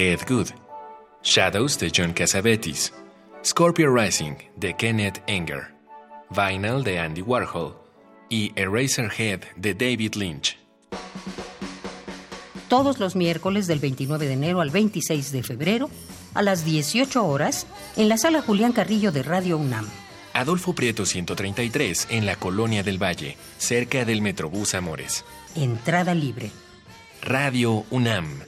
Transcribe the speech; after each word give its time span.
Ed 0.00 0.20
Good, 0.28 0.50
Shadows 1.24 1.76
de 1.76 1.90
John 1.90 2.12
Cassavetes, 2.12 2.92
Scorpio 3.44 3.92
Rising 3.92 4.36
de 4.54 4.72
Kenneth 4.74 5.20
Enger, 5.26 5.74
Vinyl 6.30 6.84
de 6.84 7.00
Andy 7.00 7.20
Warhol 7.20 7.74
y 8.28 8.52
Eraserhead 8.54 9.40
de 9.56 9.74
David 9.74 10.14
Lynch. 10.14 10.56
Todos 12.68 13.00
los 13.00 13.16
miércoles 13.16 13.66
del 13.66 13.80
29 13.80 14.28
de 14.28 14.34
enero 14.34 14.60
al 14.60 14.70
26 14.70 15.32
de 15.32 15.42
febrero, 15.42 15.90
a 16.32 16.42
las 16.42 16.64
18 16.64 17.26
horas, 17.26 17.66
en 17.96 18.08
la 18.08 18.18
sala 18.18 18.40
Julián 18.40 18.70
Carrillo 18.70 19.10
de 19.10 19.24
Radio 19.24 19.58
UNAM. 19.58 19.88
Adolfo 20.32 20.74
Prieto 20.74 21.06
133 21.06 22.06
en 22.10 22.24
la 22.24 22.36
Colonia 22.36 22.84
del 22.84 23.02
Valle, 23.02 23.36
cerca 23.56 24.04
del 24.04 24.22
Metrobús 24.22 24.76
Amores. 24.76 25.24
Entrada 25.56 26.14
libre. 26.14 26.52
Radio 27.20 27.84
UNAM. 27.90 28.47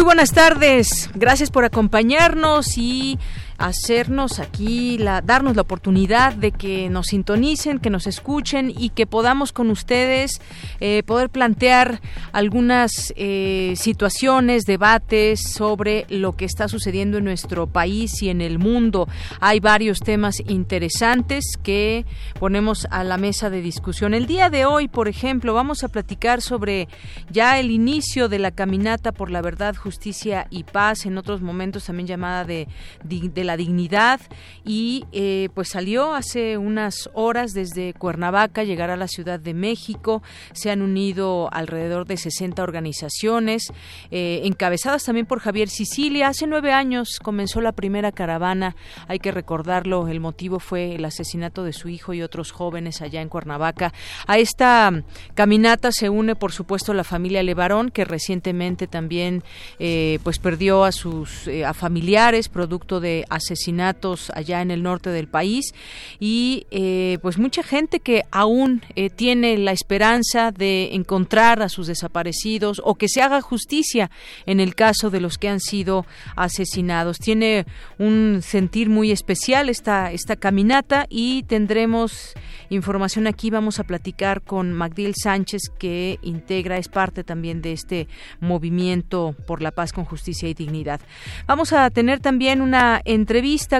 Muy 0.00 0.06
buenas 0.06 0.32
tardes, 0.32 1.10
gracias 1.14 1.50
por 1.50 1.66
acompañarnos 1.66 2.78
y 2.78 3.18
hacernos 3.60 4.40
aquí, 4.40 4.96
la, 4.96 5.20
darnos 5.20 5.54
la 5.54 5.62
oportunidad 5.62 6.32
de 6.32 6.50
que 6.50 6.88
nos 6.88 7.08
sintonicen, 7.08 7.78
que 7.78 7.90
nos 7.90 8.06
escuchen 8.06 8.72
y 8.76 8.88
que 8.88 9.06
podamos 9.06 9.52
con 9.52 9.70
ustedes 9.70 10.40
eh, 10.80 11.02
poder 11.04 11.28
plantear 11.28 12.00
algunas 12.32 13.12
eh, 13.16 13.74
situaciones, 13.76 14.64
debates 14.64 15.52
sobre 15.52 16.06
lo 16.08 16.32
que 16.32 16.46
está 16.46 16.68
sucediendo 16.68 17.18
en 17.18 17.24
nuestro 17.24 17.66
país 17.66 18.22
y 18.22 18.30
en 18.30 18.40
el 18.40 18.58
mundo. 18.58 19.06
Hay 19.40 19.60
varios 19.60 20.00
temas 20.00 20.36
interesantes 20.48 21.44
que 21.62 22.06
ponemos 22.38 22.88
a 22.90 23.04
la 23.04 23.18
mesa 23.18 23.50
de 23.50 23.60
discusión. 23.60 24.14
El 24.14 24.26
día 24.26 24.48
de 24.48 24.64
hoy, 24.64 24.88
por 24.88 25.06
ejemplo, 25.06 25.52
vamos 25.52 25.84
a 25.84 25.88
platicar 25.88 26.40
sobre 26.40 26.88
ya 27.30 27.58
el 27.60 27.70
inicio 27.70 28.30
de 28.30 28.38
la 28.38 28.52
caminata 28.52 29.12
por 29.12 29.30
la 29.30 29.42
verdad, 29.42 29.76
justicia 29.76 30.46
y 30.48 30.64
paz, 30.64 31.04
en 31.04 31.18
otros 31.18 31.42
momentos 31.42 31.84
también 31.84 32.06
llamada 32.06 32.44
de, 32.44 32.66
de, 33.04 33.44
la 33.44 33.49
la 33.50 33.56
dignidad 33.56 34.20
y 34.64 35.06
eh, 35.10 35.48
pues 35.54 35.70
salió 35.70 36.14
hace 36.14 36.56
unas 36.56 37.10
horas 37.14 37.52
desde 37.52 37.94
Cuernavaca 37.94 38.62
llegar 38.62 38.90
a 38.90 38.96
la 38.96 39.08
Ciudad 39.08 39.40
de 39.40 39.54
México. 39.54 40.22
Se 40.52 40.70
han 40.70 40.82
unido 40.82 41.52
alrededor 41.52 42.06
de 42.06 42.16
60 42.16 42.62
organizaciones 42.62 43.72
eh, 44.12 44.42
encabezadas 44.44 45.02
también 45.02 45.26
por 45.26 45.40
Javier 45.40 45.68
Sicilia. 45.68 46.28
Hace 46.28 46.46
nueve 46.46 46.72
años 46.72 47.18
comenzó 47.20 47.60
la 47.60 47.72
primera 47.72 48.12
caravana. 48.12 48.76
Hay 49.08 49.18
que 49.18 49.32
recordarlo. 49.32 50.06
El 50.06 50.20
motivo 50.20 50.60
fue 50.60 50.94
el 50.94 51.04
asesinato 51.04 51.64
de 51.64 51.72
su 51.72 51.88
hijo 51.88 52.14
y 52.14 52.22
otros 52.22 52.52
jóvenes 52.52 53.02
allá 53.02 53.20
en 53.20 53.28
Cuernavaca. 53.28 53.92
A 54.28 54.38
esta 54.38 54.92
caminata 55.34 55.90
se 55.90 56.08
une, 56.08 56.36
por 56.36 56.52
supuesto, 56.52 56.94
la 56.94 57.02
familia 57.02 57.42
Levarón, 57.42 57.90
que 57.90 58.04
recientemente 58.04 58.86
también 58.86 59.42
eh, 59.80 60.20
pues 60.22 60.38
perdió 60.38 60.84
a 60.84 60.92
sus 60.92 61.48
a 61.66 61.74
familiares 61.74 62.48
producto 62.48 63.00
de 63.00 63.24
asesinatos 63.40 64.30
allá 64.34 64.62
en 64.62 64.70
el 64.70 64.82
norte 64.82 65.10
del 65.10 65.28
país 65.28 65.74
y 66.18 66.66
eh, 66.70 67.18
pues 67.22 67.38
mucha 67.38 67.62
gente 67.62 68.00
que 68.00 68.24
aún 68.30 68.82
eh, 68.96 69.10
tiene 69.10 69.58
la 69.58 69.72
esperanza 69.72 70.52
de 70.52 70.94
encontrar 70.94 71.62
a 71.62 71.68
sus 71.68 71.86
desaparecidos 71.86 72.80
o 72.84 72.94
que 72.94 73.08
se 73.08 73.22
haga 73.22 73.40
justicia 73.40 74.10
en 74.46 74.60
el 74.60 74.74
caso 74.74 75.10
de 75.10 75.20
los 75.20 75.38
que 75.38 75.48
han 75.48 75.60
sido 75.60 76.06
asesinados. 76.36 77.18
Tiene 77.18 77.66
un 77.98 78.40
sentir 78.42 78.88
muy 78.88 79.10
especial 79.10 79.68
esta, 79.68 80.12
esta 80.12 80.36
caminata 80.36 81.06
y 81.08 81.42
tendremos 81.44 82.34
información 82.68 83.26
aquí. 83.26 83.50
Vamos 83.50 83.78
a 83.78 83.84
platicar 83.84 84.42
con 84.42 84.72
Magdil 84.72 85.14
Sánchez 85.14 85.62
que 85.78 86.18
integra, 86.22 86.76
es 86.76 86.88
parte 86.88 87.24
también 87.24 87.62
de 87.62 87.72
este 87.72 88.08
movimiento 88.40 89.34
por 89.46 89.62
la 89.62 89.70
paz 89.70 89.92
con 89.92 90.04
justicia 90.04 90.48
y 90.48 90.54
dignidad. 90.54 91.00
Vamos 91.46 91.72
a 91.72 91.90
tener 91.90 92.20
también 92.20 92.60
una 92.60 93.00
entrevista 93.04 93.29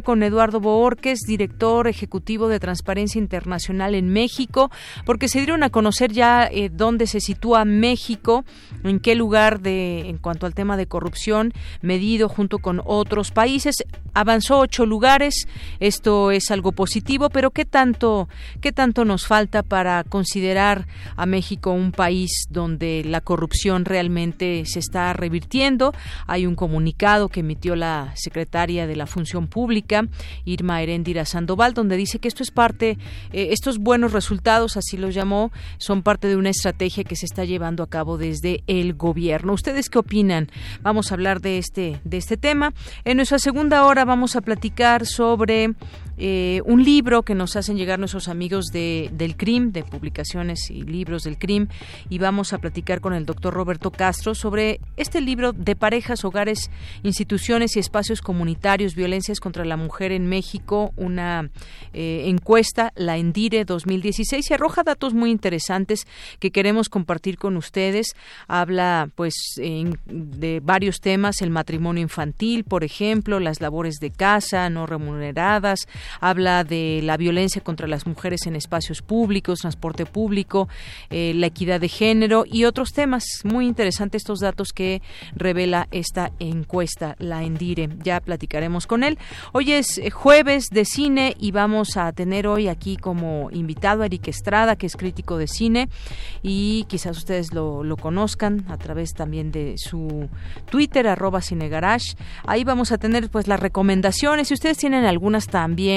con 0.04 0.22
Eduardo 0.22 0.60
Boorques, 0.60 1.22
director 1.26 1.88
ejecutivo 1.88 2.46
de 2.46 2.60
Transparencia 2.60 3.18
Internacional 3.18 3.96
en 3.96 4.08
México, 4.08 4.70
porque 5.04 5.26
se 5.26 5.38
dieron 5.38 5.64
a 5.64 5.70
conocer 5.70 6.12
ya 6.12 6.46
eh, 6.46 6.70
dónde 6.72 7.08
se 7.08 7.18
sitúa 7.18 7.64
México, 7.64 8.44
en 8.84 9.00
qué 9.00 9.16
lugar 9.16 9.60
de 9.60 10.08
en 10.08 10.18
cuanto 10.18 10.46
al 10.46 10.54
tema 10.54 10.76
de 10.76 10.86
corrupción 10.86 11.52
medido 11.82 12.28
junto 12.28 12.58
con 12.58 12.80
otros 12.84 13.32
países. 13.32 13.74
Avanzó 14.14 14.60
ocho 14.60 14.86
lugares, 14.86 15.48
esto 15.80 16.30
es 16.30 16.52
algo 16.52 16.70
positivo, 16.70 17.28
pero 17.28 17.50
qué 17.50 17.64
tanto 17.64 18.28
qué 18.60 18.70
tanto 18.70 19.04
nos 19.04 19.26
falta 19.26 19.64
para 19.64 20.04
considerar 20.04 20.86
a 21.16 21.26
México 21.26 21.72
un 21.72 21.90
país 21.90 22.46
donde 22.50 23.02
la 23.04 23.20
corrupción 23.20 23.84
realmente 23.84 24.62
se 24.66 24.78
está 24.78 25.12
revirtiendo. 25.12 25.92
Hay 26.28 26.46
un 26.46 26.54
comunicado 26.54 27.28
que 27.28 27.40
emitió 27.40 27.74
la 27.74 28.12
secretaria 28.14 28.86
de 28.86 28.94
la 28.94 29.06
Función 29.06 29.29
Pública, 29.46 30.08
Irma 30.44 30.82
Heréndira 30.82 31.24
Sandoval, 31.24 31.74
donde 31.74 31.96
dice 31.96 32.18
que 32.18 32.28
esto 32.28 32.42
es 32.42 32.50
parte, 32.50 32.98
eh, 33.32 33.48
estos 33.50 33.78
buenos 33.78 34.12
resultados, 34.12 34.76
así 34.76 34.96
los 34.96 35.14
llamó, 35.14 35.52
son 35.78 36.02
parte 36.02 36.28
de 36.28 36.36
una 36.36 36.50
estrategia 36.50 37.04
que 37.04 37.16
se 37.16 37.26
está 37.26 37.44
llevando 37.44 37.82
a 37.82 37.88
cabo 37.88 38.18
desde 38.18 38.62
el 38.66 38.94
gobierno. 38.94 39.52
¿Ustedes 39.52 39.88
qué 39.88 39.98
opinan? 39.98 40.48
Vamos 40.82 41.10
a 41.10 41.14
hablar 41.14 41.40
de 41.40 41.58
este, 41.58 42.00
de 42.04 42.16
este 42.16 42.36
tema. 42.36 42.72
En 43.04 43.16
nuestra 43.16 43.38
segunda 43.38 43.84
hora 43.84 44.04
vamos 44.04 44.36
a 44.36 44.40
platicar 44.40 45.06
sobre 45.06 45.74
eh, 46.22 46.60
un 46.66 46.84
libro 46.84 47.22
que 47.22 47.34
nos 47.34 47.56
hacen 47.56 47.78
llegar 47.78 47.98
nuestros 47.98 48.28
amigos 48.28 48.66
de, 48.66 49.08
del 49.12 49.36
CRIM, 49.36 49.72
de 49.72 49.82
publicaciones 49.84 50.70
y 50.70 50.82
libros 50.82 51.24
del 51.24 51.38
CRIM, 51.38 51.68
y 52.10 52.18
vamos 52.18 52.52
a 52.52 52.58
platicar 52.58 53.00
con 53.00 53.14
el 53.14 53.24
doctor 53.24 53.54
Roberto 53.54 53.90
Castro 53.90 54.34
sobre 54.34 54.80
este 54.98 55.22
libro 55.22 55.52
de 55.52 55.74
parejas, 55.76 56.24
hogares, 56.26 56.70
instituciones 57.02 57.74
y 57.76 57.80
espacios 57.80 58.20
comunitarios, 58.20 58.94
violencias 58.94 59.40
contra 59.40 59.64
la 59.64 59.78
mujer 59.78 60.12
en 60.12 60.26
México, 60.26 60.92
una 60.96 61.48
eh, 61.94 62.24
encuesta, 62.26 62.92
la 62.96 63.16
Endire 63.16 63.64
2016, 63.64 64.50
y 64.50 64.54
arroja 64.54 64.82
datos 64.82 65.14
muy 65.14 65.30
interesantes 65.30 66.06
que 66.38 66.50
queremos 66.50 66.90
compartir 66.90 67.38
con 67.38 67.56
ustedes. 67.56 68.14
Habla, 68.46 69.08
pues, 69.14 69.34
de 69.56 70.60
varios 70.62 71.00
temas, 71.00 71.40
el 71.40 71.48
matrimonio 71.48 72.02
infantil, 72.02 72.64
por 72.64 72.84
ejemplo, 72.84 73.40
las 73.40 73.62
labores 73.62 73.96
de 74.00 74.10
casa 74.10 74.68
no 74.68 74.86
remuneradas, 74.86 75.88
habla 76.20 76.64
de 76.64 77.00
la 77.02 77.16
violencia 77.16 77.62
contra 77.62 77.86
las 77.86 78.06
mujeres 78.06 78.46
en 78.46 78.56
espacios 78.56 79.02
públicos, 79.02 79.60
transporte 79.60 80.06
público, 80.06 80.68
eh, 81.10 81.32
la 81.34 81.46
equidad 81.46 81.80
de 81.80 81.88
género 81.88 82.44
y 82.46 82.64
otros 82.64 82.92
temas. 82.92 83.24
Muy 83.44 83.66
interesantes 83.66 84.22
estos 84.22 84.40
datos 84.40 84.72
que 84.72 85.02
revela 85.34 85.88
esta 85.90 86.32
encuesta, 86.38 87.16
la 87.18 87.42
Endire. 87.42 87.88
Ya 88.02 88.20
platicaremos 88.20 88.86
con 88.86 89.04
él. 89.04 89.18
Hoy 89.52 89.72
es 89.72 89.98
eh, 89.98 90.10
jueves 90.10 90.66
de 90.70 90.84
cine 90.84 91.34
y 91.38 91.52
vamos 91.52 91.96
a 91.96 92.12
tener 92.12 92.46
hoy 92.46 92.68
aquí 92.68 92.96
como 92.96 93.50
invitado 93.52 94.02
a 94.02 94.06
Eric 94.06 94.28
Estrada, 94.28 94.76
que 94.76 94.86
es 94.86 94.96
crítico 94.96 95.38
de 95.38 95.46
cine 95.46 95.88
y 96.42 96.84
quizás 96.88 97.16
ustedes 97.16 97.52
lo, 97.52 97.84
lo 97.84 97.96
conozcan 97.96 98.64
a 98.68 98.76
través 98.76 99.14
también 99.14 99.52
de 99.52 99.74
su 99.76 100.28
Twitter, 100.70 101.06
arroba 101.06 101.42
cinegarage. 101.42 102.16
Ahí 102.46 102.64
vamos 102.64 102.92
a 102.92 102.98
tener 102.98 103.30
pues 103.30 103.46
las 103.46 103.60
recomendaciones. 103.60 104.48
Si 104.48 104.54
ustedes 104.54 104.78
tienen 104.78 105.04
algunas 105.04 105.46
también, 105.46 105.89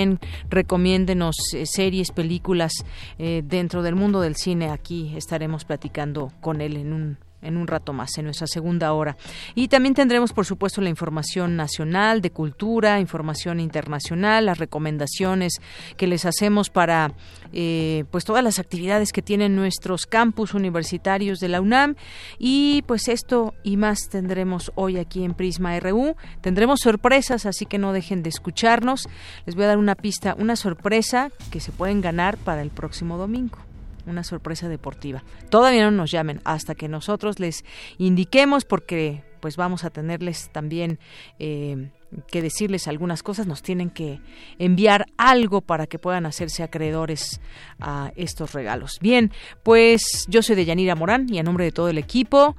recomiéndenos 0.50 1.36
eh, 1.54 1.66
series, 1.66 2.12
películas 2.12 2.74
eh, 3.18 3.42
dentro 3.46 3.82
del 3.82 3.96
mundo 3.96 4.22
del 4.22 4.36
cine. 4.36 4.70
Aquí 4.70 5.14
estaremos 5.16 5.66
platicando 5.66 6.32
con 6.42 6.62
él 6.62 6.78
en 6.78 6.94
un 6.94 7.18
en 7.44 7.58
un 7.58 7.68
rato 7.68 7.94
más, 7.94 8.18
en 8.18 8.26
nuestra 8.26 8.48
segunda 8.48 8.94
hora. 8.94 9.18
Y 9.56 9.68
también 9.68 9.94
tendremos, 9.94 10.34
por 10.34 10.46
supuesto, 10.46 10.82
la 10.82 10.90
información 10.90 11.56
nacional, 11.56 12.22
de 12.22 12.32
cultura, 12.32 13.00
información 13.00 13.60
internacional, 13.60 14.46
las 14.46 14.58
recomendaciones 14.58 15.54
que 15.98 16.08
les 16.08 16.26
hacemos 16.26 16.70
para 16.70 17.14
eh, 17.52 18.06
pues 18.12 18.26
todas 18.26 18.44
las 18.44 18.60
actividades 18.60 19.12
que 19.12 19.22
tienen 19.22 19.56
nuestros 19.56 20.06
campus 20.06 20.54
universitarios 20.54 21.40
de 21.40 21.50
la 21.50 21.62
UNAM. 21.62 21.96
Y 22.40 22.84
pues 22.88 23.08
esto 23.08 23.54
y 23.64 23.78
más 23.78 24.10
tendremos 24.10 24.72
hoy 24.76 24.98
aquí 24.98 25.24
en 25.24 25.34
Prisma 25.34 25.80
RU. 25.80 26.16
Tendremos 26.42 26.80
sorpresas, 26.82 27.46
así 27.46 27.66
que 27.66 27.78
no 27.78 27.94
dejen 27.94 28.24
de 28.24 28.30
escucharnos. 28.30 29.08
Les 29.46 29.56
voy 29.56 29.66
a 29.66 29.68
dar 29.68 29.78
una 29.78 29.96
pista, 29.96 30.36
una 30.38 30.56
sorpresa 30.56 31.32
que 31.52 31.60
se 31.60 31.72
pueden 31.72 32.02
ganar 32.02 32.38
para 32.38 32.62
el 32.62 32.70
próximo 32.70 33.18
domingo 33.18 33.73
una 34.06 34.24
sorpresa 34.24 34.70
deportiva. 34.70 35.24
Todavía 35.50 35.84
no 35.84 35.92
nos 35.92 36.12
llamen 36.12 36.42
hasta 36.44 36.76
que 36.76 36.88
nosotros 36.88 37.40
les 37.40 37.64
indiquemos 37.98 38.66
porque 38.66 39.24
pues 39.44 39.58
vamos 39.58 39.84
a 39.84 39.90
tenerles 39.90 40.50
también 40.54 41.00
eh, 41.38 41.90
que 42.28 42.42
decirles 42.42 42.88
algunas 42.88 43.24
cosas, 43.24 43.46
nos 43.46 43.62
tienen 43.62 43.90
que 43.90 44.22
enviar 44.58 45.06
algo 45.18 45.60
para 45.60 45.86
que 45.86 46.00
puedan 46.00 46.26
hacerse 46.26 46.64
acreedores 46.64 47.42
a 47.80 48.14
estos 48.16 48.54
regalos. 48.54 49.00
Bien, 49.02 49.34
pues 49.62 50.26
yo 50.30 50.42
soy 50.42 50.56
de 50.56 50.64
Yanira 50.64 50.96
Morán 50.96 51.28
y 51.30 51.40
a 51.40 51.44
nombre 51.44 51.66
de 51.66 51.72
todo 51.74 51.90
el 51.90 51.98
equipo 51.98 52.56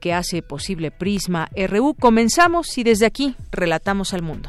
que 0.00 0.12
hace 0.12 0.42
posible 0.42 0.90
Prisma 0.90 1.48
RU, 1.68 1.94
comenzamos 1.94 2.76
y 2.76 2.84
desde 2.84 3.06
aquí 3.06 3.34
relatamos 3.50 4.12
al 4.12 4.20
mundo. 4.20 4.48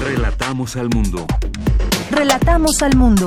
Relatamos 0.00 0.76
al 0.76 0.88
mundo. 0.88 1.26
Relatamos 2.10 2.82
al 2.82 2.96
mundo. 2.96 3.26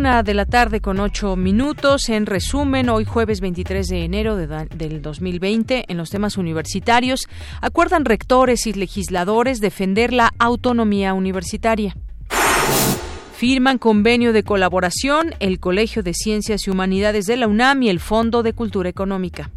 Una 0.00 0.22
de 0.22 0.32
la 0.32 0.46
tarde 0.46 0.80
con 0.80 0.98
ocho 0.98 1.36
minutos. 1.36 2.08
En 2.08 2.24
resumen, 2.24 2.88
hoy 2.88 3.04
jueves 3.04 3.42
23 3.42 3.86
de 3.86 4.02
enero 4.02 4.34
del 4.34 5.02
2020, 5.02 5.84
en 5.88 5.96
los 5.98 6.08
temas 6.08 6.38
universitarios, 6.38 7.28
acuerdan 7.60 8.06
rectores 8.06 8.66
y 8.66 8.72
legisladores 8.72 9.60
defender 9.60 10.14
la 10.14 10.32
autonomía 10.38 11.12
universitaria. 11.12 11.94
Firman 13.34 13.76
convenio 13.76 14.32
de 14.32 14.42
colaboración 14.42 15.34
el 15.38 15.60
Colegio 15.60 16.02
de 16.02 16.14
Ciencias 16.14 16.66
y 16.66 16.70
Humanidades 16.70 17.26
de 17.26 17.36
la 17.36 17.46
UNAM 17.46 17.82
y 17.82 17.90
el 17.90 18.00
Fondo 18.00 18.42
de 18.42 18.54
Cultura 18.54 18.88
Económica. 18.88 19.50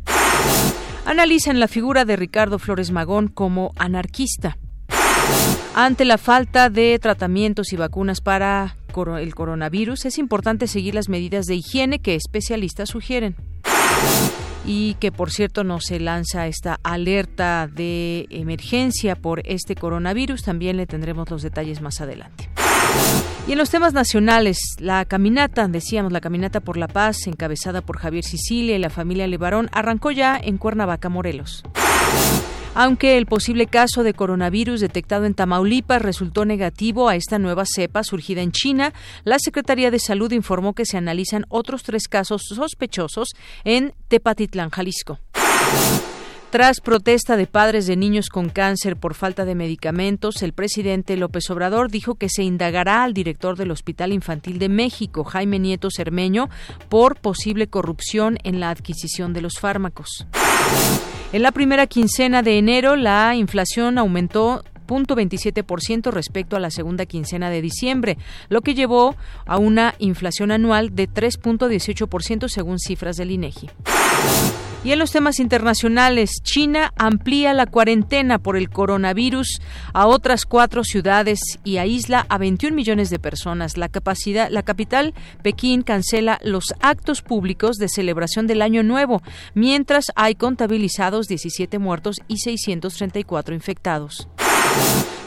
Analizan 1.05 1.61
la 1.61 1.69
figura 1.69 2.03
de 2.03 2.17
Ricardo 2.17 2.59
Flores 2.59 2.91
Magón 2.91 3.29
como 3.29 3.71
anarquista. 3.77 4.57
Ante 5.73 6.03
la 6.03 6.17
falta 6.17 6.69
de 6.69 6.99
tratamientos 6.99 7.71
y 7.71 7.77
vacunas 7.77 8.19
para 8.19 8.75
el 9.17 9.35
coronavirus, 9.35 10.05
es 10.05 10.17
importante 10.17 10.67
seguir 10.67 10.95
las 10.95 11.09
medidas 11.09 11.45
de 11.45 11.55
higiene 11.55 11.99
que 11.99 12.15
especialistas 12.15 12.89
sugieren. 12.89 13.35
Y 14.65 14.95
que, 14.95 15.11
por 15.11 15.29
cierto, 15.29 15.63
no 15.63 15.81
se 15.81 15.99
lanza 15.99 16.47
esta 16.47 16.79
alerta 16.83 17.67
de 17.67 18.27
emergencia 18.29 19.15
por 19.15 19.41
este 19.45 19.75
coronavirus. 19.75 20.43
También 20.43 20.77
le 20.77 20.87
tendremos 20.87 21.29
los 21.29 21.41
detalles 21.41 21.81
más 21.81 21.99
adelante. 21.99 22.49
Y 23.45 23.51
en 23.51 23.57
los 23.57 23.69
temas 23.69 23.93
nacionales, 23.93 24.57
la 24.79 25.03
caminata, 25.03 25.67
decíamos, 25.67 26.13
la 26.13 26.21
caminata 26.21 26.61
por 26.61 26.77
la 26.77 26.87
paz, 26.87 27.27
encabezada 27.27 27.81
por 27.81 27.97
Javier 27.97 28.23
Sicilia 28.23 28.75
y 28.75 28.79
la 28.79 28.89
familia 28.89 29.27
Levarón, 29.27 29.69
arrancó 29.73 30.11
ya 30.11 30.39
en 30.41 30.57
Cuernavaca, 30.57 31.09
Morelos. 31.09 31.63
Aunque 32.75 33.17
el 33.17 33.25
posible 33.25 33.67
caso 33.67 34.03
de 34.03 34.13
coronavirus 34.13 34.79
detectado 34.79 35.25
en 35.25 35.35
Tamaulipas 35.35 36.01
resultó 36.01 36.45
negativo 36.45 37.07
a 37.07 37.15
esta 37.15 37.37
nueva 37.37 37.65
cepa 37.65 38.03
surgida 38.03 38.41
en 38.41 38.51
China, 38.51 38.93
la 39.25 39.37
Secretaría 39.39 39.91
de 39.91 39.99
Salud 39.99 40.31
informó 40.31 40.73
que 40.73 40.85
se 40.85 40.97
analizan 40.97 41.45
otros 41.49 41.83
tres 41.83 42.07
casos 42.07 42.43
sospechosos 42.47 43.29
en 43.63 43.93
Tepatitlán, 44.07 44.71
Jalisco. 44.71 45.19
Tras 46.53 46.81
protesta 46.81 47.35
de 47.35 47.47
padres 47.47 47.87
de 47.87 47.95
niños 47.95 48.29
con 48.29 48.47
cáncer 48.47 48.95
por 48.95 49.15
falta 49.15 49.43
de 49.43 49.55
medicamentos, 49.55 50.43
el 50.43 50.53
presidente 50.53 51.17
López 51.17 51.49
Obrador 51.49 51.89
dijo 51.89 52.13
que 52.13 52.29
se 52.29 52.43
indagará 52.43 53.03
al 53.03 53.15
director 53.15 53.57
del 53.57 53.71
Hospital 53.71 54.13
Infantil 54.13 54.59
de 54.59 54.69
México, 54.69 55.23
Jaime 55.23 55.57
Nieto 55.57 55.89
Cermeño, 55.89 56.51
por 56.89 57.15
posible 57.15 57.65
corrupción 57.65 58.37
en 58.43 58.59
la 58.59 58.69
adquisición 58.69 59.33
de 59.33 59.41
los 59.41 59.57
fármacos. 59.57 60.27
En 61.31 61.41
la 61.41 61.51
primera 61.51 61.87
quincena 61.87 62.43
de 62.43 62.59
enero, 62.59 62.97
la 62.97 63.35
inflación 63.35 63.97
aumentó 63.97 64.63
0.27% 64.85 66.11
respecto 66.11 66.55
a 66.55 66.59
la 66.59 66.69
segunda 66.69 67.07
quincena 67.07 67.49
de 67.49 67.63
diciembre, 67.63 68.19
lo 68.49 68.61
que 68.61 68.75
llevó 68.75 69.15
a 69.47 69.57
una 69.57 69.95
inflación 69.97 70.51
anual 70.51 70.93
de 70.93 71.09
3.18% 71.09 72.47
según 72.47 72.77
cifras 72.77 73.17
del 73.17 73.31
INEGI. 73.31 73.71
Y 74.85 74.91
en 74.91 74.99
los 74.99 75.11
temas 75.11 75.39
internacionales, 75.39 76.41
China 76.43 76.91
amplía 76.97 77.53
la 77.53 77.67
cuarentena 77.67 78.37
por 78.37 78.57
el 78.57 78.69
coronavirus 78.69 79.61
a 79.93 80.07
otras 80.07 80.45
cuatro 80.45 80.83
ciudades 80.83 81.39
y 81.63 81.77
aísla 81.77 82.25
a 82.27 82.37
21 82.37 82.75
millones 82.75 83.09
de 83.09 83.17
personas. 83.17 83.77
La 83.77 83.87
capacidad, 83.87 84.49
la 84.49 84.63
capital, 84.63 85.13
Pekín, 85.41 85.83
cancela 85.83 86.37
los 86.43 86.65
actos 86.81 87.21
públicos 87.21 87.77
de 87.77 87.87
celebración 87.87 88.45
del 88.45 88.61
Año 88.61 88.83
Nuevo, 88.83 89.21
mientras 89.53 90.07
hay 90.15 90.35
contabilizados 90.35 91.27
17 91.27 91.79
muertos 91.79 92.17
y 92.27 92.39
634 92.39 93.55
infectados. 93.55 94.27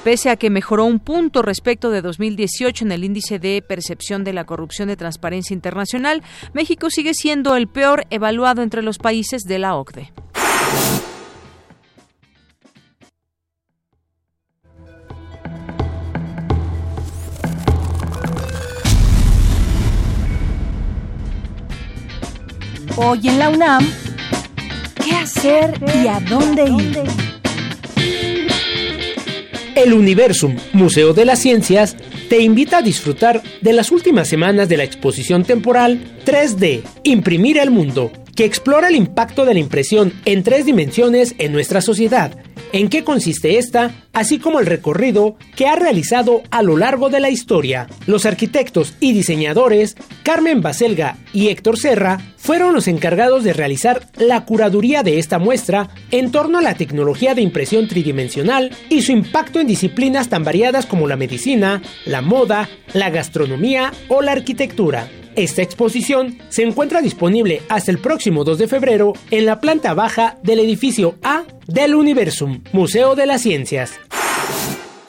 Pese 0.06 0.30
a 0.30 0.36
que 0.36 0.50
mejoró 0.50 0.84
un 0.84 1.00
punto 1.00 1.42
respecto 1.42 1.90
de 1.90 2.00
2018 2.00 2.84
en 2.84 2.92
el 2.92 3.02
índice 3.02 3.40
de 3.40 3.60
percepción 3.60 4.22
de 4.22 4.32
la 4.32 4.44
corrupción 4.44 4.86
de 4.86 4.96
Transparencia 4.96 5.52
Internacional, 5.52 6.22
México 6.52 6.90
sigue 6.90 7.12
siendo 7.12 7.56
el 7.56 7.66
peor 7.66 8.06
evaluado 8.10 8.62
entre 8.62 8.82
los 8.82 8.98
países 8.98 9.42
de 9.42 9.58
la 9.58 9.74
OCDE. 9.74 10.12
Hoy 22.98 23.28
en 23.28 23.38
la 23.40 23.50
UNAM, 23.50 23.86
¿qué 25.04 25.16
hacer 25.16 25.74
y 26.02 26.06
a 26.06 26.20
dónde 26.20 26.64
ir? 26.64 27.26
El 29.76 29.92
Universum, 29.92 30.56
Museo 30.72 31.12
de 31.12 31.26
las 31.26 31.38
Ciencias, 31.38 31.98
te 32.30 32.40
invita 32.40 32.78
a 32.78 32.82
disfrutar 32.82 33.42
de 33.60 33.74
las 33.74 33.92
últimas 33.92 34.26
semanas 34.26 34.70
de 34.70 34.78
la 34.78 34.84
exposición 34.84 35.44
temporal 35.44 36.00
3D, 36.24 36.82
Imprimir 37.04 37.58
el 37.58 37.70
Mundo, 37.70 38.10
que 38.34 38.46
explora 38.46 38.88
el 38.88 38.96
impacto 38.96 39.44
de 39.44 39.52
la 39.52 39.60
impresión 39.60 40.14
en 40.24 40.42
tres 40.42 40.64
dimensiones 40.64 41.34
en 41.36 41.52
nuestra 41.52 41.82
sociedad 41.82 42.32
en 42.72 42.88
qué 42.88 43.04
consiste 43.04 43.58
esta, 43.58 44.06
así 44.12 44.38
como 44.38 44.60
el 44.60 44.66
recorrido 44.66 45.36
que 45.54 45.66
ha 45.66 45.76
realizado 45.76 46.42
a 46.50 46.62
lo 46.62 46.76
largo 46.76 47.08
de 47.08 47.20
la 47.20 47.30
historia. 47.30 47.86
Los 48.06 48.26
arquitectos 48.26 48.94
y 49.00 49.12
diseñadores 49.12 49.96
Carmen 50.22 50.60
Baselga 50.60 51.18
y 51.32 51.48
Héctor 51.48 51.78
Serra 51.78 52.18
fueron 52.36 52.74
los 52.74 52.88
encargados 52.88 53.44
de 53.44 53.52
realizar 53.52 54.08
la 54.16 54.44
curaduría 54.44 55.02
de 55.02 55.18
esta 55.18 55.38
muestra 55.38 55.90
en 56.10 56.30
torno 56.30 56.58
a 56.58 56.62
la 56.62 56.74
tecnología 56.74 57.34
de 57.34 57.42
impresión 57.42 57.88
tridimensional 57.88 58.70
y 58.88 59.02
su 59.02 59.12
impacto 59.12 59.60
en 59.60 59.66
disciplinas 59.66 60.28
tan 60.28 60.44
variadas 60.44 60.86
como 60.86 61.08
la 61.08 61.16
medicina, 61.16 61.82
la 62.04 62.22
moda, 62.22 62.68
la 62.94 63.10
gastronomía 63.10 63.92
o 64.08 64.22
la 64.22 64.32
arquitectura. 64.32 65.08
Esta 65.36 65.60
exposición 65.60 66.38
se 66.48 66.62
encuentra 66.62 67.02
disponible 67.02 67.60
hasta 67.68 67.90
el 67.90 67.98
próximo 67.98 68.42
2 68.42 68.56
de 68.56 68.68
febrero 68.68 69.12
en 69.30 69.44
la 69.44 69.60
planta 69.60 69.92
baja 69.92 70.38
del 70.42 70.60
edificio 70.60 71.16
A 71.22 71.44
del 71.66 71.94
Universum, 71.94 72.62
Museo 72.72 73.14
de 73.14 73.26
las 73.26 73.42
Ciencias. 73.42 73.92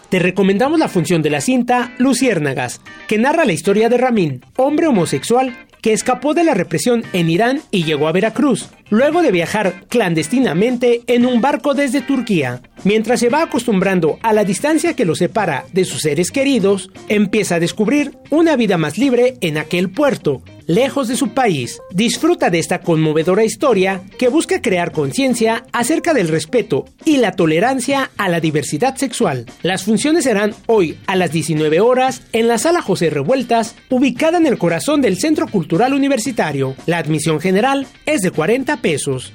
Te 0.09 0.19
recomendamos 0.19 0.79
la 0.79 0.89
función 0.89 1.21
de 1.21 1.29
la 1.29 1.39
cinta 1.39 1.93
Luciérnagas, 1.97 2.81
que 3.07 3.17
narra 3.17 3.45
la 3.45 3.53
historia 3.53 3.87
de 3.87 3.97
Ramin, 3.97 4.41
hombre 4.57 4.87
homosexual 4.87 5.55
que 5.81 5.93
escapó 5.93 6.33
de 6.33 6.43
la 6.43 6.53
represión 6.53 7.03
en 7.13 7.29
Irán 7.29 7.61
y 7.71 7.85
llegó 7.85 8.09
a 8.09 8.11
Veracruz, 8.11 8.69
luego 8.89 9.21
de 9.21 9.31
viajar 9.31 9.85
clandestinamente 9.89 11.01
en 11.07 11.25
un 11.25 11.41
barco 11.41 11.73
desde 11.73 12.01
Turquía. 12.01 12.61
Mientras 12.83 13.19
se 13.19 13.29
va 13.29 13.41
acostumbrando 13.41 14.19
a 14.21 14.33
la 14.33 14.43
distancia 14.43 14.95
que 14.95 15.05
lo 15.05 15.15
separa 15.15 15.65
de 15.73 15.85
sus 15.85 16.01
seres 16.01 16.31
queridos, 16.31 16.89
empieza 17.09 17.55
a 17.55 17.59
descubrir 17.59 18.17
una 18.29 18.55
vida 18.55 18.77
más 18.77 18.97
libre 18.97 19.35
en 19.41 19.57
aquel 19.57 19.89
puerto, 19.89 20.41
lejos 20.67 21.07
de 21.07 21.15
su 21.15 21.29
país. 21.29 21.81
Disfruta 21.91 22.49
de 22.49 22.59
esta 22.59 22.81
conmovedora 22.81 23.43
historia 23.43 24.01
que 24.19 24.27
busca 24.27 24.61
crear 24.61 24.91
conciencia 24.91 25.63
acerca 25.71 26.13
del 26.13 26.27
respeto 26.27 26.85
y 27.05 27.17
la 27.17 27.31
tolerancia 27.31 28.11
a 28.17 28.29
la 28.29 28.39
diversidad 28.39 28.95
sexual. 28.95 29.45
Las 29.63 29.83
funciones 29.83 30.25
serán 30.25 30.53
hoy 30.67 30.99
a 31.07 31.15
las 31.15 31.31
19 31.31 31.79
horas 31.79 32.21
en 32.33 32.47
la 32.47 32.57
sala 32.57 32.81
José 32.81 33.09
Revueltas, 33.09 33.75
ubicada 33.89 34.37
en 34.37 34.45
el 34.45 34.57
corazón 34.57 35.01
del 35.01 35.17
Centro 35.17 35.47
Cultural 35.47 35.93
Universitario. 35.93 36.75
La 36.85 36.97
admisión 36.99 37.39
general 37.39 37.87
es 38.05 38.21
de 38.21 38.31
40 38.31 38.76
pesos. 38.77 39.33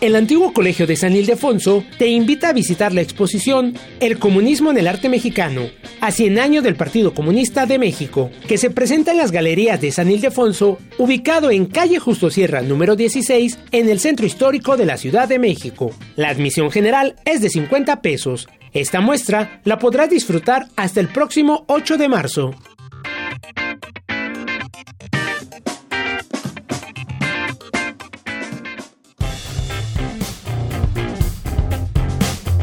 el 0.00 0.16
antiguo 0.16 0.52
colegio 0.52 0.86
de 0.86 0.96
San 0.96 1.16
Ildefonso 1.16 1.82
te 1.98 2.08
invita 2.08 2.50
a 2.50 2.52
visitar 2.52 2.92
la 2.92 3.00
exposición 3.00 3.74
El 4.00 4.18
comunismo 4.18 4.70
en 4.70 4.78
el 4.78 4.86
arte 4.86 5.08
mexicano, 5.08 5.62
a 6.00 6.10
100 6.12 6.38
años 6.38 6.64
del 6.64 6.76
Partido 6.76 7.14
Comunista 7.14 7.64
de 7.64 7.78
México, 7.78 8.30
que 8.46 8.58
se 8.58 8.68
presenta 8.68 9.12
en 9.12 9.16
las 9.16 9.32
galerías 9.32 9.80
de 9.80 9.92
San 9.92 10.10
Ildefonso, 10.10 10.78
ubicado 10.98 11.50
en 11.50 11.64
calle 11.66 11.98
Justo 11.98 12.30
Sierra 12.30 12.60
número 12.60 12.96
16, 12.96 13.58
en 13.72 13.88
el 13.88 13.98
centro 13.98 14.26
histórico 14.26 14.76
de 14.76 14.84
la 14.84 14.98
Ciudad 14.98 15.26
de 15.26 15.38
México. 15.38 15.92
La 16.16 16.28
admisión 16.28 16.70
general 16.70 17.16
es 17.24 17.40
de 17.40 17.48
50 17.48 18.02
pesos. 18.02 18.48
Esta 18.74 19.00
muestra 19.00 19.60
la 19.64 19.78
podrás 19.78 20.10
disfrutar 20.10 20.66
hasta 20.76 21.00
el 21.00 21.08
próximo 21.08 21.64
8 21.68 21.96
de 21.96 22.08
marzo. 22.08 22.54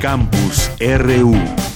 Campus 0.01 0.71
RU. 0.79 1.70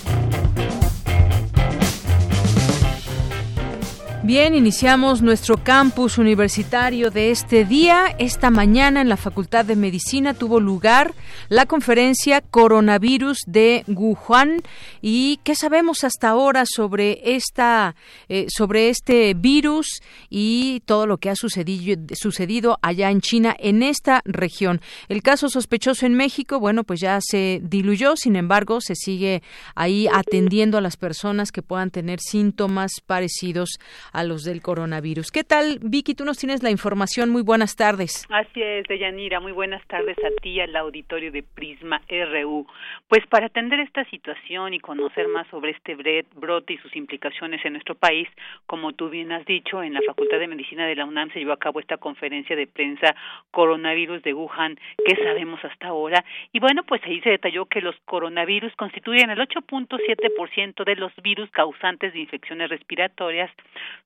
Bien, 4.25 4.55
iniciamos 4.55 5.22
nuestro 5.22 5.58
campus 5.63 6.17
universitario 6.17 7.12
de 7.12 7.29
este 7.29 7.63
día. 7.63 8.08
Esta 8.17 8.50
mañana 8.50 9.01
en 9.01 9.08
la 9.08 9.17
Facultad 9.17 9.65
de 9.65 9.75
Medicina 9.75 10.34
tuvo 10.34 10.60
lugar 10.60 11.13
la 11.48 11.67
conferencia 11.67 12.41
Coronavirus 12.41 13.41
de 13.46 13.84
Wuhan 13.86 14.63
y 15.00 15.39
qué 15.44 15.53
sabemos 15.53 16.03
hasta 16.03 16.29
ahora 16.29 16.63
sobre 16.65 17.36
esta 17.36 17.96
eh, 18.27 18.48
sobre 18.50 18.89
este 18.89 19.36
virus 19.36 20.01
y 20.27 20.82
todo 20.88 21.05
lo 21.05 21.20
que 21.20 21.29
ha 21.29 21.36
sucedido, 21.36 22.01
sucedido 22.15 22.79
allá 22.82 23.12
en 23.12 23.22
China 23.22 23.55
en 23.60 23.84
esta 23.84 24.24
región. 24.25 24.82
El 25.08 25.22
caso 25.22 25.50
sospechoso 25.50 26.08
en 26.08 26.15
México, 26.15 26.60
bueno, 26.60 26.84
pues 26.84 27.00
ya 27.00 27.20
se 27.22 27.62
diluyó, 27.62 28.15
sin 28.15 28.38
embargo, 28.38 28.82
se 28.82 28.96
sigue 28.96 29.44
ahí 29.75 30.08
atendiendo 30.12 30.79
a 30.79 30.82
las 30.82 30.98
personas 30.98 31.51
que 31.51 31.62
puedan 31.62 31.91
tener 31.91 32.20
síntomas 32.20 32.89
parecidos 33.05 33.77
a 34.15 34.24
los 34.24 34.43
del 34.43 34.62
coronavirus. 34.62 35.31
¿Qué 35.31 35.43
tal, 35.43 35.79
Vicky? 35.81 36.15
Tú 36.15 36.24
nos 36.24 36.38
tienes 36.38 36.63
la 36.63 36.72
información. 36.72 37.29
Muy 37.29 37.41
buenas 37.41 37.75
tardes. 37.75 38.25
Así 38.29 38.62
es, 38.62 38.88
Deyanira. 38.88 39.39
Muy 39.39 39.51
buenas 39.51 39.86
tardes 39.88 40.17
a 40.19 40.41
ti, 40.41 40.60
al 40.60 40.75
auditorio 40.75 41.31
de 41.31 41.43
Prisma 41.43 42.01
RU. 42.10 42.65
Pues 43.07 43.25
para 43.27 43.45
atender 43.45 43.79
esta 43.81 44.03
situación 44.05 44.74
y 44.74 44.79
conocer 44.79 45.27
más 45.27 45.45
sobre 45.50 45.71
este 45.71 45.95
brote 46.33 46.74
y 46.74 46.77
sus 46.79 46.95
implicaciones 46.95 47.63
en 47.63 47.74
nuestro 47.74 47.93
país, 47.93 48.27
como 48.65 48.93
tú 48.93 49.09
bien 49.09 49.31
has 49.31 49.45
dicho, 49.45 49.83
en 49.83 49.93
la 49.93 50.01
Facultad 50.07 50.39
de 50.39 50.47
Medicina 50.47 50.88
de 50.88 50.95
la 50.95 51.05
UNAM 51.05 51.31
se 51.31 51.38
llevó 51.38 51.51
a 51.53 51.59
cabo 51.59 51.79
esta 51.79 51.97
conferencia 51.97 52.55
de 52.55 52.65
prensa 52.65 53.15
Coronavirus 53.51 54.24
de 54.24 54.33
Wuhan, 54.33 54.79
¿qué 55.05 55.15
sabemos 55.17 55.63
hasta 55.63 55.89
ahora? 55.89 56.25
Y 56.51 56.59
bueno, 56.59 56.83
pues 56.83 57.00
ahí 57.05 57.21
se 57.21 57.29
detalló 57.29 57.67
que 57.67 57.79
los 57.79 57.95
coronavirus 58.05 58.75
constituyen 58.75 59.29
el 59.29 59.39
8.7% 59.39 60.83
de 60.83 60.95
los 60.95 61.15
virus 61.21 61.51
causantes 61.51 62.12
de 62.12 62.19
infecciones 62.19 62.69
respiratorias, 62.69 63.51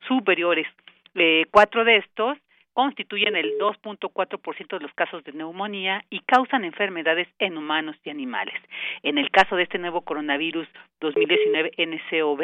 superiores. 0.10 0.68
Eh, 1.16 1.46
cuatro 1.52 1.86
de 1.86 1.98
estos 1.98 2.38
constituyen 2.80 3.36
el 3.36 3.58
2.4% 3.60 4.78
de 4.78 4.80
los 4.80 4.94
casos 4.94 5.22
de 5.26 5.34
neumonía 5.34 6.06
y 6.10 6.22
causan 6.22 6.64
enfermedades 6.64 7.28
en 7.38 7.58
humanos 7.58 7.98
y 8.06 8.10
animales. 8.10 8.56
En 9.04 9.18
el 9.18 9.30
caso 9.32 9.58
de 9.58 9.64
este 9.64 9.78
nuevo 9.78 10.00
coronavirus 10.00 10.66
2019 11.02 11.72
NCOV, 11.78 12.42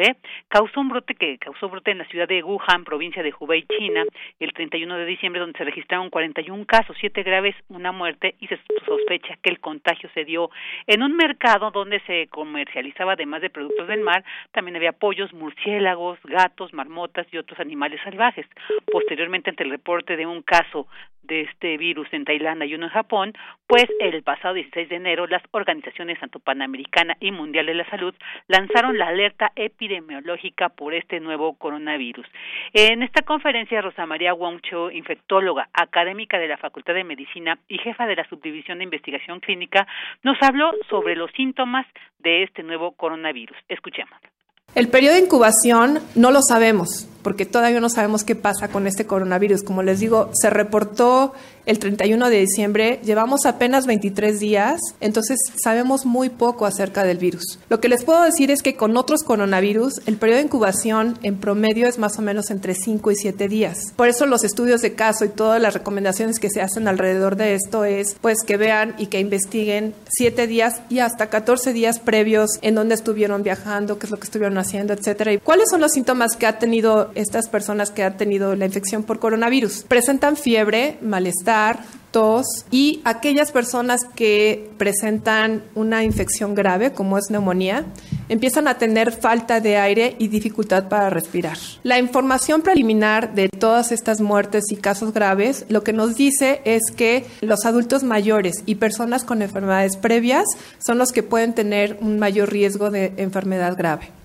causó 0.48 0.80
un 0.80 0.90
brote 0.90 1.14
que 1.14 1.38
causó 1.38 1.70
brote 1.70 1.90
en 1.90 1.98
la 1.98 2.08
ciudad 2.08 2.28
de 2.28 2.42
Wuhan, 2.42 2.84
provincia 2.84 3.22
de 3.22 3.32
Hubei, 3.38 3.64
China, 3.78 4.04
el 4.38 4.52
31 4.52 4.98
de 4.98 5.06
diciembre, 5.06 5.40
donde 5.40 5.56
se 5.56 5.64
registraron 5.64 6.10
41 6.10 6.66
casos, 6.66 6.94
7 7.00 7.22
graves, 7.22 7.54
una 7.68 7.92
muerte, 7.92 8.34
y 8.38 8.46
se 8.48 8.58
sospecha 8.84 9.38
que 9.42 9.48
el 9.48 9.60
contagio 9.60 10.10
se 10.12 10.26
dio 10.26 10.50
en 10.86 11.02
un 11.02 11.16
mercado 11.16 11.70
donde 11.70 12.00
se 12.00 12.26
comercializaba, 12.28 13.14
además 13.14 13.40
de 13.40 13.48
productos 13.48 13.88
del 13.88 14.00
mar, 14.00 14.22
también 14.52 14.76
había 14.76 14.92
pollos, 14.92 15.32
murciélagos, 15.32 16.18
gatos, 16.24 16.74
marmotas 16.74 17.26
y 17.32 17.38
otros 17.38 17.58
animales 17.58 18.00
salvajes. 18.04 18.46
Posteriormente, 18.92 19.48
ante 19.48 19.64
el 19.64 19.70
reporte 19.70 20.16
de 20.16 20.25
un 20.26 20.42
caso 20.42 20.86
de 21.26 21.42
este 21.42 21.76
virus 21.76 22.08
en 22.12 22.24
Tailandia 22.24 22.66
y 22.66 22.74
uno 22.74 22.86
en 22.86 22.92
Japón, 22.92 23.32
pues 23.66 23.86
el 24.00 24.22
pasado 24.22 24.54
16 24.54 24.88
de 24.88 24.96
enero 24.96 25.26
las 25.26 25.42
organizaciones 25.50 26.18
tanto 26.20 26.38
Panamericana 26.38 27.16
y 27.20 27.32
Mundial 27.32 27.66
de 27.66 27.74
la 27.74 27.88
Salud 27.90 28.14
lanzaron 28.46 28.96
la 28.96 29.08
alerta 29.08 29.50
epidemiológica 29.56 30.68
por 30.68 30.94
este 30.94 31.20
nuevo 31.20 31.54
coronavirus. 31.54 32.26
En 32.72 33.02
esta 33.02 33.22
conferencia, 33.22 33.82
Rosa 33.82 34.06
María 34.06 34.34
Wong 34.34 34.60
Cho, 34.62 34.90
infectóloga 34.90 35.68
académica 35.72 36.38
de 36.38 36.48
la 36.48 36.56
Facultad 36.56 36.94
de 36.94 37.04
Medicina 37.04 37.58
y 37.68 37.78
jefa 37.78 38.06
de 38.06 38.16
la 38.16 38.28
Subdivisión 38.28 38.78
de 38.78 38.84
Investigación 38.84 39.40
Clínica, 39.40 39.86
nos 40.22 40.40
habló 40.42 40.72
sobre 40.88 41.16
los 41.16 41.30
síntomas 41.32 41.86
de 42.18 42.44
este 42.44 42.62
nuevo 42.62 42.92
coronavirus. 42.92 43.56
Escuchemos. 43.68 44.18
El 44.76 44.88
periodo 44.90 45.14
de 45.14 45.22
incubación 45.22 46.00
no 46.14 46.30
lo 46.30 46.42
sabemos, 46.42 47.06
porque 47.22 47.46
todavía 47.46 47.80
no 47.80 47.88
sabemos 47.88 48.24
qué 48.24 48.34
pasa 48.36 48.68
con 48.68 48.86
este 48.86 49.06
coronavirus. 49.06 49.62
Como 49.62 49.82
les 49.82 50.00
digo, 50.00 50.28
se 50.34 50.50
reportó 50.50 51.32
el 51.66 51.80
31 51.80 52.30
de 52.30 52.40
diciembre, 52.40 53.00
llevamos 53.04 53.44
apenas 53.44 53.86
23 53.86 54.38
días, 54.38 54.80
entonces 55.00 55.38
sabemos 55.60 56.06
muy 56.06 56.28
poco 56.28 56.64
acerca 56.64 57.02
del 57.02 57.18
virus. 57.18 57.58
Lo 57.68 57.80
que 57.80 57.88
les 57.88 58.04
puedo 58.04 58.22
decir 58.22 58.52
es 58.52 58.62
que 58.62 58.76
con 58.76 58.96
otros 58.96 59.24
coronavirus, 59.24 60.00
el 60.06 60.16
periodo 60.16 60.38
de 60.38 60.44
incubación 60.44 61.18
en 61.22 61.38
promedio 61.38 61.88
es 61.88 61.98
más 61.98 62.18
o 62.18 62.22
menos 62.22 62.50
entre 62.50 62.74
5 62.74 63.10
y 63.10 63.16
7 63.16 63.48
días. 63.48 63.92
Por 63.96 64.08
eso 64.08 64.26
los 64.26 64.44
estudios 64.44 64.80
de 64.80 64.94
caso 64.94 65.24
y 65.24 65.28
todas 65.28 65.60
las 65.60 65.74
recomendaciones 65.74 66.38
que 66.38 66.50
se 66.50 66.62
hacen 66.62 66.86
alrededor 66.86 67.34
de 67.36 67.54
esto 67.54 67.84
es 67.84 68.16
pues 68.20 68.38
que 68.46 68.56
vean 68.56 68.94
y 68.96 69.06
que 69.06 69.18
investiguen 69.18 69.94
7 70.08 70.46
días 70.46 70.82
y 70.88 71.00
hasta 71.00 71.28
14 71.28 71.72
días 71.72 71.98
previos 71.98 72.50
en 72.62 72.76
dónde 72.76 72.94
estuvieron 72.94 73.42
viajando, 73.42 73.98
qué 73.98 74.06
es 74.06 74.12
lo 74.12 74.18
que 74.18 74.24
estuvieron 74.24 74.56
haciendo, 74.58 74.92
etcétera. 74.92 75.32
¿Y 75.32 75.38
cuáles 75.38 75.68
son 75.68 75.80
los 75.80 75.92
síntomas 75.92 76.36
que 76.36 76.46
ha 76.46 76.60
tenido 76.60 77.10
estas 77.16 77.48
personas 77.48 77.90
que 77.90 78.04
han 78.04 78.16
tenido 78.16 78.54
la 78.54 78.66
infección 78.66 79.02
por 79.02 79.18
coronavirus? 79.18 79.84
Presentan 79.88 80.36
fiebre, 80.36 80.98
malestar, 81.02 81.55
tos 82.10 82.46
y 82.70 83.02
aquellas 83.04 83.52
personas 83.52 84.00
que 84.14 84.70
presentan 84.78 85.62
una 85.74 86.02
infección 86.02 86.54
grave 86.54 86.92
como 86.92 87.18
es 87.18 87.30
neumonía 87.30 87.84
empiezan 88.28 88.68
a 88.68 88.78
tener 88.78 89.12
falta 89.12 89.60
de 89.60 89.76
aire 89.76 90.16
y 90.18 90.28
dificultad 90.28 90.88
para 90.88 91.10
respirar. 91.10 91.58
La 91.82 91.98
información 91.98 92.62
preliminar 92.62 93.34
de 93.34 93.48
todas 93.48 93.92
estas 93.92 94.20
muertes 94.20 94.64
y 94.70 94.76
casos 94.76 95.12
graves 95.12 95.66
lo 95.68 95.82
que 95.84 95.92
nos 95.92 96.16
dice 96.16 96.62
es 96.64 96.90
que 96.90 97.26
los 97.42 97.66
adultos 97.66 98.02
mayores 98.02 98.62
y 98.64 98.76
personas 98.76 99.24
con 99.24 99.42
enfermedades 99.42 99.96
previas 99.96 100.46
son 100.78 100.98
los 100.98 101.12
que 101.12 101.22
pueden 101.22 101.54
tener 101.54 101.98
un 102.00 102.18
mayor 102.18 102.50
riesgo 102.50 102.90
de 102.90 103.12
enfermedad 103.18 103.76
grave. 103.76 104.15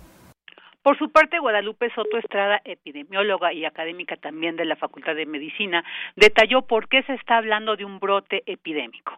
Por 0.83 0.97
su 0.97 1.09
parte, 1.11 1.37
Guadalupe 1.39 1.89
Soto 1.93 2.17
Estrada, 2.17 2.59
epidemióloga 2.65 3.53
y 3.53 3.65
académica 3.65 4.15
también 4.17 4.55
de 4.55 4.65
la 4.65 4.75
Facultad 4.75 5.13
de 5.13 5.27
Medicina, 5.27 5.83
detalló 6.15 6.63
por 6.63 6.89
qué 6.89 7.03
se 7.03 7.13
está 7.13 7.37
hablando 7.37 7.75
de 7.75 7.85
un 7.85 7.99
brote 7.99 8.41
epidémico. 8.47 9.13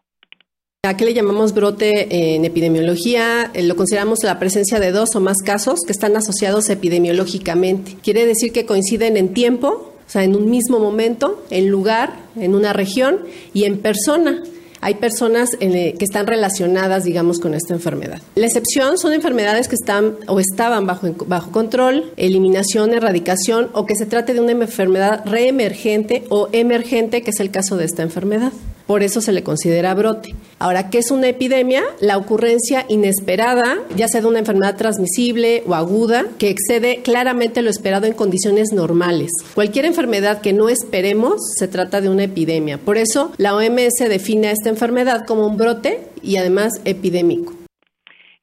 ¿A 0.86 0.98
qué 0.98 1.06
le 1.06 1.14
llamamos 1.14 1.54
brote 1.54 2.36
en 2.36 2.44
epidemiología? 2.44 3.50
Eh, 3.54 3.64
lo 3.64 3.78
consideramos 3.78 4.20
la 4.24 4.38
presencia 4.38 4.82
de 4.82 4.92
dos 4.92 5.16
o 5.16 5.22
más 5.22 5.38
casos 5.42 5.80
que 5.86 5.94
están 5.94 6.18
asociados 6.18 6.70
epidemiológicamente. 6.70 7.94
Quiere 8.04 8.26
decir 8.26 8.52
que 8.52 8.66
coinciden 8.66 9.16
en 9.16 9.34
tiempo, 9.34 9.94
o 10.06 10.10
sea, 10.10 10.26
en 10.26 10.36
un 10.36 10.50
mismo 10.50 10.80
momento, 10.80 11.42
en 11.50 11.70
lugar, 11.70 12.10
en 12.36 12.54
una 12.54 12.74
región 12.74 13.22
y 13.54 13.64
en 13.64 13.82
persona 13.82 14.44
hay 14.84 14.96
personas 14.96 15.52
eh, 15.60 15.96
que 15.98 16.06
están 16.06 16.28
relacionadas, 16.28 17.06
digamos, 17.06 17.40
con 17.40 17.54
esta 17.54 17.74
enfermedad. 17.74 18.22
La 18.36 18.46
excepción 18.46 18.98
son 18.98 19.14
enfermedades 19.14 19.70
que 19.70 19.76
están 19.76 20.18
o 20.28 20.40
estaban 20.40 20.86
bajo, 20.86 21.08
bajo 21.26 21.52
control, 21.52 22.12
eliminación, 22.18 22.94
erradicación 22.94 23.70
o 23.74 23.86
que 23.86 23.96
se 23.96 24.06
trate 24.06 24.34
de 24.34 24.42
una 24.42 24.52
enfermedad 24.52 25.24
reemergente 25.26 26.26
o 26.30 26.50
emergente, 26.52 27.22
que 27.22 27.32
es 27.32 27.40
el 27.40 27.50
caso 27.50 27.78
de 27.78 27.86
esta 27.86 28.04
enfermedad. 28.04 28.52
Por 28.88 29.04
eso 29.04 29.22
se 29.22 29.32
le 29.32 29.44
considera 29.44 29.94
brote. 29.94 30.36
Ahora, 30.60 30.90
¿qué 30.90 31.00
es 31.00 31.12
una 31.12 31.30
epidemia? 31.30 31.84
La 32.00 32.18
ocurrencia 32.18 32.86
inesperada, 32.90 33.80
ya 33.96 34.08
sea 34.08 34.22
de 34.22 34.28
una 34.28 34.40
enfermedad 34.40 34.76
transmisible 34.76 35.64
o 35.66 35.76
aguda, 35.76 36.26
que 36.38 36.50
excede 36.50 37.02
claramente 37.02 37.62
lo 37.62 37.70
esperado 37.70 38.06
en 38.08 38.14
condiciones 38.14 38.74
normales. 38.74 39.32
Cualquier 39.54 39.86
enfermedad 39.86 40.42
que 40.42 40.54
no 40.54 40.70
esperemos 40.70 41.42
se 41.58 41.68
trata 41.68 42.02
de 42.02 42.10
una 42.10 42.24
epidemia. 42.24 42.78
Por 42.78 42.98
eso, 42.98 43.32
la 43.38 43.56
OMS 43.56 44.00
define 44.10 44.52
esta 44.52 44.70
enfermedad 44.70 45.26
como 45.26 45.48
un 45.48 45.58
brote 45.58 46.02
y 46.22 46.38
además 46.38 46.74
epidémico. 46.86 47.63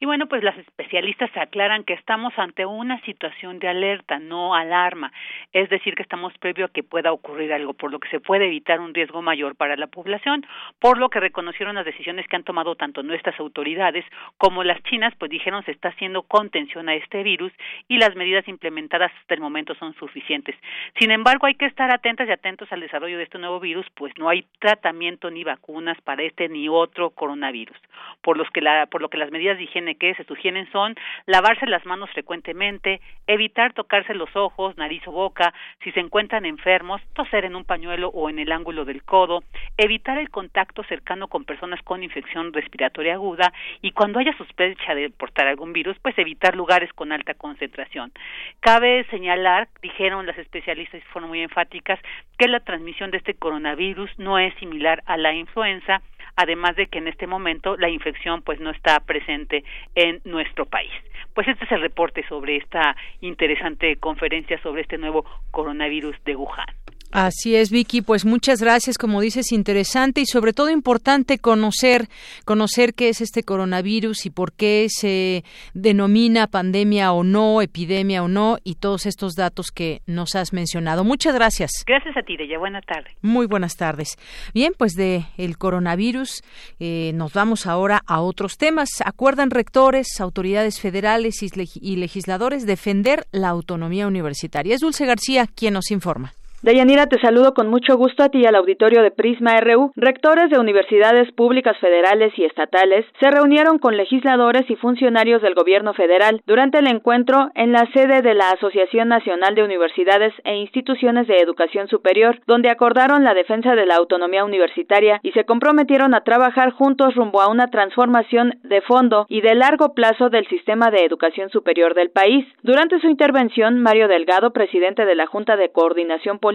Y 0.03 0.07
bueno, 0.07 0.29
pues 0.29 0.43
las 0.43 0.57
especialistas 0.57 1.31
aclaran 1.37 1.85
que 1.85 1.93
estamos 1.93 2.33
ante 2.39 2.65
una 2.65 2.99
situación 3.03 3.59
de 3.59 3.69
alerta, 3.69 4.19
no 4.19 4.55
alarma, 4.55 5.13
es 5.53 5.69
decir, 5.69 5.95
que 5.95 6.03
estamos 6.03 6.33
previo 6.39 6.65
a 6.65 6.69
que 6.71 6.83
pueda 6.83 7.13
ocurrir 7.13 7.53
algo, 7.53 7.75
por 7.75 7.93
lo 7.93 8.01
que 8.01 8.09
se 8.09 8.19
puede 8.19 8.47
evitar 8.47 8.81
un 8.81 8.95
riesgo 8.95 9.21
mayor 9.21 9.57
para 9.57 9.77
la 9.77 9.89
población, 9.89 10.47
por 10.79 10.97
lo 10.97 11.11
que 11.11 11.21
reconocieron 11.21 11.75
las 11.75 11.85
decisiones 11.85 12.27
que 12.29 12.37
han 12.37 12.45
tomado 12.45 12.77
tanto 12.77 13.03
nuestras 13.03 13.39
autoridades 13.39 14.07
como 14.39 14.65
las 14.65 14.83
chinas, 14.85 15.15
pues 15.19 15.31
dijeron 15.31 15.63
se 15.65 15.73
está 15.73 15.89
haciendo 15.89 16.23
contención 16.23 16.89
a 16.89 16.95
este 16.95 17.23
virus 17.23 17.53
y 17.87 17.99
las 17.99 18.17
medidas 18.17 18.49
implementadas 18.49 19.13
hasta 19.21 19.35
el 19.35 19.41
momento 19.43 19.75
son 19.75 19.93
suficientes. 19.97 20.57
Sin 20.99 21.11
embargo, 21.11 21.47
hay 21.47 21.57
que 21.57 21.67
estar 21.67 21.91
atentas 21.91 22.27
y 22.27 22.33
atentos 22.33 22.73
al 22.73 22.81
desarrollo 22.81 23.19
de 23.19 23.25
este 23.25 23.37
nuevo 23.37 23.61
virus, 23.61 23.85
pues 23.97 24.15
no 24.17 24.31
hay 24.31 24.47
tratamiento 24.61 25.31
ni 25.31 25.45
vacunas 25.45 26.01
para 26.01 26.23
este 26.23 26.49
ni 26.49 26.71
otro 26.71 27.11
coronavirus. 27.11 27.77
Por, 28.23 28.37
los 28.37 28.49
que 28.51 28.61
la, 28.61 28.87
por 28.87 29.01
lo 29.01 29.09
que 29.09 29.19
las 29.19 29.31
medidas 29.31 29.57
de 29.57 29.65
higiene 29.65 29.97
que 29.97 30.15
se 30.15 30.25
sugieren 30.25 30.71
son 30.73 30.95
lavarse 31.27 31.67
las 31.67 31.85
manos 31.87 32.11
frecuentemente, 32.11 33.01
evitar 33.27 33.73
tocarse 33.73 34.15
los 34.15 34.35
ojos, 34.37 34.77
nariz 34.77 35.03
o 35.07 35.13
boca, 35.13 35.55
si 35.83 35.93
se 35.93 36.01
encuentran 36.01 36.45
enfermos, 36.45 37.01
toser 37.15 37.45
en 37.45 37.57
un 37.57 37.65
pañuelo 37.65 38.09
o 38.09 38.29
en 38.29 38.39
el 38.39 38.53
ángulo 38.53 38.85
del 38.85 39.03
codo, 39.03 39.43
evitar 39.77 40.19
el 40.19 40.31
contacto 40.31 40.83
cercano 40.85 41.29
con 41.29 41.45
personas 41.45 41.81
con 41.83 42.03
infección 42.03 42.53
respiratoria 42.53 43.15
aguda 43.15 43.53
y 43.81 43.93
cuando 43.93 44.19
haya 44.19 44.37
sospecha 44.37 44.95
de 44.95 45.11
portar 45.11 45.47
algún 45.47 45.73
virus, 45.73 45.99
pues 46.01 46.19
evitar 46.19 46.55
lugares 46.57 46.93
con 46.93 47.13
alta 47.13 47.35
concentración. 47.35 48.13
Cabe 48.61 49.05
señalar, 49.11 49.69
dijeron 49.83 50.27
las 50.27 50.39
especialistas 50.39 51.01
y 51.01 51.05
fueron 51.13 51.31
muy 51.31 51.41
enfáticas, 51.43 51.99
que 52.39 52.49
la 52.49 52.61
transmisión 52.61 53.11
de 53.11 53.19
este 53.19 53.35
coronavirus 53.35 54.11
no 54.19 54.39
es 54.39 54.55
similar 54.55 55.03
a 55.07 55.17
la 55.17 55.33
influenza, 55.33 56.03
además 56.41 56.75
de 56.77 56.87
que 56.87 56.99
en 56.99 57.09
este 57.09 57.27
momento 57.27 57.77
la 57.77 57.91
infección 57.91 58.43
pues 58.43 58.61
no 58.61 58.71
está 58.71 58.99
presente 59.01 59.63
en 59.95 60.21
nuestro 60.25 60.65
país. 60.65 60.91
Pues 61.35 61.47
este 61.49 61.65
es 61.65 61.73
el 61.73 61.83
reporte 61.83 62.27
sobre 62.29 62.57
esta 62.57 62.97
interesante 63.21 63.97
conferencia 63.97 64.61
sobre 64.63 64.83
este 64.83 64.99
nuevo 64.99 65.25
coronavirus 65.51 66.17
de 66.25 66.37
Wuhan. 66.37 66.67
Así 67.11 67.57
es, 67.57 67.71
Vicky. 67.71 68.03
Pues 68.03 68.25
muchas 68.25 68.61
gracias. 68.61 68.97
Como 68.97 69.21
dices, 69.21 69.53
interesante 69.53 70.21
y 70.21 70.27
sobre 70.27 70.53
todo 70.53 70.71
importante 70.71 71.39
conocer, 71.39 72.09
conocer 72.45 72.95
qué 72.95 73.09
es 73.09 73.21
este 73.21 73.43
coronavirus 73.43 74.27
y 74.27 74.31
por 74.31 74.53
qué 74.53 74.87
se 74.89 75.45
denomina 75.75 76.47
pandemia 76.47 77.13
o 77.13 77.25
no, 77.25 77.63
epidemia 77.63 78.23
o 78.23 78.29
no, 78.29 78.59
y 78.63 78.77
todos 78.77 79.07
estos 79.07 79.35
datos 79.35 79.73
que 79.73 80.03
nos 80.07 80.37
has 80.37 80.53
mencionado. 80.53 81.03
Muchas 81.03 81.35
gracias. 81.35 81.71
Gracias 81.87 82.17
a 82.17 82.23
ti, 82.23 82.37
Deya. 82.37 82.59
Buenas 82.59 82.85
tardes. 82.87 83.13
Muy 83.23 83.47
buenas 83.47 83.77
tardes. 83.77 84.17
Bien, 84.55 84.73
pues 84.77 84.95
de 84.95 85.27
el 85.37 85.59
coronavirus 85.59 86.43
eh, 86.79 87.13
nos 87.15 87.33
vamos 87.33 87.67
ahora 87.67 88.03
a 88.07 88.21
otros 88.21 88.57
temas. 88.57 88.89
Acuerdan 89.05 89.51
rectores, 89.51 90.21
autoridades 90.21 90.81
federales 90.81 91.43
y 91.43 91.97
legisladores 91.97 92.67
defender 92.67 93.27
la 93.33 93.49
autonomía 93.49 94.07
universitaria. 94.07 94.75
Es 94.75 94.81
Dulce 94.81 95.07
García 95.07 95.47
quien 95.47 95.75
nos 95.75 95.91
informa. 95.91 96.35
Deyanira, 96.63 97.07
te 97.07 97.19
saludo 97.21 97.55
con 97.55 97.69
mucho 97.69 97.97
gusto 97.97 98.23
a 98.23 98.29
ti 98.29 98.41
y 98.41 98.45
al 98.45 98.55
auditorio 98.55 99.03
de 99.03 99.11
Prisma 99.11 99.59
RU. 99.63 99.93
Rectores 99.97 100.51
de 100.51 100.59
universidades 100.59 101.33
públicas 101.33 101.75
federales 101.79 102.35
y 102.37 102.45
estatales 102.45 103.07
se 103.19 103.31
reunieron 103.31 103.79
con 103.79 103.97
legisladores 103.97 104.69
y 104.69 104.77
funcionarios 104.77 105.41
del 105.41 105.55
gobierno 105.55 105.95
federal 105.95 106.43
durante 106.47 106.81
el 106.81 106.87
encuentro 106.89 107.49
en 107.55 107.73
la 107.73 107.87
sede 107.95 108.21
de 108.21 108.35
la 108.35 108.51
Asociación 108.51 109.09
Nacional 109.09 109.55
de 109.55 109.63
Universidades 109.63 110.35
e 110.45 110.57
Instituciones 110.57 111.27
de 111.29 111.39
Educación 111.39 111.89
Superior, 111.89 112.39
donde 112.47 112.69
acordaron 112.69 113.25
la 113.25 113.33
defensa 113.33 113.75
de 113.75 113.87
la 113.87 113.97
autonomía 113.97 114.45
universitaria 114.45 115.19
y 115.23 115.33
se 115.33 115.47
comprometieron 115.47 116.13
a 116.13 116.25
trabajar 116.25 116.73
juntos 116.73 117.15
rumbo 117.15 117.41
a 117.41 117.49
una 117.49 117.69
transformación 117.69 118.59
de 118.65 118.83
fondo 118.83 119.25
y 119.31 119.41
de 119.41 119.55
largo 119.55 119.95
plazo 119.95 120.29
del 120.29 120.47
sistema 120.49 120.91
de 120.91 121.07
educación 121.07 121.49
superior 121.49 121.95
del 121.95 122.11
país. 122.11 122.45
Durante 122.63 123.01
su 123.01 123.09
intervención, 123.09 123.79
Mario 123.81 124.09
Delgado, 124.09 124.53
presidente 124.53 125.07
de 125.07 125.15
la 125.15 125.27
Junta 125.27 125.57
de 125.57 125.73
Coordinación 125.73 126.39
política, 126.39 126.50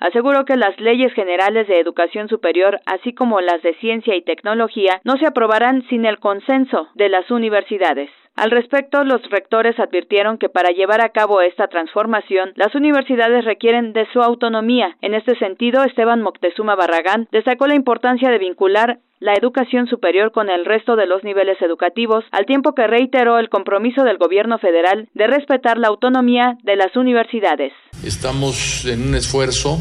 aseguró 0.00 0.44
que 0.44 0.56
las 0.56 0.78
leyes 0.80 1.12
generales 1.14 1.68
de 1.68 1.80
educación 1.80 2.28
superior, 2.28 2.80
así 2.86 3.12
como 3.12 3.40
las 3.40 3.62
de 3.62 3.74
ciencia 3.74 4.14
y 4.16 4.22
tecnología, 4.22 5.00
no 5.04 5.16
se 5.16 5.26
aprobarán 5.26 5.82
sin 5.88 6.04
el 6.04 6.18
consenso 6.18 6.88
de 6.94 7.08
las 7.08 7.30
universidades. 7.30 8.10
Al 8.36 8.50
respecto, 8.50 9.04
los 9.04 9.20
rectores 9.30 9.78
advirtieron 9.78 10.38
que 10.38 10.48
para 10.48 10.70
llevar 10.70 11.02
a 11.02 11.10
cabo 11.10 11.42
esta 11.42 11.68
transformación, 11.68 12.52
las 12.56 12.74
universidades 12.74 13.44
requieren 13.44 13.92
de 13.92 14.06
su 14.12 14.22
autonomía. 14.22 14.96
En 15.02 15.14
este 15.14 15.38
sentido, 15.38 15.84
Esteban 15.84 16.22
Moctezuma 16.22 16.74
Barragán 16.74 17.28
destacó 17.32 17.66
la 17.66 17.74
importancia 17.74 18.30
de 18.30 18.38
vincular 18.38 18.98
la 19.20 19.34
educación 19.34 19.86
superior 19.86 20.32
con 20.32 20.48
el 20.48 20.64
resto 20.64 20.96
de 20.96 21.06
los 21.06 21.22
niveles 21.22 21.60
educativos, 21.60 22.24
al 22.32 22.46
tiempo 22.46 22.74
que 22.74 22.86
reiteró 22.86 23.38
el 23.38 23.50
compromiso 23.50 24.02
del 24.02 24.16
gobierno 24.16 24.58
federal 24.58 25.08
de 25.14 25.26
respetar 25.26 25.76
la 25.76 25.88
autonomía 25.88 26.56
de 26.62 26.76
las 26.76 26.96
universidades. 26.96 27.72
Estamos 28.02 28.86
en 28.86 29.08
un 29.08 29.14
esfuerzo 29.14 29.78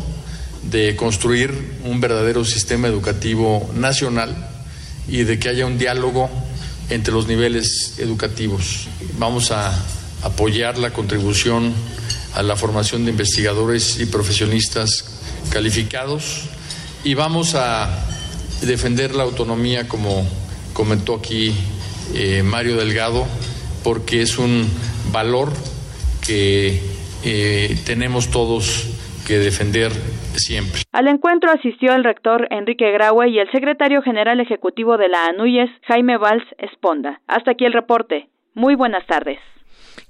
de 0.69 0.95
construir 0.97 1.51
un 1.85 2.01
verdadero 2.01 2.43
sistema 2.43 2.87
educativo 2.87 3.61
nacional 3.79 4.35
y 5.07 5.23
de 5.23 5.39
que 5.39 5.49
haya 5.49 5.65
un 5.65 5.77
diálogo 5.77 6.29
entre 6.89 7.13
los 7.13 7.27
niveles 7.27 7.95
educativos. 7.97 8.87
Vamos 9.17 9.51
a 9.51 9.73
apoyar 10.21 10.77
la 10.77 10.91
contribución 10.91 11.73
a 12.33 12.43
la 12.43 12.55
formación 12.55 13.05
de 13.05 13.11
investigadores 13.11 13.99
y 13.99 14.05
profesionistas 14.05 15.05
calificados 15.49 16.43
y 17.03 17.13
vamos 17.13 17.55
a 17.55 18.05
defender 18.61 19.15
la 19.15 19.23
autonomía, 19.23 19.87
como 19.87 20.27
comentó 20.73 21.15
aquí 21.15 21.53
eh, 22.13 22.43
Mario 22.43 22.77
Delgado, 22.77 23.25
porque 23.83 24.21
es 24.21 24.37
un 24.37 24.69
valor 25.11 25.53
que 26.25 26.81
eh, 27.23 27.79
tenemos 27.85 28.29
todos 28.29 28.85
que 29.29 29.37
defender 29.37 29.91
siempre. 30.33 30.81
Al 30.91 31.07
encuentro 31.07 31.51
asistió 31.51 31.93
el 31.93 32.03
rector 32.03 32.47
Enrique 32.49 32.91
Graue 32.91 33.29
y 33.29 33.37
el 33.37 33.51
secretario 33.51 34.01
general 34.01 34.39
ejecutivo 34.39 34.97
de 34.97 35.07
la 35.07 35.27
ANUYES, 35.27 35.69
Jaime 35.87 36.17
Valls 36.17 36.43
Esponda. 36.57 37.21
Hasta 37.27 37.51
aquí 37.51 37.63
el 37.63 37.73
reporte. 37.73 38.27
Muy 38.55 38.73
buenas 38.73 39.05
tardes. 39.05 39.37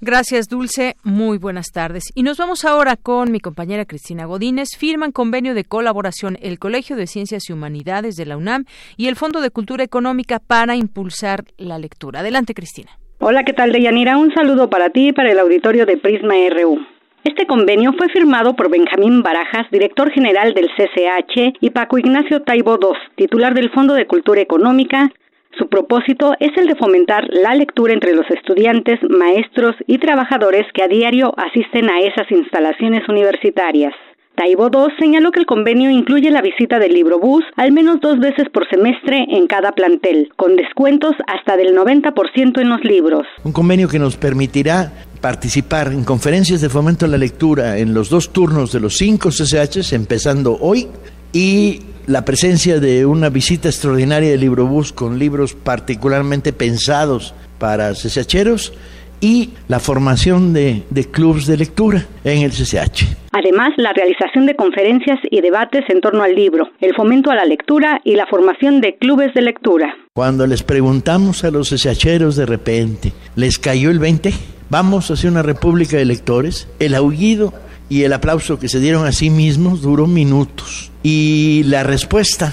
Gracias, 0.00 0.48
Dulce. 0.48 0.96
Muy 1.04 1.36
buenas 1.36 1.66
tardes. 1.70 2.04
Y 2.14 2.22
nos 2.22 2.38
vamos 2.38 2.64
ahora 2.64 2.96
con 2.96 3.30
mi 3.30 3.40
compañera 3.40 3.84
Cristina 3.84 4.24
Godínez. 4.24 4.70
Firman 4.78 5.12
convenio 5.12 5.52
de 5.52 5.64
colaboración 5.64 6.38
el 6.40 6.58
Colegio 6.58 6.96
de 6.96 7.06
Ciencias 7.06 7.50
y 7.50 7.52
Humanidades 7.52 8.16
de 8.16 8.24
la 8.24 8.38
UNAM 8.38 8.64
y 8.96 9.08
el 9.08 9.16
Fondo 9.16 9.42
de 9.42 9.50
Cultura 9.50 9.84
Económica 9.84 10.38
para 10.38 10.76
impulsar 10.76 11.44
la 11.58 11.78
lectura. 11.78 12.20
Adelante, 12.20 12.54
Cristina. 12.54 12.92
Hola, 13.18 13.44
¿qué 13.44 13.52
tal, 13.52 13.72
Deyanira? 13.72 14.16
Un 14.16 14.32
saludo 14.32 14.70
para 14.70 14.88
ti 14.88 15.08
y 15.08 15.12
para 15.12 15.30
el 15.30 15.38
auditorio 15.38 15.84
de 15.84 15.98
Prisma 15.98 16.36
RU. 16.48 16.78
Este 17.24 17.46
convenio 17.46 17.92
fue 17.98 18.08
firmado 18.08 18.56
por 18.56 18.70
Benjamín 18.70 19.22
Barajas, 19.22 19.70
director 19.70 20.10
general 20.10 20.54
del 20.54 20.70
CCH, 20.70 21.58
y 21.60 21.70
Paco 21.70 21.98
Ignacio 21.98 22.42
Taibo 22.42 22.78
II, 22.80 22.96
titular 23.14 23.54
del 23.54 23.70
Fondo 23.70 23.94
de 23.94 24.06
Cultura 24.06 24.40
Económica, 24.40 25.10
su 25.58 25.68
propósito 25.68 26.34
es 26.38 26.56
el 26.56 26.68
de 26.68 26.76
fomentar 26.76 27.26
la 27.28 27.54
lectura 27.54 27.92
entre 27.92 28.14
los 28.14 28.28
estudiantes, 28.30 29.00
maestros 29.08 29.74
y 29.86 29.98
trabajadores 29.98 30.64
que 30.72 30.82
a 30.82 30.88
diario 30.88 31.34
asisten 31.36 31.90
a 31.90 32.00
esas 32.00 32.30
instalaciones 32.30 33.08
universitarias. 33.08 33.92
Taibo 34.40 34.70
II 34.72 34.94
señaló 34.98 35.32
que 35.32 35.40
el 35.40 35.44
convenio 35.44 35.90
incluye 35.90 36.30
la 36.30 36.40
visita 36.40 36.78
del 36.78 36.94
librobús 36.94 37.44
al 37.56 37.72
menos 37.72 38.00
dos 38.00 38.18
veces 38.18 38.48
por 38.50 38.66
semestre 38.70 39.26
en 39.28 39.46
cada 39.46 39.72
plantel, 39.72 40.30
con 40.34 40.56
descuentos 40.56 41.12
hasta 41.26 41.58
del 41.58 41.76
90% 41.76 42.58
en 42.58 42.70
los 42.70 42.82
libros. 42.82 43.26
Un 43.44 43.52
convenio 43.52 43.86
que 43.86 43.98
nos 43.98 44.16
permitirá 44.16 44.94
participar 45.20 45.92
en 45.92 46.04
conferencias 46.04 46.62
de 46.62 46.70
fomento 46.70 47.04
a 47.04 47.08
la 47.08 47.18
lectura 47.18 47.76
en 47.76 47.92
los 47.92 48.08
dos 48.08 48.32
turnos 48.32 48.72
de 48.72 48.80
los 48.80 48.96
cinco 48.96 49.28
CCHs, 49.28 49.92
empezando 49.92 50.56
hoy, 50.58 50.88
y 51.34 51.80
la 52.06 52.24
presencia 52.24 52.80
de 52.80 53.04
una 53.04 53.28
visita 53.28 53.68
extraordinaria 53.68 54.30
de 54.30 54.38
Librobús 54.38 54.94
con 54.94 55.18
libros 55.18 55.52
particularmente 55.52 56.54
pensados 56.54 57.34
para 57.58 57.92
CCHeros 57.92 58.72
y 59.20 59.50
la 59.68 59.80
formación 59.80 60.54
de, 60.54 60.84
de 60.88 61.04
clubes 61.04 61.44
de 61.44 61.58
lectura 61.58 62.06
en 62.24 62.40
el 62.40 62.52
CCH. 62.52 63.19
Además, 63.32 63.70
la 63.76 63.92
realización 63.92 64.46
de 64.46 64.56
conferencias 64.56 65.18
y 65.30 65.40
debates 65.40 65.84
en 65.88 66.00
torno 66.00 66.24
al 66.24 66.34
libro, 66.34 66.68
el 66.80 66.94
fomento 66.94 67.30
a 67.30 67.36
la 67.36 67.44
lectura 67.44 68.00
y 68.04 68.16
la 68.16 68.26
formación 68.26 68.80
de 68.80 68.96
clubes 68.96 69.32
de 69.34 69.42
lectura. 69.42 69.94
Cuando 70.14 70.46
les 70.46 70.64
preguntamos 70.64 71.44
a 71.44 71.50
los 71.52 71.70
CCHeros 71.70 72.34
de 72.34 72.46
repente, 72.46 73.12
¿les 73.36 73.58
cayó 73.58 73.90
el 73.90 74.00
20? 74.00 74.32
Vamos 74.68 75.10
hacia 75.10 75.30
una 75.30 75.42
república 75.42 75.96
de 75.96 76.04
lectores. 76.04 76.68
El 76.80 76.94
aullido 76.94 77.54
y 77.88 78.02
el 78.02 78.12
aplauso 78.12 78.58
que 78.58 78.68
se 78.68 78.80
dieron 78.80 79.06
a 79.06 79.12
sí 79.12 79.30
mismos 79.30 79.82
duró 79.82 80.06
minutos. 80.06 80.90
Y 81.02 81.62
la 81.66 81.84
respuesta 81.84 82.52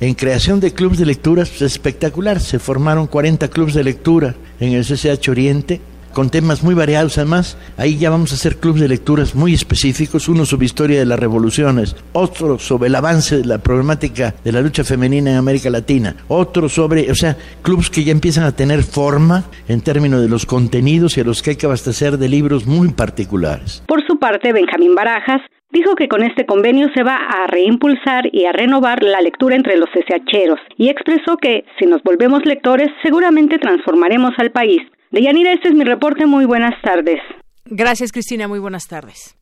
en 0.00 0.14
creación 0.14 0.60
de 0.60 0.72
clubes 0.72 0.98
de 0.98 1.06
lectura 1.06 1.42
es 1.44 1.62
espectacular. 1.62 2.40
Se 2.40 2.58
formaron 2.58 3.06
40 3.06 3.48
clubes 3.48 3.74
de 3.74 3.84
lectura 3.84 4.34
en 4.58 4.72
el 4.72 4.84
CCH 4.84 5.28
Oriente, 5.28 5.80
con 6.12 6.30
temas 6.30 6.62
muy 6.62 6.74
variados. 6.74 7.18
Además, 7.18 7.56
ahí 7.76 7.98
ya 7.98 8.10
vamos 8.10 8.32
a 8.32 8.34
hacer 8.34 8.56
clubes 8.56 8.82
de 8.82 8.88
lecturas 8.88 9.34
muy 9.34 9.54
específicos, 9.54 10.28
uno 10.28 10.44
sobre 10.44 10.66
historia 10.66 10.98
de 10.98 11.06
las 11.06 11.18
revoluciones, 11.18 11.96
otro 12.12 12.58
sobre 12.58 12.88
el 12.88 12.94
avance 12.94 13.38
de 13.38 13.44
la 13.44 13.58
problemática 13.58 14.34
de 14.44 14.52
la 14.52 14.60
lucha 14.60 14.84
femenina 14.84 15.30
en 15.30 15.36
América 15.36 15.70
Latina, 15.70 16.14
otro 16.28 16.68
sobre, 16.68 17.10
o 17.10 17.14
sea, 17.14 17.36
clubes 17.62 17.90
que 17.90 18.04
ya 18.04 18.12
empiezan 18.12 18.44
a 18.44 18.52
tener 18.52 18.82
forma 18.82 19.44
en 19.68 19.80
términos 19.80 20.20
de 20.20 20.28
los 20.28 20.46
contenidos 20.46 21.16
y 21.16 21.20
a 21.20 21.24
los 21.24 21.42
que 21.42 21.50
hay 21.50 21.56
que 21.56 21.66
abastecer 21.66 22.18
de 22.18 22.28
libros 22.28 22.66
muy 22.66 22.92
particulares. 22.92 23.82
Por 23.86 24.06
su 24.06 24.18
parte, 24.18 24.52
Benjamín 24.52 24.94
Barajas 24.94 25.42
dijo 25.72 25.94
que 25.96 26.08
con 26.08 26.22
este 26.22 26.46
convenio 26.46 26.88
se 26.94 27.02
va 27.02 27.16
a 27.16 27.46
reimpulsar 27.46 28.28
y 28.32 28.44
a 28.44 28.52
renovar 28.52 29.02
la 29.02 29.20
lectura 29.20 29.56
entre 29.56 29.76
los 29.76 29.88
SHeros 29.90 30.60
y 30.76 30.88
expresó 30.88 31.36
que 31.38 31.64
si 31.78 31.86
nos 31.86 32.02
volvemos 32.02 32.44
lectores 32.44 32.88
seguramente 33.02 33.58
transformaremos 33.58 34.32
al 34.38 34.50
país. 34.50 34.82
Deyanira, 35.12 35.52
este 35.52 35.68
es 35.68 35.74
mi 35.74 35.84
reporte. 35.84 36.24
Muy 36.24 36.46
buenas 36.46 36.80
tardes. 36.82 37.20
Gracias, 37.66 38.12
Cristina. 38.12 38.48
Muy 38.48 38.58
buenas 38.58 38.88
tardes. 38.88 39.36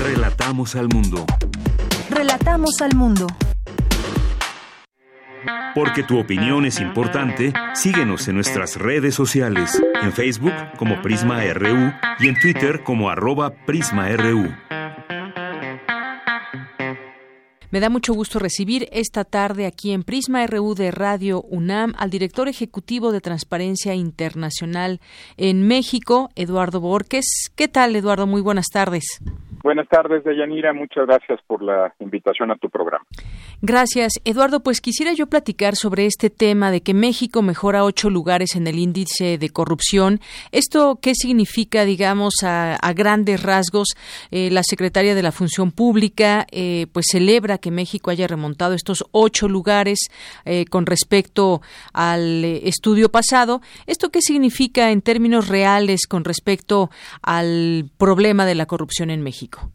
Relatamos 0.00 0.76
al 0.76 0.88
mundo. 0.88 1.26
Relatamos 2.08 2.80
al 2.80 2.94
mundo. 2.94 3.26
Porque 5.74 6.02
tu 6.04 6.18
opinión 6.18 6.64
es 6.64 6.80
importante, 6.80 7.52
síguenos 7.74 8.28
en 8.28 8.36
nuestras 8.36 8.76
redes 8.76 9.14
sociales, 9.14 9.80
en 10.02 10.12
Facebook 10.12 10.52
como 10.76 11.02
Prisma 11.02 11.42
RU 11.52 11.92
y 12.20 12.28
en 12.28 12.38
Twitter 12.40 12.82
como 12.84 13.10
arroba 13.10 13.54
PrismaRU. 13.66 14.48
Me 17.70 17.80
da 17.80 17.90
mucho 17.90 18.14
gusto 18.14 18.38
recibir 18.38 18.88
esta 18.92 19.24
tarde 19.24 19.66
aquí 19.66 19.92
en 19.92 20.02
Prisma 20.02 20.46
RU 20.46 20.74
de 20.74 20.90
Radio 20.90 21.42
UNAM 21.42 21.92
al 21.98 22.08
director 22.08 22.48
ejecutivo 22.48 23.12
de 23.12 23.20
Transparencia 23.20 23.94
Internacional 23.94 25.00
en 25.36 25.68
México, 25.68 26.30
Eduardo 26.34 26.80
Borges. 26.80 27.52
¿Qué 27.54 27.68
tal, 27.68 27.94
Eduardo? 27.94 28.26
Muy 28.26 28.40
buenas 28.40 28.68
tardes. 28.72 29.20
Buenas 29.62 29.86
tardes, 29.88 30.24
Deyanira. 30.24 30.72
Muchas 30.72 31.06
gracias 31.06 31.40
por 31.46 31.62
la 31.62 31.92
invitación 31.98 32.50
a 32.50 32.56
tu 32.56 32.70
programa. 32.70 33.04
Gracias, 33.60 34.12
Eduardo. 34.24 34.60
Pues 34.60 34.80
quisiera 34.80 35.12
yo 35.14 35.26
platicar 35.26 35.74
sobre 35.74 36.06
este 36.06 36.30
tema 36.30 36.70
de 36.70 36.80
que 36.80 36.94
México 36.94 37.42
mejora 37.42 37.82
ocho 37.82 38.08
lugares 38.08 38.54
en 38.54 38.68
el 38.68 38.78
índice 38.78 39.36
de 39.36 39.50
corrupción. 39.50 40.20
¿Esto 40.52 41.00
qué 41.02 41.12
significa, 41.16 41.84
digamos, 41.84 42.34
a, 42.44 42.78
grandes 42.94 43.42
rasgos? 43.42 43.88
Eh, 44.30 44.50
la 44.52 44.62
secretaria 44.62 45.16
de 45.16 45.22
la 45.22 45.32
Función 45.32 45.72
Pública 45.72 46.46
eh, 46.52 46.86
pues 46.92 47.06
celebra 47.10 47.58
que 47.58 47.72
México 47.72 48.12
haya 48.12 48.28
remontado 48.28 48.74
estos 48.74 49.04
ocho 49.10 49.48
lugares 49.48 49.98
eh, 50.44 50.64
con 50.66 50.86
respecto 50.86 51.60
al 51.92 52.44
estudio 52.44 53.10
pasado. 53.10 53.60
¿Esto 53.86 54.10
qué 54.10 54.22
significa 54.22 54.92
en 54.92 55.02
términos 55.02 55.48
reales 55.48 56.06
con 56.06 56.24
respecto 56.24 56.90
al 57.22 57.90
problema 57.98 58.46
de 58.46 58.54
la 58.54 58.66
corrupción 58.66 59.10
en 59.10 59.22
México? 59.22 59.72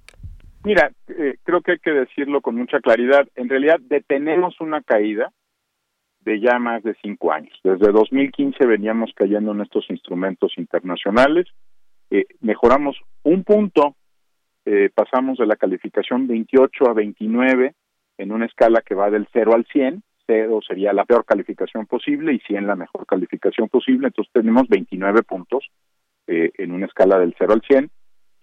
Mira, 0.66 0.92
eh, 1.10 1.36
creo 1.44 1.62
que 1.62 1.74
hay 1.74 1.80
que 1.80 1.92
decirlo 1.92 2.40
con 2.40 2.56
mucha 2.56 2.80
claridad. 2.80 3.28
En 3.36 3.50
realidad, 3.50 3.80
detenemos 3.82 4.62
una 4.62 4.82
caída 4.82 5.32
de 6.22 6.40
ya 6.40 6.58
más 6.58 6.82
de 6.84 6.96
cinco 7.02 7.34
años. 7.34 7.54
Desde 7.64 7.92
2015 7.92 8.66
veníamos 8.66 9.12
cayendo 9.14 9.52
en 9.52 9.60
estos 9.60 9.86
instrumentos 9.90 10.54
internacionales. 10.58 11.48
Eh, 12.10 12.26
mejoramos 12.40 12.98
un 13.24 13.44
punto, 13.44 13.96
eh, 14.64 14.90
pasamos 14.96 15.38
de 15.38 15.48
la 15.48 15.58
calificación 15.58 16.28
28 16.28 16.90
a 16.90 16.94
29 16.94 17.74
en 18.18 18.32
una 18.32 18.46
escala 18.46 18.82
que 18.82 18.96
va 18.96 19.10
del 19.10 19.28
0 19.34 19.54
al 19.56 19.66
100. 19.66 20.02
0 20.28 20.60
sería 20.66 20.94
la 20.94 21.04
peor 21.04 21.26
calificación 21.26 21.88
posible 21.88 22.34
y 22.34 22.40
100 22.40 22.68
la 22.68 22.78
mejor 22.78 23.06
calificación 23.06 23.68
posible. 23.68 24.08
Entonces 24.08 24.32
tenemos 24.32 24.70
29 24.70 25.24
puntos 25.24 25.68
en 26.26 26.72
una 26.72 26.86
escala 26.86 27.20
del 27.20 27.36
0 27.38 27.52
al 27.52 27.62
100 27.62 27.92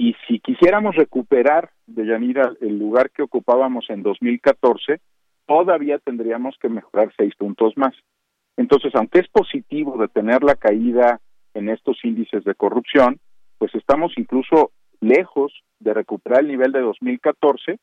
y 0.00 0.16
si 0.26 0.40
quisiéramos 0.40 0.96
recuperar, 0.96 1.72
de 1.86 2.06
Yanira, 2.06 2.54
el 2.62 2.78
lugar 2.78 3.10
que 3.10 3.20
ocupábamos 3.20 3.84
en 3.90 4.02
2014, 4.02 4.98
todavía 5.46 5.98
tendríamos 5.98 6.56
que 6.58 6.70
mejorar 6.70 7.12
seis 7.18 7.34
puntos 7.36 7.76
más. 7.76 7.94
Entonces, 8.56 8.94
aunque 8.94 9.18
es 9.18 9.28
positivo 9.28 9.98
detener 9.98 10.42
la 10.42 10.54
caída 10.54 11.20
en 11.52 11.68
estos 11.68 12.02
índices 12.02 12.44
de 12.44 12.54
corrupción, 12.54 13.20
pues 13.58 13.74
estamos 13.74 14.14
incluso 14.16 14.70
lejos 15.02 15.52
de 15.80 15.92
recuperar 15.92 16.40
el 16.40 16.48
nivel 16.48 16.72
de 16.72 16.80
2014 16.80 17.78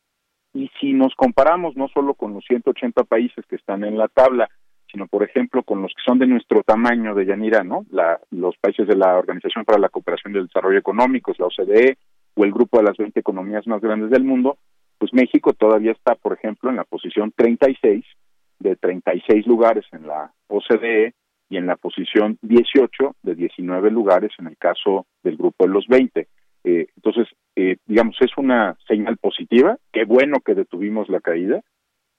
y 0.56 0.71
si 0.80 0.93
nos 0.93 1.13
comparamos 1.13 1.77
no 1.77 1.88
solo 1.88 2.15
con 2.15 2.34
los 2.34 2.43
180 2.45 3.03
países 3.03 3.45
que 3.45 3.58
están 3.58 3.84
en 3.84 3.95
la 3.95 4.08
tabla, 4.08 4.49
sino 4.91 5.08
por 5.08 5.23
ejemplo 5.23 5.63
con 5.63 5.82
los 5.82 5.91
que 5.93 6.04
son 6.06 6.19
de 6.19 6.28
nuestro 6.28 6.63
tamaño 6.63 7.13
de 7.13 7.26
Yanira, 7.26 7.63
¿no? 7.63 7.86
La, 7.89 8.19
los 8.32 8.56
países 8.58 8.88
de 8.88 8.95
la 8.95 9.17
Organización 9.17 9.65
para 9.65 9.80
la 9.80 9.89
Cooperación 9.89 10.34
y 10.34 10.38
el 10.38 10.47
Desarrollo 10.47 10.80
Económico, 10.80 11.34
la 11.38 11.47
OCDE, 11.47 11.97
o 12.36 12.45
el 12.45 12.52
grupo 12.52 12.78
de 12.78 12.84
las 12.84 12.97
20 12.97 13.19
economías 13.19 13.65
más 13.67 13.82
grandes 13.82 14.12
del 14.12 14.23
mundo, 14.23 14.58
pues 14.97 15.13
México 15.13 15.54
todavía 15.54 15.91
está, 15.91 16.15
por 16.15 16.34
ejemplo, 16.34 16.69
en 16.69 16.76
la 16.76 16.84
posición 16.84 17.34
36 17.36 18.06
de 18.60 18.76
36 18.76 19.45
lugares 19.45 19.86
en 19.91 20.08
la 20.08 20.32
OCDE 20.47 21.13
y 21.50 21.58
en 21.58 21.65
la 21.65 21.76
posición 21.76 22.38
18 22.41 23.15
de 23.23 23.36
19 23.36 23.91
lugares 23.91 24.32
en 24.39 24.47
el 24.47 24.58
caso 24.58 25.06
del 25.23 25.38
grupo 25.38 25.65
de 25.65 25.73
los 25.73 25.88
20. 25.88 26.28
Eh, 26.63 26.88
entonces, 26.95 27.28
eh, 27.56 27.78
digamos, 27.86 28.15
es 28.19 28.32
una 28.38 28.78
señal 28.88 29.17
positiva, 29.17 29.78
qué 29.91 30.06
bueno 30.06 30.39
que 30.45 30.56
detuvimos 30.56 31.08
la 31.10 31.21
caída, 31.21 31.62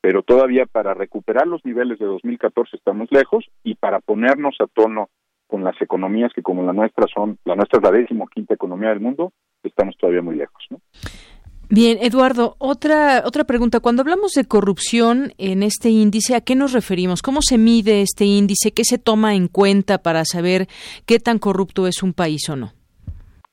pero 0.08 0.22
todavía 0.22 0.64
para 0.64 0.94
recuperar 0.94 1.46
los 1.46 1.62
niveles 1.66 1.98
de 1.98 2.06
2014 2.06 2.78
estamos 2.78 3.08
lejos 3.10 3.44
y 3.62 3.74
para 3.74 4.00
ponernos 4.00 4.56
a 4.58 4.66
tono 4.66 5.10
con 5.46 5.62
las 5.62 5.78
economías 5.82 6.32
que 6.34 6.40
como 6.40 6.62
la 6.62 6.72
nuestra 6.72 7.04
son, 7.14 7.36
la 7.44 7.54
nuestra 7.54 7.78
es 7.78 7.84
la 7.84 7.90
decimoquinta 7.90 8.54
economía 8.54 8.88
del 8.88 9.00
mundo, 9.00 9.34
estamos 9.62 9.98
todavía 9.98 10.22
muy 10.22 10.36
lejos. 10.36 10.64
¿no? 10.70 10.80
Bien, 11.68 11.98
Eduardo, 12.00 12.54
otra 12.56 13.22
otra 13.26 13.44
pregunta. 13.44 13.80
Cuando 13.80 14.00
hablamos 14.00 14.32
de 14.32 14.46
corrupción 14.46 15.34
en 15.36 15.62
este 15.62 15.90
índice, 15.90 16.34
¿a 16.34 16.40
qué 16.40 16.54
nos 16.54 16.72
referimos? 16.72 17.20
¿Cómo 17.20 17.42
se 17.42 17.58
mide 17.58 18.00
este 18.00 18.24
índice? 18.24 18.72
¿Qué 18.72 18.84
se 18.84 18.96
toma 18.96 19.34
en 19.34 19.48
cuenta 19.48 19.98
para 19.98 20.24
saber 20.24 20.68
qué 21.04 21.18
tan 21.18 21.38
corrupto 21.38 21.86
es 21.86 22.02
un 22.02 22.14
país 22.14 22.48
o 22.48 22.56
no? 22.56 22.72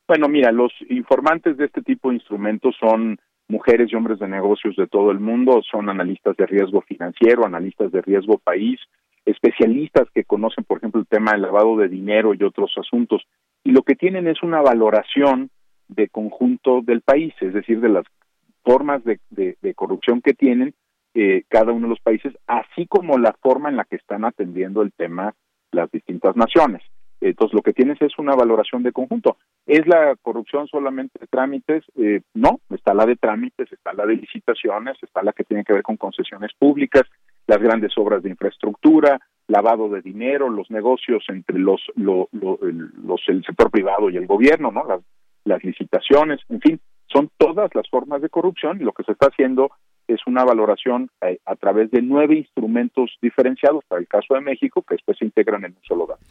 Bueno, 0.08 0.30
mira, 0.30 0.54
los 0.54 0.72
informantes 0.90 1.58
de 1.58 1.66
este 1.66 1.82
tipo 1.82 2.12
de 2.12 2.16
instrumentos 2.16 2.78
son 2.80 3.20
mujeres 3.48 3.92
y 3.92 3.96
hombres 3.96 4.20
de 4.20 4.28
negocios 4.28 4.76
de 4.76 4.88
todo 4.88 5.12
el 5.12 5.20
mundo, 5.20 5.62
son 5.70 5.90
analistas 5.90 6.36
de 6.38 6.46
riesgo 6.46 6.82
financiero, 6.82 7.46
analistas 7.46 7.92
de 7.92 8.02
riesgo 8.02 8.38
país, 8.38 8.80
especialistas 9.26 10.08
que 10.14 10.24
conocen, 10.24 10.64
por 10.64 10.78
ejemplo, 10.78 11.02
el 11.02 11.08
tema 11.08 11.32
del 11.32 11.44
lavado 11.44 11.78
de 11.78 11.88
dinero 11.88 12.34
y 12.34 12.44
otros 12.44 12.74
asuntos. 12.78 13.24
Y 13.64 13.72
lo 13.72 13.84
que 13.84 13.96
tienen 13.96 14.28
es 14.28 14.44
una 14.44 14.62
valoración 14.62 15.50
de 15.88 16.10
conjunto 16.10 16.82
del 16.82 17.02
país, 17.02 17.34
es 17.42 17.54
decir, 17.54 17.80
de 17.80 17.90
las 17.90 18.06
formas 18.64 19.04
de, 19.04 19.74
corrupción 19.76 20.22
que 20.22 20.34
tienen 20.34 20.74
eh, 21.14 21.44
cada 21.48 21.72
uno 21.72 21.88
de 21.88 21.92
los 21.92 22.02
países, 22.02 22.34
así 22.48 22.88
como 22.88 23.18
la 23.18 23.34
forma 23.42 23.70
en 23.70 23.78
la 23.78 23.86
que 23.86 23.96
están 23.96 24.26
atendiendo 24.26 24.82
el 24.82 24.92
tema 24.92 25.34
las 25.72 25.92
distintas 25.92 26.36
naciones. 26.36 26.82
Entonces, 27.22 27.54
lo 27.56 27.62
que 27.62 27.74
tienes 27.74 28.02
es 28.02 28.18
una 28.18 28.36
valoración 28.36 28.84
de 28.84 28.92
conjunto. 28.92 29.38
¿Es 29.66 29.88
la 29.88 30.16
corrupción 30.22 30.68
solamente 30.68 31.18
de 31.20 31.28
trámites? 31.28 31.84
Eh, 31.96 32.22
no, 32.34 32.60
está 32.70 32.94
la 32.94 33.06
de 33.06 33.16
trámites, 33.16 33.72
está 33.72 33.94
la 33.94 34.06
de 34.06 34.16
licitaciones, 34.16 34.98
está 35.02 35.24
la 35.24 35.34
que 35.34 35.44
tiene 35.44 35.64
que 35.64 35.74
ver 35.74 35.84
con 35.84 35.98
concesiones 35.98 36.52
públicas, 36.58 37.04
las 37.48 37.60
grandes 37.60 37.98
obras 37.98 38.22
de 38.22 38.30
infraestructura, 38.30 39.20
lavado 39.48 39.90
de 39.90 40.02
dinero, 40.02 40.50
los 40.50 40.70
negocios 40.70 41.24
entre 41.30 41.60
los, 41.60 41.82
los 41.96 42.28
el 43.28 43.44
sector 43.46 43.72
privado 43.72 44.10
y 44.10 44.18
el 44.18 44.28
gobierno, 44.28 44.72
¿no? 44.72 44.86
Las, 44.86 45.02
las 45.46 45.64
licitaciones, 45.64 46.42
en 46.50 46.60
fin, 46.60 46.80
son 47.08 47.30
todas 47.38 47.74
las 47.76 47.88
formas 47.90 48.22
de 48.22 48.30
corrupción 48.30 48.82
y 48.82 48.84
lo 48.84 48.92
que 48.92 49.04
se 49.04 49.12
está 49.14 49.28
haciendo 49.28 49.70
es 50.08 50.20
una 50.28 50.44
valoración 50.44 51.10
eh, 51.22 51.40
a, 51.46 51.56
través 51.56 51.92
de 51.92 52.02
nueve 52.02 52.36
instrumentos 52.36 53.12
diferenciados 53.22 53.84
para 53.88 54.02
el 54.02 54.08
caso 54.08 54.34
de 54.34 54.42
México 54.42 54.84
que 54.88 54.96
después 54.96 55.18
se 55.18 55.26
integran 55.26 55.66
en 55.66 55.72
un 55.72 55.84
solo 55.88 56.08
dato. 56.08 56.24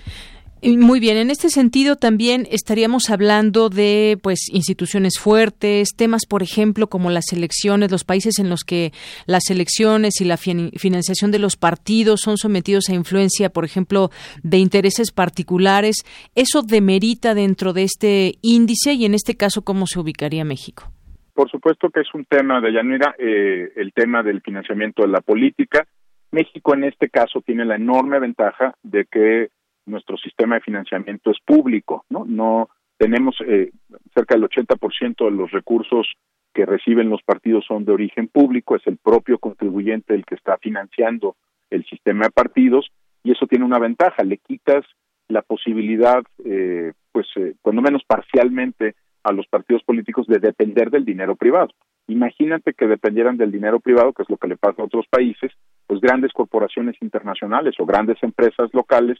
Muy 0.63 0.99
bien, 0.99 1.19
en 1.19 1.31
este 1.31 1.51
sentido 1.51 1.97
también 1.97 2.49
estaríamos 2.51 3.11
hablando 3.11 3.69
de 3.69 4.19
pues 4.23 4.49
instituciones 4.51 5.19
fuertes, 5.19 5.91
temas 5.95 6.23
por 6.27 6.43
ejemplo 6.43 6.89
como 6.89 7.11
las 7.11 7.35
elecciones, 7.35 7.91
los 7.91 8.05
países 8.05 8.39
en 8.39 8.49
los 8.49 8.65
que 8.65 8.93
las 9.27 9.51
elecciones 9.51 10.23
y 10.23 10.25
la 10.25 10.39
financiación 10.39 11.31
de 11.33 11.39
los 11.39 11.57
partidos 11.57 12.23
son 12.23 12.39
sometidos 12.39 12.89
a 12.89 12.95
influencia, 12.95 13.51
por 13.51 13.67
ejemplo, 13.67 14.11
de 14.43 14.57
intereses 14.57 15.13
particulares, 15.13 15.97
eso 16.35 16.63
demerita 16.63 17.35
dentro 17.35 17.75
de 17.75 17.83
este 17.83 18.39
índice 18.41 18.95
y 18.95 19.05
en 19.05 19.13
este 19.13 19.37
caso 19.37 19.63
cómo 19.63 19.87
se 19.87 20.01
ubicaría 20.01 20.47
México. 20.47 20.91
Por 21.35 21.51
supuesto 21.51 21.91
que 21.91 22.01
es 22.01 22.15
un 22.15 22.25
tema 22.25 22.61
de 22.61 22.73
Yanira, 22.73 23.15
eh, 23.19 23.73
el 23.77 23.93
tema 23.93 24.23
del 24.23 24.41
financiamiento 24.41 25.03
de 25.03 25.09
la 25.09 25.21
política. 25.21 25.87
México 26.31 26.75
en 26.75 26.85
este 26.85 27.11
caso 27.11 27.43
tiene 27.43 27.65
la 27.65 27.77
enorme 27.77 28.19
ventaja 28.21 28.75
de 28.83 29.05
que 29.07 29.49
nuestro 29.87 30.17
sistema 30.17 30.57
de 30.57 30.61
financiamiento 30.63 31.31
es 31.31 31.39
público, 31.45 32.05
¿no? 32.09 32.25
No 32.25 32.71
tenemos 32.97 33.37
eh, 33.47 33.71
cerca 34.15 34.35
del 34.35 34.45
80% 34.45 35.25
de 35.25 35.31
los 35.31 35.51
recursos 35.51 36.07
que 36.55 36.65
reciben 36.65 37.11
los 37.11 37.23
partidos 37.23 37.65
son 37.67 37.85
de 37.85 37.93
origen 37.93 38.29
público, 38.29 38.77
es 38.77 38.87
el 38.87 38.97
propio 38.97 39.39
contribuyente 39.39 40.15
el 40.15 40.25
que 40.25 40.37
está 40.37 40.57
financiando 40.59 41.37
el 41.69 41.85
sistema 41.87 42.27
de 42.27 42.31
partidos 42.31 42.91
y 43.25 43.33
eso 43.33 43.47
tiene 43.47 43.65
una 43.65 43.81
ventaja, 43.81 44.23
le 44.23 44.39
quitas 44.39 44.85
la 45.29 45.43
posibilidad, 45.43 46.23
eh, 46.45 46.93
pues 47.11 47.27
eh, 47.37 47.55
cuando 47.61 47.83
menos 47.83 48.03
parcialmente, 48.07 48.95
a 49.25 49.33
los 49.33 49.47
partidos 49.49 49.83
políticos 49.83 50.27
de 50.27 50.39
depender 50.39 50.91
del 50.91 51.05
dinero 51.05 51.35
privado. 51.35 51.71
Imagínate 52.07 52.75
que 52.75 52.87
dependieran 52.87 53.37
del 53.37 53.51
dinero 53.51 53.81
privado, 53.81 54.13
que 54.13 54.23
es 54.23 54.31
lo 54.31 54.37
que 54.37 54.49
le 54.49 54.57
pasa 54.57 54.83
a 54.83 54.85
otros 54.85 55.07
países, 55.09 55.51
pues 55.87 56.01
grandes 56.01 56.33
corporaciones 56.33 56.97
internacionales 57.01 57.75
o 57.79 57.87
grandes 57.87 58.23
empresas 58.23 58.69
locales, 58.73 59.19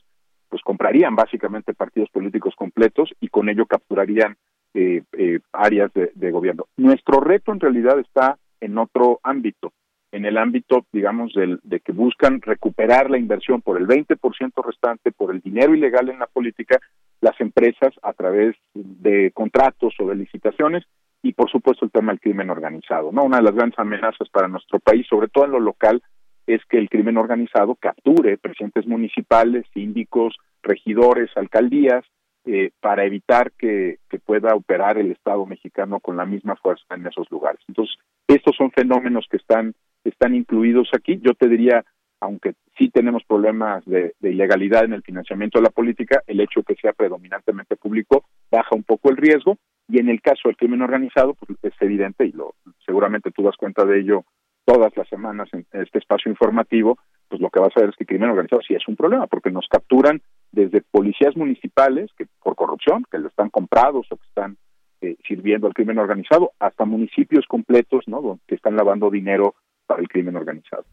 pues 0.49 0.63
comprarían 0.63 1.17
básicamente 1.17 1.75
partidos 1.75 2.11
políticos 2.11 2.55
completos 2.57 3.11
y 3.21 3.29
con 3.29 3.49
ello 3.49 3.67
capturarían 3.67 4.37
eh, 4.75 5.03
eh, 5.13 5.41
áreas 5.53 5.93
de, 5.95 6.13
de 6.15 6.31
gobierno. 6.31 6.67
Nuestro 6.77 7.21
reto 7.21 7.53
en 7.53 7.61
realidad 7.61 7.99
está 7.99 8.39
en 8.61 8.77
otro 8.79 9.21
ámbito, 9.23 9.73
en 10.15 10.27
el 10.27 10.39
ámbito, 10.39 10.87
digamos, 10.93 11.33
del, 11.35 11.59
de 11.65 11.81
que 11.81 11.93
buscan 11.93 12.41
recuperar 12.41 13.11
la 13.11 13.19
inversión 13.19 13.63
por 13.63 13.79
el 13.79 13.87
20% 13.87 14.65
restante, 14.65 15.11
por 15.11 15.35
el 15.35 15.41
dinero 15.41 15.75
ilegal 15.75 16.09
en 16.09 16.21
la 16.21 16.27
política, 16.27 16.79
las 17.25 17.41
empresas 17.41 17.95
a 18.03 18.13
través 18.13 18.55
de 18.75 19.31
contratos 19.33 19.95
o 19.99 20.07
de 20.07 20.15
licitaciones 20.15 20.85
y, 21.23 21.33
por 21.33 21.51
supuesto, 21.51 21.87
el 21.87 21.91
tema 21.91 22.13
del 22.13 22.21
crimen 22.21 22.51
organizado. 22.51 23.13
¿no? 23.13 23.25
Una 23.25 23.39
de 23.39 23.45
las 23.45 23.55
grandes 23.55 23.79
amenazas 23.79 24.29
para 24.29 24.47
nuestro 24.47 24.79
país, 24.79 25.07
sobre 25.09 25.29
todo 25.29 25.47
en 25.47 25.53
lo 25.53 25.61
local, 25.61 26.03
es 26.47 26.61
que 26.69 26.77
el 26.77 26.91
crimen 26.91 27.17
organizado 27.17 27.77
capture 27.77 28.37
presidentes 28.37 28.87
municipales, 28.87 29.65
síndicos, 29.73 30.37
regidores, 30.63 31.31
alcaldías, 31.35 32.05
eh, 32.45 32.73
para 32.79 33.07
evitar 33.07 33.53
que, 33.53 34.01
que, 34.11 34.19
pueda 34.19 34.55
operar 34.55 34.99
el 34.99 35.11
Estado 35.11 35.47
mexicano 35.47 35.99
con 36.01 36.19
la 36.19 36.27
misma 36.27 36.57
fuerza 36.57 36.95
en 36.95 37.07
esos 37.07 37.31
lugares. 37.31 37.63
Entonces, 37.69 37.97
estos 38.29 38.55
son 38.55 38.71
fenómenos 38.71 39.27
que 39.31 39.39
están 39.39 39.75
están 40.05 40.35
incluidos 40.35 40.91
aquí. 40.93 41.19
Yo 41.23 41.33
te 41.33 41.49
diría, 41.49 41.85
aunque 42.25 42.55
sí 42.79 42.89
tenemos 42.89 43.23
problemas 43.25 43.85
de, 43.85 44.15
ilegalidad 44.23 44.85
en 44.85 44.95
el 44.95 45.03
financiamiento 45.03 45.59
de 45.59 45.65
la 45.65 45.71
política, 45.71 46.23
el 46.27 46.41
hecho 46.41 46.63
que 46.63 46.75
sea 46.75 46.93
predominantemente 46.93 47.77
público 47.77 48.25
baja 48.51 48.75
un 48.75 48.83
poco 48.83 49.11
el 49.11 49.17
riesgo 49.17 49.59
y 49.89 49.99
en 50.01 50.09
el 50.09 50.23
caso 50.23 50.49
del 50.49 50.57
crimen 50.57 50.81
organizado, 50.81 51.35
pues 51.35 51.59
es 51.63 51.75
evidente 51.81 52.27
y 52.27 52.33
lo 52.33 52.55
seguramente 52.87 53.31
tú 53.31 53.43
das 53.43 53.57
cuenta 53.57 53.85
de 53.85 54.01
ello 54.01 54.25
todas 54.65 54.97
las 54.97 55.07
semanas 55.09 55.49
en 55.53 55.67
este 55.73 55.99
espacio 55.99 56.31
informativo, 56.31 56.99
pues 57.29 57.43
lo 57.43 57.51
que 57.51 57.61
vas 57.61 57.77
a 57.77 57.81
ver 57.81 57.91
es 57.91 57.97
que 57.97 58.05
el 58.05 58.09
crimen 58.09 58.31
organizado 58.31 58.63
sí 58.67 58.75
es 58.75 58.89
un 58.89 58.97
problema, 58.97 59.27
porque 59.27 59.51
nos 59.51 59.67
capturan 59.69 60.23
desde 60.51 60.81
policías 60.81 61.37
municipales 61.37 62.11
que 62.17 62.27
por 62.43 62.57
corrupción, 62.57 63.05
que 63.11 63.19
lo 63.19 63.29
están 63.29 63.51
comprados 63.51 64.07
o 64.11 64.17
que 64.17 64.27
están 64.27 64.57
eh, 65.03 65.17
sirviendo 65.29 65.67
al 65.67 65.75
crimen 65.75 65.99
organizado, 65.99 66.53
hasta 66.59 66.87
municipios 66.87 67.45
completos, 67.47 68.05
¿no? 68.07 68.41
que 68.49 68.55
están 68.55 68.77
lavando 68.77 69.11
dinero 69.11 69.55
para 69.87 70.01
el 70.01 70.09
crimen 70.09 70.37
organizado. 70.37 70.85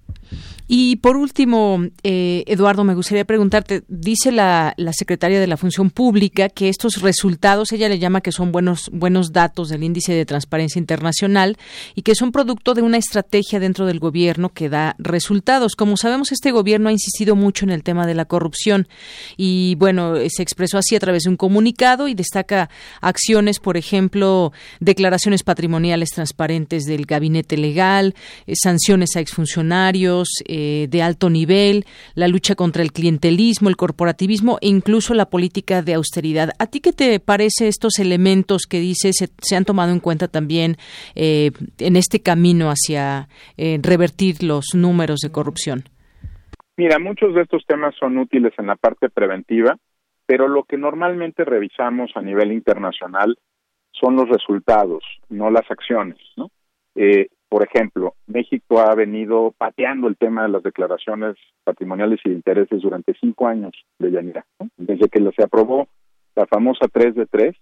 Y 0.68 0.98
por 0.98 1.18
último, 1.18 1.84
eh, 2.04 2.44
Eduardo, 2.48 2.84
me 2.84 2.96
gustaría 2.96 3.26
preguntarte, 3.26 3.84
dice 3.88 4.32
la, 4.32 4.74
la, 4.78 4.94
secretaria 4.94 5.40
de 5.40 5.48
la 5.48 5.58
Función 5.58 5.90
Pública 5.90 6.48
que 6.48 6.70
estos 6.70 7.02
resultados, 7.02 7.72
ella 7.72 7.90
le 7.90 8.00
llama 8.00 8.22
que 8.22 8.32
son 8.32 8.52
buenos, 8.52 8.90
buenos 8.94 9.34
datos 9.34 9.70
del 9.70 9.84
índice 9.84 10.14
de 10.14 10.26
transparencia 10.26 10.80
internacional 10.80 11.58
y 11.96 12.04
que 12.04 12.16
son 12.16 12.32
producto 12.32 12.74
de 12.74 12.84
una 12.84 12.98
estrategia 12.98 13.60
dentro 13.60 13.86
del 13.86 14.00
gobierno 14.00 14.50
que 14.50 14.70
da 14.70 14.96
resultados. 14.98 15.76
Como 15.76 15.98
sabemos, 15.98 16.32
este 16.32 16.52
gobierno 16.52 16.90
ha 16.90 16.94
insistido 16.94 17.36
mucho 17.36 17.66
en 17.66 17.72
el 17.72 17.84
tema 17.84 18.08
de 18.08 18.16
la 18.16 18.26
corrupción 18.26 18.88
y, 19.36 19.76
bueno, 19.76 20.16
se 20.30 20.44
expresó 20.44 20.78
así 20.78 20.96
a 20.96 21.00
través 21.00 21.24
de 21.24 21.30
un 21.30 21.38
comunicado 21.38 22.08
y 22.08 22.14
destaca 22.14 22.70
acciones, 23.02 23.60
por 23.60 23.76
ejemplo, 23.76 24.54
declaraciones 24.80 25.44
patrimoniales 25.44 26.10
transparentes 26.10 26.84
del 26.84 27.06
gabinete 27.06 27.58
legal, 27.58 28.16
eh, 28.48 28.54
sanciones 28.82 29.16
a 29.16 29.20
exfuncionarios 29.20 30.28
eh, 30.48 30.88
de 30.90 31.02
alto 31.02 31.30
nivel, 31.30 31.86
la 32.16 32.28
lucha 32.28 32.56
contra 32.56 32.82
el 32.82 32.92
clientelismo, 32.92 33.70
el 33.70 33.76
corporativismo 33.76 34.58
e 34.62 34.70
incluso 34.70 35.14
la 35.14 35.30
política 35.30 35.82
de 35.82 35.94
austeridad. 35.94 36.50
¿A 36.60 36.68
ti 36.68 36.80
qué 36.80 36.92
te 36.92 37.20
parece 37.20 37.68
estos 37.68 38.00
elementos 38.00 38.64
que 38.70 38.80
dices 38.80 39.16
se, 39.38 39.56
han 39.56 39.66
tomado 39.66 39.92
en 39.92 40.00
cuenta 40.00 40.28
también 40.28 40.78
eh, 41.16 41.52
en 41.80 41.96
este 41.96 42.22
camino 42.22 42.70
hacia 42.70 43.28
eh, 43.58 43.80
revertir 43.82 44.44
los 44.44 44.74
números 44.74 45.20
de 45.20 45.32
corrupción? 45.32 45.84
Mira, 46.78 46.98
muchos 46.98 47.36
de 47.36 47.42
estos 47.42 47.64
temas 47.68 47.94
son 48.00 48.18
útiles 48.18 48.54
en 48.58 48.68
la 48.68 48.76
parte 48.76 49.10
preventiva, 49.10 49.78
pero 50.26 50.48
lo 50.48 50.64
que 50.64 50.78
normalmente 50.78 51.46
revisamos 51.46 52.12
a 52.16 52.22
nivel 52.22 52.52
internacional 52.52 53.38
son 53.92 54.16
los 54.16 54.28
resultados, 54.30 55.04
no 55.30 55.52
las 55.52 55.70
acciones, 55.70 56.18
¿no? 56.36 56.50
Eh, 56.96 57.28
por 57.52 57.68
ejemplo, 57.68 58.14
México 58.28 58.80
ha 58.80 58.96
venido 58.96 59.54
pateando 59.58 60.08
el 60.08 60.16
tema 60.16 60.44
de 60.44 60.48
las 60.48 60.64
declaraciones 60.64 61.36
patrimoniales 61.66 62.22
y 62.24 62.30
de 62.30 62.36
intereses 62.36 62.82
durante 62.82 63.14
cinco 63.20 63.46
años 63.46 63.74
de 64.00 64.10
Yanira. 64.10 64.46
Desde 64.78 65.10
que 65.10 65.20
se 65.36 65.44
aprobó 65.44 65.90
la 66.34 66.48
famosa 66.48 66.88
3 66.88 67.14
de 67.14 67.26
3, 67.26 67.54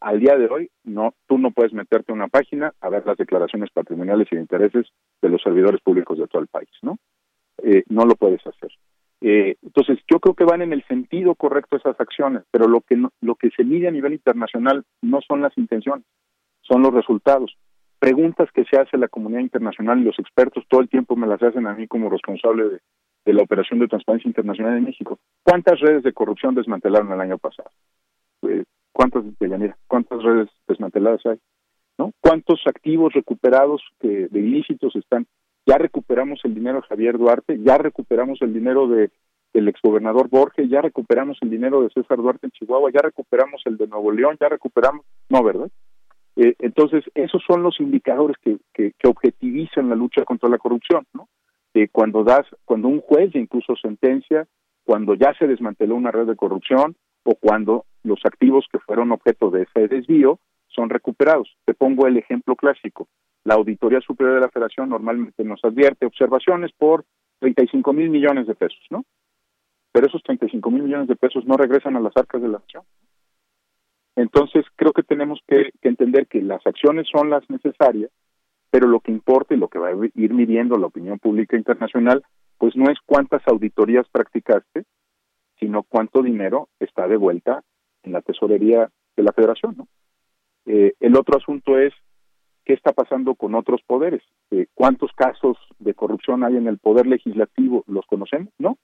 al 0.00 0.18
día 0.18 0.36
de 0.36 0.48
hoy 0.48 0.70
no 0.82 1.14
tú 1.28 1.38
no 1.38 1.52
puedes 1.52 1.72
meterte 1.72 2.10
a 2.10 2.16
una 2.16 2.26
página 2.26 2.72
a 2.80 2.88
ver 2.88 3.06
las 3.06 3.16
declaraciones 3.16 3.70
patrimoniales 3.70 4.26
y 4.32 4.34
de 4.34 4.42
intereses 4.42 4.88
de 5.22 5.28
los 5.28 5.40
servidores 5.40 5.80
públicos 5.82 6.18
de 6.18 6.26
todo 6.26 6.42
el 6.42 6.48
país, 6.48 6.70
¿no? 6.82 6.98
Eh, 7.62 7.84
no 7.90 8.06
lo 8.06 8.16
puedes 8.16 8.44
hacer. 8.44 8.72
Eh, 9.20 9.54
entonces, 9.62 10.00
yo 10.10 10.18
creo 10.18 10.34
que 10.34 10.44
van 10.46 10.62
en 10.62 10.72
el 10.72 10.84
sentido 10.88 11.36
correcto 11.36 11.76
esas 11.76 12.00
acciones, 12.00 12.42
pero 12.50 12.66
lo 12.66 12.80
que 12.80 13.00
lo 13.20 13.36
que 13.36 13.50
se 13.50 13.62
mide 13.62 13.86
a 13.86 13.92
nivel 13.92 14.14
internacional 14.14 14.82
no 15.00 15.20
son 15.20 15.42
las 15.42 15.56
intenciones, 15.56 16.04
son 16.62 16.82
los 16.82 16.92
resultados 16.92 17.56
preguntas 17.98 18.48
que 18.52 18.64
se 18.64 18.78
hace 18.78 18.96
la 18.96 19.08
comunidad 19.08 19.40
internacional 19.40 19.98
y 19.98 20.04
los 20.04 20.18
expertos 20.18 20.64
todo 20.68 20.80
el 20.80 20.88
tiempo 20.88 21.16
me 21.16 21.26
las 21.26 21.42
hacen 21.42 21.66
a 21.66 21.74
mí 21.74 21.86
como 21.86 22.08
responsable 22.08 22.64
de, 23.24 23.32
la 23.32 23.42
operación 23.42 23.78
de 23.78 23.88
transparencia 23.88 24.28
internacional 24.28 24.78
en 24.78 24.84
México. 24.84 25.18
¿Cuántas 25.42 25.78
redes 25.80 26.02
de 26.02 26.14
corrupción 26.14 26.54
desmantelaron 26.54 27.12
el 27.12 27.20
año 27.20 27.36
pasado? 27.36 27.70
Eh, 28.42 28.64
¿Cuántas 28.90 29.24
de 29.38 29.74
¿Cuántas 29.86 30.22
redes 30.22 30.48
desmanteladas 30.66 31.20
hay? 31.26 31.38
¿No? 31.98 32.12
¿Cuántos 32.20 32.60
activos 32.66 33.12
recuperados 33.12 33.82
que, 34.00 34.28
de 34.28 34.40
ilícitos 34.40 34.96
están? 34.96 35.26
Ya 35.66 35.76
recuperamos 35.76 36.40
el 36.44 36.54
dinero 36.54 36.80
de 36.80 36.86
Javier 36.86 37.18
Duarte, 37.18 37.58
ya 37.60 37.76
recuperamos 37.76 38.40
el 38.40 38.54
dinero 38.54 38.88
de 38.88 39.10
del 39.52 39.68
exgobernador 39.68 40.28
Borges, 40.28 40.68
ya 40.68 40.82
recuperamos 40.82 41.38
el 41.40 41.50
dinero 41.50 41.82
de 41.82 41.90
César 41.90 42.18
Duarte 42.18 42.46
en 42.46 42.52
Chihuahua, 42.52 42.90
ya 42.92 43.00
recuperamos 43.00 43.62
el 43.64 43.76
de 43.76 43.86
Nuevo 43.86 44.12
León, 44.12 44.36
ya 44.40 44.48
recuperamos, 44.48 45.04
no, 45.28 45.42
¿verdad? 45.42 45.70
Eh, 46.40 46.54
entonces, 46.60 47.02
esos 47.16 47.42
son 47.44 47.64
los 47.64 47.80
indicadores 47.80 48.36
que, 48.40 48.58
que, 48.72 49.08
objetivizan 49.08 49.88
la 49.88 49.96
lucha 49.96 50.24
contra 50.24 50.48
la 50.48 50.58
corrupción, 50.58 51.04
¿no? 51.12 51.28
Eh, 51.74 51.88
cuando 51.90 52.22
das, 52.22 52.46
cuando 52.64 52.86
un 52.86 53.00
juez 53.00 53.34
incluso 53.34 53.74
sentencia, 53.74 54.46
cuando 54.84 55.14
ya 55.14 55.34
se 55.36 55.48
desmanteló 55.48 55.96
una 55.96 56.12
red 56.12 56.26
de 56.26 56.36
corrupción 56.36 56.94
o 57.24 57.34
cuando 57.34 57.86
los 58.04 58.20
activos 58.24 58.66
que 58.70 58.78
fueron 58.78 59.10
objeto 59.10 59.50
de 59.50 59.62
ese 59.62 59.88
desvío 59.88 60.38
son 60.68 60.90
recuperados. 60.90 61.56
Te 61.64 61.74
pongo 61.74 62.06
el 62.06 62.16
ejemplo 62.16 62.54
clásico. 62.54 63.08
La 63.42 63.54
Auditoría 63.54 64.00
Superior 64.00 64.36
de 64.36 64.42
la 64.42 64.50
Federación 64.50 64.90
normalmente 64.90 65.42
nos 65.42 65.64
advierte 65.64 66.06
observaciones 66.06 66.70
por 66.78 67.04
35 67.40 67.92
mil 67.92 68.10
millones 68.10 68.46
de 68.46 68.54
pesos, 68.54 68.86
¿no? 68.90 69.04
Pero 69.90 70.06
esos 70.06 70.22
35 70.22 70.70
mil 70.70 70.84
millones 70.84 71.08
de 71.08 71.16
pesos 71.16 71.44
no 71.46 71.56
regresan 71.56 71.96
a 71.96 72.00
las 72.00 72.16
arcas 72.16 72.40
de 72.40 72.48
la 72.48 72.58
nación. 72.58 72.84
Entonces, 74.18 74.64
creo 74.74 74.92
que 74.92 75.04
tenemos 75.04 75.40
que, 75.46 75.70
entender 75.80 76.26
que 76.26 76.42
las 76.42 76.66
acciones 76.66 77.06
son 77.08 77.30
las 77.30 77.48
necesarias, 77.48 78.10
pero 78.68 78.88
lo 78.88 78.98
que 78.98 79.12
importa 79.12 79.54
y 79.54 79.58
lo 79.58 79.68
que 79.68 79.78
va 79.78 79.90
a 79.90 79.92
ir 79.92 80.34
midiendo 80.34 80.76
la 80.76 80.88
opinión 80.88 81.20
pública 81.20 81.56
internacional, 81.56 82.24
pues 82.58 82.74
no 82.74 82.90
es 82.90 82.98
cuántas 83.06 83.46
auditorías 83.46 84.08
practicaste, 84.10 84.86
sino 85.60 85.84
cuánto 85.84 86.20
dinero 86.20 86.68
está 86.80 87.06
de 87.06 87.16
vuelta 87.16 87.62
en 88.02 88.12
la 88.12 88.20
tesorería 88.20 88.90
de 89.16 89.22
la 89.22 89.32
federación. 89.32 89.76
¿no? 89.76 89.86
Eh, 90.66 90.94
el 90.98 91.16
otro 91.16 91.38
asunto 91.38 91.78
es 91.78 91.94
qué 92.64 92.72
está 92.72 92.92
pasando 92.92 93.36
con 93.36 93.54
otros 93.54 93.82
poderes. 93.86 94.24
Eh, 94.50 94.66
¿Cuántos 94.74 95.12
casos 95.12 95.56
de 95.78 95.94
corrupción 95.94 96.42
hay 96.42 96.56
en 96.56 96.66
el 96.66 96.78
poder 96.78 97.06
legislativo? 97.06 97.84
¿Los 97.86 98.04
conocemos? 98.06 98.52
¿No? 98.58 98.78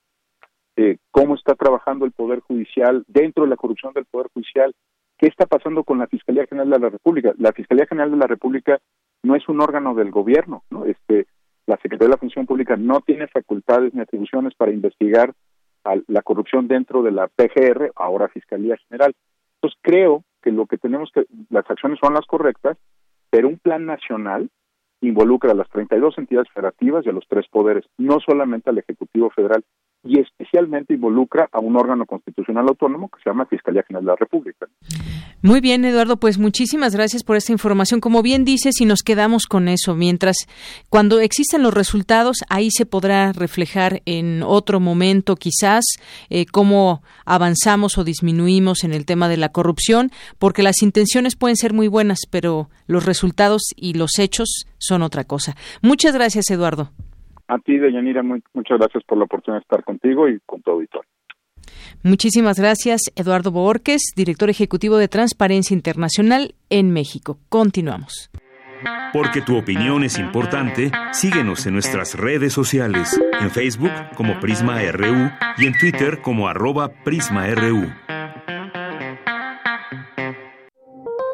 Eh, 0.76 0.98
¿Cómo 1.10 1.34
está 1.34 1.56
trabajando 1.56 2.04
el 2.04 2.12
poder 2.12 2.38
judicial 2.38 3.04
dentro 3.08 3.42
de 3.42 3.50
la 3.50 3.56
corrupción 3.56 3.92
del 3.94 4.04
poder 4.04 4.28
judicial? 4.32 4.72
¿Qué 5.18 5.26
está 5.26 5.46
pasando 5.46 5.84
con 5.84 5.98
la 5.98 6.06
Fiscalía 6.06 6.46
General 6.46 6.70
de 6.70 6.78
la 6.78 6.90
República? 6.90 7.32
La 7.38 7.52
Fiscalía 7.52 7.86
General 7.86 8.10
de 8.10 8.16
la 8.16 8.26
República 8.26 8.80
no 9.22 9.36
es 9.36 9.48
un 9.48 9.60
órgano 9.60 9.94
del 9.94 10.10
gobierno, 10.10 10.64
¿no? 10.70 10.84
Este, 10.84 11.26
la 11.66 11.76
Secretaría 11.76 12.08
de 12.08 12.14
la 12.14 12.18
Función 12.18 12.46
Pública 12.46 12.76
no 12.76 13.00
tiene 13.00 13.26
facultades 13.28 13.94
ni 13.94 14.00
atribuciones 14.00 14.54
para 14.54 14.72
investigar 14.72 15.32
la 16.06 16.22
corrupción 16.22 16.66
dentro 16.66 17.02
de 17.02 17.12
la 17.12 17.28
PGR, 17.28 17.92
ahora 17.96 18.28
Fiscalía 18.28 18.76
General. 18.88 19.14
Entonces 19.56 19.78
creo 19.82 20.24
que 20.42 20.50
lo 20.50 20.66
que 20.66 20.78
tenemos 20.78 21.10
que, 21.12 21.26
las 21.50 21.68
acciones 21.70 21.98
son 22.02 22.14
las 22.14 22.26
correctas, 22.26 22.78
pero 23.30 23.48
un 23.48 23.58
plan 23.58 23.84
nacional 23.84 24.50
involucra 25.00 25.52
a 25.52 25.54
las 25.54 25.68
32 25.68 26.18
entidades 26.18 26.50
federativas 26.52 27.04
y 27.04 27.10
a 27.10 27.12
los 27.12 27.26
tres 27.28 27.46
poderes, 27.48 27.84
no 27.98 28.18
solamente 28.20 28.70
al 28.70 28.78
Ejecutivo 28.78 29.30
Federal. 29.30 29.64
Y 30.04 30.20
especialmente 30.20 30.94
involucra 30.94 31.48
a 31.52 31.60
un 31.60 31.76
órgano 31.76 32.06
constitucional 32.06 32.66
autónomo 32.68 33.08
que 33.08 33.22
se 33.22 33.30
llama 33.30 33.46
Fiscalía 33.46 33.82
General 33.86 34.04
de 34.04 34.10
la 34.10 34.16
República. 34.16 34.66
Muy 35.42 35.60
bien, 35.60 35.84
Eduardo, 35.84 36.18
pues 36.18 36.38
muchísimas 36.38 36.94
gracias 36.94 37.22
por 37.22 37.36
esta 37.36 37.52
información. 37.52 38.00
Como 38.00 38.22
bien 38.22 38.46
dices, 38.46 38.80
y 38.80 38.86
nos 38.86 39.02
quedamos 39.02 39.46
con 39.46 39.68
eso, 39.68 39.94
mientras 39.94 40.36
cuando 40.88 41.20
existan 41.20 41.62
los 41.62 41.74
resultados, 41.74 42.38
ahí 42.48 42.70
se 42.70 42.86
podrá 42.86 43.32
reflejar 43.32 44.00
en 44.06 44.42
otro 44.42 44.80
momento 44.80 45.36
quizás 45.36 45.84
eh, 46.30 46.46
cómo 46.46 47.02
avanzamos 47.26 47.98
o 47.98 48.04
disminuimos 48.04 48.84
en 48.84 48.94
el 48.94 49.04
tema 49.04 49.28
de 49.28 49.36
la 49.36 49.50
corrupción, 49.50 50.10
porque 50.38 50.62
las 50.62 50.82
intenciones 50.82 51.36
pueden 51.36 51.56
ser 51.56 51.74
muy 51.74 51.88
buenas, 51.88 52.20
pero 52.30 52.70
los 52.86 53.04
resultados 53.04 53.62
y 53.76 53.94
los 53.94 54.18
hechos 54.18 54.64
son 54.78 55.02
otra 55.02 55.24
cosa. 55.24 55.56
Muchas 55.82 56.14
gracias, 56.14 56.50
Eduardo. 56.50 56.90
A 57.48 57.58
ti, 57.58 57.78
Deyanira, 57.78 58.22
muchas 58.22 58.78
gracias 58.78 59.04
por 59.04 59.18
la 59.18 59.24
oportunidad 59.24 59.60
de 59.60 59.62
estar 59.62 59.84
contigo 59.84 60.28
y 60.28 60.40
con 60.46 60.62
tu 60.62 60.70
auditorio. 60.70 61.08
Muchísimas 62.02 62.58
gracias, 62.58 63.00
Eduardo 63.16 63.50
Borges, 63.50 64.12
director 64.16 64.50
ejecutivo 64.50 64.98
de 64.98 65.08
Transparencia 65.08 65.74
Internacional 65.74 66.54
en 66.70 66.90
México. 66.90 67.38
Continuamos. 67.48 68.30
Porque 69.12 69.40
tu 69.40 69.56
opinión 69.56 70.04
es 70.04 70.18
importante, 70.18 70.90
síguenos 71.12 71.66
en 71.66 71.74
nuestras 71.74 72.14
redes 72.18 72.52
sociales, 72.52 73.18
en 73.40 73.50
Facebook 73.50 73.92
como 74.16 74.38
Prisma 74.40 74.80
RU 74.92 75.30
y 75.56 75.66
en 75.66 75.78
Twitter 75.78 76.20
como 76.20 76.48
arroba 76.48 76.90
PrismaRU. 77.04 77.86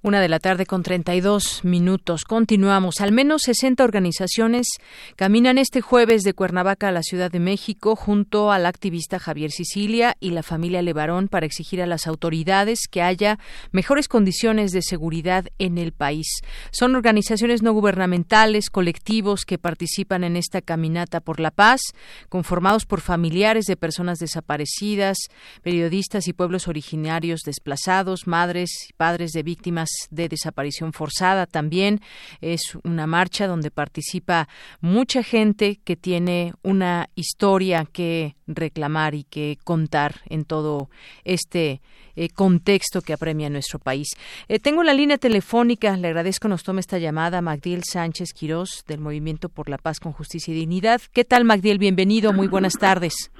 Una 0.00 0.20
de 0.20 0.28
la 0.28 0.38
tarde 0.38 0.64
con 0.64 0.84
32 0.84 1.64
minutos. 1.64 2.22
Continuamos. 2.22 3.00
Al 3.00 3.10
menos 3.10 3.42
60 3.42 3.82
organizaciones 3.82 4.68
caminan 5.16 5.58
este 5.58 5.80
jueves 5.80 6.22
de 6.22 6.34
Cuernavaca 6.34 6.86
a 6.86 6.92
la 6.92 7.02
Ciudad 7.02 7.32
de 7.32 7.40
México 7.40 7.96
junto 7.96 8.52
al 8.52 8.66
activista 8.66 9.18
Javier 9.18 9.50
Sicilia 9.50 10.16
y 10.20 10.30
la 10.30 10.44
familia 10.44 10.82
Levarón 10.82 11.26
para 11.26 11.46
exigir 11.46 11.82
a 11.82 11.86
las 11.86 12.06
autoridades 12.06 12.86
que 12.88 13.02
haya 13.02 13.40
mejores 13.72 14.06
condiciones 14.06 14.70
de 14.70 14.82
seguridad 14.82 15.46
en 15.58 15.78
el 15.78 15.90
país. 15.90 16.42
Son 16.70 16.94
organizaciones 16.94 17.64
no 17.64 17.72
gubernamentales, 17.72 18.70
colectivos 18.70 19.44
que 19.44 19.58
participan 19.58 20.22
en 20.22 20.36
esta 20.36 20.62
caminata 20.62 21.18
por 21.18 21.40
la 21.40 21.50
paz, 21.50 21.80
conformados 22.28 22.86
por 22.86 23.00
familiares 23.00 23.64
de 23.64 23.76
personas 23.76 24.20
desaparecidas, 24.20 25.18
periodistas 25.60 26.28
y 26.28 26.34
pueblos 26.34 26.68
originarios 26.68 27.40
desplazados, 27.44 28.28
madres 28.28 28.70
y 28.88 28.92
padres 28.92 29.32
de 29.32 29.42
víctimas 29.42 29.87
de 30.10 30.28
desaparición 30.28 30.92
forzada 30.92 31.46
también. 31.46 32.00
Es 32.40 32.76
una 32.84 33.06
marcha 33.06 33.46
donde 33.46 33.70
participa 33.70 34.48
mucha 34.80 35.22
gente 35.22 35.80
que 35.84 35.96
tiene 35.96 36.52
una 36.62 37.08
historia 37.14 37.86
que 37.90 38.36
reclamar 38.46 39.14
y 39.14 39.24
que 39.24 39.58
contar 39.64 40.16
en 40.26 40.44
todo 40.44 40.88
este 41.24 41.80
eh, 42.16 42.28
contexto 42.30 43.00
que 43.02 43.12
apremia 43.12 43.50
nuestro 43.50 43.78
país. 43.78 44.08
Eh, 44.48 44.58
tengo 44.58 44.82
la 44.82 44.94
línea 44.94 45.18
telefónica, 45.18 45.96
le 45.96 46.08
agradezco 46.08 46.48
nos 46.48 46.64
tome 46.64 46.80
esta 46.80 46.98
llamada 46.98 47.42
Magdiel 47.42 47.84
Sánchez 47.84 48.32
Quirós 48.32 48.84
del 48.88 49.00
Movimiento 49.00 49.48
por 49.48 49.68
la 49.68 49.78
Paz 49.78 50.00
con 50.00 50.12
Justicia 50.12 50.52
y 50.52 50.56
Dignidad. 50.56 51.00
¿Qué 51.12 51.24
tal 51.24 51.44
Magdiel? 51.44 51.78
Bienvenido, 51.78 52.32
muy 52.32 52.48
buenas 52.48 52.74
tardes. 52.74 53.30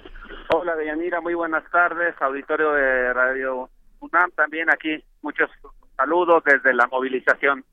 Hola 0.50 0.76
Deyanira, 0.76 1.20
muy 1.20 1.34
buenas 1.34 1.68
tardes, 1.70 2.14
auditorio 2.20 2.72
de 2.72 3.12
Radio 3.12 3.68
UNAM 4.00 4.30
también 4.32 4.70
aquí, 4.70 5.02
muchos 5.22 5.50
Saludos 5.98 6.44
desde 6.46 6.72
la 6.74 6.86
movilización. 6.86 7.64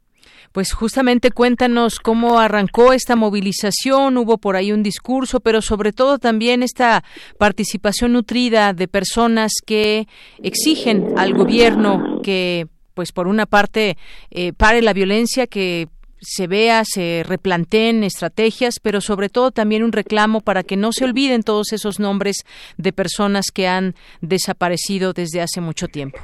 Pues 0.52 0.74
justamente 0.74 1.30
cuéntanos 1.30 2.00
cómo 2.00 2.40
arrancó 2.40 2.92
esta 2.92 3.16
movilización, 3.16 4.18
hubo 4.18 4.40
por 4.40 4.56
ahí 4.56 4.72
un 4.72 4.82
discurso, 4.82 5.42
pero 5.42 5.62
sobre 5.62 5.92
todo 5.94 6.18
también 6.18 6.64
esta 6.64 7.04
participación 7.38 8.14
nutrida 8.14 8.74
de 8.74 8.88
personas 8.88 9.52
que 9.64 10.08
exigen 10.42 11.14
al 11.18 11.34
gobierno 11.34 12.22
que, 12.24 12.68
pues 12.96 13.12
por 13.12 13.28
una 13.28 13.46
parte, 13.46 13.98
eh, 14.32 14.54
pare 14.54 14.82
la 14.82 14.94
violencia, 14.94 15.46
que 15.46 15.88
se 16.20 16.48
vea, 16.48 16.84
se 16.84 17.24
replanteen 17.28 18.04
estrategias, 18.04 18.80
pero 18.82 19.02
sobre 19.02 19.30
todo 19.30 19.52
también 19.52 19.84
un 19.84 19.92
reclamo 19.92 20.42
para 20.42 20.64
que 20.64 20.78
no 20.78 20.92
se 20.92 21.06
olviden 21.06 21.44
todos 21.44 21.74
esos 21.74 22.00
nombres 22.00 22.38
de 22.78 22.94
personas 22.94 23.52
que 23.54 23.68
han 23.68 23.94
desaparecido 24.22 25.14
desde 25.14 25.42
hace 25.42 25.62
mucho 25.62 25.88
tiempo. 25.88 26.20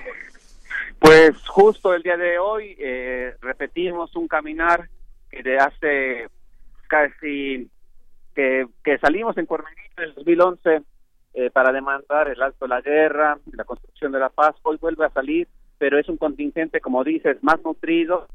Pues 1.01 1.35
justo 1.47 1.95
el 1.95 2.03
día 2.03 2.15
de 2.15 2.37
hoy 2.37 2.75
eh, 2.77 3.33
repetimos 3.41 4.15
un 4.15 4.27
caminar 4.27 4.87
que 5.31 5.41
de 5.41 5.57
hace 5.57 6.29
casi 6.87 7.67
que, 8.35 8.67
salimos 9.01 9.35
en 9.39 9.47
Cuernavaca 9.47 9.81
en 9.97 10.03
el 10.03 10.13
2011 10.13 10.83
eh, 11.33 11.49
para 11.49 11.71
demandar 11.71 12.29
el 12.29 12.39
alto 12.39 12.65
de 12.65 12.69
la 12.69 12.81
guerra, 12.81 13.39
la 13.51 13.63
construcción 13.63 14.11
de 14.11 14.19
la 14.19 14.29
paz. 14.29 14.55
Hoy 14.61 14.77
vuelve 14.79 15.03
a 15.03 15.09
salir, 15.09 15.47
pero 15.79 15.97
es 15.97 16.07
un 16.07 16.17
contingente, 16.17 16.79
como 16.81 17.03
dices, 17.03 17.41
más 17.41 17.59
nutrido 17.63 18.27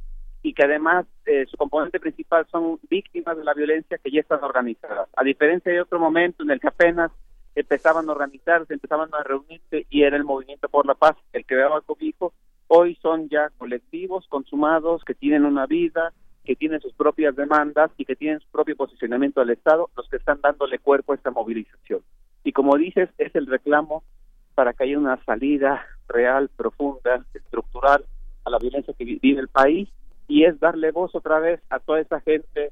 y 0.42 0.52
que 0.52 0.64
además 0.64 1.06
eh, 1.24 1.46
su 1.48 1.56
componente 1.56 2.00
principal 2.00 2.48
son 2.50 2.80
víctimas 2.90 3.36
de 3.36 3.44
la 3.44 3.54
violencia 3.54 3.98
que 4.02 4.10
ya 4.10 4.22
están 4.22 4.42
organizadas. 4.42 5.08
A 5.16 5.22
diferencia 5.22 5.70
de 5.70 5.82
otro 5.82 6.00
momento 6.00 6.42
en 6.42 6.50
el 6.50 6.58
que 6.58 6.66
apenas 6.68 7.12
empezaban 7.54 8.08
a 8.08 8.12
organizarse, 8.12 8.74
empezaban 8.74 9.08
a 9.14 9.22
reunirse 9.22 9.86
y 9.88 10.02
era 10.02 10.16
el 10.16 10.24
movimiento 10.24 10.68
por 10.68 10.84
la 10.84 10.94
paz 10.94 11.16
el 11.32 11.44
que 11.46 11.54
daba 11.54 11.80
cobijo, 11.80 12.34
hoy 12.68 12.96
son 12.96 13.28
ya 13.28 13.50
colectivos 13.58 14.26
consumados 14.28 15.04
que 15.04 15.14
tienen 15.14 15.44
una 15.44 15.66
vida, 15.66 16.12
que 16.44 16.56
tienen 16.56 16.80
sus 16.80 16.92
propias 16.94 17.34
demandas 17.36 17.90
y 17.96 18.04
que 18.04 18.16
tienen 18.16 18.40
su 18.40 18.48
propio 18.48 18.76
posicionamiento 18.76 19.40
al 19.40 19.50
Estado, 19.50 19.90
los 19.96 20.08
que 20.08 20.16
están 20.16 20.40
dándole 20.40 20.78
cuerpo 20.78 21.12
a 21.12 21.16
esta 21.16 21.30
movilización. 21.30 22.00
Y 22.44 22.52
como 22.52 22.76
dices, 22.76 23.10
es 23.18 23.34
el 23.34 23.46
reclamo 23.46 24.04
para 24.54 24.72
que 24.72 24.84
haya 24.84 24.98
una 24.98 25.22
salida 25.24 25.84
real, 26.08 26.48
profunda, 26.56 27.24
estructural 27.34 28.04
a 28.44 28.50
la 28.50 28.58
violencia 28.58 28.94
que 28.96 29.04
vive 29.04 29.40
el 29.40 29.48
país 29.48 29.88
y 30.28 30.44
es 30.44 30.58
darle 30.60 30.92
voz 30.92 31.14
otra 31.14 31.40
vez 31.40 31.60
a 31.68 31.80
toda 31.80 32.00
esa 32.00 32.20
gente 32.20 32.70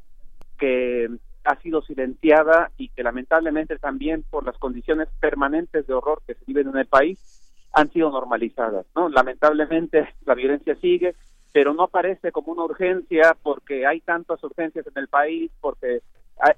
que 0.59 1.11
ha 1.45 1.61
sido 1.61 1.83
silenciada 1.83 2.71
y 2.79 2.89
que 2.89 3.03
lamentablemente 3.03 3.77
también 3.79 4.25
por 4.31 4.47
las 4.47 4.57
condiciones 4.59 5.09
permanentes 5.21 5.87
de 5.87 5.93
horror 5.93 6.23
que 6.27 6.35
se 6.35 6.45
viven 6.47 6.69
en 6.69 6.79
el 6.79 6.87
país 6.87 7.34
han 7.75 7.91
sido 7.93 8.11
normalizadas, 8.11 8.87
¿no? 8.95 9.09
Lamentablemente 9.09 10.15
la 10.25 10.35
violencia 10.35 10.77
sigue, 10.77 11.15
pero 11.53 11.75
no 11.75 11.85
aparece 11.85 12.33
como 12.33 12.53
una 12.53 12.65
urgencia 12.65 13.37
porque 13.43 13.87
hay 13.87 14.01
tantas 14.01 14.43
urgencias 14.43 14.87
en 14.87 14.97
el 14.97 15.09
país, 15.09 15.51
porque 15.61 16.03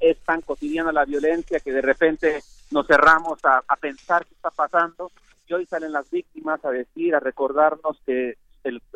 es 0.01 0.19
tan 0.21 0.41
cotidiana 0.43 0.93
la 0.93 1.05
violencia 1.05 1.61
que 1.61 1.73
de 1.73 1.83
repente 1.83 2.41
nos 2.71 2.87
cerramos 2.87 3.39
a, 3.45 3.63
pensar 3.81 4.27
qué 4.27 4.35
está 4.35 4.51
pasando 4.51 5.11
y 5.49 5.55
hoy 5.55 5.67
salen 5.67 5.93
las 5.93 6.11
víctimas 6.11 6.65
a 6.65 6.71
decir, 6.71 7.15
a 7.15 7.21
recordarnos 7.21 8.01
que 8.05 8.37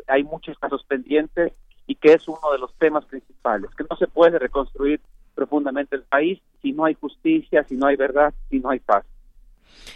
hay 0.06 0.24
muchos 0.24 0.58
casos 0.58 0.84
pendientes 0.84 1.52
y 1.86 1.94
que 1.94 2.14
es 2.14 2.26
uno 2.28 2.52
de 2.52 2.58
los 2.58 2.74
temas 2.74 3.04
principales, 3.04 3.70
que 3.76 3.84
no 3.88 3.96
se 3.96 4.08
puede 4.08 4.38
reconstruir 4.38 5.00
profundamente 5.34 5.96
el 5.96 6.02
país 6.02 6.40
si 6.60 6.72
no 6.72 6.84
hay 6.84 6.94
justicia, 6.94 7.64
si 7.64 7.76
no 7.76 7.86
hay 7.86 7.96
verdad, 7.96 8.34
si 8.48 8.58
no 8.58 8.70
hay 8.70 8.80
paz. 8.80 9.04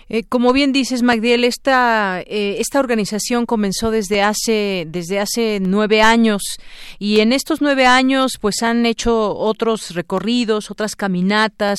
Eh, 0.08 0.22
como 0.24 0.52
bien 0.52 0.72
dices, 0.72 1.02
Magdiel, 1.02 1.44
esta, 1.44 2.20
eh, 2.20 2.56
esta 2.58 2.78
organización 2.78 3.46
comenzó 3.46 3.90
desde 3.90 4.22
hace, 4.22 4.86
desde 4.88 5.18
hace 5.18 5.60
nueve 5.60 6.02
años 6.02 6.42
y 6.98 7.20
en 7.20 7.32
estos 7.32 7.60
nueve 7.60 7.86
años 7.86 8.32
pues 8.40 8.62
han 8.62 8.84
hecho 8.86 9.34
otros 9.34 9.94
recorridos, 9.94 10.70
otras 10.70 10.94
caminatas. 10.94 11.78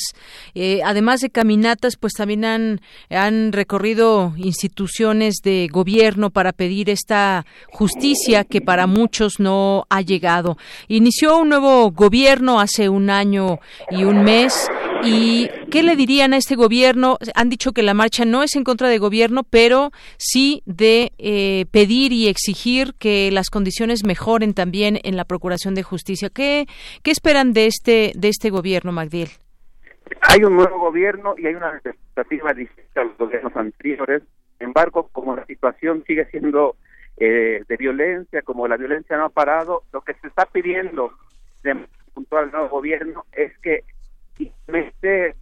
Eh, 0.54 0.80
además 0.84 1.20
de 1.20 1.30
caminatas, 1.30 1.96
pues 1.96 2.14
también 2.14 2.44
han, 2.44 2.80
han 3.10 3.52
recorrido 3.52 4.34
instituciones 4.36 5.36
de 5.42 5.68
gobierno 5.70 6.30
para 6.30 6.52
pedir 6.52 6.90
esta 6.90 7.46
justicia 7.70 8.44
que 8.44 8.60
para 8.60 8.86
muchos 8.86 9.38
no 9.38 9.86
ha 9.88 10.00
llegado. 10.00 10.56
Inició 10.88 11.38
un 11.38 11.50
nuevo 11.50 11.90
gobierno 11.90 12.60
hace 12.60 12.88
un 12.88 13.10
año 13.10 13.60
y 13.90 14.04
un 14.04 14.24
mes 14.24 14.68
¿Y 15.06 15.48
qué 15.70 15.82
le 15.82 15.96
dirían 15.96 16.34
a 16.34 16.36
este 16.36 16.56
gobierno? 16.56 17.18
Han 17.34 17.48
dicho 17.48 17.72
que 17.72 17.82
la 17.82 17.94
marcha 17.94 18.24
no 18.24 18.42
es 18.42 18.56
en 18.56 18.64
contra 18.64 18.88
del 18.88 18.98
gobierno, 18.98 19.42
pero 19.44 19.90
sí 20.18 20.62
de 20.66 21.12
eh, 21.18 21.66
pedir 21.70 22.12
y 22.12 22.28
exigir 22.28 22.94
que 22.98 23.30
las 23.30 23.50
condiciones 23.50 24.04
mejoren 24.04 24.54
también 24.54 24.98
en 25.04 25.16
la 25.16 25.24
procuración 25.24 25.74
de 25.74 25.82
justicia. 25.82 26.28
¿Qué, 26.30 26.66
qué 27.02 27.10
esperan 27.10 27.52
de 27.52 27.66
este 27.66 28.12
de 28.16 28.28
este 28.28 28.50
gobierno, 28.50 28.92
Magdiel? 28.92 29.28
Hay 30.22 30.44
un 30.44 30.56
nuevo 30.56 30.78
gobierno 30.78 31.34
y 31.38 31.46
hay 31.46 31.54
una 31.54 31.76
expectativa 31.76 32.52
distinta 32.52 33.00
a 33.00 33.04
los 33.04 33.18
gobiernos 33.18 33.56
anteriores. 33.56 34.22
Sin 34.58 34.68
embargo, 34.68 35.08
como 35.12 35.36
la 35.36 35.44
situación 35.46 36.04
sigue 36.06 36.26
siendo 36.30 36.76
eh, 37.16 37.62
de 37.68 37.76
violencia, 37.76 38.42
como 38.42 38.68
la 38.68 38.76
violencia 38.76 39.16
no 39.16 39.26
ha 39.26 39.28
parado, 39.30 39.82
lo 39.92 40.00
que 40.02 40.14
se 40.14 40.28
está 40.28 40.46
pidiendo 40.46 41.12
de 41.62 41.76
puntual 42.14 42.44
al 42.44 42.52
nuevo 42.52 42.68
gobierno 42.68 43.24
es 43.32 43.56
que 43.58 43.84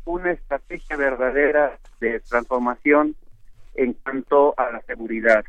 una 0.05 0.33
estrategia 0.33 0.97
verdadera 0.97 1.79
de 2.01 2.21
transformación 2.21 3.17
en 3.75 3.95
cuanto 3.95 4.55
a 4.59 4.71
la 4.71 4.81
seguridad. 4.83 5.45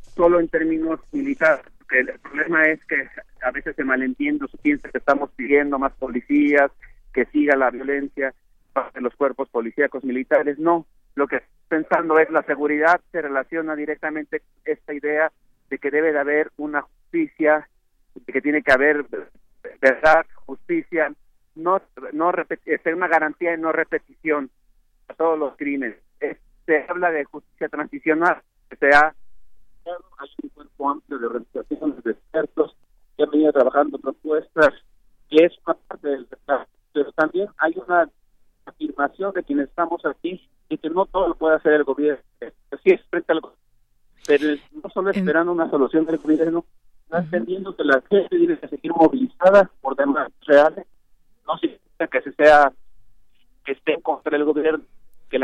Solo 0.00 0.40
en 0.40 0.48
términos 0.48 1.00
militares, 1.12 1.64
el 1.90 2.18
problema 2.20 2.68
es 2.68 2.84
que 2.86 3.08
a 3.42 3.50
veces 3.50 3.76
se 3.76 3.84
malentiende, 3.84 4.46
se 4.48 4.58
piensa 4.58 4.88
que 4.88 4.98
estamos 4.98 5.30
pidiendo 5.32 5.78
más 5.78 5.92
policías, 5.92 6.70
que 7.12 7.26
siga 7.26 7.56
la 7.56 7.70
violencia 7.70 8.32
de 8.94 9.00
los 9.00 9.14
cuerpos 9.16 9.48
policíacos 9.48 10.04
militares. 10.04 10.58
No, 10.58 10.86
lo 11.14 11.26
que 11.26 11.36
estoy 11.36 11.50
pensando 11.68 12.18
es 12.18 12.30
la 12.30 12.42
seguridad 12.44 13.00
se 13.12 13.22
relaciona 13.22 13.74
directamente 13.74 14.40
con 14.40 14.72
esta 14.72 14.94
idea 14.94 15.32
de 15.68 15.78
que 15.78 15.90
debe 15.90 16.12
de 16.12 16.18
haber 16.18 16.50
una 16.56 16.82
justicia, 16.82 17.68
de 18.14 18.32
que 18.32 18.40
tiene 18.40 18.62
que 18.62 18.72
haber 18.72 19.04
verdad, 19.80 20.26
justicia, 20.46 21.12
no 21.54 21.80
no 22.12 22.32
este, 22.48 22.94
una 22.94 23.08
garantía 23.08 23.50
de 23.50 23.58
no 23.58 23.72
repetición 23.72 24.50
a 25.08 25.14
todos 25.14 25.38
los 25.38 25.56
crímenes. 25.56 25.96
se 26.66 26.86
habla 26.88 27.10
de 27.10 27.24
justicia 27.24 27.68
transicional, 27.68 28.42
se 28.78 28.88
ha 28.94 29.14
hay 30.18 30.28
un 30.42 30.48
cuerpo 30.50 30.90
amplio 30.90 31.18
de 31.18 31.26
organizaciones 31.26 32.04
de 32.04 32.12
expertos 32.12 32.76
que 33.16 33.24
han 33.24 33.30
venido 33.30 33.52
trabajando 33.52 33.98
propuestas 33.98 34.74
que 35.28 35.44
es 35.44 35.52
una 35.66 35.74
parte 35.74 36.08
del 36.08 36.26
pero 36.92 37.12
también 37.12 37.48
hay 37.58 37.74
una 37.86 38.08
afirmación 38.66 39.32
de 39.32 39.42
quienes 39.42 39.68
estamos 39.68 40.04
aquí 40.04 40.48
y 40.68 40.78
que 40.78 40.90
no 40.90 41.06
todo 41.06 41.28
lo 41.28 41.34
puede 41.34 41.56
hacer 41.56 41.72
el 41.74 41.84
gobierno. 41.84 42.22
Así 42.70 42.90
es, 42.90 43.00
frente 43.08 43.32
al 43.32 43.40
pero 44.26 44.44
no 44.72 44.90
solo 44.90 45.10
esperando 45.10 45.52
una 45.52 45.70
solución 45.70 46.04
del 46.04 46.18
gobierno, 46.18 46.64
no 47.10 47.18
entendiendo 47.18 47.74
que 47.74 47.84
la 47.84 48.00
gente 48.08 48.28
tiene 48.36 48.58
que 48.58 48.68
seguir 48.68 48.92
movilizada 48.92 49.70
por 49.80 49.96
demás 49.96 50.30
reales, 50.46 50.86
no 51.46 51.58
significa 51.58 52.06
que 52.06 52.22
se 52.22 52.32
sea 52.32 52.72
que 53.64 53.72
esté 53.72 54.00
contra 54.02 54.36
el 54.36 54.44
gobierno 54.44 54.84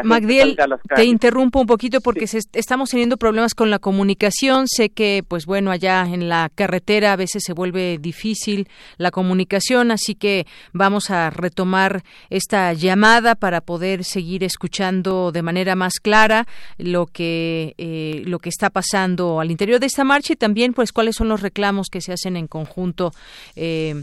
Magdiel, 0.03 0.57
te 0.95 1.05
interrumpo 1.05 1.61
un 1.61 1.67
poquito 1.67 2.01
porque 2.01 2.25
estamos 2.25 2.91
teniendo 2.91 3.17
problemas 3.17 3.55
con 3.55 3.71
la 3.71 3.79
comunicación. 3.79 4.67
Sé 4.67 4.91
que, 4.91 5.25
pues 5.27 5.47
bueno, 5.47 5.71
allá 5.71 6.03
en 6.03 6.29
la 6.29 6.51
carretera 6.55 7.13
a 7.13 7.17
veces 7.17 7.45
se 7.45 7.53
vuelve 7.53 7.99
difícil 7.99 8.69
la 8.97 9.11
comunicación, 9.11 9.91
así 9.93 10.15
que 10.15 10.47
vamos 10.73 11.11
a 11.11 11.31
retomar 11.31 12.03
esta 12.31 12.73
llamada 12.73 13.37
para 13.37 13.61
poder 13.61 14.05
seguir 14.05 14.43
escuchando 14.43 15.31
de 15.31 15.43
manera 15.43 15.77
más 15.77 15.95
clara 16.01 16.47
lo 16.79 17.07
que 17.07 17.75
eh, 17.79 18.23
lo 18.27 18.39
que 18.39 18.49
está 18.49 18.71
pasando 18.71 19.41
al 19.41 19.51
interior 19.51 19.79
de 19.79 19.87
esta 19.87 20.05
marcha 20.05 20.33
y 20.33 20.37
también, 20.37 20.73
pues, 20.73 20.93
cuáles 20.93 21.17
son 21.17 21.29
los 21.29 21.43
reclamos 21.43 21.89
que 21.91 22.01
se 22.01 22.13
hacen 22.13 22.37
en 22.37 22.49
conjunto. 22.49 23.13
Eh, 23.55 23.95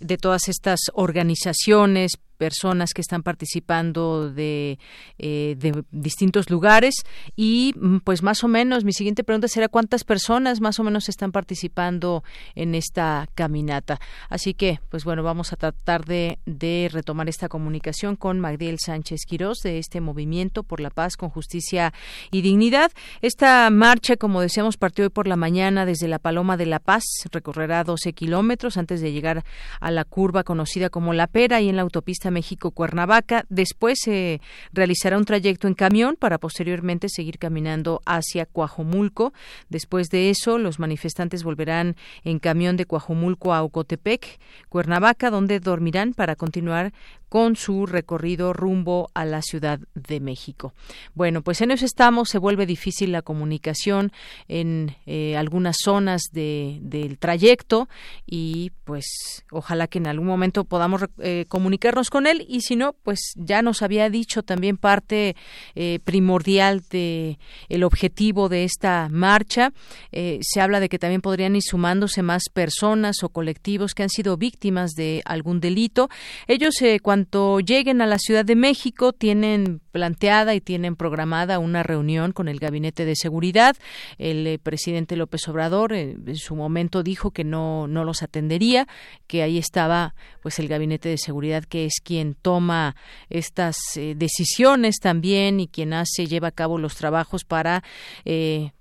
de 0.00 0.16
todas 0.16 0.48
estas 0.48 0.80
organizaciones, 0.94 2.12
personas 2.40 2.94
que 2.94 3.02
están 3.02 3.22
participando 3.22 4.30
de, 4.30 4.78
eh, 5.18 5.56
de 5.58 5.84
distintos 5.90 6.48
lugares 6.48 6.94
y 7.36 7.74
mm, 7.76 7.98
pues 7.98 8.22
más 8.22 8.42
o 8.44 8.48
menos 8.48 8.82
mi 8.82 8.94
siguiente 8.94 9.24
pregunta 9.24 9.46
será 9.46 9.68
cuántas 9.68 10.04
personas 10.04 10.62
más 10.62 10.80
o 10.80 10.82
menos 10.82 11.10
están 11.10 11.32
participando 11.32 12.24
en 12.54 12.74
esta 12.74 13.28
caminata. 13.34 14.00
Así 14.30 14.54
que 14.54 14.80
pues 14.88 15.04
bueno, 15.04 15.22
vamos 15.22 15.52
a 15.52 15.56
tratar 15.56 16.06
de, 16.06 16.38
de 16.46 16.88
retomar 16.90 17.28
esta 17.28 17.50
comunicación 17.50 18.16
con 18.16 18.40
Magdiel 18.40 18.78
Sánchez 18.78 19.26
Quirós 19.28 19.58
de 19.58 19.78
este 19.78 20.00
movimiento 20.00 20.62
por 20.62 20.80
la 20.80 20.88
paz 20.88 21.18
con 21.18 21.28
justicia 21.28 21.92
y 22.30 22.40
dignidad. 22.40 22.90
Esta 23.20 23.68
marcha, 23.68 24.16
como 24.16 24.40
decíamos, 24.40 24.78
partió 24.78 25.04
hoy 25.04 25.10
por 25.10 25.26
la 25.26 25.36
mañana 25.36 25.84
desde 25.84 26.08
la 26.08 26.18
Paloma 26.18 26.56
de 26.56 26.64
la 26.64 26.78
Paz, 26.78 27.04
recorrerá 27.30 27.84
12 27.84 28.14
kilómetros 28.14 28.78
antes 28.78 29.02
de 29.02 29.12
llegar 29.12 29.44
a 29.78 29.90
la 29.90 30.04
curva 30.04 30.42
conocida 30.42 30.88
como 30.88 31.12
La 31.12 31.26
Pera 31.26 31.60
y 31.60 31.68
en 31.68 31.76
la 31.76 31.82
autopista 31.82 32.29
México-Cuernavaca. 32.30 33.44
Después 33.48 33.98
se 34.02 34.40
realizará 34.72 35.18
un 35.18 35.24
trayecto 35.24 35.68
en 35.68 35.74
camión 35.74 36.16
para 36.18 36.38
posteriormente 36.38 37.08
seguir 37.08 37.38
caminando 37.38 38.02
hacia 38.06 38.46
Coajomulco. 38.46 39.32
Después 39.68 40.08
de 40.10 40.30
eso, 40.30 40.58
los 40.58 40.78
manifestantes 40.78 41.42
volverán 41.42 41.96
en 42.24 42.38
camión 42.38 42.76
de 42.76 42.86
Coajomulco 42.86 43.54
a 43.54 43.62
Ocotepec, 43.62 44.38
Cuernavaca, 44.68 45.30
donde 45.30 45.60
dormirán 45.60 46.14
para 46.14 46.36
continuar 46.36 46.92
con 47.30 47.54
su 47.54 47.86
recorrido 47.86 48.52
rumbo 48.52 49.08
a 49.14 49.24
la 49.24 49.40
Ciudad 49.40 49.78
de 49.94 50.18
México. 50.18 50.74
Bueno, 51.14 51.42
pues 51.42 51.60
en 51.60 51.70
eso 51.70 51.86
estamos, 51.86 52.28
se 52.28 52.38
vuelve 52.38 52.66
difícil 52.66 53.12
la 53.12 53.22
comunicación 53.22 54.12
en 54.48 54.96
eh, 55.06 55.36
algunas 55.36 55.76
zonas 55.80 56.22
del 56.32 57.18
trayecto 57.20 57.88
y 58.26 58.72
pues 58.82 59.44
ojalá 59.52 59.86
que 59.86 59.98
en 59.98 60.08
algún 60.08 60.26
momento 60.26 60.64
podamos 60.64 61.04
eh, 61.18 61.44
comunicarnos 61.46 62.10
con 62.10 62.26
él 62.26 62.44
y 62.48 62.62
si 62.62 62.74
no, 62.74 62.94
pues 63.04 63.20
ya 63.36 63.62
nos 63.62 63.82
había 63.82 64.10
dicho 64.10 64.42
también 64.42 64.76
parte 64.76 65.36
eh, 65.76 66.00
primordial 66.02 66.82
de 66.90 67.38
el 67.68 67.84
objetivo 67.84 68.48
de 68.48 68.64
esta 68.64 69.08
marcha. 69.08 69.72
se 70.10 70.60
habla 70.60 70.80
de 70.80 70.88
que 70.88 70.98
también 70.98 71.20
podrían 71.20 71.54
ir 71.54 71.62
sumándose 71.62 72.22
más 72.22 72.42
personas 72.52 73.22
o 73.22 73.28
colectivos 73.28 73.94
que 73.94 74.02
han 74.02 74.08
sido 74.08 74.36
víctimas 74.36 74.90
de 74.96 75.22
algún 75.24 75.60
delito. 75.60 76.08
Ellos 76.48 76.74
cuando 77.02 77.19
cuanto 77.20 77.60
lleguen 77.60 78.00
a 78.00 78.06
la 78.06 78.18
Ciudad 78.18 78.46
de 78.46 78.56
México, 78.56 79.12
tienen 79.12 79.82
planteada 79.90 80.54
y 80.54 80.60
tienen 80.60 80.96
programada 80.96 81.58
una 81.58 81.82
reunión 81.82 82.32
con 82.32 82.48
el 82.48 82.58
Gabinete 82.58 83.04
de 83.04 83.16
Seguridad. 83.16 83.76
El 84.18 84.46
eh, 84.46 84.58
presidente 84.58 85.16
López 85.16 85.46
Obrador 85.48 85.92
eh, 85.92 86.16
en 86.26 86.36
su 86.36 86.54
momento 86.54 87.02
dijo 87.02 87.30
que 87.30 87.44
no, 87.44 87.86
no 87.88 88.04
los 88.04 88.22
atendería, 88.22 88.86
que 89.26 89.42
ahí 89.42 89.58
estaba 89.58 90.14
pues 90.42 90.58
el 90.58 90.68
Gabinete 90.68 91.08
de 91.08 91.18
Seguridad, 91.18 91.64
que 91.64 91.84
es 91.84 92.00
quien 92.02 92.34
toma 92.34 92.96
estas 93.28 93.76
eh, 93.96 94.14
decisiones 94.16 94.96
también 95.00 95.60
y 95.60 95.68
quien 95.68 95.92
hace, 95.92 96.26
lleva 96.26 96.48
a 96.48 96.52
cabo 96.52 96.78
los 96.78 96.96
trabajos 96.96 97.44
para 97.44 97.82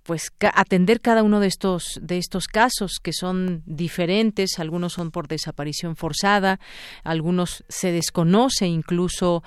pues 0.04 0.32
atender 0.42 1.02
cada 1.02 1.24
uno 1.24 1.40
de 1.40 1.48
estos 1.48 2.00
de 2.02 2.18
estos 2.18 2.48
casos 2.48 3.00
que 3.02 3.14
son 3.14 3.62
diferentes 3.66 4.60
algunos 4.60 4.94
son 4.94 5.12
por 5.12 5.28
desaparición 5.28 5.96
forzada 5.96 6.60
algunos 7.04 7.64
se 7.70 7.92
desconoce 7.92 8.68
incluso 8.68 9.44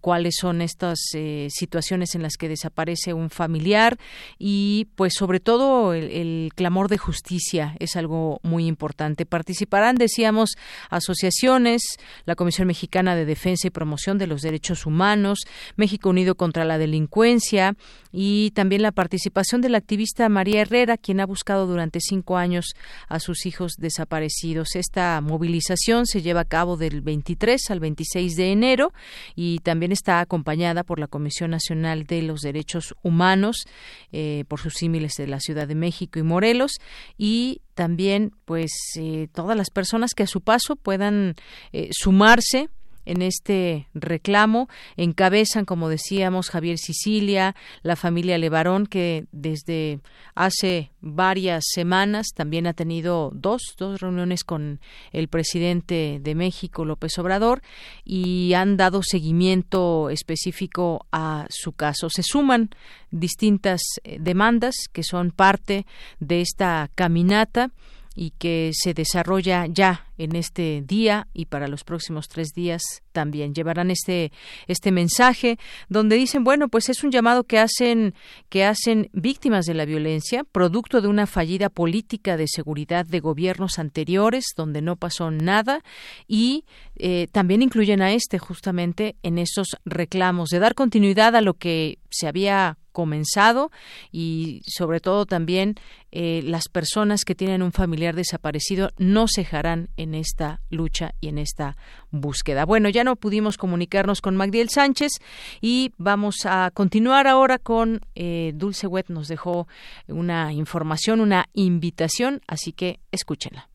cuáles 0.00 0.36
son 0.40 0.62
estas 0.62 0.87
eh, 1.14 1.48
situaciones 1.50 2.14
en 2.14 2.22
las 2.22 2.36
que 2.36 2.48
desaparece 2.48 3.12
un 3.12 3.30
familiar 3.30 3.98
y 4.38 4.88
pues 4.96 5.14
sobre 5.14 5.40
todo 5.40 5.94
el, 5.94 6.10
el, 6.10 6.50
clamor 6.54 6.88
de 6.88 6.98
justicia 6.98 7.76
es 7.78 7.96
algo 7.96 8.40
muy 8.42 8.66
importante 8.66 9.26
participarán 9.26 9.96
decíamos 9.96 10.56
asociaciones 10.90 11.82
la 12.24 12.34
Comisión 12.34 12.66
Mexicana 12.66 13.14
de 13.16 13.24
Defensa 13.24 13.66
y 13.66 13.70
Promoción 13.70 14.18
de 14.18 14.26
los 14.26 14.42
Derechos 14.42 14.86
Humanos 14.86 15.40
México 15.76 16.10
Unido 16.10 16.34
contra 16.34 16.64
la 16.64 16.78
Delincuencia 16.78 17.76
y 18.12 18.52
también 18.52 18.82
la 18.82 18.92
participación 18.92 19.60
de 19.60 19.68
la 19.68 19.78
activista 19.78 20.28
María 20.28 20.62
Herrera, 20.62 20.96
quien 20.96 21.20
ha 21.20 21.26
buscado 21.26 21.66
durante 21.66 22.00
cinco 22.00 22.36
años 22.36 22.74
a 23.08 23.20
sus 23.20 23.46
hijos 23.46 23.72
desaparecidos. 23.78 24.76
Esta 24.76 25.20
movilización 25.20 26.06
se 26.06 26.22
lleva 26.22 26.40
a 26.40 26.44
cabo 26.44 26.76
del 26.76 27.00
23 27.00 27.70
al 27.70 27.80
26 27.80 28.36
de 28.36 28.52
enero 28.52 28.92
y 29.34 29.58
también 29.60 29.92
está 29.92 30.20
acompañada 30.20 30.77
por 30.84 30.98
la 30.98 31.06
Comisión 31.06 31.50
Nacional 31.50 32.04
de 32.04 32.22
los 32.22 32.40
Derechos 32.40 32.94
Humanos, 33.02 33.66
eh, 34.12 34.44
por 34.48 34.60
sus 34.60 34.74
símiles 34.74 35.12
de 35.16 35.26
la 35.26 35.40
Ciudad 35.40 35.68
de 35.68 35.74
México 35.74 36.18
y 36.18 36.22
Morelos, 36.22 36.72
y 37.16 37.62
también 37.74 38.32
pues 38.44 38.70
eh, 38.98 39.28
todas 39.32 39.56
las 39.56 39.70
personas 39.70 40.14
que 40.14 40.24
a 40.24 40.26
su 40.26 40.40
paso 40.40 40.76
puedan 40.76 41.34
eh, 41.72 41.88
sumarse 41.92 42.68
en 43.08 43.22
este 43.22 43.88
reclamo. 43.94 44.68
Encabezan, 44.96 45.64
como 45.64 45.88
decíamos, 45.88 46.50
Javier 46.50 46.78
Sicilia, 46.78 47.56
la 47.82 47.96
familia 47.96 48.38
Levarón, 48.38 48.86
que 48.86 49.26
desde 49.32 50.00
hace 50.34 50.92
varias 51.00 51.64
semanas 51.72 52.28
también 52.34 52.66
ha 52.66 52.74
tenido 52.74 53.30
dos, 53.34 53.74
dos 53.78 54.00
reuniones 54.00 54.44
con 54.44 54.80
el 55.12 55.28
presidente 55.28 56.20
de 56.22 56.34
México, 56.34 56.84
López 56.84 57.18
Obrador, 57.18 57.62
y 58.04 58.52
han 58.52 58.76
dado 58.76 59.02
seguimiento 59.02 60.10
específico 60.10 61.06
a 61.10 61.46
su 61.48 61.72
caso. 61.72 62.10
Se 62.10 62.22
suman 62.22 62.70
distintas 63.10 63.80
eh, 64.04 64.18
demandas 64.20 64.74
que 64.92 65.02
son 65.02 65.30
parte 65.30 65.86
de 66.20 66.42
esta 66.42 66.90
caminata 66.94 67.70
y 68.18 68.32
que 68.32 68.72
se 68.74 68.94
desarrolla 68.94 69.66
ya 69.66 70.08
en 70.18 70.34
este 70.34 70.82
día 70.84 71.28
y 71.32 71.44
para 71.44 71.68
los 71.68 71.84
próximos 71.84 72.26
tres 72.26 72.48
días 72.48 72.82
también 73.12 73.54
llevarán 73.54 73.92
este 73.92 74.32
este 74.66 74.90
mensaje 74.90 75.56
donde 75.88 76.16
dicen 76.16 76.42
bueno 76.42 76.68
pues 76.68 76.88
es 76.88 77.04
un 77.04 77.12
llamado 77.12 77.44
que 77.44 77.60
hacen 77.60 78.14
que 78.48 78.64
hacen 78.64 79.08
víctimas 79.12 79.66
de 79.66 79.74
la 79.74 79.84
violencia 79.84 80.42
producto 80.42 81.00
de 81.00 81.06
una 81.06 81.28
fallida 81.28 81.68
política 81.68 82.36
de 82.36 82.48
seguridad 82.48 83.06
de 83.06 83.20
gobiernos 83.20 83.78
anteriores 83.78 84.46
donde 84.56 84.82
no 84.82 84.96
pasó 84.96 85.30
nada 85.30 85.84
y 86.26 86.64
eh, 86.96 87.28
también 87.30 87.62
incluyen 87.62 88.02
a 88.02 88.12
este 88.12 88.40
justamente 88.40 89.14
en 89.22 89.38
esos 89.38 89.76
reclamos 89.84 90.48
de 90.48 90.58
dar 90.58 90.74
continuidad 90.74 91.36
a 91.36 91.40
lo 91.40 91.54
que 91.54 92.00
se 92.10 92.26
había 92.26 92.78
comenzado 92.98 93.70
y 94.10 94.60
sobre 94.66 94.98
todo 94.98 95.24
también 95.24 95.76
eh, 96.10 96.42
las 96.42 96.68
personas 96.68 97.24
que 97.24 97.36
tienen 97.36 97.62
un 97.62 97.70
familiar 97.70 98.16
desaparecido 98.16 98.90
no 98.98 99.26
cejarán 99.32 99.88
en 99.96 100.16
esta 100.16 100.62
lucha 100.68 101.14
y 101.20 101.28
en 101.28 101.38
esta 101.38 101.76
búsqueda. 102.10 102.64
Bueno, 102.64 102.88
ya 102.88 103.04
no 103.04 103.14
pudimos 103.14 103.56
comunicarnos 103.56 104.20
con 104.20 104.34
Magdiel 104.34 104.68
Sánchez 104.68 105.12
y 105.60 105.92
vamos 105.96 106.38
a 106.44 106.72
continuar 106.74 107.28
ahora 107.28 107.60
con 107.60 108.00
eh, 108.16 108.50
Dulce 108.56 108.88
Wet. 108.88 109.10
Nos 109.10 109.28
dejó 109.28 109.68
una 110.08 110.52
información, 110.52 111.20
una 111.20 111.46
invitación, 111.52 112.40
así 112.48 112.72
que 112.72 112.98
escúchenla. 113.12 113.68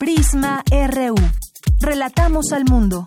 Prisma 0.00 0.64
RU. 0.68 1.14
Relatamos 1.80 2.50
al 2.50 2.64
mundo. 2.64 3.06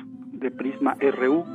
de 0.41 0.51
Prisma 0.51 0.95
RU, 0.99 1.45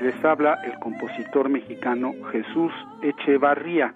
les 0.00 0.24
habla 0.24 0.54
el 0.64 0.78
compositor 0.78 1.50
mexicano 1.50 2.14
Jesús 2.32 2.72
Echevarría 3.02 3.92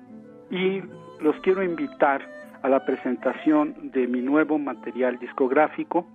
y 0.51 0.83
los 1.21 1.37
quiero 1.37 1.63
invitar 1.63 2.21
a 2.63 2.69
la 2.69 2.85
presentación 2.85 3.91
de 3.93 4.07
mi 4.07 4.21
nuevo 4.21 4.59
material 4.59 5.19
discográfico. 5.19 6.07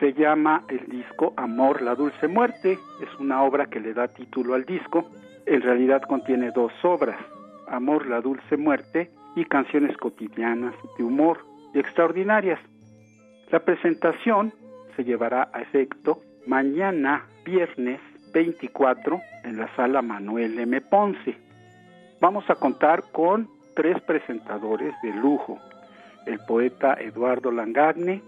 Se 0.00 0.12
llama 0.12 0.64
el 0.68 0.86
disco 0.88 1.32
Amor, 1.36 1.80
la 1.80 1.94
Dulce 1.94 2.28
Muerte. 2.28 2.78
Es 3.00 3.20
una 3.20 3.42
obra 3.42 3.66
que 3.66 3.80
le 3.80 3.94
da 3.94 4.08
título 4.08 4.54
al 4.54 4.66
disco. 4.66 5.08
En 5.46 5.62
realidad 5.62 6.02
contiene 6.02 6.50
dos 6.50 6.72
obras, 6.82 7.18
Amor, 7.68 8.06
la 8.06 8.20
Dulce 8.20 8.56
Muerte 8.56 9.10
y 9.34 9.44
canciones 9.44 9.96
cotidianas 9.96 10.74
de 10.98 11.04
humor 11.04 11.38
y 11.72 11.78
extraordinarias. 11.78 12.60
La 13.50 13.60
presentación 13.60 14.52
se 14.96 15.04
llevará 15.04 15.48
a 15.54 15.62
efecto 15.62 16.20
mañana 16.48 17.26
viernes 17.44 18.00
24 18.32 19.20
en 19.44 19.58
la 19.58 19.68
sala 19.76 20.00
Manuel 20.00 20.58
M. 20.58 20.80
Ponce. 20.80 21.36
Vamos 22.22 22.48
a 22.48 22.54
contar 22.54 23.04
con 23.12 23.50
tres 23.76 24.00
presentadores 24.00 24.94
de 25.02 25.12
lujo, 25.12 25.58
el 26.24 26.38
poeta 26.48 26.94
Eduardo 26.94 27.52
Langagne, 27.52 28.22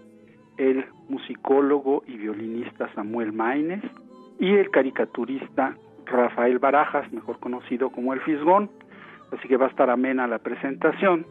el 0.57 0.85
musicólogo 1.09 2.03
y 2.05 2.17
violinista 2.17 2.93
Samuel 2.93 3.33
Maines 3.33 3.83
y 4.39 4.53
el 4.53 4.69
caricaturista 4.69 5.75
Rafael 6.05 6.59
Barajas, 6.59 7.11
mejor 7.11 7.39
conocido 7.39 7.89
como 7.89 8.13
El 8.13 8.21
Fisgón, 8.21 8.69
así 9.35 9.47
que 9.47 9.57
va 9.57 9.65
a 9.65 9.69
estar 9.69 9.89
amena 9.89 10.27
la 10.27 10.37
presentación. 10.37 11.25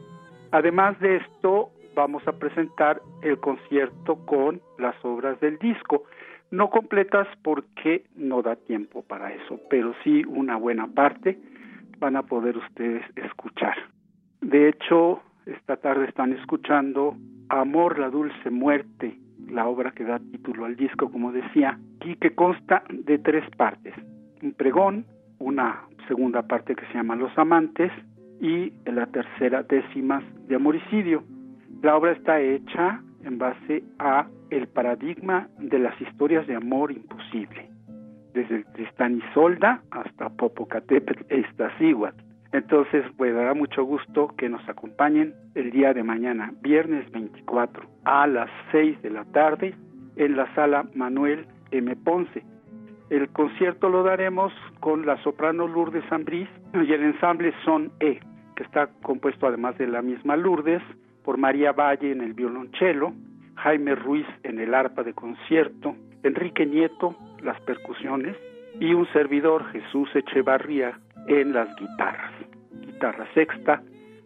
Además 0.50 0.98
de 0.98 1.18
esto, 1.18 1.70
vamos 1.94 2.26
a 2.26 2.32
presentar 2.32 3.00
el 3.22 3.38
concierto 3.38 4.16
con 4.26 4.60
las 4.76 4.96
obras 5.04 5.38
del 5.38 5.56
disco 5.58 6.02
no 6.50 6.70
completas 6.70 7.28
porque 7.42 8.04
no 8.16 8.42
da 8.42 8.56
tiempo 8.56 9.02
para 9.02 9.32
eso, 9.32 9.60
pero 9.68 9.94
sí 10.02 10.22
una 10.26 10.56
buena 10.56 10.86
parte 10.88 11.38
van 11.98 12.16
a 12.16 12.22
poder 12.22 12.56
ustedes 12.56 13.04
escuchar. 13.16 13.76
De 14.40 14.68
hecho, 14.68 15.20
esta 15.46 15.76
tarde 15.76 16.06
están 16.06 16.32
escuchando 16.32 17.16
Amor, 17.48 17.98
la 17.98 18.10
dulce 18.10 18.48
muerte, 18.50 19.18
la 19.48 19.66
obra 19.66 19.90
que 19.90 20.04
da 20.04 20.18
título 20.18 20.64
al 20.66 20.76
disco, 20.76 21.10
como 21.10 21.32
decía, 21.32 21.78
y 22.04 22.14
que 22.16 22.34
consta 22.34 22.84
de 22.88 23.18
tres 23.18 23.44
partes. 23.56 23.94
Un 24.42 24.52
pregón, 24.52 25.04
una 25.38 25.82
segunda 26.06 26.42
parte 26.42 26.74
que 26.74 26.86
se 26.86 26.94
llama 26.94 27.16
Los 27.16 27.36
amantes 27.36 27.90
y 28.40 28.72
la 28.86 29.06
tercera 29.06 29.62
décimas 29.64 30.22
de 30.46 30.56
amoricidio. 30.56 31.24
La 31.82 31.96
obra 31.96 32.12
está 32.12 32.40
hecha 32.40 33.02
en 33.24 33.38
base 33.38 33.82
a 33.98 34.26
el 34.50 34.68
paradigma 34.68 35.48
de 35.58 35.78
las 35.78 35.98
historias 36.00 36.46
de 36.46 36.56
amor 36.56 36.92
imposible, 36.92 37.70
desde 38.34 38.64
Tristán 38.74 39.18
y 39.18 39.34
Solda 39.34 39.82
hasta 39.90 40.28
Popocatépetl 40.30 41.24
e 41.28 41.40
Iztaccíhuatl. 41.40 42.22
Entonces, 42.52 43.04
pues 43.16 43.32
dará 43.32 43.54
mucho 43.54 43.84
gusto 43.84 44.28
que 44.36 44.48
nos 44.48 44.68
acompañen 44.68 45.34
el 45.54 45.70
día 45.70 45.94
de 45.94 46.02
mañana, 46.02 46.52
viernes 46.62 47.10
24, 47.12 47.88
a 48.04 48.26
las 48.26 48.50
6 48.72 49.00
de 49.02 49.10
la 49.10 49.24
tarde, 49.26 49.74
en 50.16 50.36
la 50.36 50.52
sala 50.54 50.84
Manuel 50.94 51.46
M. 51.70 51.94
Ponce. 51.96 52.42
El 53.08 53.28
concierto 53.30 53.88
lo 53.88 54.02
daremos 54.02 54.52
con 54.80 55.06
la 55.06 55.16
soprano 55.22 55.68
Lourdes 55.68 56.04
Ambrís 56.10 56.48
y 56.74 56.92
el 56.92 57.02
ensamble 57.02 57.52
Son 57.64 57.92
E, 58.00 58.20
que 58.56 58.62
está 58.64 58.88
compuesto 59.02 59.46
además 59.46 59.78
de 59.78 59.86
la 59.86 60.02
misma 60.02 60.36
Lourdes 60.36 60.82
por 61.24 61.38
María 61.38 61.72
Valle 61.72 62.10
en 62.10 62.20
el 62.20 62.34
violonchelo, 62.34 63.12
Jaime 63.62 63.94
Ruiz 63.94 64.26
en 64.42 64.58
el 64.58 64.74
arpa 64.74 65.02
de 65.02 65.12
concierto, 65.12 65.94
Enrique 66.22 66.66
Nieto 66.66 67.16
las 67.42 67.60
percusiones 67.62 68.36
y 68.78 68.92
un 68.94 69.06
servidor 69.12 69.64
Jesús 69.72 70.08
Echevarría 70.14 70.98
en 71.26 71.52
las 71.52 71.74
guitarras, 71.76 72.32
guitarra 72.80 73.26
sexta, 73.34 73.82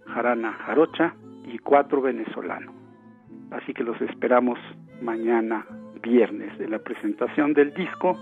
jarana 0.06 0.52
jarocha 0.52 1.14
y 1.44 1.58
cuatro 1.58 2.00
venezolano. 2.00 2.72
Así 3.50 3.72
que 3.72 3.84
los 3.84 4.00
esperamos 4.00 4.58
mañana 5.00 5.66
viernes 6.02 6.56
de 6.58 6.68
la 6.68 6.78
presentación 6.78 7.54
del 7.54 7.72
disco 7.74 8.16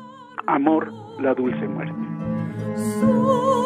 Amor, 0.46 0.90
la 1.20 1.34
dulce 1.34 1.68
muerte. 1.68 3.61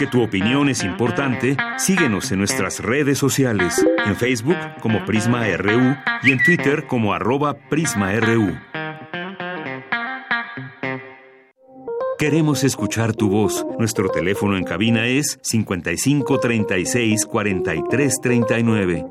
Porque 0.00 0.12
tu 0.12 0.22
opinión 0.22 0.70
es 0.70 0.82
importante, 0.82 1.58
síguenos 1.76 2.32
en 2.32 2.38
nuestras 2.38 2.78
redes 2.78 3.18
sociales, 3.18 3.84
en 4.06 4.16
Facebook 4.16 4.56
como 4.80 5.04
Prisma 5.04 5.44
RU 5.58 5.94
y 6.22 6.32
en 6.32 6.42
Twitter 6.42 6.86
como 6.86 7.12
arroba 7.12 7.52
PrismaRU. 7.68 8.58
Queremos 12.18 12.64
escuchar 12.64 13.14
tu 13.14 13.28
voz. 13.28 13.66
Nuestro 13.78 14.08
teléfono 14.08 14.56
en 14.56 14.64
cabina 14.64 15.06
es 15.06 15.38
55 15.42 16.40
36 16.40 17.26
43 17.26 18.20
39. 18.22 19.06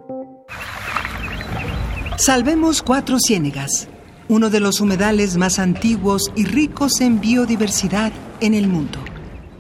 Salvemos 2.17 2.81
Cuatro 2.81 3.19
Ciénegas, 3.19 3.87
uno 4.27 4.49
de 4.49 4.59
los 4.59 4.81
humedales 4.81 5.37
más 5.37 5.59
antiguos 5.59 6.31
y 6.35 6.45
ricos 6.45 6.99
en 6.99 7.21
biodiversidad 7.21 8.11
en 8.39 8.55
el 8.55 8.67
mundo. 8.67 8.97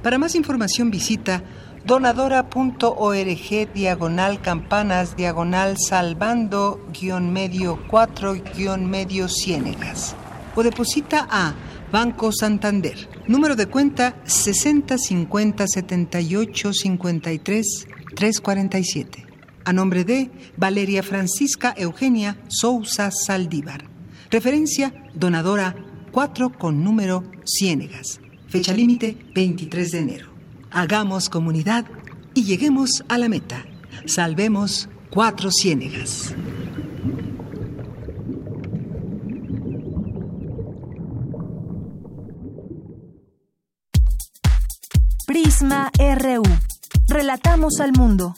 Para 0.03 0.17
más 0.17 0.35
información 0.35 0.91
visita 0.91 1.43
donadora.org 1.85 3.73
diagonal 3.73 4.41
campanas 4.41 5.17
diagonal 5.17 5.75
salvando 5.77 6.79
guion 6.93 7.33
medio 7.33 7.79
4 7.89 8.35
guion 8.55 8.89
medio 8.89 9.27
ciénegas 9.27 10.15
o 10.55 10.63
deposita 10.63 11.27
a 11.29 11.53
Banco 11.91 12.31
Santander. 12.31 13.09
Número 13.27 13.55
de 13.55 13.65
cuenta 13.67 14.15
60 14.25 14.97
50 14.97 15.67
78 15.67 16.73
53 16.73 17.87
347. 18.15 19.25
A 19.65 19.73
nombre 19.73 20.03
de 20.03 20.31
Valeria 20.55 21.03
Francisca 21.03 21.73
Eugenia 21.77 22.37
Sousa 22.47 23.11
Saldívar. 23.11 23.83
Referencia 24.31 24.93
donadora 25.13 25.75
4 26.11 26.57
con 26.57 26.83
número 26.83 27.23
Ciénegas. 27.45 28.19
Fecha 28.49 28.73
límite 28.73 29.15
23 29.35 29.91
de 29.91 29.99
enero. 29.99 30.33
Hagamos 30.71 31.29
comunidad 31.29 31.85
y 32.33 32.45
lleguemos 32.45 33.03
a 33.07 33.19
la 33.19 33.29
meta. 33.29 33.63
Salvemos 34.07 34.89
cuatro 35.11 35.51
ciénegas. 35.51 36.33
Prisma 45.27 45.91
RU. 45.99 46.41
Relatamos 47.07 47.79
al 47.79 47.91
mundo. 47.91 48.35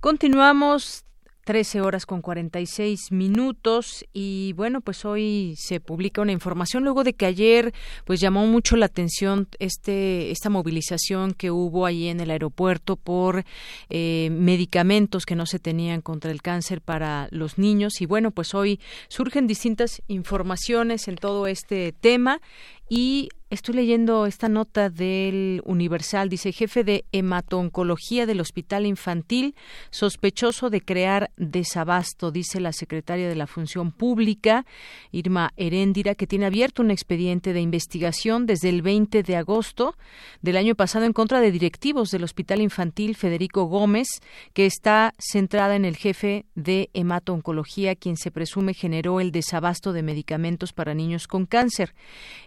Continuamos 0.00 1.04
13 1.50 1.80
horas 1.80 2.06
con 2.06 2.22
46 2.22 3.10
minutos 3.10 4.04
y 4.12 4.52
bueno 4.52 4.82
pues 4.82 5.04
hoy 5.04 5.56
se 5.58 5.80
publica 5.80 6.22
una 6.22 6.30
información 6.30 6.84
luego 6.84 7.02
de 7.02 7.14
que 7.14 7.26
ayer 7.26 7.74
pues 8.04 8.20
llamó 8.20 8.46
mucho 8.46 8.76
la 8.76 8.86
atención 8.86 9.48
este 9.58 10.30
esta 10.30 10.48
movilización 10.48 11.34
que 11.34 11.50
hubo 11.50 11.86
ahí 11.86 12.06
en 12.06 12.20
el 12.20 12.30
aeropuerto 12.30 12.94
por 12.94 13.44
eh, 13.88 14.28
medicamentos 14.30 15.26
que 15.26 15.34
no 15.34 15.44
se 15.44 15.58
tenían 15.58 16.02
contra 16.02 16.30
el 16.30 16.40
cáncer 16.40 16.82
para 16.82 17.26
los 17.32 17.58
niños. 17.58 18.00
Y 18.00 18.06
bueno 18.06 18.30
pues 18.30 18.54
hoy 18.54 18.78
surgen 19.08 19.48
distintas 19.48 20.02
informaciones 20.06 21.08
en 21.08 21.16
todo 21.16 21.48
este 21.48 21.90
tema 21.90 22.40
y 22.88 23.28
estoy 23.50 23.74
leyendo 23.74 24.26
esta 24.26 24.48
nota 24.48 24.90
del 24.90 25.60
Universal. 25.64 26.28
Dice, 26.28 26.52
jefe 26.52 26.84
de 26.84 27.04
hematoncología 27.10 28.24
del 28.24 28.40
Hospital 28.40 28.86
Infantil, 28.86 29.56
sospechoso 29.90 30.70
de 30.70 30.80
crear 30.80 31.32
desabasto, 31.36 32.30
dice 32.30 32.60
la 32.60 32.72
secretaria 32.72 33.28
de 33.28 33.34
la 33.34 33.48
Función 33.48 33.90
Pública, 33.90 34.64
Irma 35.10 35.52
Heréndira, 35.56 36.14
que 36.14 36.28
tiene 36.28 36.46
abierto 36.46 36.82
un 36.82 36.92
expediente 36.92 37.52
de 37.52 37.60
investigación 37.60 38.46
desde 38.46 38.68
el 38.68 38.82
20 38.82 39.24
de 39.24 39.36
agosto 39.36 39.96
del 40.42 40.56
año 40.56 40.76
pasado 40.76 41.04
en 41.04 41.12
contra 41.12 41.40
de 41.40 41.50
directivos 41.50 42.12
del 42.12 42.22
Hospital 42.22 42.60
Infantil, 42.60 43.16
Federico 43.16 43.64
Gómez, 43.64 44.08
que 44.52 44.66
está 44.66 45.12
centrada 45.18 45.74
en 45.74 45.84
el 45.84 45.96
jefe 45.96 46.46
de 46.54 46.88
hematoncología, 46.94 47.96
quien 47.96 48.16
se 48.16 48.30
presume 48.30 48.74
generó 48.74 49.18
el 49.18 49.32
desabasto 49.32 49.92
de 49.92 50.04
medicamentos 50.04 50.72
para 50.72 50.94
niños 50.94 51.26
con 51.26 51.46
cáncer. 51.46 51.94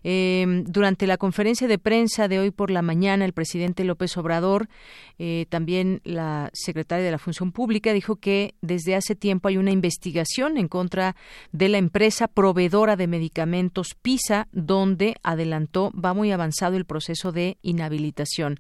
Em, 0.04 0.64
durante 0.94 1.08
la 1.08 1.18
conferencia 1.18 1.68
de 1.68 1.80
prensa 1.80 2.28
de 2.28 2.38
hoy 2.38 2.52
por 2.52 2.70
la 2.70 2.84
mañana, 2.84 3.26
el 3.26 3.34
presidente 3.34 3.84
López 3.84 4.16
Obrador, 4.16 4.70
eh, 5.18 5.48
también 5.50 6.02
la 6.04 6.52
secretaria 6.54 7.04
de 7.04 7.10
la 7.10 7.18
Función 7.18 7.52
Pública, 7.52 7.94
dijo 7.94 8.18
que 8.18 8.54
desde 8.62 8.96
hace 8.96 9.16
tiempo 9.16 9.48
hay 9.48 9.58
una 9.58 9.72
investigación 9.72 10.56
en 10.56 10.68
contra 10.68 11.16
de 11.52 11.70
la 11.70 11.80
empresa 11.80 12.28
proveedora 12.28 12.96
de 12.96 13.08
medicamentos 13.08 13.96
PISA, 14.00 14.48
donde 14.52 15.16
adelantó, 15.24 15.92
va 15.94 16.14
muy 16.14 16.32
avanzado 16.32 16.78
el 16.78 16.86
proceso 16.86 17.32
de 17.32 17.58
inhabilitación. 17.64 18.60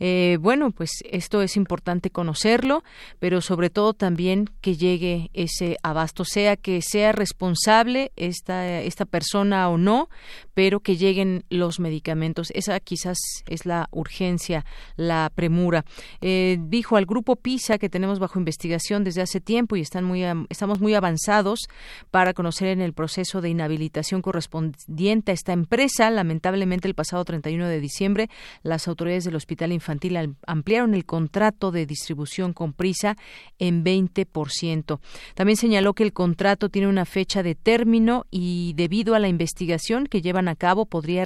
Eh, 0.00 0.36
bueno, 0.38 0.72
pues 0.72 0.90
esto 1.10 1.40
es 1.40 1.56
importante 1.56 2.10
conocerlo, 2.10 2.84
pero 3.20 3.40
sobre 3.40 3.70
todo 3.70 3.94
también 3.94 4.50
que 4.60 4.76
llegue 4.76 5.30
ese 5.32 5.78
abasto, 5.82 6.26
sea 6.26 6.56
que 6.56 6.82
sea 6.82 7.12
responsable 7.12 8.12
esta, 8.16 8.80
esta 8.82 9.06
persona 9.06 9.70
o 9.70 9.78
no, 9.78 10.10
pero 10.52 10.80
que 10.80 10.98
lleguen 10.98 11.44
los 11.48 11.69
medicamentos. 11.78 12.50
Esa 12.54 12.80
quizás 12.80 13.18
es 13.46 13.66
la 13.66 13.88
urgencia, 13.92 14.64
la 14.96 15.30
premura. 15.34 15.84
Eh, 16.20 16.58
dijo 16.60 16.96
al 16.96 17.06
grupo 17.06 17.36
PISA 17.36 17.78
que 17.78 17.88
tenemos 17.88 18.18
bajo 18.18 18.38
investigación 18.38 19.04
desde 19.04 19.22
hace 19.22 19.40
tiempo 19.40 19.76
y 19.76 19.82
están 19.82 20.04
muy, 20.04 20.24
estamos 20.48 20.80
muy 20.80 20.94
avanzados 20.94 21.68
para 22.10 22.34
conocer 22.34 22.68
en 22.68 22.80
el 22.80 22.92
proceso 22.92 23.40
de 23.40 23.50
inhabilitación 23.50 24.22
correspondiente 24.22 25.30
a 25.30 25.34
esta 25.34 25.52
empresa. 25.52 26.10
Lamentablemente, 26.10 26.88
el 26.88 26.94
pasado 26.94 27.24
31 27.24 27.68
de 27.68 27.80
diciembre, 27.80 28.30
las 28.62 28.88
autoridades 28.88 29.24
del 29.24 29.36
Hospital 29.36 29.72
Infantil 29.72 30.36
ampliaron 30.46 30.94
el 30.94 31.04
contrato 31.04 31.70
de 31.70 31.86
distribución 31.86 32.52
con 32.52 32.72
Prisa 32.72 33.16
en 33.58 33.84
20%. 33.84 35.00
También 35.34 35.56
señaló 35.56 35.94
que 35.94 36.02
el 36.02 36.12
contrato 36.12 36.68
tiene 36.68 36.88
una 36.88 37.04
fecha 37.04 37.42
de 37.42 37.54
término 37.54 38.26
y 38.30 38.72
debido 38.74 39.14
a 39.14 39.18
la 39.18 39.28
investigación 39.28 40.06
que 40.06 40.22
llevan 40.22 40.48
a 40.48 40.56
cabo 40.56 40.86
podría 40.86 41.24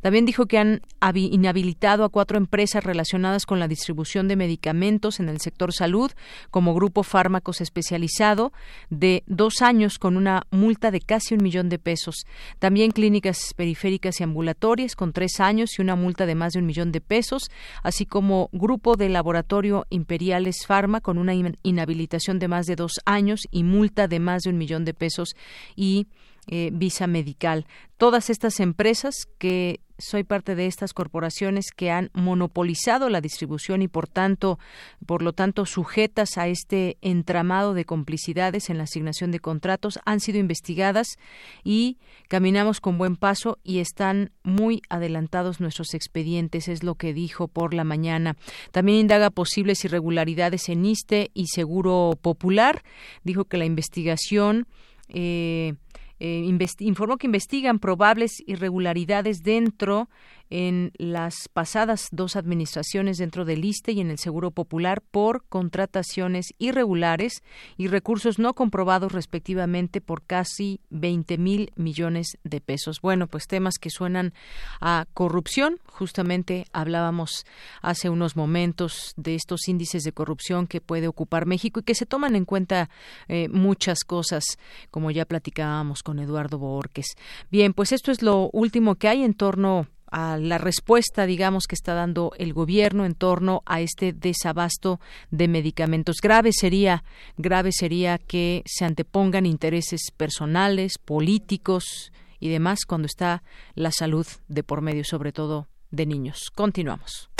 También 0.00 0.26
dijo 0.26 0.46
que 0.46 0.58
han 0.58 0.82
inhabilitado 1.14 2.04
a 2.04 2.08
cuatro 2.08 2.38
empresas 2.38 2.84
relacionadas 2.84 3.46
con 3.46 3.58
la 3.58 3.68
distribución 3.68 4.28
de 4.28 4.36
medicamentos 4.36 5.20
en 5.20 5.28
el 5.28 5.40
sector 5.40 5.72
salud 5.72 6.10
como 6.50 6.74
Grupo 6.74 7.02
Fármacos 7.02 7.60
Especializado 7.60 8.52
de 8.90 9.22
dos 9.26 9.62
años 9.62 9.98
con 9.98 10.16
una 10.16 10.46
multa 10.50 10.90
de 10.90 11.00
casi 11.00 11.34
un 11.34 11.42
millón 11.42 11.68
de 11.68 11.78
pesos. 11.78 12.26
También 12.58 12.90
clínicas 12.90 13.54
periféricas 13.54 14.20
y 14.20 14.24
ambulatorias 14.24 14.96
con 14.96 15.12
tres 15.12 15.40
años 15.40 15.78
y 15.78 15.82
una 15.82 15.96
multa 15.96 16.26
de 16.26 16.34
más 16.34 16.52
de 16.52 16.60
un 16.60 16.66
millón 16.66 16.92
de 16.92 17.00
pesos, 17.00 17.50
así 17.82 18.06
como 18.06 18.48
Grupo 18.52 18.96
de 18.96 19.08
Laboratorio 19.08 19.86
Imperiales 19.90 20.66
Pharma 20.66 21.00
con 21.00 21.18
una 21.18 21.34
inhabilitación 21.62 22.38
de 22.38 22.48
más 22.48 22.66
de 22.66 22.76
dos 22.76 22.92
años 23.04 23.42
y 23.50 23.62
multa 23.62 24.08
de 24.08 24.20
más 24.20 24.42
de 24.42 24.50
un 24.50 24.58
millón 24.58 24.84
de 24.84 24.94
pesos 24.94 25.36
y 25.74 26.06
eh, 26.46 26.70
visa 26.72 27.06
medical. 27.06 27.66
Todas 27.96 28.30
estas 28.30 28.60
empresas 28.60 29.26
que 29.38 29.80
soy 29.98 30.24
parte 30.24 30.54
de 30.54 30.66
estas 30.66 30.92
corporaciones 30.92 31.70
que 31.74 31.90
han 31.90 32.10
monopolizado 32.12 33.08
la 33.08 33.20
distribución 33.20 33.82
y 33.82 33.88
por 33.88 34.06
tanto, 34.06 34.58
por 35.06 35.22
lo 35.22 35.32
tanto, 35.32 35.64
sujetas 35.64 36.36
a 36.38 36.48
este 36.48 36.98
entramado 37.00 37.74
de 37.74 37.84
complicidades 37.84 38.68
en 38.70 38.78
la 38.78 38.84
asignación 38.84 39.30
de 39.30 39.40
contratos, 39.40 39.98
han 40.04 40.20
sido 40.20 40.38
investigadas 40.38 41.16
y 41.64 41.98
caminamos 42.28 42.80
con 42.80 42.98
buen 42.98 43.16
paso 43.16 43.58
y 43.64 43.78
están 43.78 44.30
muy 44.42 44.82
adelantados 44.88 45.60
nuestros 45.60 45.94
expedientes, 45.94 46.68
es 46.68 46.82
lo 46.82 46.94
que 46.94 47.14
dijo 47.14 47.48
por 47.48 47.74
la 47.74 47.84
mañana. 47.84 48.36
También 48.70 48.98
indaga 48.98 49.30
posibles 49.30 49.84
irregularidades 49.84 50.68
en 50.68 50.84
ISTE 50.84 51.30
y 51.34 51.46
Seguro 51.46 52.18
Popular. 52.20 52.82
Dijo 53.24 53.46
que 53.46 53.56
la 53.56 53.64
investigación 53.64 54.66
eh, 55.08 55.74
eh, 56.18 56.48
informó 56.80 57.18
que 57.18 57.26
investigan 57.26 57.78
probables 57.78 58.42
irregularidades 58.46 59.42
dentro 59.42 60.08
en 60.50 60.92
las 60.96 61.48
pasadas 61.52 62.08
dos 62.12 62.36
administraciones 62.36 63.18
dentro 63.18 63.44
del 63.44 63.64
ISTE 63.64 63.92
y 63.92 64.00
en 64.00 64.10
el 64.10 64.18
Seguro 64.18 64.50
Popular 64.50 65.02
por 65.02 65.44
contrataciones 65.48 66.54
irregulares 66.58 67.42
y 67.76 67.88
recursos 67.88 68.38
no 68.38 68.54
comprobados 68.54 69.12
respectivamente 69.12 70.00
por 70.00 70.22
casi 70.22 70.80
20 70.90 71.38
mil 71.38 71.72
millones 71.76 72.38
de 72.44 72.60
pesos. 72.60 73.00
Bueno, 73.00 73.26
pues 73.26 73.46
temas 73.46 73.78
que 73.78 73.90
suenan 73.90 74.34
a 74.80 75.06
corrupción. 75.14 75.80
Justamente 75.86 76.66
hablábamos 76.72 77.44
hace 77.82 78.10
unos 78.10 78.36
momentos 78.36 79.12
de 79.16 79.34
estos 79.34 79.68
índices 79.68 80.02
de 80.02 80.12
corrupción 80.12 80.66
que 80.66 80.80
puede 80.80 81.08
ocupar 81.08 81.46
México 81.46 81.80
y 81.80 81.82
que 81.82 81.94
se 81.94 82.06
toman 82.06 82.36
en 82.36 82.44
cuenta 82.44 82.90
eh, 83.28 83.48
muchas 83.48 84.04
cosas, 84.04 84.44
como 84.90 85.10
ya 85.10 85.24
platicábamos 85.24 86.02
con 86.02 86.18
Eduardo 86.18 86.58
Borges. 86.58 87.16
Bien, 87.50 87.72
pues 87.72 87.92
esto 87.92 88.10
es 88.12 88.22
lo 88.22 88.50
último 88.52 88.96
que 88.96 89.08
hay 89.08 89.22
en 89.22 89.34
torno 89.34 89.88
a 90.10 90.38
la 90.38 90.58
respuesta, 90.58 91.26
digamos, 91.26 91.66
que 91.66 91.74
está 91.74 91.94
dando 91.94 92.32
el 92.38 92.52
gobierno 92.52 93.04
en 93.04 93.14
torno 93.14 93.62
a 93.66 93.80
este 93.80 94.12
desabasto 94.12 95.00
de 95.30 95.48
medicamentos. 95.48 96.16
Grave 96.22 96.52
sería, 96.52 97.04
grave 97.36 97.70
sería 97.72 98.18
que 98.18 98.62
se 98.66 98.84
antepongan 98.84 99.46
intereses 99.46 100.10
personales, 100.16 100.98
políticos 100.98 102.12
y 102.40 102.48
demás 102.48 102.80
cuando 102.86 103.06
está 103.06 103.42
la 103.74 103.90
salud 103.90 104.26
de 104.48 104.62
por 104.62 104.80
medio, 104.80 105.04
sobre 105.04 105.32
todo 105.32 105.68
de 105.90 106.06
niños. 106.06 106.50
Continuamos. 106.54 107.30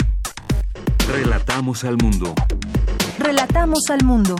Relatamos 1.07 1.83
al 1.83 1.97
mundo. 1.97 2.33
Relatamos 3.19 3.79
al 3.89 4.03
mundo. 4.03 4.35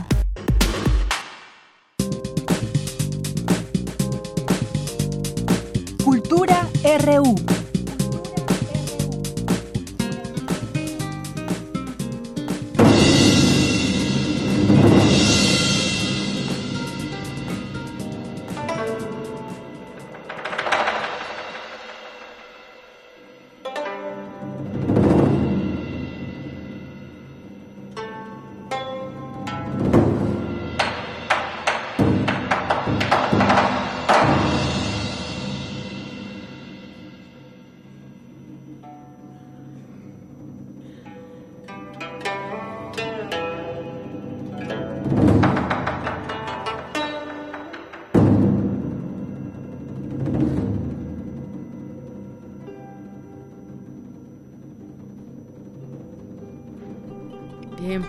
Cultura 6.04 6.68
RU. 7.04 7.57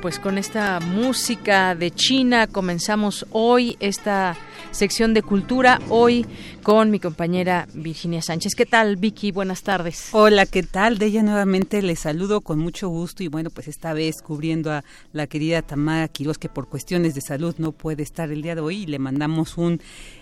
Pues 0.02 0.20
con 0.20 0.38
esta 0.38 0.80
música 0.80 1.76
de 1.76 1.92
China. 1.92 2.48
Comenzamos 2.48 3.26
hoy 3.32 3.78
esta 3.80 4.36
sección 4.72 5.14
de 5.14 5.22
cultura, 5.22 5.80
hoy 5.90 6.26
con 6.64 6.92
mi 6.92 7.00
compañera 7.00 7.68
Virginia 7.74 8.22
Sánchez. 8.22 8.54
¿Qué 8.56 8.66
tal, 8.66 8.96
Vicky? 8.96 9.32
Buenas 9.32 9.64
tardes. 9.64 10.10
Hola, 10.12 10.46
¿qué 10.46 10.64
tal? 10.64 10.98
De 10.98 11.08
ella 11.08 11.24
nuevamente 11.24 11.82
les 11.82 12.00
saludo 12.00 12.42
con 12.42 12.60
mucho 12.60 12.90
gusto 12.90 13.24
y 13.24 13.28
bueno, 13.28 13.50
pues 13.50 13.68
esta 13.68 13.94
vez 13.94 14.22
cubriendo 14.22 14.72
a 14.72 14.84
la 15.14 15.28
querida 15.28 15.62
Tamara 15.62 16.08
Quiroz 16.08 16.38
que 16.38 16.50
por 16.50 16.68
cuestiones 16.68 17.16
de 17.16 17.22
salud 17.22 17.56
no 17.58 17.72
puede 17.72 18.04
estar 18.04 18.32
el 18.32 18.42
día 18.42 18.56
de 18.56 18.62
hoy 18.62 18.84
y 18.84 18.86
le 18.86 19.00
mandamos 19.00 19.58
un 19.58 19.82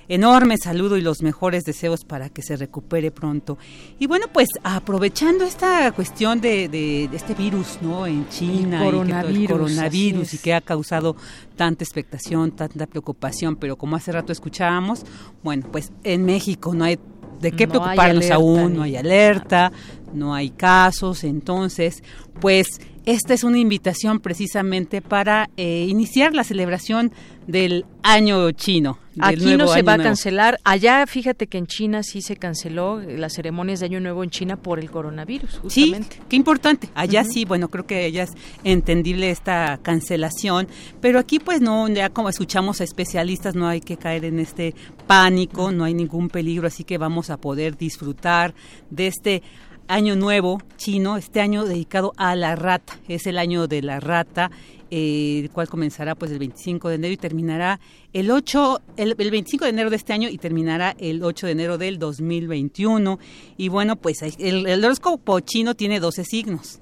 enorme 0.09 0.57
saludo 0.57 0.97
y 0.97 1.01
los 1.01 1.21
mejores 1.21 1.63
deseos 1.63 2.05
para 2.05 2.29
que 2.29 2.41
se 2.41 2.55
recupere 2.55 3.11
pronto. 3.11 3.57
Y 3.99 4.07
bueno, 4.07 4.27
pues 4.31 4.47
aprovechando 4.63 5.43
esta 5.43 5.91
cuestión 5.91 6.39
de, 6.39 7.09
este 7.11 7.33
virus, 7.33 7.79
¿no? 7.81 8.07
En 8.07 8.27
China, 8.29 8.79
el 8.79 8.91
coronavirus, 8.91 9.39
y, 9.39 9.47
coronavirus 9.47 10.33
y 10.33 10.37
que 10.37 10.53
ha 10.53 10.61
causado 10.61 11.15
tanta 11.55 11.83
expectación, 11.83 12.51
tanta 12.51 12.85
preocupación, 12.85 13.55
pero 13.55 13.75
como 13.75 13.95
hace 13.95 14.11
rato 14.11 14.26
escuchábamos, 14.31 15.05
bueno, 15.43 15.67
pues 15.71 15.91
en 16.03 16.25
México 16.25 16.73
no 16.73 16.85
hay 16.85 16.99
de 17.39 17.51
qué 17.51 17.67
preocuparnos 17.67 18.29
aún, 18.31 18.75
no 18.75 18.83
hay 18.83 18.95
alerta, 18.95 19.71
no 20.13 20.33
hay 20.33 20.49
casos, 20.49 21.23
entonces, 21.23 22.03
pues 22.41 22.81
esta 23.05 23.33
es 23.33 23.43
una 23.43 23.59
invitación 23.59 24.19
precisamente 24.19 25.01
para 25.01 25.49
eh, 25.55 25.85
iniciar 25.87 26.33
la 26.33 26.43
celebración 26.43 27.11
del 27.47 27.85
año 28.03 28.51
chino. 28.51 28.99
Aquí 29.19 29.57
no 29.57 29.67
se 29.67 29.81
va 29.81 29.93
a 29.93 29.97
cancelar. 29.97 30.59
Allá, 30.63 31.05
fíjate 31.07 31.47
que 31.47 31.57
en 31.57 31.67
China 31.67 32.03
sí 32.03 32.21
se 32.21 32.35
canceló 32.35 32.99
las 32.99 33.33
ceremonias 33.33 33.79
de 33.79 33.85
Año 33.87 33.99
Nuevo 33.99 34.23
en 34.23 34.29
China 34.29 34.57
por 34.57 34.79
el 34.79 34.91
coronavirus, 34.91 35.59
justamente. 35.59 36.15
Sí, 36.15 36.21
qué 36.29 36.35
importante. 36.35 36.89
Allá 36.95 37.23
sí, 37.23 37.45
bueno, 37.45 37.69
creo 37.69 37.85
que 37.85 38.11
ya 38.11 38.23
es 38.23 38.31
entendible 38.63 39.29
esta 39.29 39.79
cancelación, 39.81 40.67
pero 41.01 41.19
aquí 41.19 41.39
pues 41.39 41.61
no, 41.61 41.87
ya 41.89 42.09
como 42.09 42.29
escuchamos 42.29 42.81
a 42.81 42.83
especialistas, 42.83 43.55
no 43.55 43.67
hay 43.67 43.81
que 43.81 43.97
caer 43.97 44.25
en 44.25 44.39
este 44.39 44.75
pánico, 45.07 45.71
no 45.71 45.83
hay 45.83 45.93
ningún 45.93 46.29
peligro, 46.29 46.67
así 46.67 46.83
que 46.83 46.97
vamos 46.97 47.29
a 47.29 47.37
poder 47.37 47.77
disfrutar 47.77 48.53
de 48.89 49.07
este 49.07 49.43
año 49.87 50.15
nuevo 50.15 50.61
chino, 50.75 51.17
este 51.17 51.41
año 51.41 51.65
dedicado 51.65 52.13
a 52.17 52.35
la 52.35 52.55
rata. 52.55 52.99
Es 53.07 53.25
el 53.27 53.37
año 53.37 53.67
de 53.67 53.81
la 53.81 53.99
rata, 53.99 54.51
eh, 54.91 55.41
el 55.43 55.49
cual 55.51 55.67
comenzará 55.67 56.15
pues 56.15 56.31
el 56.31 56.39
25 56.39 56.89
de 56.89 56.95
enero 56.95 57.13
y 57.13 57.17
terminará 57.17 57.79
el 58.13 58.31
8, 58.31 58.81
el, 58.97 59.15
25 59.15 59.65
de 59.65 59.69
enero 59.69 59.89
de 59.89 59.95
este 59.95 60.13
año 60.13 60.29
y 60.29 60.37
terminará 60.37 60.95
el 60.99 61.23
8 61.23 61.45
de 61.47 61.51
enero 61.51 61.77
del 61.77 61.99
2021. 61.99 63.19
Y 63.57 63.69
bueno, 63.69 63.95
pues 63.95 64.21
el, 64.21 64.65
el 64.67 64.85
horóscopo 64.85 65.39
chino 65.41 65.75
tiene 65.75 65.99
12 65.99 66.23
signos. 66.23 66.79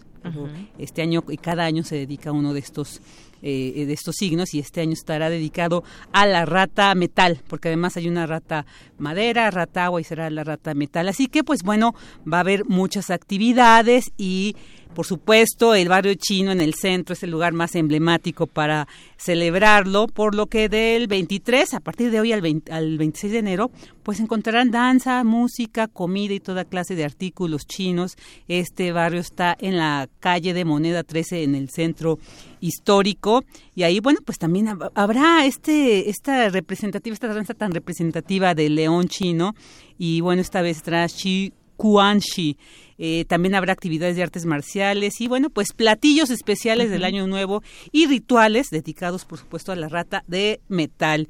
Este 0.80 1.03
año 1.03 1.24
y 1.30 1.38
cada 1.38 1.66
año 1.66 1.84
se 1.84 1.97
dedica 1.97 2.32
a 2.32 2.34
uno 2.34 2.56
de 2.56 2.60
estos 2.60 2.99
eh, 3.47 3.86
de 3.86 3.93
estos 3.93 4.16
signos 4.16 4.56
y 4.56 4.60
este 4.60 4.82
año 4.82 4.93
estará 4.93 5.30
dedicado 5.30 5.84
a 6.12 6.26
la 6.26 6.45
rata 6.45 6.95
metal, 6.95 7.41
porque 7.47 7.68
además 7.68 7.95
hay 7.95 8.08
una 8.08 8.26
rata 8.26 8.66
madera, 8.97 9.51
rata 9.51 9.86
agua 9.86 10.01
y 10.01 10.03
será 10.03 10.32
la 10.32 10.43
rata 10.43 10.74
metal. 10.74 11.08
Así 11.10 11.28
que 11.28 11.43
pues 11.43 11.62
bueno, 11.62 11.93
va 12.32 12.38
a 12.38 12.39
haber 12.39 12.66
muchas 12.66 13.12
actividades 13.12 14.12
y 14.18 14.56
por 14.95 15.05
supuesto, 15.05 15.75
el 15.75 15.89
barrio 15.89 16.15
chino 16.15 16.51
en 16.51 16.61
el 16.61 16.73
centro 16.73 17.13
es 17.13 17.21
el 17.21 17.29
lugar 17.29 17.53
más 17.53 17.75
emblemático 17.75 18.47
para 18.47 18.87
celebrarlo, 19.17 20.07
por 20.07 20.33
lo 20.33 20.47
que 20.47 20.69
del 20.69 21.05
23, 21.05 21.75
a 21.75 21.79
partir 21.79 22.09
de 22.09 22.19
hoy 22.19 22.31
al, 22.31 22.41
26 22.41 23.31
de 23.31 23.39
enero, 23.39 23.69
pues 24.01 24.19
encontrarán 24.19 24.71
danza, 24.71 25.23
música, 25.23 25.87
comida 25.87 26.33
y 26.33 26.39
toda 26.39 26.65
clase 26.65 26.95
de 26.95 27.03
artículos 27.03 27.67
chinos. 27.67 28.15
Este 28.47 28.91
barrio 28.91 29.19
está 29.19 29.55
en 29.59 29.77
la 29.77 30.09
calle 30.19 30.53
de 30.53 30.65
Moneda 30.65 31.03
13 31.03 31.43
en 31.43 31.55
el 31.55 31.69
centro 31.69 32.17
histórico. 32.59 33.43
Y 33.75 33.83
ahí 33.83 33.99
bueno 33.99 34.19
pues 34.25 34.39
también 34.39 34.69
habrá 34.95 35.45
este 35.45 36.09
esta 36.09 36.49
representativa 36.49 37.13
esta 37.13 37.27
danza 37.27 37.53
tan 37.53 37.71
representativa 37.71 38.55
del 38.55 38.75
león 38.75 39.07
chino. 39.07 39.53
Y 39.97 40.21
bueno 40.21 40.41
esta 40.41 40.61
vez 40.61 40.81
trae 40.81 41.07
Shi 41.07 41.53
Kuanshi 41.77 42.57
eh, 42.97 43.25
también 43.25 43.55
habrá 43.55 43.73
actividades 43.73 44.15
de 44.15 44.23
artes 44.23 44.45
marciales 44.45 45.19
y 45.21 45.27
bueno, 45.27 45.49
pues 45.49 45.73
platillos 45.73 46.29
especiales 46.29 46.89
del 46.89 47.03
Año 47.03 47.27
Nuevo 47.27 47.63
y 47.91 48.07
rituales 48.07 48.69
dedicados, 48.69 49.25
por 49.25 49.39
supuesto, 49.39 49.71
a 49.71 49.75
la 49.75 49.89
rata 49.89 50.23
de 50.27 50.61
metal. 50.67 51.27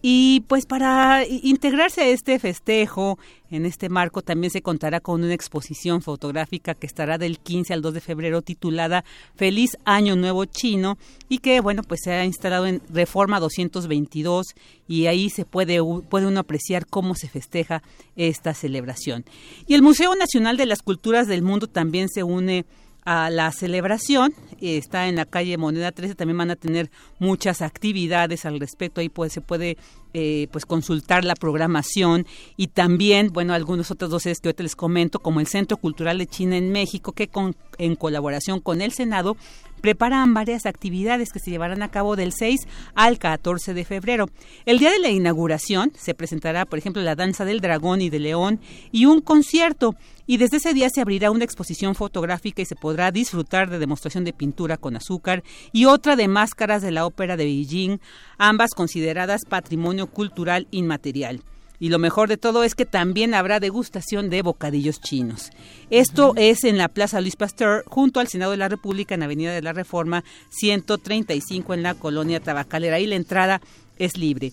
Y 0.00 0.44
pues 0.46 0.64
para 0.64 1.26
integrarse 1.26 2.02
a 2.02 2.08
este 2.08 2.38
festejo, 2.38 3.18
en 3.50 3.66
este 3.66 3.88
marco 3.88 4.22
también 4.22 4.52
se 4.52 4.62
contará 4.62 5.00
con 5.00 5.24
una 5.24 5.34
exposición 5.34 6.02
fotográfica 6.02 6.74
que 6.74 6.86
estará 6.86 7.18
del 7.18 7.40
15 7.40 7.72
al 7.72 7.82
2 7.82 7.94
de 7.94 8.00
febrero 8.00 8.42
titulada 8.42 9.04
Feliz 9.34 9.76
Año 9.84 10.14
Nuevo 10.14 10.44
Chino 10.44 10.98
y 11.28 11.38
que 11.38 11.60
bueno 11.60 11.82
pues 11.82 12.00
se 12.04 12.12
ha 12.12 12.24
instalado 12.24 12.66
en 12.66 12.80
Reforma 12.90 13.40
222 13.40 14.54
y 14.86 15.06
ahí 15.06 15.30
se 15.30 15.44
puede, 15.44 15.80
puede 16.08 16.26
uno 16.26 16.40
apreciar 16.40 16.86
cómo 16.86 17.16
se 17.16 17.28
festeja 17.28 17.82
esta 18.14 18.54
celebración. 18.54 19.24
Y 19.66 19.74
el 19.74 19.82
Museo 19.82 20.14
Nacional 20.14 20.56
de 20.56 20.66
las 20.66 20.82
Culturas 20.82 21.26
del 21.26 21.42
Mundo 21.42 21.66
también 21.66 22.08
se 22.08 22.22
une 22.22 22.66
a 23.08 23.30
la 23.30 23.50
celebración. 23.52 24.34
Está 24.60 25.08
en 25.08 25.16
la 25.16 25.24
calle 25.24 25.56
Moneda 25.56 25.92
13, 25.92 26.14
también 26.14 26.36
van 26.36 26.50
a 26.50 26.56
tener 26.56 26.90
muchas 27.18 27.62
actividades 27.62 28.44
al 28.44 28.60
respecto. 28.60 29.00
Ahí 29.00 29.08
pues, 29.08 29.32
se 29.32 29.40
puede 29.40 29.78
eh, 30.12 30.46
pues 30.52 30.66
consultar 30.66 31.24
la 31.24 31.34
programación 31.34 32.26
y 32.58 32.66
también, 32.66 33.32
bueno, 33.32 33.54
algunos 33.54 33.90
otros 33.90 34.10
dos 34.10 34.24
que 34.24 34.48
hoy 34.48 34.54
te 34.54 34.62
les 34.62 34.76
comento, 34.76 35.20
como 35.20 35.40
el 35.40 35.46
Centro 35.46 35.78
Cultural 35.78 36.18
de 36.18 36.26
China 36.26 36.58
en 36.58 36.70
México, 36.70 37.12
que 37.12 37.28
con, 37.28 37.56
en 37.78 37.96
colaboración 37.96 38.60
con 38.60 38.82
el 38.82 38.92
Senado 38.92 39.38
preparan 39.80 40.34
varias 40.34 40.66
actividades 40.66 41.32
que 41.32 41.38
se 41.38 41.50
llevarán 41.50 41.82
a 41.82 41.90
cabo 41.90 42.16
del 42.16 42.32
6 42.32 42.66
al 42.94 43.18
14 43.18 43.74
de 43.74 43.84
febrero. 43.84 44.28
El 44.66 44.78
día 44.78 44.90
de 44.90 44.98
la 44.98 45.10
inauguración 45.10 45.92
se 45.96 46.14
presentará, 46.14 46.64
por 46.64 46.78
ejemplo, 46.78 47.02
la 47.02 47.14
danza 47.14 47.44
del 47.44 47.60
dragón 47.60 48.00
y 48.00 48.10
del 48.10 48.24
león 48.24 48.60
y 48.92 49.06
un 49.06 49.20
concierto. 49.20 49.94
Y 50.26 50.36
desde 50.36 50.58
ese 50.58 50.74
día 50.74 50.90
se 50.90 51.00
abrirá 51.00 51.30
una 51.30 51.44
exposición 51.44 51.94
fotográfica 51.94 52.60
y 52.60 52.66
se 52.66 52.76
podrá 52.76 53.10
disfrutar 53.10 53.70
de 53.70 53.78
demostración 53.78 54.24
de 54.24 54.34
pintura 54.34 54.76
con 54.76 54.94
azúcar 54.94 55.42
y 55.72 55.86
otra 55.86 56.16
de 56.16 56.28
máscaras 56.28 56.82
de 56.82 56.90
la 56.90 57.06
ópera 57.06 57.36
de 57.36 57.44
Beijing, 57.44 57.98
ambas 58.36 58.72
consideradas 58.74 59.46
patrimonio 59.48 60.06
cultural 60.08 60.68
inmaterial. 60.70 61.40
Y 61.80 61.90
lo 61.90 61.98
mejor 61.98 62.28
de 62.28 62.36
todo 62.36 62.64
es 62.64 62.74
que 62.74 62.86
también 62.86 63.34
habrá 63.34 63.60
degustación 63.60 64.30
de 64.30 64.42
bocadillos 64.42 65.00
chinos. 65.00 65.50
Esto 65.90 66.32
es 66.36 66.64
en 66.64 66.76
la 66.76 66.88
Plaza 66.88 67.20
Luis 67.20 67.36
Pasteur, 67.36 67.84
junto 67.86 68.20
al 68.20 68.28
Senado 68.28 68.50
de 68.50 68.56
la 68.56 68.68
República, 68.68 69.14
en 69.14 69.22
Avenida 69.22 69.52
de 69.52 69.62
la 69.62 69.72
Reforma 69.72 70.24
135, 70.50 71.74
en 71.74 71.82
la 71.82 71.94
colonia 71.94 72.40
Tabacalera. 72.40 72.98
Y 72.98 73.06
la 73.06 73.16
entrada 73.16 73.60
es 73.98 74.16
libre. 74.16 74.52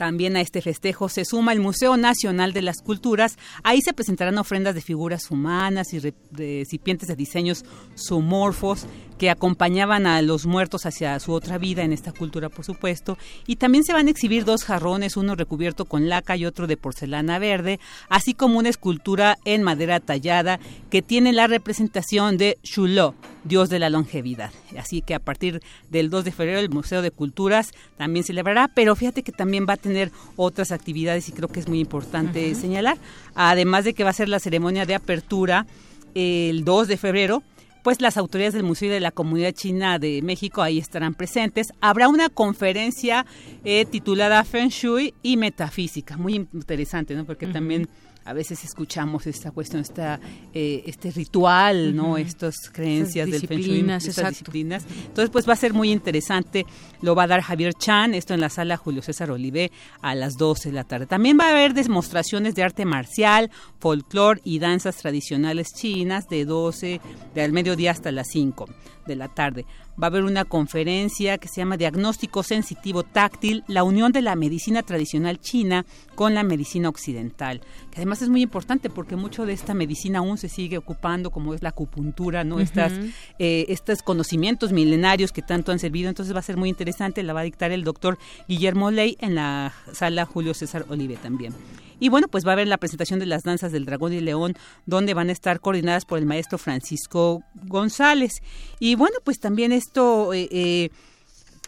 También 0.00 0.34
a 0.34 0.40
este 0.40 0.62
festejo 0.62 1.10
se 1.10 1.26
suma 1.26 1.52
el 1.52 1.60
Museo 1.60 1.98
Nacional 1.98 2.54
de 2.54 2.62
las 2.62 2.80
Culturas. 2.80 3.36
Ahí 3.62 3.82
se 3.82 3.92
presentarán 3.92 4.38
ofrendas 4.38 4.74
de 4.74 4.80
figuras 4.80 5.30
humanas 5.30 5.92
y 5.92 5.98
recipientes 5.98 7.06
de 7.06 7.16
diseños 7.16 7.66
zoomorfos 7.98 8.86
que 9.18 9.28
acompañaban 9.28 10.06
a 10.06 10.22
los 10.22 10.46
muertos 10.46 10.86
hacia 10.86 11.20
su 11.20 11.34
otra 11.34 11.58
vida 11.58 11.82
en 11.82 11.92
esta 11.92 12.12
cultura, 12.12 12.48
por 12.48 12.64
supuesto. 12.64 13.18
Y 13.46 13.56
también 13.56 13.84
se 13.84 13.92
van 13.92 14.06
a 14.06 14.10
exhibir 14.10 14.46
dos 14.46 14.64
jarrones, 14.64 15.18
uno 15.18 15.34
recubierto 15.34 15.84
con 15.84 16.08
laca 16.08 16.34
y 16.34 16.46
otro 16.46 16.66
de 16.66 16.78
porcelana 16.78 17.38
verde, 17.38 17.78
así 18.08 18.32
como 18.32 18.58
una 18.58 18.70
escultura 18.70 19.36
en 19.44 19.62
madera 19.62 20.00
tallada 20.00 20.60
que 20.88 21.02
tiene 21.02 21.34
la 21.34 21.46
representación 21.46 22.38
de 22.38 22.56
Shulo, 22.62 23.14
dios 23.44 23.68
de 23.70 23.78
la 23.78 23.90
longevidad. 23.90 24.50
Así 24.78 25.02
que 25.02 25.14
a 25.14 25.18
partir 25.18 25.60
del 25.88 26.10
2 26.10 26.24
de 26.24 26.32
febrero 26.32 26.58
el 26.58 26.70
Museo 26.70 27.02
de 27.02 27.10
Culturas 27.10 27.72
también 27.96 28.24
celebrará, 28.24 28.68
pero 28.68 28.96
fíjate 28.96 29.22
que 29.22 29.32
también 29.32 29.66
va 29.68 29.74
a 29.74 29.78
tener 29.78 30.10
otras 30.36 30.72
actividades 30.72 31.28
y 31.28 31.32
creo 31.32 31.48
que 31.48 31.60
es 31.60 31.68
muy 31.68 31.80
importante 31.80 32.54
señalar. 32.54 32.98
Además 33.34 33.84
de 33.84 33.94
que 33.94 34.04
va 34.04 34.10
a 34.10 34.14
ser 34.14 34.28
la 34.28 34.40
ceremonia 34.40 34.86
de 34.86 34.94
apertura 34.94 35.66
el 36.14 36.64
2 36.64 36.88
de 36.88 36.96
febrero 36.96 37.42
pues 37.82 38.00
las 38.00 38.16
autoridades 38.16 38.54
del 38.54 38.62
Museo 38.62 38.88
y 38.88 38.92
de 38.92 39.00
la 39.00 39.10
Comunidad 39.10 39.52
China 39.52 39.98
de 39.98 40.20
México 40.22 40.62
ahí 40.62 40.78
estarán 40.78 41.14
presentes. 41.14 41.72
Habrá 41.80 42.08
una 42.08 42.28
conferencia 42.28 43.24
eh, 43.64 43.84
titulada 43.86 44.44
Feng 44.44 44.68
Shui 44.68 45.14
y 45.22 45.36
Metafísica, 45.36 46.16
muy 46.16 46.34
interesante, 46.34 47.14
¿no? 47.14 47.24
Porque 47.24 47.46
también 47.46 47.88
a 48.24 48.32
veces 48.32 48.64
escuchamos 48.64 49.26
esta 49.26 49.50
cuestión, 49.50 49.82
esta, 49.82 50.20
eh, 50.52 50.82
este 50.86 51.10
ritual, 51.10 51.94
¿no? 51.96 52.16
Estas 52.16 52.70
creencias 52.70 53.30
del 53.30 53.46
Feng 53.46 53.60
Shui, 53.60 53.90
estas 53.90 54.30
disciplinas. 54.30 54.84
Entonces, 55.06 55.30
pues 55.30 55.48
va 55.48 55.54
a 55.54 55.56
ser 55.56 55.72
muy 55.72 55.90
interesante. 55.90 56.66
Lo 57.02 57.14
va 57.14 57.24
a 57.24 57.26
dar 57.26 57.40
Javier 57.40 57.74
Chan, 57.74 58.14
esto 58.14 58.34
en 58.34 58.40
la 58.40 58.50
sala 58.50 58.76
Julio 58.76 59.02
César 59.02 59.30
Olivé 59.30 59.72
a 60.02 60.14
las 60.14 60.36
12 60.36 60.68
de 60.68 60.74
la 60.74 60.84
tarde. 60.84 61.06
También 61.06 61.38
va 61.40 61.46
a 61.46 61.50
haber 61.50 61.74
demostraciones 61.74 62.54
de 62.54 62.62
arte 62.62 62.84
marcial, 62.84 63.50
folclore 63.78 64.40
y 64.44 64.58
danzas 64.58 64.96
tradicionales 64.96 65.72
chinas 65.74 66.28
de 66.28 66.44
12, 66.44 67.00
de 67.34 67.42
al 67.42 67.52
mediodía 67.52 67.90
hasta 67.90 68.12
las 68.12 68.28
5 68.28 68.66
de 69.06 69.16
la 69.16 69.28
tarde. 69.28 69.66
Va 70.00 70.06
a 70.06 70.10
haber 70.10 70.24
una 70.24 70.44
conferencia 70.44 71.38
que 71.38 71.48
se 71.48 71.60
llama 71.60 71.76
Diagnóstico 71.76 72.42
Sensitivo 72.42 73.02
Táctil, 73.02 73.64
la 73.66 73.82
unión 73.82 74.12
de 74.12 74.22
la 74.22 74.34
medicina 74.36 74.82
tradicional 74.82 75.40
china 75.40 75.84
con 76.14 76.34
la 76.34 76.42
medicina 76.42 76.88
occidental, 76.88 77.60
que 77.90 77.96
además 77.96 78.22
es 78.22 78.28
muy 78.28 78.42
importante 78.42 78.90
porque 78.90 79.16
mucho 79.16 79.46
de 79.46 79.52
esta 79.52 79.74
medicina 79.74 80.20
aún 80.20 80.38
se 80.38 80.48
sigue 80.48 80.78
ocupando, 80.78 81.30
como 81.30 81.54
es 81.54 81.62
la 81.62 81.70
acupuntura, 81.70 82.44
¿no? 82.44 82.60
Estas, 82.60 82.92
eh, 83.38 83.66
estos 83.68 84.02
conocimientos 84.02 84.72
milenarios 84.72 85.32
que 85.32 85.42
tanto 85.42 85.72
han 85.72 85.78
servido, 85.78 86.08
entonces 86.08 86.34
va 86.34 86.40
a 86.40 86.42
ser 86.42 86.56
muy 86.56 86.68
interesante, 86.68 87.22
la 87.22 87.32
va 87.32 87.40
a 87.40 87.44
dictar 87.44 87.70
el 87.70 87.84
doctor 87.84 88.18
Guillermo 88.48 88.90
Ley 88.90 89.16
en 89.20 89.34
la 89.34 89.72
sala 89.92 90.24
Julio 90.24 90.54
César 90.54 90.86
Olive 90.88 91.16
también. 91.16 91.54
Y 92.00 92.08
bueno, 92.08 92.26
pues 92.28 92.44
va 92.44 92.50
a 92.50 92.52
haber 92.54 92.66
la 92.66 92.78
presentación 92.78 93.20
de 93.20 93.26
las 93.26 93.44
danzas 93.44 93.70
del 93.70 93.84
dragón 93.84 94.12
y 94.12 94.20
león, 94.20 94.54
donde 94.86 95.14
van 95.14 95.28
a 95.28 95.32
estar 95.32 95.60
coordinadas 95.60 96.04
por 96.04 96.18
el 96.18 96.26
maestro 96.26 96.58
Francisco 96.58 97.44
González. 97.66 98.32
Y 98.80 98.96
bueno, 98.96 99.18
pues 99.22 99.38
también 99.38 99.72
esto... 99.72 100.34
Eh, 100.34 100.48
eh, 100.50 100.90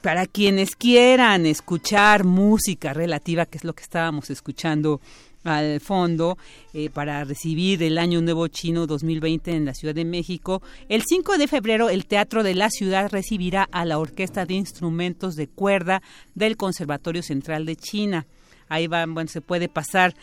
para 0.00 0.26
quienes 0.26 0.74
quieran 0.74 1.46
escuchar 1.46 2.24
música 2.24 2.92
relativa, 2.92 3.46
que 3.46 3.58
es 3.58 3.62
lo 3.62 3.72
que 3.72 3.84
estábamos 3.84 4.30
escuchando 4.30 5.00
al 5.44 5.80
fondo 5.80 6.38
eh, 6.72 6.90
para 6.90 7.24
recibir 7.24 7.82
el 7.82 7.98
Año 7.98 8.20
Nuevo 8.20 8.46
Chino 8.48 8.86
2020 8.86 9.52
en 9.52 9.64
la 9.64 9.74
Ciudad 9.74 9.94
de 9.94 10.04
México. 10.04 10.62
El 10.88 11.02
5 11.02 11.38
de 11.38 11.48
febrero 11.48 11.88
el 11.88 12.06
Teatro 12.06 12.42
de 12.42 12.54
la 12.54 12.70
Ciudad 12.70 13.10
recibirá 13.10 13.68
a 13.70 13.84
la 13.84 13.98
Orquesta 13.98 14.44
de 14.44 14.54
Instrumentos 14.54 15.36
de 15.36 15.48
Cuerda 15.48 16.02
del 16.34 16.56
Conservatorio 16.56 17.22
Central 17.22 17.66
de 17.66 17.76
China. 17.76 18.26
Ahí 18.72 18.86
va, 18.86 19.04
bueno, 19.06 19.28
se 19.28 19.40
puede 19.40 19.68
pasar 19.68 20.14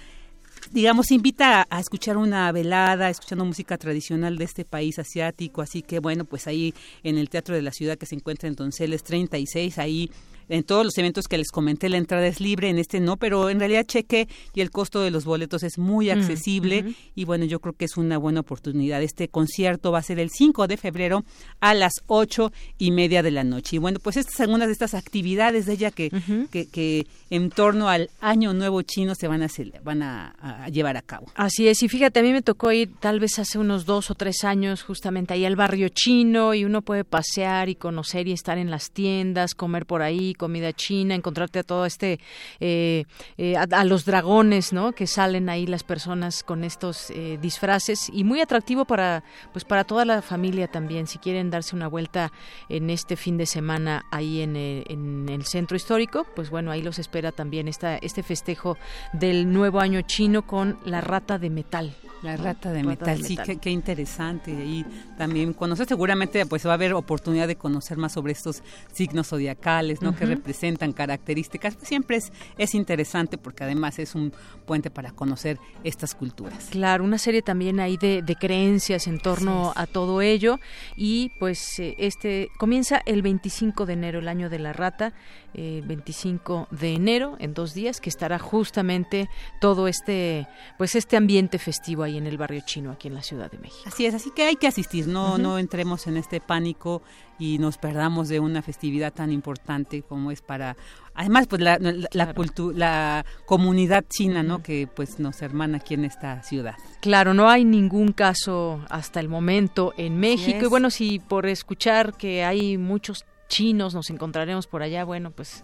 digamos, 0.72 1.12
invita 1.12 1.66
a, 1.70 1.80
escuchar 1.80 2.18
una 2.18 2.52
velada, 2.52 3.10
escuchando 3.10 3.46
música 3.46 3.78
tradicional 3.78 4.38
de 4.38 4.46
este 4.46 4.66
país 4.66 5.00
asiático. 5.00 5.62
Así 5.62 5.82
que, 5.82 6.00
bueno, 6.00 6.26
pues 6.26 6.48
ahí 6.48 6.74
en 7.04 7.18
el 7.18 7.30
Teatro 7.30 7.56
de 7.56 7.62
la 7.62 7.72
Ciudad 7.72 7.98
que 7.98 8.06
se 8.06 8.16
encuentra 8.16 8.50
en 8.50 8.56
Donceles 8.56 9.04
36, 9.04 9.78
ahí 9.78 10.12
en 10.50 10.64
todos 10.64 10.84
los 10.84 10.98
eventos 10.98 11.28
que 11.28 11.38
les 11.38 11.50
comenté 11.50 11.90
la 11.90 11.98
entrada 11.98 12.28
es 12.28 12.42
libre, 12.42 12.70
en 12.70 12.78
este 12.78 13.00
no, 13.00 13.18
pero 13.18 13.50
en 13.50 13.60
realidad 13.60 13.86
cheque 13.86 14.28
y 14.54 14.62
el 14.62 14.72
costo 14.72 15.02
de 15.02 15.12
los 15.12 15.26
boletos 15.26 15.64
es 15.64 15.78
muy 15.78 16.08
mm, 16.08 16.12
accesible 16.12 16.96
y 17.16 17.26
bueno, 17.26 17.46
yo 17.46 17.60
creo 17.60 17.74
que 17.74 17.86
es 17.86 17.98
una 17.98 18.18
buena 18.18 18.42
oportunidad. 18.42 19.02
Este 19.02 19.28
concierto 19.28 19.92
va 19.92 20.00
a 20.00 20.04
ser 20.04 20.20
el 20.20 20.30
5 20.30 20.68
de 20.68 20.78
febrero 20.78 21.24
a 21.60 21.74
las 21.74 21.94
ocho 22.08 22.52
y 22.78 22.92
media 22.92 23.24
de 23.24 23.32
la 23.32 23.44
noche. 23.44 23.78
Y 23.78 23.80
bueno, 23.80 24.00
pues 24.00 24.18
estas 24.18 24.36
son 24.36 24.46
algunas 24.46 24.68
de 24.68 24.74
estas 24.74 24.94
actividades 24.94 25.66
de 25.66 25.74
ella 25.74 25.92
que, 25.92 26.10
que, 26.52 27.06
en 27.30 27.50
torno 27.52 27.88
al 27.88 28.10
Año 28.20 28.54
Nuevo 28.54 28.82
Chino 28.82 29.14
se 29.16 29.28
van 29.28 29.44
a, 29.44 29.48
van 29.84 30.02
a, 30.02 30.68
llevar 30.72 30.98
a 30.98 31.02
cabo. 31.02 31.28
Así 31.36 31.68
es, 31.68 31.84
y 31.84 31.90
fíjate, 31.90 32.20
a 32.20 32.24
mí 32.24 32.32
me 32.32 32.42
tocó 32.42 32.72
ir 32.72 32.92
tal 33.00 33.20
vez 33.20 33.38
hace 33.38 33.60
unos 33.60 33.86
dos 33.86 34.10
o 34.10 34.16
tres 34.16 34.44
años 34.44 34.84
justamente 34.84 35.34
ahí 35.34 35.46
al 35.46 35.56
barrio 35.56 35.90
chino 35.90 36.54
y 36.54 36.66
uno 36.66 36.82
puede 36.82 37.04
pasear 37.04 37.70
y 37.70 37.76
conocer 37.76 38.28
y 38.28 38.32
estar 38.32 38.58
en 38.58 38.72
las 38.72 38.92
tiendas, 38.92 39.54
comer 39.54 39.86
por 39.86 40.02
ahí, 40.02 40.34
comida 40.40 40.74
china, 40.74 41.14
encontrarte 41.14 41.60
a 41.60 41.64
todo 41.64 41.86
este, 41.86 42.20
eh, 42.60 43.04
eh, 43.38 43.56
a, 43.56 43.84
los 43.84 44.06
dragones, 44.06 44.74
¿no? 44.74 44.94
Que 44.94 45.06
salen 45.06 45.50
ahí 45.50 45.68
las 45.68 45.84
personas 45.84 46.42
con 46.42 46.64
estos 46.64 47.12
eh, 47.12 47.38
disfraces 47.40 48.10
y 48.12 48.24
muy 48.24 48.42
atractivo 48.42 48.86
para, 48.86 49.24
pues 49.52 49.66
para 49.66 49.84
toda 49.84 50.06
la 50.06 50.24
familia 50.24 50.68
también, 50.68 51.06
si 51.06 51.20
quieren 51.20 51.52
darse 51.52 51.76
una 51.76 51.88
vuelta 51.88 52.32
en 52.70 52.90
este 52.90 53.16
fin 53.16 53.38
de 53.38 53.46
semana 53.46 54.06
ahí 54.12 54.42
en 54.42 54.56
el, 54.56 54.86
en 54.88 55.30
el 55.30 55.46
centro 55.46 55.76
histórico, 55.76 56.26
pues 56.36 56.50
bueno, 56.50 56.72
ahí 56.72 56.82
los 56.82 56.98
espera 56.98 57.32
también 57.32 57.68
esta, 57.68 57.98
este 57.98 58.24
festejo 58.24 58.78
del 59.14 59.52
nuevo 59.52 59.82
año 59.82 60.02
chino 60.02 60.48
con 60.48 60.80
la 60.86 61.02
rata 61.02 61.38
de 61.38 61.50
metal. 61.50 61.94
La 62.22 62.36
rata 62.36 62.74
de 62.74 62.84
metal, 62.84 63.24
sí, 63.24 63.38
Qué, 63.62 63.70
interesante. 63.70 64.52
Y 64.52 64.86
también 65.18 65.54
conocer, 65.54 65.88
seguramente 65.88 66.46
pues 66.46 66.66
va 66.66 66.72
a 66.72 66.74
haber 66.74 66.94
oportunidad 66.94 67.48
de 67.48 67.56
conocer 67.56 67.98
más 67.98 68.12
sobre 68.12 68.34
estos 68.34 68.62
signos 68.92 69.28
zodiacales, 69.28 70.02
¿no? 70.02 70.14
Que 70.14 70.26
representan 70.30 70.94
características. 70.94 71.76
Pues 71.76 71.88
siempre 71.88 72.18
es, 72.18 72.32
es 72.58 72.76
interesante 72.76 73.38
porque 73.38 73.64
además 73.64 74.00
es 74.00 74.16
un 74.16 74.34
puente 74.66 74.90
para 74.90 75.12
conocer 75.12 75.58
estas 75.84 76.16
culturas. 76.16 76.68
Claro, 76.72 77.04
una 77.04 77.18
serie 77.18 77.42
también 77.42 77.80
ahí 77.80 77.98
de, 77.98 78.24
creencias 78.40 79.08
en 79.08 79.20
torno 79.20 79.74
a 79.76 79.88
todo 79.88 80.22
ello. 80.22 80.60
Y 80.96 81.32
pues 81.40 81.80
eh, 81.80 81.96
este 81.98 82.50
comienza 82.58 83.02
el 83.06 83.22
25 83.22 83.86
de 83.86 83.94
enero, 83.94 84.20
el 84.20 84.28
año 84.28 84.50
de 84.50 84.60
la 84.60 84.74
rata, 84.74 85.14
eh, 85.54 85.82
25 85.86 86.68
de 86.72 86.94
enero, 86.94 87.36
en 87.40 87.54
dos 87.54 87.74
días, 87.74 88.02
que 88.02 88.10
estará 88.10 88.40
justamente 88.40 89.30
todo 89.60 89.88
este, 89.88 90.48
pues 90.78 90.96
este 90.96 91.18
ambiente 91.18 91.60
festivo 91.60 92.06
en 92.06 92.28
el 92.28 92.38
barrio 92.38 92.62
chino 92.66 92.92
aquí 92.92 93.08
en 93.08 93.16
la 93.16 93.24
Ciudad 93.24 93.52
de 93.52 93.58
México. 93.58 93.84
Así 93.86 94.06
es, 94.06 94.14
así 94.14 94.32
que 94.32 94.44
hay 94.44 94.56
que 94.56 94.68
asistir, 94.68 95.08
no, 95.08 95.38
no 95.38 95.58
entremos 95.58 96.08
en 96.08 96.18
este 96.18 96.40
pánico 96.42 97.02
y 97.40 97.58
nos 97.58 97.78
perdamos 97.78 98.28
de 98.28 98.40
una 98.40 98.62
festividad 98.62 99.14
tan 99.14 99.32
importante 99.32 100.04
como 100.04 100.30
es 100.30 100.42
para 100.42 100.76
además 101.16 101.48
pues 101.48 101.62
la, 101.62 101.78
la, 101.80 102.10
la 102.12 103.26
comunidad 103.46 104.04
china 104.10 104.44
no 104.44 104.62
que 104.62 104.88
pues 104.94 105.20
nos 105.20 105.42
hermana 105.42 105.78
aquí 105.78 105.94
en 105.94 106.06
esta 106.06 106.44
ciudad. 106.44 106.76
Claro 107.00 107.34
no 107.34 107.50
hay 107.50 107.64
ningún 107.64 108.12
caso 108.12 108.82
hasta 108.90 109.22
el 109.22 109.30
momento 109.30 109.94
en 109.98 110.20
México. 110.20 110.66
Y 110.66 110.68
bueno 110.68 110.90
si 110.90 111.20
por 111.20 111.46
escuchar 111.46 112.14
que 112.16 112.44
hay 112.44 112.78
muchos 112.78 113.26
chinos 113.50 113.94
nos 113.94 114.10
encontraremos 114.10 114.68
por 114.68 114.82
allá 114.82 115.04
bueno 115.04 115.32
pues 115.32 115.64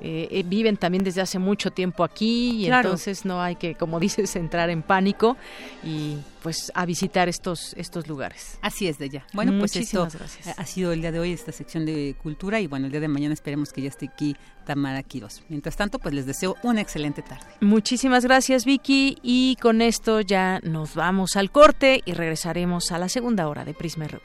eh, 0.00 0.28
eh, 0.30 0.42
viven 0.46 0.76
también 0.76 1.04
desde 1.04 1.22
hace 1.22 1.38
mucho 1.38 1.70
tiempo 1.70 2.04
aquí 2.04 2.50
y 2.50 2.66
entonces 2.66 3.24
no 3.24 3.40
hay 3.40 3.56
que, 3.56 3.74
como 3.74 3.98
dices, 4.06 4.36
entrar 4.36 4.68
en 4.68 4.82
pánico 4.82 5.36
y 5.82 6.16
pues 6.42 6.70
a 6.74 6.84
visitar 6.84 7.28
estos 7.28 7.72
estos 7.74 8.06
lugares. 8.06 8.58
Así 8.60 8.88
es, 8.88 8.98
de 8.98 9.08
ya. 9.08 9.26
Bueno, 9.32 9.58
pues 9.58 9.74
esto 9.76 10.06
ha 10.56 10.66
sido 10.66 10.92
el 10.92 11.00
día 11.00 11.12
de 11.12 11.18
hoy 11.18 11.32
esta 11.32 11.52
sección 11.52 11.86
de 11.86 12.14
cultura 12.22 12.60
y 12.60 12.66
bueno, 12.66 12.86
el 12.86 12.92
día 12.92 13.00
de 13.00 13.08
mañana 13.08 13.32
esperemos 13.32 13.72
que 13.72 13.82
ya 13.82 13.88
esté 13.88 14.10
aquí 14.12 14.36
Tamara 14.64 15.02
Quiroz. 15.02 15.42
Mientras 15.48 15.76
tanto, 15.76 15.98
pues 15.98 16.14
les 16.14 16.26
deseo 16.26 16.56
una 16.62 16.80
excelente 16.80 17.22
tarde. 17.22 17.46
Muchísimas 17.60 18.24
gracias, 18.24 18.64
Vicky, 18.64 19.18
y 19.22 19.56
con 19.60 19.80
esto 19.80 20.20
ya 20.20 20.60
nos 20.62 20.94
vamos 20.94 21.36
al 21.36 21.50
corte 21.50 22.02
y 22.04 22.12
regresaremos 22.12 22.92
a 22.92 22.98
la 22.98 23.08
segunda 23.08 23.48
hora 23.48 23.64
de 23.64 23.72
Prisma 23.74 24.08
RU. 24.08 24.20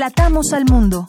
Relatamos 0.00 0.54
al 0.54 0.64
mundo. 0.64 1.08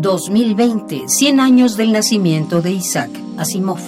...2020... 0.00 1.04
100 1.06 1.38
años 1.38 1.76
del 1.76 1.92
nacimiento 1.92 2.60
de 2.60 2.72
Isaac 2.72 3.10
Asimov. 3.38 3.78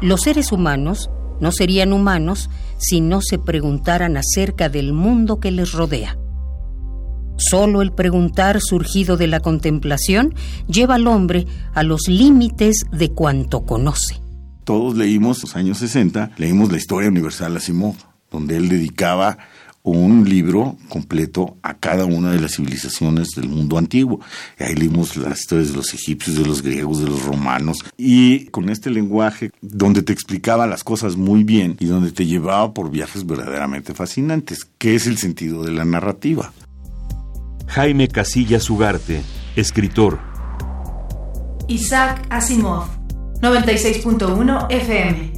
Los 0.00 0.20
seres 0.20 0.52
humanos 0.52 1.10
no 1.40 1.50
serían 1.50 1.92
humanos 1.92 2.48
si 2.76 3.00
no 3.00 3.20
se 3.20 3.40
preguntaran 3.40 4.16
acerca 4.16 4.68
del 4.68 4.92
mundo 4.92 5.40
que 5.40 5.50
les 5.50 5.72
rodea. 5.72 6.16
Solo 7.36 7.82
el 7.82 7.90
preguntar 7.90 8.60
surgido 8.60 9.16
de 9.16 9.26
la 9.26 9.40
contemplación 9.40 10.36
lleva 10.68 10.94
al 10.94 11.08
hombre 11.08 11.48
a 11.74 11.82
los 11.82 12.02
límites 12.06 12.84
de 12.92 13.10
cuanto 13.10 13.66
conoce 13.66 14.27
todos 14.68 14.94
leímos, 14.98 15.40
los 15.40 15.56
años 15.56 15.78
60, 15.78 16.32
leímos 16.36 16.70
la 16.70 16.76
historia 16.76 17.08
universal 17.08 17.56
Asimov, 17.56 17.94
donde 18.30 18.58
él 18.58 18.68
dedicaba 18.68 19.38
un 19.82 20.28
libro 20.28 20.76
completo 20.90 21.56
a 21.62 21.72
cada 21.72 22.04
una 22.04 22.32
de 22.32 22.38
las 22.38 22.56
civilizaciones 22.56 23.28
del 23.34 23.48
mundo 23.48 23.78
antiguo. 23.78 24.20
Y 24.60 24.64
ahí 24.64 24.74
leímos 24.74 25.16
las 25.16 25.40
historias 25.40 25.70
de 25.70 25.76
los 25.76 25.94
egipcios, 25.94 26.36
de 26.36 26.44
los 26.44 26.60
griegos, 26.60 27.00
de 27.00 27.08
los 27.08 27.24
romanos, 27.24 27.78
y 27.96 28.44
con 28.48 28.68
este 28.68 28.90
lenguaje 28.90 29.52
donde 29.62 30.02
te 30.02 30.12
explicaba 30.12 30.66
las 30.66 30.84
cosas 30.84 31.16
muy 31.16 31.44
bien 31.44 31.78
y 31.80 31.86
donde 31.86 32.12
te 32.12 32.26
llevaba 32.26 32.74
por 32.74 32.90
viajes 32.90 33.24
verdaderamente 33.24 33.94
fascinantes, 33.94 34.66
que 34.76 34.94
es 34.94 35.06
el 35.06 35.16
sentido 35.16 35.64
de 35.64 35.72
la 35.72 35.86
narrativa. 35.86 36.52
Jaime 37.68 38.08
Casillas 38.08 38.68
Ugarte, 38.68 39.22
escritor. 39.56 40.18
Isaac 41.68 42.26
Asimov, 42.28 42.97
96.1 43.40 44.66
FM. 44.68 45.32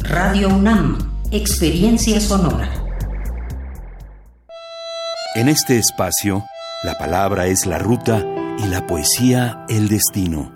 Radio 0.00 0.48
UNAM, 0.48 0.96
experiencia 1.30 2.20
sonora. 2.22 2.70
En 5.34 5.50
este 5.50 5.78
espacio, 5.78 6.42
la 6.84 6.96
palabra 6.96 7.46
es 7.46 7.66
la 7.66 7.78
ruta 7.78 8.24
y 8.58 8.66
la 8.68 8.86
poesía 8.86 9.66
el 9.68 9.88
destino. 9.88 10.50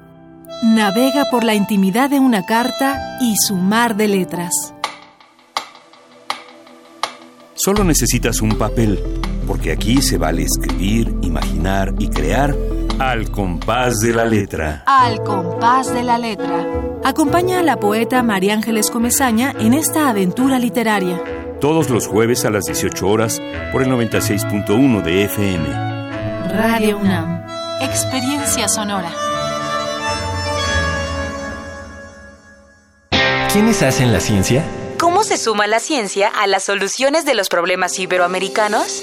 Navega 0.62 1.26
por 1.30 1.44
la 1.44 1.54
intimidad 1.54 2.08
de 2.08 2.20
una 2.20 2.46
carta 2.46 3.18
y 3.20 3.34
su 3.36 3.56
mar 3.56 3.94
de 3.94 4.08
letras. 4.08 4.72
Solo 7.54 7.84
necesitas 7.84 8.40
un 8.40 8.56
papel, 8.56 8.98
porque 9.46 9.72
aquí 9.72 10.00
se 10.00 10.16
vale 10.16 10.44
escribir, 10.44 11.14
imaginar 11.20 11.92
y 11.98 12.08
crear 12.08 12.56
al 12.98 13.30
compás 13.30 14.00
de 14.00 14.12
la 14.12 14.24
letra. 14.24 14.82
Al 14.86 15.22
compás 15.22 15.92
de 15.92 16.02
la 16.02 16.18
letra. 16.18 16.66
Acompaña 17.04 17.60
a 17.60 17.62
la 17.62 17.78
poeta 17.78 18.22
María 18.22 18.54
Ángeles 18.54 18.90
Comezaña 18.90 19.52
en 19.58 19.74
esta 19.74 20.08
aventura 20.08 20.58
literaria. 20.58 21.22
Todos 21.60 21.90
los 21.90 22.06
jueves 22.06 22.44
a 22.44 22.50
las 22.50 22.64
18 22.64 23.06
horas 23.06 23.40
por 23.72 23.82
el 23.82 23.88
96.1 23.88 25.02
de 25.02 25.24
FM. 25.24 25.68
Radio 26.56 26.98
UNAM. 26.98 27.44
Experiencia 27.80 28.68
sonora. 28.68 29.10
¿Quiénes 33.52 33.82
hacen 33.82 34.12
la 34.12 34.20
ciencia? 34.20 34.64
¿Cómo 34.98 35.24
se 35.24 35.36
suma 35.36 35.66
la 35.66 35.80
ciencia 35.80 36.28
a 36.28 36.46
las 36.46 36.64
soluciones 36.64 37.24
de 37.24 37.34
los 37.34 37.48
problemas 37.48 37.98
iberoamericanos? 37.98 39.02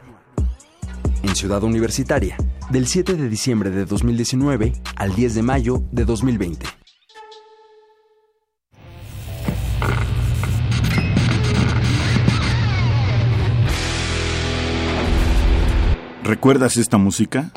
En 1.23 1.35
Ciudad 1.35 1.63
Universitaria, 1.63 2.35
del 2.69 2.87
7 2.87 3.15
de 3.15 3.29
diciembre 3.29 3.69
de 3.69 3.85
2019 3.85 4.73
al 4.95 5.15
10 5.15 5.35
de 5.35 5.41
mayo 5.41 5.83
de 5.91 6.05
2020. 6.05 6.65
¿Recuerdas 16.23 16.77
esta 16.77 16.97
música? 16.97 17.51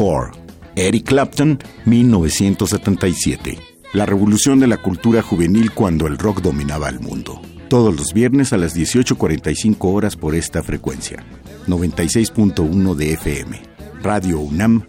Core, 0.00 0.30
Eric 0.76 1.08
Clapton, 1.08 1.58
1977. 1.84 3.58
La 3.92 4.06
revolución 4.06 4.58
de 4.58 4.66
la 4.66 4.78
cultura 4.78 5.20
juvenil 5.20 5.72
cuando 5.72 6.06
el 6.06 6.16
rock 6.16 6.40
dominaba 6.40 6.88
el 6.88 7.00
mundo. 7.00 7.42
Todos 7.68 7.94
los 7.94 8.14
viernes 8.14 8.54
a 8.54 8.56
las 8.56 8.74
18.45 8.74 9.76
horas 9.80 10.16
por 10.16 10.34
esta 10.34 10.62
frecuencia. 10.62 11.22
96.1 11.66 12.94
de 12.94 13.12
FM. 13.12 13.60
Radio 14.02 14.40
UNAM, 14.40 14.86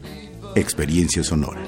Experiencia 0.56 1.26
Sonora. 1.26 1.62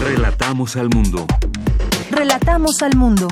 Relatamos 0.00 0.76
al 0.76 0.88
mundo. 0.88 1.24
Relatamos 2.18 2.82
al 2.82 2.96
mundo. 2.96 3.28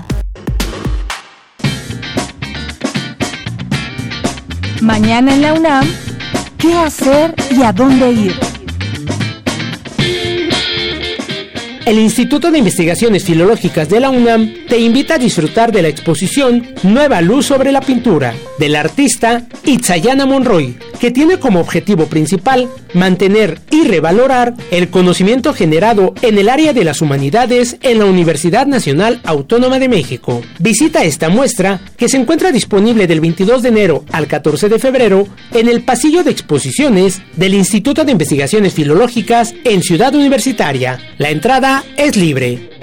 Mañana 4.80 5.34
en 5.34 5.42
la 5.42 5.54
UNAM, 5.54 5.88
¿qué 6.56 6.72
hacer 6.74 7.34
y 7.50 7.62
a 7.62 7.72
dónde 7.72 8.12
ir? 8.12 8.34
El 11.84 11.98
Instituto 11.98 12.52
de 12.52 12.58
Investigaciones 12.58 13.24
Filológicas 13.24 13.88
de 13.88 13.98
la 13.98 14.10
UNAM 14.10 14.54
te 14.68 14.78
invita 14.78 15.14
a 15.14 15.18
disfrutar 15.18 15.72
de 15.72 15.82
la 15.82 15.88
exposición 15.88 16.64
Nueva 16.84 17.20
Luz 17.22 17.46
sobre 17.46 17.72
la 17.72 17.80
Pintura 17.80 18.34
del 18.58 18.76
artista 18.76 19.46
Itzayana 19.64 20.26
Monroy, 20.26 20.76
que 21.00 21.10
tiene 21.10 21.38
como 21.38 21.60
objetivo 21.60 22.06
principal 22.06 22.68
mantener 22.94 23.60
y 23.70 23.84
revalorar 23.84 24.54
el 24.70 24.88
conocimiento 24.88 25.52
generado 25.52 26.14
en 26.22 26.38
el 26.38 26.48
área 26.48 26.72
de 26.72 26.84
las 26.84 27.02
humanidades 27.02 27.76
en 27.82 27.98
la 27.98 28.06
Universidad 28.06 28.66
Nacional 28.66 29.20
Autónoma 29.24 29.78
de 29.78 29.88
México. 29.88 30.42
Visita 30.58 31.04
esta 31.04 31.28
muestra 31.28 31.80
que 31.96 32.08
se 32.08 32.16
encuentra 32.16 32.52
disponible 32.52 33.06
del 33.06 33.20
22 33.20 33.62
de 33.62 33.68
enero 33.68 34.04
al 34.12 34.26
14 34.26 34.68
de 34.68 34.78
febrero 34.78 35.28
en 35.52 35.68
el 35.68 35.82
pasillo 35.82 36.24
de 36.24 36.30
exposiciones 36.30 37.20
del 37.36 37.54
Instituto 37.54 38.04
de 38.04 38.12
Investigaciones 38.12 38.74
Filológicas 38.74 39.54
en 39.64 39.82
Ciudad 39.82 40.14
Universitaria. 40.14 40.98
La 41.18 41.30
entrada 41.30 41.84
es 41.96 42.16
libre. 42.16 42.75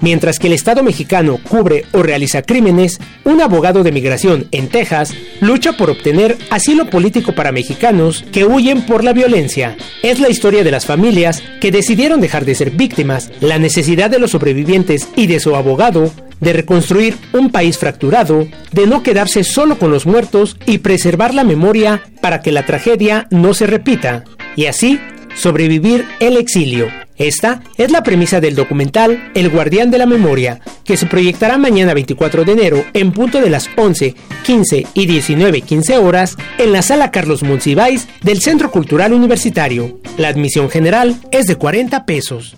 Mientras 0.02 0.38
que 0.38 0.48
el 0.48 0.52
Estado 0.52 0.82
mexicano 0.82 1.38
cubre 1.48 1.86
o 1.92 2.02
realiza 2.02 2.42
crímenes, 2.42 2.98
un 3.24 3.40
abogado 3.40 3.84
de 3.84 3.92
migración 3.92 4.48
en 4.50 4.68
Texas 4.68 5.14
lucha 5.40 5.72
por 5.74 5.90
obtener 5.90 6.36
asilo 6.50 6.90
político 6.90 7.34
para 7.34 7.52
mexicanos 7.52 8.24
que 8.32 8.44
huyen 8.44 8.82
por 8.82 9.04
la 9.04 9.12
violencia. 9.12 9.76
Es 10.02 10.18
la 10.18 10.28
historia 10.28 10.64
de 10.64 10.72
las 10.72 10.86
familias 10.86 11.42
que 11.60 11.70
decidieron 11.70 12.20
dejar 12.20 12.44
de 12.44 12.56
ser 12.56 12.72
víctimas, 12.72 13.30
la 13.40 13.58
necesidad 13.58 14.10
de 14.10 14.18
los 14.18 14.32
sobrevivientes 14.32 15.08
y 15.14 15.28
de 15.28 15.38
su 15.38 15.54
abogado 15.54 16.12
de 16.40 16.52
reconstruir 16.52 17.16
un 17.32 17.50
país 17.50 17.78
fracturado, 17.78 18.48
de 18.72 18.86
no 18.88 19.04
quedarse 19.04 19.44
solo 19.44 19.78
con 19.78 19.92
los 19.92 20.06
muertos 20.06 20.56
y 20.66 20.78
preservar 20.78 21.32
la 21.34 21.44
memoria 21.44 22.02
para 22.20 22.42
que 22.42 22.50
la 22.50 22.66
tragedia 22.66 23.28
no 23.30 23.54
se 23.54 23.68
repita, 23.68 24.24
y 24.56 24.66
así 24.66 24.98
sobrevivir 25.34 26.04
el 26.20 26.36
exilio. 26.36 26.88
Esta 27.16 27.62
es 27.76 27.90
la 27.90 28.02
premisa 28.02 28.40
del 28.40 28.54
documental 28.54 29.30
El 29.34 29.50
Guardián 29.50 29.90
de 29.90 29.98
la 29.98 30.06
Memoria, 30.06 30.60
que 30.84 30.96
se 30.96 31.06
proyectará 31.06 31.58
mañana 31.58 31.94
24 31.94 32.44
de 32.44 32.52
enero 32.52 32.84
en 32.94 33.12
punto 33.12 33.40
de 33.40 33.50
las 33.50 33.70
11, 33.76 34.14
15 34.44 34.86
y 34.94 35.06
19, 35.06 35.60
15 35.60 35.98
horas 35.98 36.36
en 36.58 36.72
la 36.72 36.82
sala 36.82 37.10
Carlos 37.10 37.42
Monsiváis 37.42 38.08
del 38.22 38.40
Centro 38.40 38.70
Cultural 38.70 39.12
Universitario. 39.12 40.00
La 40.16 40.28
admisión 40.28 40.70
general 40.70 41.16
es 41.30 41.46
de 41.46 41.56
40 41.56 42.06
pesos. 42.06 42.56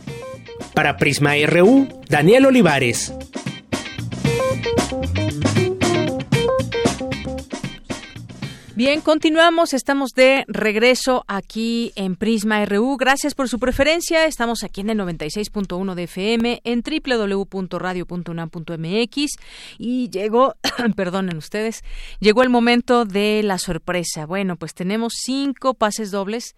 Para 0.73 0.97
Prisma 0.97 1.35
RU, 1.47 1.89
Daniel 2.09 2.47
Olivares. 2.47 3.13
Bien, 8.77 9.03
continuamos, 9.03 9.73
estamos 9.73 10.11
de 10.17 10.45
regreso 10.49 11.25
aquí 11.29 11.93
en 11.95 12.17
Prisma 12.17 12.65
RU. 12.65 12.97
Gracias 12.97 13.37
por 13.37 13.49
su 13.49 13.61
preferencia. 13.61 14.27
Estamos 14.27 14.65
aquí 14.65 14.81
en 14.81 14.91
el 14.91 14.99
96.1 14.99 15.95
de 15.95 16.03
FM 16.03 16.61
en 16.65 16.83
www.radio.unam.mx 16.83 19.27
y 19.79 20.11
llegó, 20.11 20.57
perdonen 20.97 21.37
ustedes, 21.37 21.85
llegó 22.19 22.43
el 22.43 22.49
momento 22.49 23.05
de 23.05 23.43
la 23.45 23.59
sorpresa. 23.59 24.27
Bueno, 24.27 24.57
pues 24.57 24.75
tenemos 24.75 25.13
cinco 25.25 25.75
pases 25.75 26.11
dobles 26.11 26.57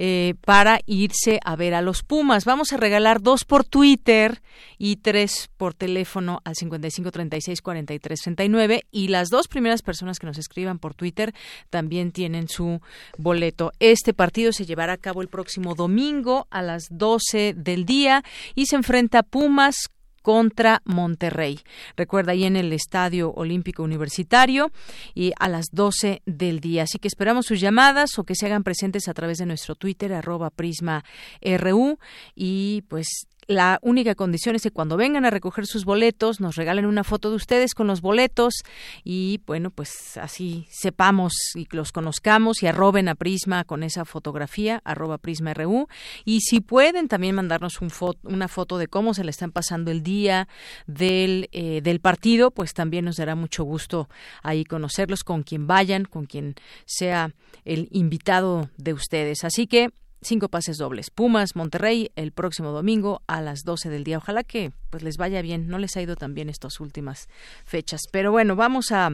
eh, 0.00 0.34
para 0.44 0.78
irse 0.86 1.40
a 1.44 1.56
ver 1.56 1.74
a 1.74 1.82
los 1.82 2.04
Pumas. 2.04 2.44
Vamos 2.44 2.72
a 2.72 2.76
regalar 2.76 3.20
dos 3.20 3.44
por 3.44 3.64
Twitter 3.64 4.40
y 4.78 4.96
tres 4.96 5.50
por 5.56 5.74
teléfono 5.74 6.40
al 6.44 6.54
55 6.54 7.10
36 7.10 7.60
43 7.60 8.20
39 8.20 8.84
y 8.92 9.08
las 9.08 9.28
dos 9.28 9.48
primeras 9.48 9.82
personas 9.82 10.20
que 10.20 10.26
nos 10.26 10.38
escriban 10.38 10.78
por 10.78 10.94
Twitter 10.94 11.34
también 11.68 12.12
tienen 12.12 12.48
su 12.48 12.80
boleto. 13.16 13.72
Este 13.80 14.14
partido 14.14 14.52
se 14.52 14.66
llevará 14.66 14.92
a 14.92 14.98
cabo 14.98 15.20
el 15.20 15.28
próximo 15.28 15.74
domingo 15.74 16.46
a 16.50 16.62
las 16.62 16.86
12 16.90 17.54
del 17.56 17.84
día 17.84 18.22
y 18.54 18.66
se 18.66 18.76
enfrenta 18.76 19.24
Pumas 19.24 19.90
contra 20.28 20.82
Monterrey. 20.84 21.58
Recuerda 21.96 22.32
ahí 22.32 22.44
en 22.44 22.56
el 22.56 22.70
Estadio 22.74 23.32
Olímpico 23.32 23.82
Universitario 23.82 24.70
y 25.14 25.32
a 25.40 25.48
las 25.48 25.68
12 25.72 26.20
del 26.26 26.60
día. 26.60 26.82
Así 26.82 26.98
que 26.98 27.08
esperamos 27.08 27.46
sus 27.46 27.62
llamadas 27.62 28.18
o 28.18 28.24
que 28.24 28.34
se 28.34 28.44
hagan 28.44 28.62
presentes 28.62 29.08
a 29.08 29.14
través 29.14 29.38
de 29.38 29.46
nuestro 29.46 29.74
Twitter 29.74 30.12
arroba 30.12 30.50
Prisma 30.50 31.02
RU 31.40 31.98
y 32.34 32.84
pues 32.88 33.08
la 33.48 33.78
única 33.80 34.14
condición 34.14 34.56
es 34.56 34.62
que 34.62 34.70
cuando 34.70 34.98
vengan 34.98 35.24
a 35.24 35.30
recoger 35.30 35.66
sus 35.66 35.86
boletos 35.86 36.38
nos 36.38 36.56
regalen 36.56 36.84
una 36.84 37.02
foto 37.02 37.30
de 37.30 37.36
ustedes 37.36 37.74
con 37.74 37.86
los 37.86 38.02
boletos 38.02 38.62
y 39.04 39.40
bueno, 39.46 39.70
pues 39.70 40.18
así 40.18 40.66
sepamos 40.70 41.32
y 41.54 41.66
los 41.70 41.90
conozcamos 41.90 42.62
y 42.62 42.66
arroben 42.66 43.08
a 43.08 43.14
Prisma 43.14 43.64
con 43.64 43.82
esa 43.82 44.04
fotografía, 44.04 44.82
arroba 44.84 45.16
Prisma 45.16 45.54
RU. 45.54 45.88
Y 46.26 46.42
si 46.42 46.60
pueden 46.60 47.08
también 47.08 47.34
mandarnos 47.34 47.80
un 47.80 47.88
una 48.22 48.48
foto 48.48 48.76
de 48.76 48.86
cómo 48.86 49.14
se 49.14 49.24
le 49.24 49.30
están 49.30 49.50
pasando 49.50 49.90
el 49.90 50.02
día 50.02 50.46
del, 50.86 51.48
eh, 51.52 51.80
del 51.82 52.00
partido, 52.00 52.50
pues 52.50 52.74
también 52.74 53.06
nos 53.06 53.16
dará 53.16 53.34
mucho 53.34 53.64
gusto 53.64 54.10
ahí 54.42 54.64
conocerlos 54.64 55.24
con 55.24 55.42
quien 55.42 55.66
vayan, 55.66 56.04
con 56.04 56.26
quien 56.26 56.54
sea 56.84 57.32
el 57.64 57.88
invitado 57.92 58.68
de 58.76 58.92
ustedes. 58.92 59.42
Así 59.42 59.66
que 59.66 59.90
cinco 60.20 60.48
pases 60.48 60.78
dobles. 60.78 61.10
Pumas, 61.10 61.56
Monterrey, 61.56 62.10
el 62.16 62.32
próximo 62.32 62.70
domingo 62.72 63.22
a 63.26 63.40
las 63.40 63.64
12 63.64 63.90
del 63.90 64.04
día. 64.04 64.18
Ojalá 64.18 64.44
que 64.44 64.72
pues 64.90 65.02
les 65.02 65.16
vaya 65.16 65.42
bien. 65.42 65.68
No 65.68 65.78
les 65.78 65.96
ha 65.96 66.02
ido 66.02 66.16
tan 66.16 66.34
bien 66.34 66.48
estas 66.48 66.80
últimas 66.80 67.28
fechas. 67.64 68.02
Pero 68.12 68.32
bueno, 68.32 68.56
vamos 68.56 68.92
a, 68.92 69.10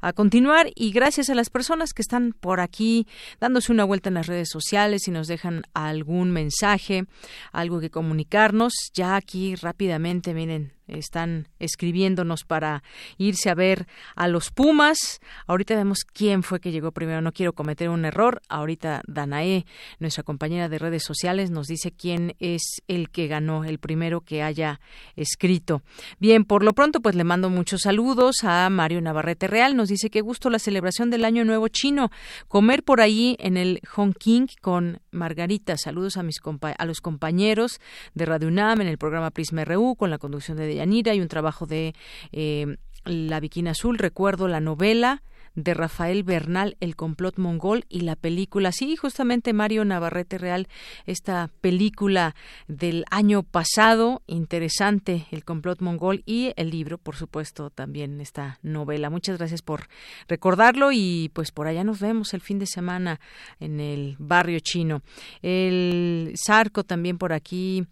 a 0.00 0.12
continuar 0.12 0.68
y 0.74 0.92
gracias 0.92 1.30
a 1.30 1.34
las 1.34 1.50
personas 1.50 1.92
que 1.92 2.02
están 2.02 2.32
por 2.32 2.60
aquí 2.60 3.06
dándose 3.40 3.72
una 3.72 3.84
vuelta 3.84 4.08
en 4.08 4.14
las 4.14 4.26
redes 4.26 4.48
sociales 4.50 5.08
y 5.08 5.10
nos 5.10 5.26
dejan 5.26 5.62
algún 5.74 6.30
mensaje, 6.30 7.06
algo 7.52 7.80
que 7.80 7.90
comunicarnos. 7.90 8.72
Ya 8.94 9.16
aquí 9.16 9.54
rápidamente, 9.56 10.34
miren, 10.34 10.72
están 10.86 11.48
escribiéndonos 11.58 12.44
para 12.44 12.82
irse 13.16 13.50
a 13.50 13.54
ver 13.54 13.86
a 14.14 14.28
los 14.28 14.50
Pumas. 14.50 15.20
Ahorita 15.46 15.74
vemos 15.74 16.04
quién 16.04 16.42
fue 16.42 16.60
que 16.60 16.72
llegó 16.72 16.92
primero. 16.92 17.20
No 17.20 17.32
quiero 17.32 17.52
cometer 17.52 17.88
un 17.88 18.04
error. 18.04 18.42
Ahorita 18.48 19.02
Danae, 19.06 19.66
nuestra 19.98 20.22
compañera 20.22 20.68
de 20.68 20.78
redes 20.78 21.02
sociales, 21.02 21.50
nos 21.50 21.66
dice 21.66 21.92
quién 21.92 22.34
es 22.38 22.82
el 22.88 23.10
que 23.10 23.26
ganó, 23.26 23.64
el 23.64 23.78
primero 23.78 24.20
que 24.20 24.42
haya 24.42 24.80
escrito. 25.16 25.82
Bien, 26.18 26.44
por 26.44 26.64
lo 26.64 26.72
pronto, 26.72 27.00
pues 27.00 27.14
le 27.14 27.24
mando 27.24 27.50
muchos 27.50 27.82
saludos 27.82 28.44
a 28.44 28.68
Mario 28.70 29.00
Navarrete 29.00 29.46
Real. 29.46 29.76
Nos 29.76 29.88
dice 29.88 30.10
que 30.10 30.20
gusto 30.20 30.50
la 30.50 30.58
celebración 30.58 31.10
del 31.10 31.24
Año 31.24 31.44
Nuevo 31.44 31.68
Chino. 31.68 32.10
Comer 32.48 32.82
por 32.82 33.00
ahí 33.00 33.36
en 33.38 33.56
el 33.56 33.80
Hong 33.90 34.12
Kong 34.12 34.48
con 34.60 35.00
Margarita. 35.10 35.76
Saludos 35.76 36.16
a, 36.16 36.22
mis 36.22 36.40
a 36.76 36.84
los 36.84 37.00
compañeros 37.00 37.80
de 38.14 38.26
Radio 38.26 38.48
UNAM 38.48 38.80
en 38.80 38.88
el 38.88 38.98
programa 38.98 39.30
Prisma 39.30 39.64
RU 39.64 39.96
con 39.96 40.10
la 40.10 40.18
conducción 40.18 40.56
de 40.56 40.74
Yanira 40.74 41.14
y 41.14 41.20
un 41.20 41.28
trabajo 41.28 41.66
de 41.66 41.94
eh, 42.32 42.76
La 43.04 43.40
Viquina 43.40 43.72
Azul. 43.72 43.98
Recuerdo 43.98 44.48
la 44.48 44.60
novela 44.60 45.22
de 45.54 45.74
Rafael 45.74 46.22
Bernal, 46.22 46.76
El 46.80 46.96
complot 46.96 47.38
mongol 47.38 47.84
y 47.88 48.00
la 48.00 48.16
película, 48.16 48.72
sí, 48.72 48.96
justamente 48.96 49.52
Mario 49.52 49.84
Navarrete 49.84 50.38
Real, 50.38 50.68
esta 51.06 51.50
película 51.60 52.34
del 52.66 53.04
año 53.10 53.42
pasado, 53.42 54.22
interesante, 54.26 55.26
El 55.30 55.44
complot 55.44 55.80
mongol 55.80 56.22
y 56.26 56.52
el 56.56 56.70
libro, 56.70 56.98
por 56.98 57.16
supuesto, 57.16 57.70
también 57.70 58.20
esta 58.20 58.58
novela. 58.62 59.10
Muchas 59.10 59.38
gracias 59.38 59.62
por 59.62 59.88
recordarlo 60.28 60.90
y 60.92 61.30
pues 61.34 61.52
por 61.52 61.66
allá 61.66 61.84
nos 61.84 62.00
vemos 62.00 62.34
el 62.34 62.40
fin 62.40 62.58
de 62.58 62.66
semana 62.66 63.20
en 63.60 63.80
el 63.80 64.16
barrio 64.18 64.58
chino. 64.60 65.02
El 65.42 66.34
Zarco 66.36 66.84
también 66.84 67.18
por 67.18 67.32
aquí, 67.32 67.86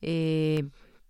eh, 0.00 0.64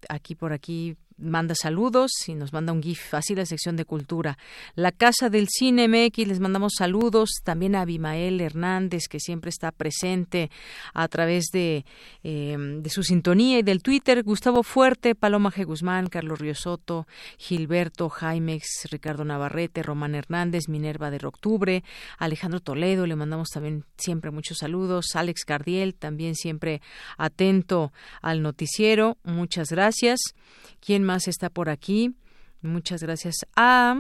aquí 0.09 0.35
por 0.35 0.53
aquí 0.53 0.97
manda 1.19 1.55
saludos 1.55 2.11
y 2.27 2.35
nos 2.35 2.53
manda 2.53 2.73
un 2.73 2.83
GIF, 2.83 3.15
así 3.15 3.35
la 3.35 3.47
sección 3.47 3.77
de 3.77 3.85
cultura. 3.85 4.39
La 4.75 4.93
Casa 4.93 5.29
del 5.31 5.49
Cine 5.49 5.89
MX, 5.89 6.27
les 6.27 6.41
mandamos 6.41 6.75
saludos, 6.77 7.31
también 7.45 7.75
a 7.75 7.83
Abimael 7.83 8.41
Hernández, 8.41 9.09
que 9.09 9.21
siempre 9.21 9.51
está 9.51 9.73
presente 9.73 10.51
a 10.95 11.09
través 11.09 11.47
de, 11.53 11.85
em, 12.23 12.83
de 12.83 12.91
su 12.91 13.03
sintonía 13.03 13.59
y 13.59 13.63
del 13.63 13.83
Twitter, 13.83 14.23
Gustavo 14.23 14.63
Fuerte, 14.63 15.15
Paloma 15.15 15.51
G. 15.51 15.65
Guzmán, 15.65 16.09
Carlos 16.09 16.39
Riosoto, 16.39 17.07
Gilberto 17.37 18.09
Jaimex, 18.09 18.89
Ricardo 18.91 19.25
Navarrete, 19.25 19.83
Román 19.83 20.15
Hernández, 20.15 20.69
Minerva 20.69 21.11
de 21.11 21.19
Octubre, 21.27 21.83
Alejandro 22.19 22.61
Toledo, 22.61 23.07
le 23.07 23.17
mandamos 23.17 23.49
también 23.51 23.85
siempre 23.97 24.31
muchos 24.31 24.59
saludos, 24.59 25.15
Alex 25.15 25.45
Cardiel, 25.45 25.95
también 25.95 26.35
siempre 26.35 26.81
atento 27.17 27.93
al 28.23 28.43
noticiero, 28.43 29.19
muchas 29.25 29.71
gracias. 29.71 30.21
¿Quién 30.81 31.05
más 31.09 31.27
está 31.27 31.49
por 31.49 31.71
aquí? 31.71 32.15
Muchas 32.61 33.03
gracias 33.03 33.37
a 33.57 33.99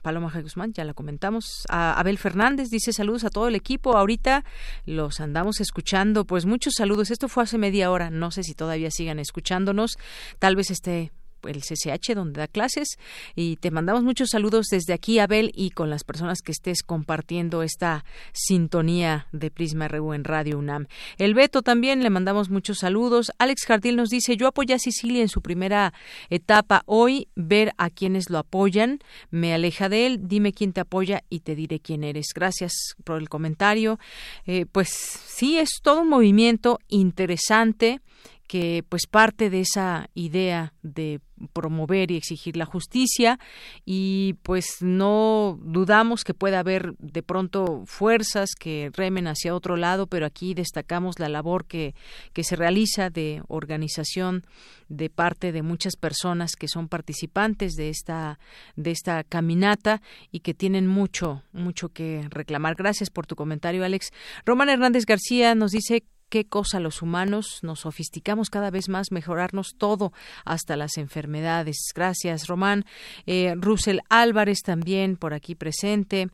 Paloma 0.00 0.32
Guzmán, 0.40 0.72
ya 0.72 0.82
la 0.84 0.94
comentamos. 0.94 1.66
A 1.68 2.00
Abel 2.00 2.16
Fernández 2.16 2.70
dice 2.70 2.94
saludos 2.94 3.24
a 3.24 3.28
todo 3.28 3.48
el 3.48 3.54
equipo. 3.54 3.98
Ahorita 3.98 4.44
los 4.86 5.20
andamos 5.20 5.60
escuchando. 5.60 6.24
Pues 6.24 6.46
muchos 6.46 6.72
saludos. 6.78 7.10
Esto 7.10 7.28
fue 7.28 7.42
hace 7.42 7.58
media 7.58 7.90
hora. 7.90 8.08
No 8.08 8.30
sé 8.30 8.44
si 8.44 8.54
todavía 8.54 8.90
sigan 8.90 9.18
escuchándonos. 9.18 9.98
Tal 10.38 10.56
vez 10.56 10.70
esté 10.70 11.12
el 11.44 11.62
CCH 11.62 12.14
donde 12.14 12.40
da 12.40 12.48
clases 12.48 12.98
y 13.34 13.56
te 13.56 13.70
mandamos 13.70 14.02
muchos 14.02 14.30
saludos 14.30 14.66
desde 14.70 14.92
aquí 14.92 15.18
Abel 15.18 15.52
y 15.54 15.70
con 15.70 15.90
las 15.90 16.04
personas 16.04 16.40
que 16.40 16.52
estés 16.52 16.82
compartiendo 16.82 17.62
esta 17.62 18.04
sintonía 18.32 19.26
de 19.32 19.50
Prisma 19.50 19.88
RU 19.88 20.12
en 20.12 20.24
Radio 20.24 20.58
UNAM. 20.58 20.86
El 21.18 21.34
Beto 21.34 21.62
también 21.62 22.02
le 22.02 22.10
mandamos 22.10 22.50
muchos 22.50 22.78
saludos. 22.78 23.32
Alex 23.38 23.64
Jardín 23.66 23.96
nos 23.96 24.08
dice, 24.08 24.36
"Yo 24.36 24.46
apoyé 24.46 24.74
a 24.74 24.78
Sicilia 24.78 25.22
en 25.22 25.28
su 25.28 25.42
primera 25.42 25.92
etapa. 26.30 26.82
Hoy 26.86 27.28
ver 27.34 27.72
a 27.78 27.90
quienes 27.90 28.30
lo 28.30 28.38
apoyan 28.38 29.00
me 29.30 29.54
aleja 29.54 29.88
de 29.88 30.06
él. 30.06 30.20
Dime 30.22 30.52
quién 30.52 30.72
te 30.72 30.80
apoya 30.80 31.22
y 31.28 31.40
te 31.40 31.54
diré 31.54 31.80
quién 31.80 32.04
eres." 32.04 32.26
Gracias 32.34 32.72
por 33.04 33.20
el 33.20 33.28
comentario. 33.28 33.98
Eh, 34.46 34.66
pues 34.70 34.88
sí 34.88 35.58
es 35.58 35.80
todo 35.82 36.02
un 36.02 36.08
movimiento 36.08 36.78
interesante 36.88 38.00
que 38.46 38.84
pues 38.88 39.06
parte 39.06 39.48
de 39.48 39.60
esa 39.60 40.10
idea 40.14 40.74
de 40.82 41.20
promover 41.52 42.10
y 42.10 42.16
exigir 42.16 42.56
la 42.56 42.64
justicia 42.64 43.38
y 43.84 44.34
pues 44.42 44.78
no 44.80 45.58
dudamos 45.62 46.24
que 46.24 46.34
pueda 46.34 46.60
haber 46.60 46.94
de 46.98 47.22
pronto 47.22 47.82
fuerzas 47.86 48.50
que 48.58 48.90
remen 48.92 49.26
hacia 49.26 49.54
otro 49.54 49.76
lado, 49.76 50.06
pero 50.06 50.26
aquí 50.26 50.54
destacamos 50.54 51.18
la 51.18 51.28
labor 51.28 51.66
que, 51.66 51.94
que 52.32 52.44
se 52.44 52.56
realiza 52.56 53.10
de 53.10 53.42
organización 53.48 54.44
de 54.88 55.08
parte 55.08 55.52
de 55.52 55.62
muchas 55.62 55.96
personas 55.96 56.54
que 56.54 56.68
son 56.68 56.88
participantes 56.88 57.74
de 57.74 57.88
esta 57.88 58.38
de 58.76 58.90
esta 58.90 59.24
caminata 59.24 60.02
y 60.30 60.40
que 60.40 60.54
tienen 60.54 60.86
mucho 60.86 61.42
mucho 61.52 61.88
que 61.88 62.26
reclamar. 62.30 62.74
Gracias 62.74 63.10
por 63.10 63.26
tu 63.26 63.36
comentario, 63.36 63.84
Alex. 63.84 64.10
Román 64.44 64.68
Hernández 64.68 65.06
García 65.06 65.54
nos 65.54 65.70
dice 65.70 66.04
qué 66.32 66.46
cosa 66.46 66.80
los 66.80 67.02
humanos 67.02 67.58
nos 67.60 67.80
sofisticamos 67.80 68.48
cada 68.48 68.70
vez 68.70 68.88
más, 68.88 69.12
mejorarnos 69.12 69.74
todo, 69.76 70.14
hasta 70.46 70.78
las 70.78 70.96
enfermedades. 70.96 71.76
Gracias, 71.94 72.46
Román. 72.46 72.86
Eh, 73.26 73.52
Russell 73.58 73.98
Álvarez 74.08 74.62
también 74.62 75.18
por 75.18 75.34
aquí 75.34 75.54
presente. 75.54 76.30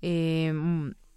Eh, 0.00 0.54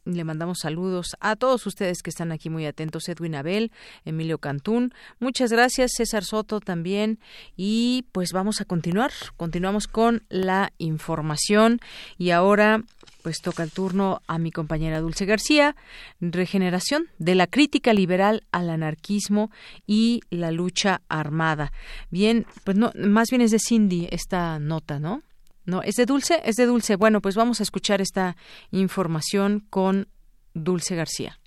le 0.03 0.24
mandamos 0.26 0.60
saludos 0.60 1.16
a 1.22 1.38
todos 1.38 1.66
ustedes 1.66 2.02
que 2.02 2.10
están 2.10 2.34
aquí 2.34 2.49
muy 2.49 2.66
atentos. 2.66 3.07
Edwin 3.07 3.36
Abel, 3.36 3.72
Emilio 4.03 4.38
Cantún. 4.38 4.94
Muchas 5.20 5.53
gracias. 5.53 5.94
César 5.95 6.26
Soto 6.26 6.60
también. 6.60 7.20
Y 7.56 8.06
pues 8.12 8.34
vamos 8.34 8.60
a 8.60 8.66
continuar. 8.66 9.12
Continuamos 9.38 9.88
con 9.88 10.26
la 10.28 10.74
información. 10.78 11.80
Y 12.18 12.32
ahora 12.32 12.84
pues 13.26 13.41
toca 13.41 13.64
el 13.64 13.72
turno 13.72 14.22
a 14.27 14.38
mi 14.38 14.52
compañera 14.52 15.02
Dulce 15.02 15.26
García, 15.26 15.76
regeneración 16.22 17.07
de 17.18 17.34
la 17.34 17.47
crítica 17.47 17.91
liberal 17.91 18.43
al 18.52 18.69
anarquismo 18.69 19.49
y 19.88 20.22
la 20.30 20.52
lucha 20.52 21.02
armada. 21.10 21.72
Bien, 22.11 22.45
pues 22.64 22.77
no, 22.77 22.91
más 22.93 23.31
bien 23.31 23.41
es 23.41 23.49
de 23.49 23.57
Cindy 23.57 24.07
esta 24.11 24.60
nota, 24.60 24.99
¿no? 24.99 25.23
No, 25.65 25.81
es 25.81 25.95
de 25.95 26.06
Dulce, 26.06 26.39
es 26.45 26.56
de 26.56 26.68
Dulce. 26.68 26.97
Bueno, 26.97 27.19
pues 27.19 27.34
vamos 27.34 27.61
a 27.61 27.64
escuchar 27.64 27.99
esta 27.99 28.38
información 28.69 29.65
con 29.72 30.07
Dulce 30.53 30.95
García. 30.95 31.39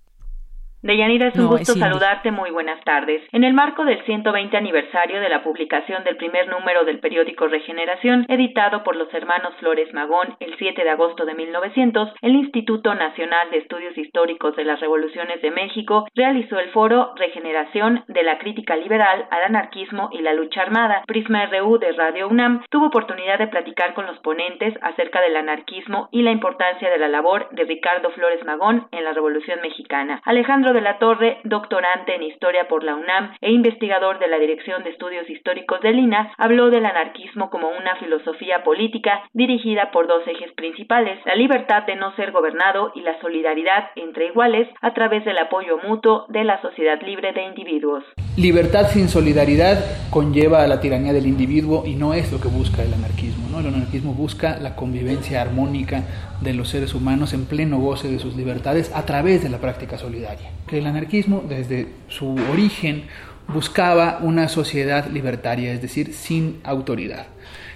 Deyanira, 0.81 1.27
es 1.27 1.37
un 1.37 1.49
gusto 1.49 1.73
saludarte. 1.75 2.31
Muy 2.31 2.51
buenas 2.51 2.81
tardes. 2.85 3.21
En 3.33 3.43
el 3.43 3.53
marco 3.53 3.85
del 3.85 4.01
120 4.05 4.57
aniversario 4.57 5.21
de 5.21 5.29
la 5.29 5.43
publicación 5.43 6.05
del 6.05 6.17
primer 6.17 6.47
número 6.49 6.85
del 6.85 7.01
periódico 7.01 7.49
Regeneración, 7.49 8.25
editado 8.29 8.85
por 8.85 8.95
los 8.95 9.13
hermanos 9.13 9.55
Flores 9.59 9.93
Magón 9.93 10.37
el 10.39 10.55
7 10.57 10.85
de 10.85 10.91
agosto 10.91 11.25
de 11.25 11.35
1900, 11.35 12.11
el 12.23 12.37
Instituto 12.37 12.95
Nacional 12.95 13.51
de 13.51 13.59
Estudios 13.59 13.99
Históricos 13.99 14.55
de 14.55 14.65
las 14.65 14.79
Revoluciones 14.79 15.43
de 15.43 15.51
México 15.51 16.07
realizó 16.15 16.61
el 16.61 16.71
foro 16.71 17.13
Regeneración 17.17 18.05
de 18.07 18.23
la 18.23 18.39
Crítica 18.39 18.77
Liberal 18.77 19.27
al 19.33 19.43
Anarquismo 19.43 20.11
y 20.13 20.23
la 20.23 20.33
Lucha 20.33 20.63
Armada. 20.63 21.03
Prisma 21.09 21.45
RU 21.47 21.79
de 21.79 21.91
Radio 21.91 22.29
UNAM 22.29 22.63
tuvo 22.71 22.87
oportunidad 22.87 23.41
de 23.41 23.49
platicar 23.49 23.95
con 23.95 24.07
los 24.07 24.21
ponentes 24.21 24.75
acerca 24.83 25.21
del 25.23 25.37
anarquismo 25.37 26.09
y 26.13 26.23
la 26.23 26.31
importancia 26.31 26.89
de 26.89 26.99
la 26.99 27.09
labor 27.09 27.49
de 27.51 27.65
Ricardo 27.65 28.11
Flores 28.11 28.45
Magón 28.45 28.87
en 28.93 29.03
la 29.03 29.13
Revolución 29.13 29.61
Mexicana. 29.61 30.21
Alejandro 30.25 30.68
de 30.73 30.81
la 30.81 30.99
Torre, 30.99 31.39
doctorante 31.45 32.15
en 32.15 32.23
Historia 32.23 32.69
por 32.69 32.85
la 32.85 32.95
UNAM 32.95 33.35
e 33.41 33.51
investigador 33.51 34.19
de 34.19 34.29
la 34.29 34.39
Dirección 34.39 34.85
de 34.85 34.91
Estudios 34.91 35.29
Históricos 35.29 35.81
de 35.81 35.93
Lina, 35.93 36.33
habló 36.39 36.71
del 36.71 36.87
anarquismo 36.87 37.51
como 37.51 37.69
una 37.69 37.97
filosofía 37.97 38.65
política 38.65 39.23
dirigida 39.33 39.91
por 39.91 40.07
dos 40.07 40.27
ejes 40.27 40.53
principales, 40.53 41.19
la 41.25 41.35
libertad 41.35 41.85
de 41.85 41.97
no 41.97 42.15
ser 42.17 42.33
gobernado 42.33 42.93
y 42.95 43.01
la 43.01 43.21
solidaridad 43.21 43.91
entre 43.97 44.27
iguales 44.27 44.69
a 44.81 44.95
través 44.95 45.25
del 45.25 45.39
apoyo 45.39 45.79
mutuo 45.79 46.27
de 46.29 46.45
la 46.45 46.61
sociedad 46.61 47.01
libre 47.03 47.33
de 47.33 47.43
individuos. 47.43 48.05
Libertad 48.39 48.89
sin 48.93 49.09
solidaridad 49.09 49.85
conlleva 50.11 50.63
a 50.63 50.69
la 50.69 50.79
tiranía 50.79 51.13
del 51.13 51.27
individuo 51.27 51.85
y 51.85 51.97
no 51.97 52.15
es 52.15 52.31
lo 52.31 52.41
que 52.41 52.47
busca 52.47 52.85
el 52.85 52.95
anarquismo. 52.95 53.49
¿no? 53.51 53.59
El 53.59 53.67
anarquismo 53.75 54.15
busca 54.15 54.61
la 54.61 54.77
convivencia 54.77 55.43
armónica 55.43 56.05
de 56.41 56.55
los 56.55 56.69
seres 56.69 56.95
humanos 56.95 57.33
en 57.33 57.47
pleno 57.47 57.81
goce 57.81 58.07
de 58.07 58.21
sus 58.21 58.37
libertades 58.37 58.93
a 58.95 59.05
través 59.05 59.43
de 59.43 59.49
la 59.49 59.59
práctica 59.59 59.99
solidaria. 59.99 60.51
Que 60.69 60.79
el 60.79 60.87
anarquismo, 60.87 61.43
desde 61.49 61.89
su 62.07 62.37
origen, 62.53 63.07
buscaba 63.49 64.21
una 64.23 64.49
sociedad 64.49 65.11
libertaria, 65.11 65.73
es 65.73 65.83
decir, 65.83 66.15
sin 66.15 66.61
autoridad. 66.63 67.27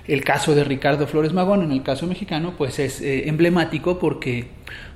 El 0.07 0.23
caso 0.23 0.55
de 0.55 0.63
Ricardo 0.63 1.09
Flores 1.09 1.33
Magón, 1.33 1.63
en 1.63 1.73
el 1.73 1.83
caso 1.83 2.07
mexicano, 2.07 2.55
pues 2.57 2.79
es 2.79 3.01
eh, 3.01 3.29
emblemático 3.29 3.99
porque, 3.99 4.47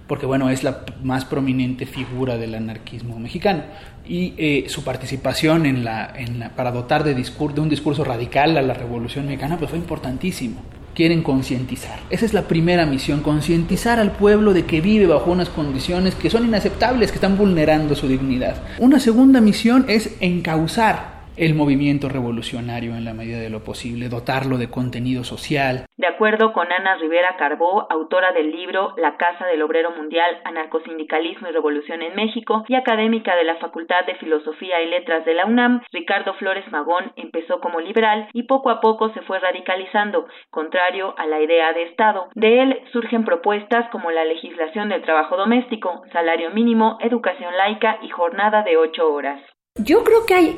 porque 0.06 0.26
bueno, 0.26 0.50
es 0.50 0.62
la 0.62 0.84
más 1.02 1.24
prominente 1.24 1.86
figura 1.86 2.36
del 2.36 2.54
anarquismo 2.54 3.18
mexicano 3.18 3.62
y 4.06 4.34
eh, 4.36 4.66
su 4.68 4.84
participación 4.84 5.66
en 5.66 5.84
la, 5.84 6.12
en 6.16 6.50
para 6.54 6.70
dotar 6.70 7.04
de, 7.04 7.14
de 7.14 7.60
un 7.60 7.68
discurso 7.68 8.04
radical 8.04 8.56
a 8.56 8.62
la 8.62 8.74
revolución 8.74 9.26
mexicana 9.26 9.56
pues 9.58 9.70
fue 9.70 9.78
importantísimo 9.78 10.62
quieren 10.96 11.22
concientizar. 11.22 11.98
Esa 12.08 12.24
es 12.24 12.32
la 12.32 12.48
primera 12.48 12.86
misión, 12.86 13.20
concientizar 13.20 14.00
al 14.00 14.12
pueblo 14.12 14.54
de 14.54 14.64
que 14.64 14.80
vive 14.80 15.06
bajo 15.06 15.30
unas 15.30 15.50
condiciones 15.50 16.14
que 16.14 16.30
son 16.30 16.46
inaceptables, 16.46 17.10
que 17.10 17.16
están 17.16 17.36
vulnerando 17.36 17.94
su 17.94 18.08
dignidad. 18.08 18.56
Una 18.78 18.98
segunda 18.98 19.42
misión 19.42 19.84
es 19.88 20.16
encauzar 20.20 21.15
el 21.36 21.54
movimiento 21.54 22.08
revolucionario 22.08 22.96
en 22.96 23.04
la 23.04 23.14
medida 23.14 23.38
de 23.38 23.50
lo 23.50 23.62
posible, 23.62 24.08
dotarlo 24.08 24.58
de 24.58 24.70
contenido 24.70 25.24
social. 25.24 25.86
De 25.96 26.06
acuerdo 26.06 26.52
con 26.52 26.72
Ana 26.72 26.96
Rivera 26.96 27.36
Carbó, 27.38 27.86
autora 27.90 28.32
del 28.32 28.50
libro 28.50 28.94
La 28.96 29.16
Casa 29.16 29.46
del 29.46 29.62
Obrero 29.62 29.90
Mundial, 29.90 30.40
Anarcosindicalismo 30.44 31.48
y 31.48 31.52
Revolución 31.52 32.02
en 32.02 32.14
México 32.14 32.64
y 32.68 32.74
académica 32.74 33.36
de 33.36 33.44
la 33.44 33.56
Facultad 33.56 34.06
de 34.06 34.14
Filosofía 34.16 34.82
y 34.82 34.88
Letras 34.88 35.24
de 35.24 35.34
la 35.34 35.46
UNAM, 35.46 35.82
Ricardo 35.92 36.34
Flores 36.34 36.64
Magón 36.70 37.12
empezó 37.16 37.60
como 37.60 37.80
liberal 37.80 38.28
y 38.32 38.44
poco 38.44 38.70
a 38.70 38.80
poco 38.80 39.12
se 39.12 39.22
fue 39.22 39.38
radicalizando, 39.38 40.26
contrario 40.50 41.14
a 41.18 41.26
la 41.26 41.40
idea 41.40 41.72
de 41.72 41.84
Estado. 41.84 42.28
De 42.34 42.62
él 42.62 42.80
surgen 42.92 43.24
propuestas 43.24 43.88
como 43.90 44.10
la 44.10 44.24
legislación 44.24 44.88
del 44.88 45.02
trabajo 45.02 45.36
doméstico, 45.36 46.02
salario 46.12 46.50
mínimo, 46.50 46.98
educación 47.00 47.56
laica 47.56 47.98
y 48.02 48.08
jornada 48.08 48.62
de 48.62 48.76
ocho 48.76 49.12
horas. 49.12 49.42
Yo 49.78 50.02
creo 50.04 50.24
que 50.26 50.34
hay 50.34 50.56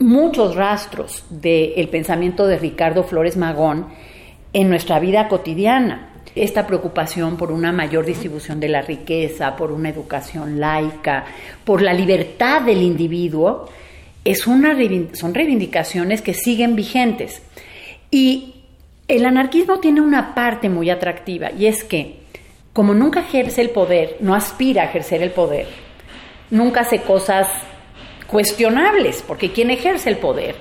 muchos 0.00 0.56
rastros 0.56 1.24
del 1.28 1.88
pensamiento 1.88 2.46
de 2.46 2.58
Ricardo 2.58 3.04
Flores 3.04 3.36
Magón 3.36 3.86
en 4.52 4.68
nuestra 4.68 4.98
vida 4.98 5.28
cotidiana. 5.28 6.08
Esta 6.34 6.66
preocupación 6.66 7.36
por 7.36 7.52
una 7.52 7.70
mayor 7.70 8.06
distribución 8.06 8.60
de 8.60 8.68
la 8.68 8.82
riqueza, 8.82 9.56
por 9.56 9.72
una 9.72 9.90
educación 9.90 10.58
laica, 10.58 11.26
por 11.64 11.82
la 11.82 11.92
libertad 11.92 12.62
del 12.62 12.82
individuo, 12.82 13.68
es 14.24 14.46
una, 14.46 14.76
son 15.12 15.34
reivindicaciones 15.34 16.22
que 16.22 16.34
siguen 16.34 16.76
vigentes. 16.76 17.42
Y 18.10 18.54
el 19.06 19.26
anarquismo 19.26 19.80
tiene 19.80 20.00
una 20.00 20.34
parte 20.34 20.68
muy 20.68 20.88
atractiva 20.88 21.50
y 21.50 21.66
es 21.66 21.84
que, 21.84 22.20
como 22.72 22.94
nunca 22.94 23.20
ejerce 23.20 23.60
el 23.60 23.70
poder, 23.70 24.16
no 24.20 24.34
aspira 24.34 24.82
a 24.82 24.86
ejercer 24.86 25.22
el 25.22 25.30
poder, 25.30 25.66
nunca 26.50 26.82
hace 26.82 27.02
cosas 27.02 27.48
cuestionables, 28.30 29.22
porque 29.26 29.52
quien 29.52 29.70
ejerce 29.70 30.10
el 30.10 30.18
poder 30.18 30.56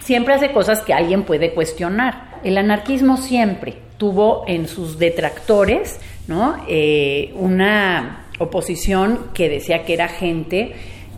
siempre 0.00 0.34
hace 0.34 0.52
cosas 0.52 0.80
que 0.82 0.92
alguien 0.92 1.22
puede 1.22 1.52
cuestionar. 1.54 2.40
El 2.44 2.58
anarquismo 2.58 3.16
siempre 3.16 3.74
tuvo 3.96 4.44
en 4.46 4.68
sus 4.68 4.98
detractores 4.98 5.98
¿no? 6.26 6.56
Eh, 6.68 7.32
una 7.36 8.26
oposición 8.38 9.30
que 9.34 9.48
decía 9.48 9.84
que 9.84 9.94
era 9.94 10.08
gente 10.08 10.74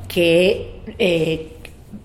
que 0.09 0.81
eh, 0.99 1.53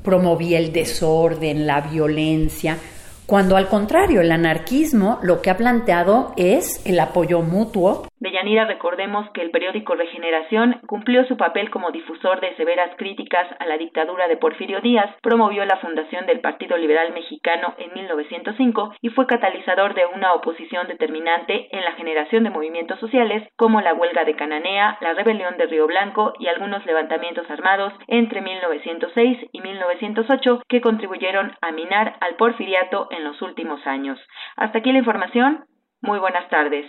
promovía 0.03 0.57
el 0.57 0.71
desorden, 0.71 1.67
la 1.67 1.81
violencia, 1.81 2.77
cuando 3.25 3.55
al 3.55 3.69
contrario, 3.69 4.21
el 4.21 4.31
anarquismo 4.31 5.19
lo 5.21 5.41
que 5.41 5.49
ha 5.49 5.57
planteado 5.57 6.33
es 6.35 6.81
el 6.85 6.99
apoyo 6.99 7.41
mutuo 7.41 8.07
Deyanira, 8.21 8.65
recordemos 8.65 9.27
que 9.31 9.41
el 9.41 9.49
periódico 9.49 9.95
Regeneración 9.95 10.79
cumplió 10.85 11.25
su 11.25 11.37
papel 11.37 11.71
como 11.71 11.89
difusor 11.89 12.39
de 12.39 12.55
severas 12.55 12.95
críticas 12.95 13.47
a 13.57 13.65
la 13.65 13.79
dictadura 13.79 14.27
de 14.27 14.37
Porfirio 14.37 14.79
Díaz, 14.79 15.09
promovió 15.23 15.65
la 15.65 15.77
fundación 15.77 16.27
del 16.27 16.39
Partido 16.39 16.77
Liberal 16.77 17.13
Mexicano 17.13 17.73
en 17.79 17.91
1905 17.95 18.93
y 19.01 19.09
fue 19.09 19.25
catalizador 19.25 19.95
de 19.95 20.05
una 20.05 20.33
oposición 20.33 20.87
determinante 20.87 21.75
en 21.75 21.83
la 21.83 21.93
generación 21.93 22.43
de 22.43 22.51
movimientos 22.51 22.99
sociales 22.99 23.49
como 23.55 23.81
la 23.81 23.95
huelga 23.95 24.23
de 24.23 24.35
Cananea, 24.35 24.99
la 25.01 25.15
rebelión 25.15 25.57
de 25.57 25.65
Río 25.65 25.87
Blanco 25.87 26.33
y 26.37 26.45
algunos 26.45 26.85
levantamientos 26.85 27.49
armados 27.49 27.91
entre 28.05 28.41
1906 28.41 29.49
y 29.51 29.61
1908 29.61 30.61
que 30.69 30.81
contribuyeron 30.81 31.53
a 31.59 31.71
minar 31.71 32.17
al 32.21 32.35
porfiriato 32.35 33.07
en 33.09 33.23
los 33.23 33.41
últimos 33.41 33.87
años. 33.87 34.19
Hasta 34.57 34.77
aquí 34.77 34.91
la 34.91 34.99
información. 34.99 35.65
Muy 36.01 36.19
buenas 36.19 36.49
tardes. 36.49 36.85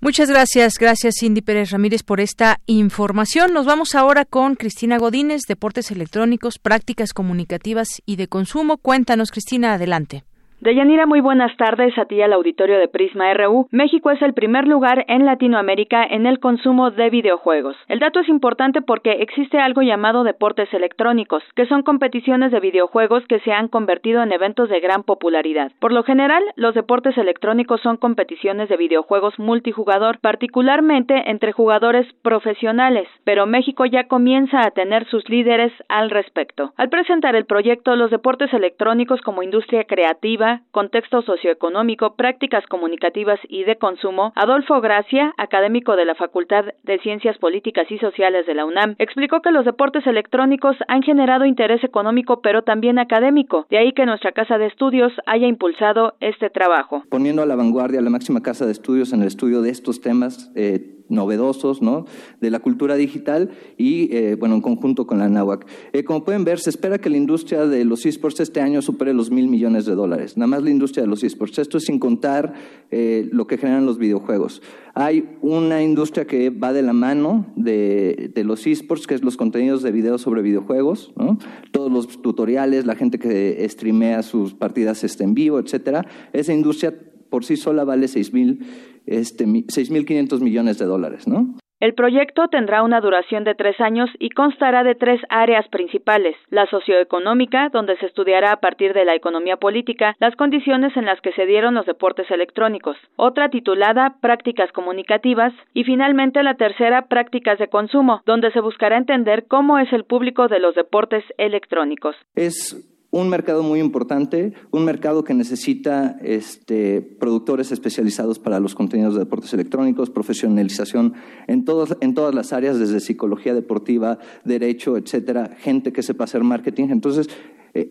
Muchas 0.00 0.28
gracias, 0.28 0.74
gracias 0.78 1.14
Cindy 1.20 1.40
Pérez 1.40 1.70
Ramírez 1.70 2.02
por 2.02 2.20
esta 2.20 2.58
información. 2.66 3.52
Nos 3.52 3.64
vamos 3.64 3.94
ahora 3.94 4.24
con 4.24 4.56
Cristina 4.56 4.98
Godínez, 4.98 5.42
Deportes 5.48 5.90
Electrónicos, 5.90 6.58
Prácticas 6.58 7.12
Comunicativas 7.12 8.02
y 8.04 8.16
de 8.16 8.26
Consumo. 8.26 8.78
Cuéntanos, 8.78 9.30
Cristina, 9.30 9.74
adelante. 9.74 10.24
Deyanira, 10.58 11.04
muy 11.04 11.20
buenas 11.20 11.54
tardes 11.58 11.96
a 11.98 12.06
ti 12.06 12.22
al 12.22 12.32
auditorio 12.32 12.78
de 12.78 12.88
Prisma 12.88 13.32
RU. 13.34 13.68
México 13.72 14.10
es 14.10 14.22
el 14.22 14.32
primer 14.32 14.66
lugar 14.66 15.04
en 15.06 15.26
Latinoamérica 15.26 16.02
en 16.02 16.24
el 16.24 16.40
consumo 16.40 16.90
de 16.90 17.10
videojuegos. 17.10 17.76
El 17.88 17.98
dato 17.98 18.20
es 18.20 18.28
importante 18.30 18.80
porque 18.80 19.12
existe 19.20 19.58
algo 19.58 19.82
llamado 19.82 20.24
deportes 20.24 20.72
electrónicos, 20.72 21.42
que 21.54 21.66
son 21.66 21.82
competiciones 21.82 22.52
de 22.52 22.60
videojuegos 22.60 23.22
que 23.28 23.38
se 23.40 23.52
han 23.52 23.68
convertido 23.68 24.22
en 24.22 24.32
eventos 24.32 24.70
de 24.70 24.80
gran 24.80 25.02
popularidad. 25.02 25.72
Por 25.78 25.92
lo 25.92 26.04
general, 26.04 26.42
los 26.56 26.74
deportes 26.74 27.18
electrónicos 27.18 27.82
son 27.82 27.98
competiciones 27.98 28.70
de 28.70 28.78
videojuegos 28.78 29.38
multijugador, 29.38 30.20
particularmente 30.20 31.30
entre 31.30 31.52
jugadores 31.52 32.10
profesionales, 32.22 33.06
pero 33.24 33.44
México 33.44 33.84
ya 33.84 34.08
comienza 34.08 34.60
a 34.60 34.70
tener 34.70 35.06
sus 35.08 35.28
líderes 35.28 35.72
al 35.90 36.08
respecto. 36.08 36.72
Al 36.78 36.88
presentar 36.88 37.36
el 37.36 37.44
proyecto 37.44 37.94
Los 37.94 38.10
deportes 38.10 38.54
electrónicos 38.54 39.20
como 39.20 39.42
industria 39.42 39.84
creativa, 39.84 40.45
contexto 40.70 41.22
socioeconómico, 41.22 42.14
prácticas 42.14 42.66
comunicativas 42.66 43.38
y 43.48 43.64
de 43.64 43.76
consumo, 43.76 44.32
Adolfo 44.34 44.80
Gracia, 44.80 45.34
académico 45.36 45.96
de 45.96 46.04
la 46.04 46.14
Facultad 46.14 46.64
de 46.82 46.98
Ciencias 47.00 47.38
Políticas 47.38 47.90
y 47.90 47.98
Sociales 47.98 48.46
de 48.46 48.54
la 48.54 48.64
UNAM, 48.64 48.96
explicó 48.98 49.40
que 49.40 49.50
los 49.50 49.64
deportes 49.64 50.06
electrónicos 50.06 50.76
han 50.88 51.02
generado 51.02 51.44
interés 51.44 51.82
económico 51.84 52.40
pero 52.40 52.62
también 52.62 52.98
académico, 52.98 53.66
de 53.70 53.78
ahí 53.78 53.92
que 53.92 54.06
nuestra 54.06 54.32
casa 54.32 54.58
de 54.58 54.66
estudios 54.66 55.12
haya 55.26 55.46
impulsado 55.46 56.14
este 56.20 56.50
trabajo. 56.50 57.02
Poniendo 57.08 57.42
a 57.42 57.46
la 57.46 57.56
vanguardia 57.56 58.00
la 58.00 58.10
máxima 58.10 58.42
casa 58.42 58.66
de 58.66 58.72
estudios 58.72 59.12
en 59.12 59.22
el 59.22 59.28
estudio 59.28 59.62
de 59.62 59.70
estos 59.70 60.00
temas, 60.00 60.50
eh, 60.54 60.95
novedosos 61.08 61.82
¿no? 61.82 62.06
de 62.40 62.50
la 62.50 62.60
cultura 62.60 62.96
digital 62.96 63.50
y, 63.76 64.14
eh, 64.14 64.36
bueno, 64.38 64.56
en 64.56 64.60
conjunto 64.60 65.06
con 65.06 65.18
la 65.18 65.28
NAWAC. 65.28 65.66
Eh, 65.92 66.04
como 66.04 66.24
pueden 66.24 66.44
ver, 66.44 66.60
se 66.60 66.70
espera 66.70 66.98
que 66.98 67.10
la 67.10 67.16
industria 67.16 67.66
de 67.66 67.84
los 67.84 68.06
esports 68.06 68.40
este 68.40 68.60
año 68.60 68.82
supere 68.82 69.14
los 69.14 69.30
mil 69.30 69.48
millones 69.48 69.86
de 69.86 69.94
dólares. 69.94 70.36
Nada 70.36 70.48
más 70.48 70.62
la 70.62 70.70
industria 70.70 71.02
de 71.02 71.08
los 71.08 71.22
esports. 71.22 71.58
Esto 71.58 71.78
es 71.78 71.84
sin 71.84 71.98
contar 71.98 72.54
eh, 72.90 73.28
lo 73.32 73.46
que 73.46 73.58
generan 73.58 73.86
los 73.86 73.98
videojuegos. 73.98 74.62
Hay 74.94 75.28
una 75.42 75.82
industria 75.82 76.26
que 76.26 76.50
va 76.50 76.72
de 76.72 76.82
la 76.82 76.92
mano 76.92 77.46
de, 77.56 78.30
de 78.34 78.44
los 78.44 78.66
esports, 78.66 79.06
que 79.06 79.14
es 79.14 79.22
los 79.22 79.36
contenidos 79.36 79.82
de 79.82 79.92
videos 79.92 80.22
sobre 80.22 80.42
videojuegos, 80.42 81.12
¿no? 81.16 81.38
todos 81.70 81.92
los 81.92 82.22
tutoriales, 82.22 82.86
la 82.86 82.94
gente 82.94 83.18
que 83.18 83.66
streamea 83.68 84.22
sus 84.22 84.54
partidas 84.54 85.04
este, 85.04 85.24
en 85.24 85.34
vivo, 85.34 85.58
etcétera. 85.58 86.06
Esa 86.32 86.52
industria 86.52 86.94
por 87.28 87.44
sí 87.44 87.56
sola 87.56 87.84
vale 87.84 88.08
seis 88.08 88.32
mil 88.32 88.64
este, 89.06 89.46
6.500 89.46 90.40
millones 90.40 90.78
de 90.78 90.84
dólares, 90.84 91.26
¿no? 91.26 91.56
El 91.78 91.92
proyecto 91.92 92.48
tendrá 92.48 92.82
una 92.82 93.02
duración 93.02 93.44
de 93.44 93.54
tres 93.54 93.78
años 93.82 94.08
y 94.18 94.30
constará 94.30 94.82
de 94.82 94.94
tres 94.94 95.20
áreas 95.28 95.68
principales. 95.68 96.34
La 96.48 96.64
socioeconómica, 96.66 97.68
donde 97.70 97.98
se 97.98 98.06
estudiará 98.06 98.52
a 98.52 98.60
partir 98.60 98.94
de 98.94 99.04
la 99.04 99.14
economía 99.14 99.58
política 99.58 100.16
las 100.18 100.34
condiciones 100.36 100.96
en 100.96 101.04
las 101.04 101.20
que 101.20 101.32
se 101.32 101.44
dieron 101.44 101.74
los 101.74 101.84
deportes 101.84 102.30
electrónicos. 102.30 102.96
Otra 103.16 103.50
titulada 103.50 104.16
Prácticas 104.22 104.72
comunicativas 104.72 105.52
y 105.74 105.84
finalmente 105.84 106.42
la 106.42 106.54
tercera 106.54 107.08
Prácticas 107.08 107.58
de 107.58 107.68
consumo, 107.68 108.22
donde 108.24 108.50
se 108.52 108.60
buscará 108.60 108.96
entender 108.96 109.44
cómo 109.46 109.78
es 109.78 109.92
el 109.92 110.04
público 110.04 110.48
de 110.48 110.60
los 110.60 110.74
deportes 110.74 111.24
electrónicos. 111.36 112.16
Es 112.34 112.95
un 113.16 113.28
mercado 113.30 113.62
muy 113.62 113.80
importante, 113.80 114.52
un 114.70 114.84
mercado 114.84 115.24
que 115.24 115.32
necesita 115.32 116.18
este, 116.22 117.00
productores 117.00 117.72
especializados 117.72 118.38
para 118.38 118.60
los 118.60 118.74
contenidos 118.74 119.14
de 119.14 119.20
deportes 119.20 119.52
electrónicos, 119.54 120.10
profesionalización 120.10 121.14
en, 121.46 121.64
todos, 121.64 121.96
en 122.00 122.14
todas 122.14 122.34
las 122.34 122.52
áreas, 122.52 122.78
desde 122.78 123.00
psicología 123.00 123.54
deportiva, 123.54 124.18
derecho, 124.44 124.96
etcétera, 124.98 125.50
gente 125.58 125.92
que 125.92 126.02
sepa 126.02 126.24
hacer 126.24 126.44
marketing. 126.44 126.88
Entonces, 126.90 127.28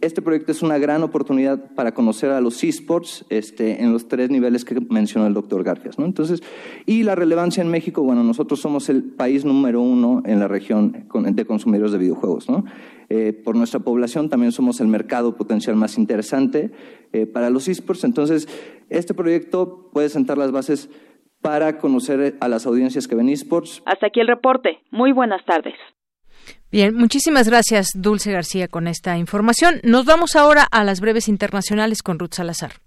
este 0.01 0.21
proyecto 0.21 0.51
es 0.51 0.61
una 0.61 0.77
gran 0.77 1.03
oportunidad 1.03 1.73
para 1.75 1.93
conocer 1.93 2.31
a 2.31 2.41
los 2.41 2.63
esports 2.63 3.25
este, 3.29 3.83
en 3.83 3.93
los 3.93 4.07
tres 4.07 4.29
niveles 4.29 4.65
que 4.65 4.79
mencionó 4.89 5.27
el 5.27 5.33
doctor 5.33 5.63
Garfias. 5.63 5.99
¿no? 5.99 6.05
Entonces, 6.05 6.41
y 6.85 7.03
la 7.03 7.15
relevancia 7.15 7.61
en 7.61 7.69
México, 7.69 8.01
bueno, 8.01 8.23
nosotros 8.23 8.59
somos 8.59 8.89
el 8.89 9.03
país 9.03 9.45
número 9.45 9.81
uno 9.81 10.23
en 10.25 10.39
la 10.39 10.47
región 10.47 11.05
de 11.13 11.45
consumidores 11.45 11.91
de 11.91 11.97
videojuegos. 11.97 12.49
¿no? 12.49 12.65
Eh, 13.09 13.33
por 13.33 13.55
nuestra 13.55 13.79
población 13.79 14.29
también 14.29 14.51
somos 14.51 14.81
el 14.81 14.87
mercado 14.87 15.35
potencial 15.35 15.75
más 15.75 15.97
interesante 15.97 16.71
eh, 17.13 17.25
para 17.25 17.49
los 17.49 17.67
esports. 17.67 18.03
Entonces, 18.03 18.47
este 18.89 19.13
proyecto 19.13 19.89
puede 19.93 20.09
sentar 20.09 20.37
las 20.37 20.51
bases 20.51 20.89
para 21.41 21.77
conocer 21.77 22.37
a 22.39 22.47
las 22.47 22.65
audiencias 22.65 23.07
que 23.07 23.15
ven 23.15 23.29
esports. 23.29 23.83
Hasta 23.85 24.07
aquí 24.07 24.19
el 24.19 24.27
reporte. 24.27 24.79
Muy 24.89 25.11
buenas 25.11 25.45
tardes. 25.45 25.75
Bien, 26.75 26.93
muchísimas 26.93 27.47
gracias, 27.47 27.87
Dulce 27.93 28.33
García, 28.33 28.67
con 28.67 28.87
esta 28.87 29.17
información. 29.17 29.79
Nos 29.83 30.03
vamos 30.03 30.35
ahora 30.35 30.67
a 30.69 30.83
las 30.83 30.99
breves 30.99 31.29
internacionales 31.29 32.03
con 32.03 32.19
Ruth 32.19 32.33
Salazar. 32.33 32.81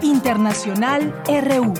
Internacional 0.00 1.12
RU. 1.26 1.74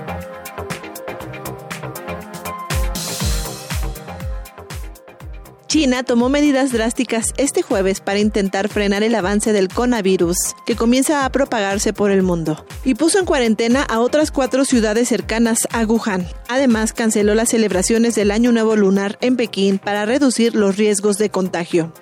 China 5.71 6.03
tomó 6.03 6.29
medidas 6.29 6.73
drásticas 6.73 7.27
este 7.37 7.63
jueves 7.63 8.01
para 8.01 8.19
intentar 8.19 8.69
frenar 8.69 9.05
el 9.05 9.15
avance 9.15 9.53
del 9.53 9.69
coronavirus, 9.69 10.57
que 10.67 10.75
comienza 10.75 11.25
a 11.25 11.31
propagarse 11.31 11.93
por 11.93 12.11
el 12.11 12.25
mundo, 12.25 12.67
y 12.85 12.97
puso 12.97 13.21
en 13.21 13.25
cuarentena 13.25 13.85
a 13.85 14.01
otras 14.01 14.33
cuatro 14.33 14.65
ciudades 14.65 15.09
cercanas 15.09 15.69
a 15.71 15.85
Wuhan. 15.85 16.27
Además, 16.49 16.93
canceló 16.93 17.37
las 17.37 17.51
celebraciones 17.51 18.17
del 18.17 18.33
Año 18.33 18.51
Nuevo 18.51 18.75
Lunar 18.75 19.17
en 19.21 19.37
Pekín 19.37 19.79
para 19.79 20.07
reducir 20.07 20.57
los 20.57 20.77
riesgos 20.77 21.19
de 21.19 21.31
contagio. 21.31 21.93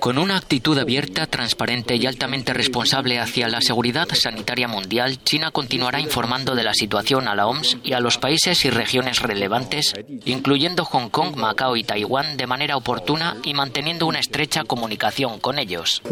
Con 0.00 0.18
una 0.18 0.36
actitud 0.36 0.78
abierta, 0.78 1.26
transparente 1.26 1.96
y 1.96 2.06
altamente 2.06 2.52
responsable 2.52 3.18
hacia 3.18 3.48
la 3.48 3.62
seguridad 3.62 4.06
sanitaria 4.12 4.68
mundial, 4.68 5.22
China 5.24 5.50
continuará 5.50 5.98
informando 5.98 6.54
de 6.54 6.62
la 6.62 6.74
situación 6.74 7.26
a 7.26 7.34
la 7.34 7.46
OMS 7.46 7.78
y 7.82 7.94
a 7.94 8.00
los 8.00 8.18
países 8.18 8.62
y 8.66 8.70
regiones 8.70 9.22
relevantes, 9.22 9.94
incluyendo 10.26 10.84
Hong 10.84 11.08
Kong, 11.08 11.36
Macao 11.36 11.76
y 11.76 11.84
Taiwán, 11.84 12.36
de 12.36 12.46
manera 12.46 12.76
oportuna 12.76 13.36
y 13.42 13.54
manteniendo 13.54 14.06
una 14.06 14.18
estrecha 14.18 14.64
comunicación 14.64 15.40
con 15.40 15.58
ellos. 15.58 16.02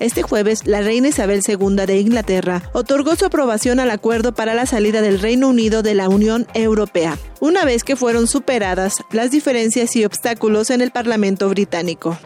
Este 0.00 0.22
jueves, 0.22 0.66
la 0.66 0.80
reina 0.80 1.08
Isabel 1.08 1.42
II 1.46 1.86
de 1.86 1.98
Inglaterra 1.98 2.62
otorgó 2.72 3.16
su 3.16 3.24
aprobación 3.24 3.80
al 3.80 3.90
acuerdo 3.90 4.32
para 4.32 4.54
la 4.54 4.66
salida 4.66 5.00
del 5.00 5.20
Reino 5.20 5.48
Unido 5.48 5.82
de 5.82 5.94
la 5.94 6.08
Unión 6.08 6.46
Europea, 6.54 7.18
una 7.40 7.64
vez 7.64 7.82
que 7.82 7.96
fueron 7.96 8.28
superadas 8.28 8.94
las 9.10 9.30
diferencias 9.30 9.96
y 9.96 10.04
obstáculos 10.04 10.70
en 10.70 10.82
el 10.82 10.92
Parlamento 10.92 11.48
británico. 11.48 12.16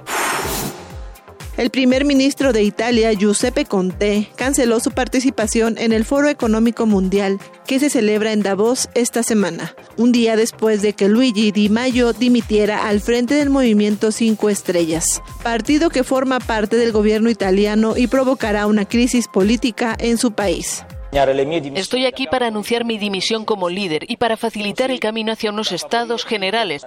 El 1.59 1.69
primer 1.69 2.07
ministro 2.07 2.55
de 2.55 2.62
Italia, 2.62 3.12
Giuseppe 3.12 3.66
Conte, 3.66 4.29
canceló 4.37 4.81
su 4.81 4.91
participación 4.91 5.77
en 5.77 5.93
el 5.93 6.07
Foro 6.07 6.29
Económico 6.29 6.87
Mundial 6.87 7.39
que 7.66 7.79
se 7.79 7.91
celebra 7.91 8.33
en 8.33 8.43
Davos 8.43 8.89
esta 8.95 9.23
semana, 9.23 9.74
un 9.99 10.12
día 10.12 10.35
después 10.37 10.81
de 10.81 10.95
que 10.95 11.09
Luigi 11.09 11.53
Di 11.53 11.69
Maio 11.69 12.15
dimitiera 12.15 12.89
al 12.89 13.01
frente 13.01 13.35
del 13.35 13.51
movimiento 13.51 14.12
Cinco 14.12 14.49
Estrellas, 14.49 15.23
partido 15.43 15.91
que 15.91 16.05
forma 16.05 16.41
parte 16.41 16.77
del 16.77 16.91
gobierno 16.91 17.29
italiano 17.29 17.99
y 17.99 18.07
provocará 18.07 18.66
una 18.66 18.87
crisis 18.87 19.29
política 19.29 19.95
en 19.99 20.16
su 20.16 20.33
país. 20.33 20.87
Estoy 21.74 22.07
aquí 22.07 22.27
para 22.27 22.47
anunciar 22.47 22.87
mi 22.87 22.97
dimisión 22.97 23.45
como 23.45 23.69
líder 23.69 24.11
y 24.11 24.16
para 24.16 24.39
facilitar 24.39 24.91
el 24.91 25.01
camino 25.01 25.33
hacia 25.33 25.51
unos 25.51 25.70
estados 25.70 26.24
generales. 26.24 26.87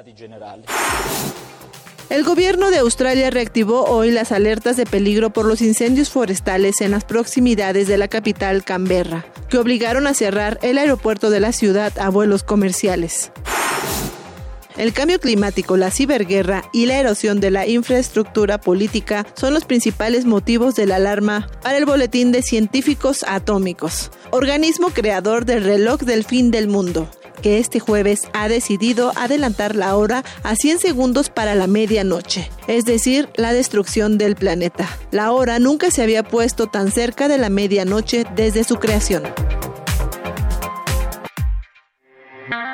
El 2.10 2.23
gobierno 2.23 2.69
de 2.69 2.77
Australia 2.77 3.32
reactivó 3.32 3.86
hoy 3.86 4.11
las 4.11 4.32
alertas 4.32 4.77
de 4.77 4.86
peligro 4.86 5.32
por 5.32 5.45
los 5.45 5.61
incendios 5.61 6.11
forestales 6.11 6.82
en 6.82 6.91
las 6.91 7.03
proximidades 7.03 7.88
de 7.88 7.98
la 7.98 8.07
capital 8.07 8.64
Canberra, 8.64 9.26
que 9.49 9.57
obligaron 9.57 10.06
a 10.06 10.14
cerrar 10.14 10.60
el 10.61 10.77
aeropuerto 10.77 11.32
de 11.32 11.40
la 11.40 11.52
ciudad 11.52 11.98
a 11.98 12.10
vuelos 12.10 12.44
comerciales. 12.44 13.32
El 14.77 14.94
cambio 14.94 15.19
climático, 15.19 15.77
la 15.77 15.90
ciberguerra 15.90 16.65
y 16.73 16.86
la 16.86 16.99
erosión 16.99 17.40
de 17.40 17.49
la 17.49 17.65
infraestructura 17.65 18.60
política 18.60 19.26
son 19.34 19.53
los 19.53 19.65
principales 19.65 20.26
motivos 20.26 20.76
de 20.76 20.86
la 20.86 20.98
alarma 20.98 21.49
para 21.64 21.77
el 21.77 21.86
Boletín 21.86 22.32
de 22.32 22.44
Científicos 22.44 23.26
Atómicos, 23.27 24.11
organismo 24.32 24.90
creador 24.90 25.45
del 25.45 25.64
reloj 25.64 26.02
del 26.02 26.23
fin 26.23 26.52
del 26.52 26.68
mundo 26.68 27.10
que 27.36 27.60
este 27.60 27.80
jueves 27.80 28.22
ha 28.34 28.48
decidido 28.48 29.12
adelantar 29.16 29.76
la 29.76 29.95
hora 29.95 30.24
a 30.44 30.56
100 30.56 30.80
segundos 30.80 31.30
para 31.30 31.56
la 31.56 31.68
medianoche, 31.68 32.49
es 32.68 32.86
decir, 32.86 33.30
la 33.36 33.53
destrucción 33.53 34.18
del 34.18 34.36
planeta. 34.36 34.88
La 35.12 35.32
hora 35.32 35.60
nunca 35.60 35.91
se 35.91 36.03
había 36.03 36.24
puesto 36.24 36.68
tan 36.68 36.91
cerca 36.91 37.28
de 37.28 37.38
la 37.38 37.49
medianoche 37.49 38.26
desde 38.36 38.64
su 38.64 38.76
creación. 38.76 39.24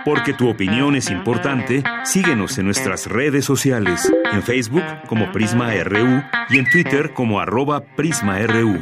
Porque 0.03 0.33
tu 0.33 0.49
opinión 0.49 0.95
es 0.95 1.09
importante, 1.09 1.83
síguenos 2.03 2.57
en 2.57 2.65
nuestras 2.65 3.07
redes 3.07 3.45
sociales, 3.45 4.11
en 4.33 4.41
Facebook 4.41 4.83
como 5.07 5.31
Prisma 5.31 5.71
RU 5.83 6.23
y 6.49 6.57
en 6.57 6.69
Twitter 6.69 7.13
como 7.13 7.39
arroba 7.39 7.81
PrismaRU. 7.95 8.81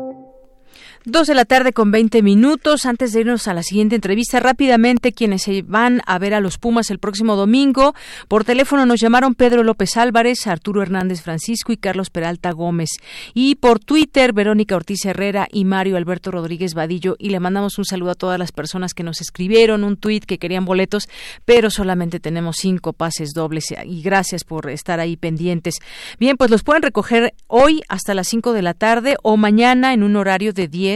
Dos 1.03 1.25
de 1.25 1.33
la 1.33 1.45
tarde 1.45 1.73
con 1.73 1.89
20 1.89 2.21
minutos. 2.21 2.85
Antes 2.85 3.11
de 3.11 3.21
irnos 3.21 3.47
a 3.47 3.55
la 3.55 3.63
siguiente 3.63 3.95
entrevista, 3.95 4.39
rápidamente, 4.39 5.13
quienes 5.13 5.41
se 5.41 5.63
van 5.63 6.03
a 6.05 6.19
ver 6.19 6.35
a 6.35 6.39
los 6.39 6.59
Pumas 6.59 6.91
el 6.91 6.99
próximo 6.99 7.35
domingo, 7.35 7.95
por 8.27 8.43
teléfono 8.43 8.85
nos 8.85 8.99
llamaron 8.99 9.33
Pedro 9.33 9.63
López 9.63 9.97
Álvarez, 9.97 10.45
Arturo 10.45 10.83
Hernández 10.83 11.23
Francisco 11.23 11.71
y 11.71 11.77
Carlos 11.77 12.11
Peralta 12.11 12.51
Gómez. 12.51 12.89
Y 13.33 13.55
por 13.55 13.79
Twitter, 13.79 14.31
Verónica 14.31 14.75
Ortiz 14.75 15.03
Herrera 15.03 15.47
y 15.51 15.65
Mario 15.65 15.97
Alberto 15.97 16.29
Rodríguez 16.29 16.75
Vadillo. 16.75 17.15
Y 17.17 17.31
le 17.31 17.39
mandamos 17.39 17.79
un 17.79 17.85
saludo 17.85 18.11
a 18.11 18.15
todas 18.15 18.37
las 18.37 18.51
personas 18.51 18.93
que 18.93 19.01
nos 19.01 19.21
escribieron 19.21 19.83
un 19.83 19.97
tweet 19.97 20.19
que 20.19 20.37
querían 20.37 20.65
boletos, 20.65 21.09
pero 21.45 21.71
solamente 21.71 22.19
tenemos 22.19 22.57
cinco 22.59 22.93
pases 22.93 23.31
dobles. 23.33 23.73
Y 23.85 24.03
gracias 24.03 24.43
por 24.43 24.69
estar 24.69 24.99
ahí 24.99 25.17
pendientes. 25.17 25.79
Bien, 26.19 26.37
pues 26.37 26.51
los 26.51 26.61
pueden 26.61 26.83
recoger 26.83 27.33
hoy 27.47 27.81
hasta 27.89 28.13
las 28.13 28.27
5 28.27 28.53
de 28.53 28.61
la 28.61 28.75
tarde 28.75 29.15
o 29.23 29.35
mañana 29.35 29.93
en 29.93 30.03
un 30.03 30.15
horario 30.15 30.53
de 30.53 30.67
10 30.67 30.90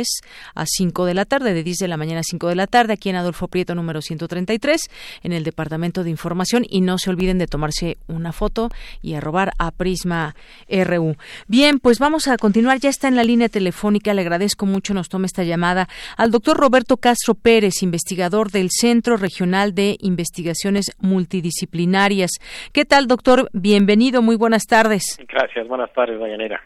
a 0.55 0.65
5 0.65 1.05
de 1.05 1.13
la 1.13 1.25
tarde, 1.25 1.53
de 1.53 1.63
10 1.63 1.77
de 1.77 1.87
la 1.87 1.97
mañana 1.97 2.21
a 2.21 2.23
5 2.23 2.47
de 2.47 2.55
la 2.55 2.67
tarde, 2.67 2.93
aquí 2.93 3.09
en 3.09 3.15
Adolfo 3.15 3.47
Prieto 3.47 3.75
número 3.75 4.01
133, 4.01 4.89
en 5.23 5.33
el 5.33 5.43
Departamento 5.43 6.03
de 6.03 6.09
Información. 6.09 6.65
Y 6.69 6.81
no 6.81 6.97
se 6.97 7.09
olviden 7.09 7.37
de 7.37 7.47
tomarse 7.47 7.97
una 8.07 8.31
foto 8.31 8.69
y 9.01 9.13
arrobar 9.13 9.51
a 9.57 9.71
Prisma 9.71 10.35
RU. 10.69 11.15
Bien, 11.47 11.79
pues 11.79 11.99
vamos 11.99 12.27
a 12.27 12.37
continuar. 12.37 12.79
Ya 12.79 12.89
está 12.89 13.07
en 13.07 13.15
la 13.15 13.23
línea 13.23 13.49
telefónica. 13.49 14.13
Le 14.13 14.21
agradezco 14.21 14.65
mucho 14.65 14.93
nos 14.93 15.09
tome 15.09 15.27
esta 15.27 15.43
llamada 15.43 15.87
al 16.17 16.31
doctor 16.31 16.57
Roberto 16.57 16.97
Castro 16.97 17.35
Pérez, 17.35 17.83
investigador 17.83 18.51
del 18.51 18.69
Centro 18.71 19.17
Regional 19.17 19.75
de 19.75 19.97
Investigaciones 19.99 20.91
Multidisciplinarias. 20.99 22.31
¿Qué 22.71 22.85
tal, 22.85 23.07
doctor? 23.07 23.49
Bienvenido. 23.53 24.21
Muy 24.21 24.35
buenas 24.35 24.65
tardes. 24.65 25.17
Gracias. 25.27 25.67
Buenas 25.67 25.91
tardes, 25.93 26.19
Dayanera. 26.19 26.61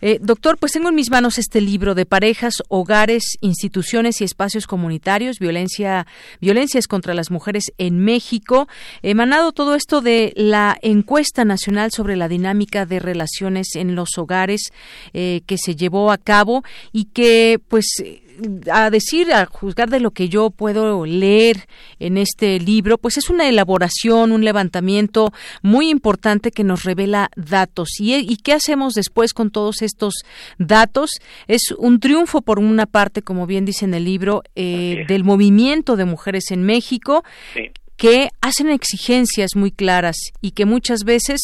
Eh, 0.00 0.18
doctor, 0.20 0.58
pues 0.58 0.72
tengo 0.72 0.88
en 0.88 0.94
mis 0.94 1.10
manos 1.10 1.38
este 1.38 1.60
libro 1.60 1.94
de 1.94 2.06
parejas, 2.06 2.62
hogares, 2.68 3.36
instituciones 3.40 4.20
y 4.20 4.24
espacios 4.24 4.66
comunitarios, 4.66 5.38
violencia, 5.38 6.06
violencias 6.40 6.86
contra 6.86 7.14
las 7.14 7.30
mujeres 7.30 7.72
en 7.78 7.98
México. 7.98 8.68
Emanado 9.02 9.52
todo 9.52 9.74
esto 9.74 10.00
de 10.00 10.32
la 10.36 10.76
encuesta 10.82 11.44
nacional 11.44 11.90
sobre 11.92 12.16
la 12.16 12.28
dinámica 12.28 12.86
de 12.86 12.98
relaciones 12.98 13.74
en 13.74 13.94
los 13.94 14.18
hogares 14.18 14.70
eh, 15.12 15.42
que 15.46 15.56
se 15.58 15.76
llevó 15.76 16.10
a 16.10 16.18
cabo 16.18 16.62
y 16.92 17.04
que, 17.06 17.60
pues, 17.68 17.86
a 18.70 18.90
decir, 18.90 19.32
a 19.32 19.46
juzgar 19.46 19.90
de 19.90 20.00
lo 20.00 20.10
que 20.10 20.28
yo 20.28 20.50
puedo 20.50 21.06
leer 21.06 21.68
en 21.98 22.18
este 22.18 22.58
libro, 22.60 22.98
pues 22.98 23.16
es 23.16 23.30
una 23.30 23.48
elaboración, 23.48 24.32
un 24.32 24.44
levantamiento 24.44 25.32
muy 25.62 25.90
importante 25.90 26.50
que 26.50 26.64
nos 26.64 26.84
revela 26.84 27.30
datos. 27.36 28.00
¿Y, 28.00 28.14
y 28.14 28.36
qué 28.36 28.52
hacemos 28.52 28.94
después 28.94 29.32
con 29.32 29.50
todos 29.50 29.82
estos 29.82 30.14
datos? 30.58 31.10
Es 31.46 31.72
un 31.76 32.00
triunfo, 32.00 32.42
por 32.42 32.58
una 32.58 32.86
parte, 32.86 33.22
como 33.22 33.46
bien 33.46 33.64
dice 33.64 33.84
en 33.84 33.94
el 33.94 34.04
libro, 34.04 34.42
eh, 34.54 35.04
del 35.08 35.24
movimiento 35.24 35.96
de 35.96 36.04
mujeres 36.04 36.50
en 36.50 36.62
México 36.62 37.24
que 37.96 38.28
hacen 38.40 38.70
exigencias 38.70 39.56
muy 39.56 39.70
claras 39.70 40.16
y 40.40 40.52
que 40.52 40.64
muchas 40.64 41.04
veces, 41.04 41.40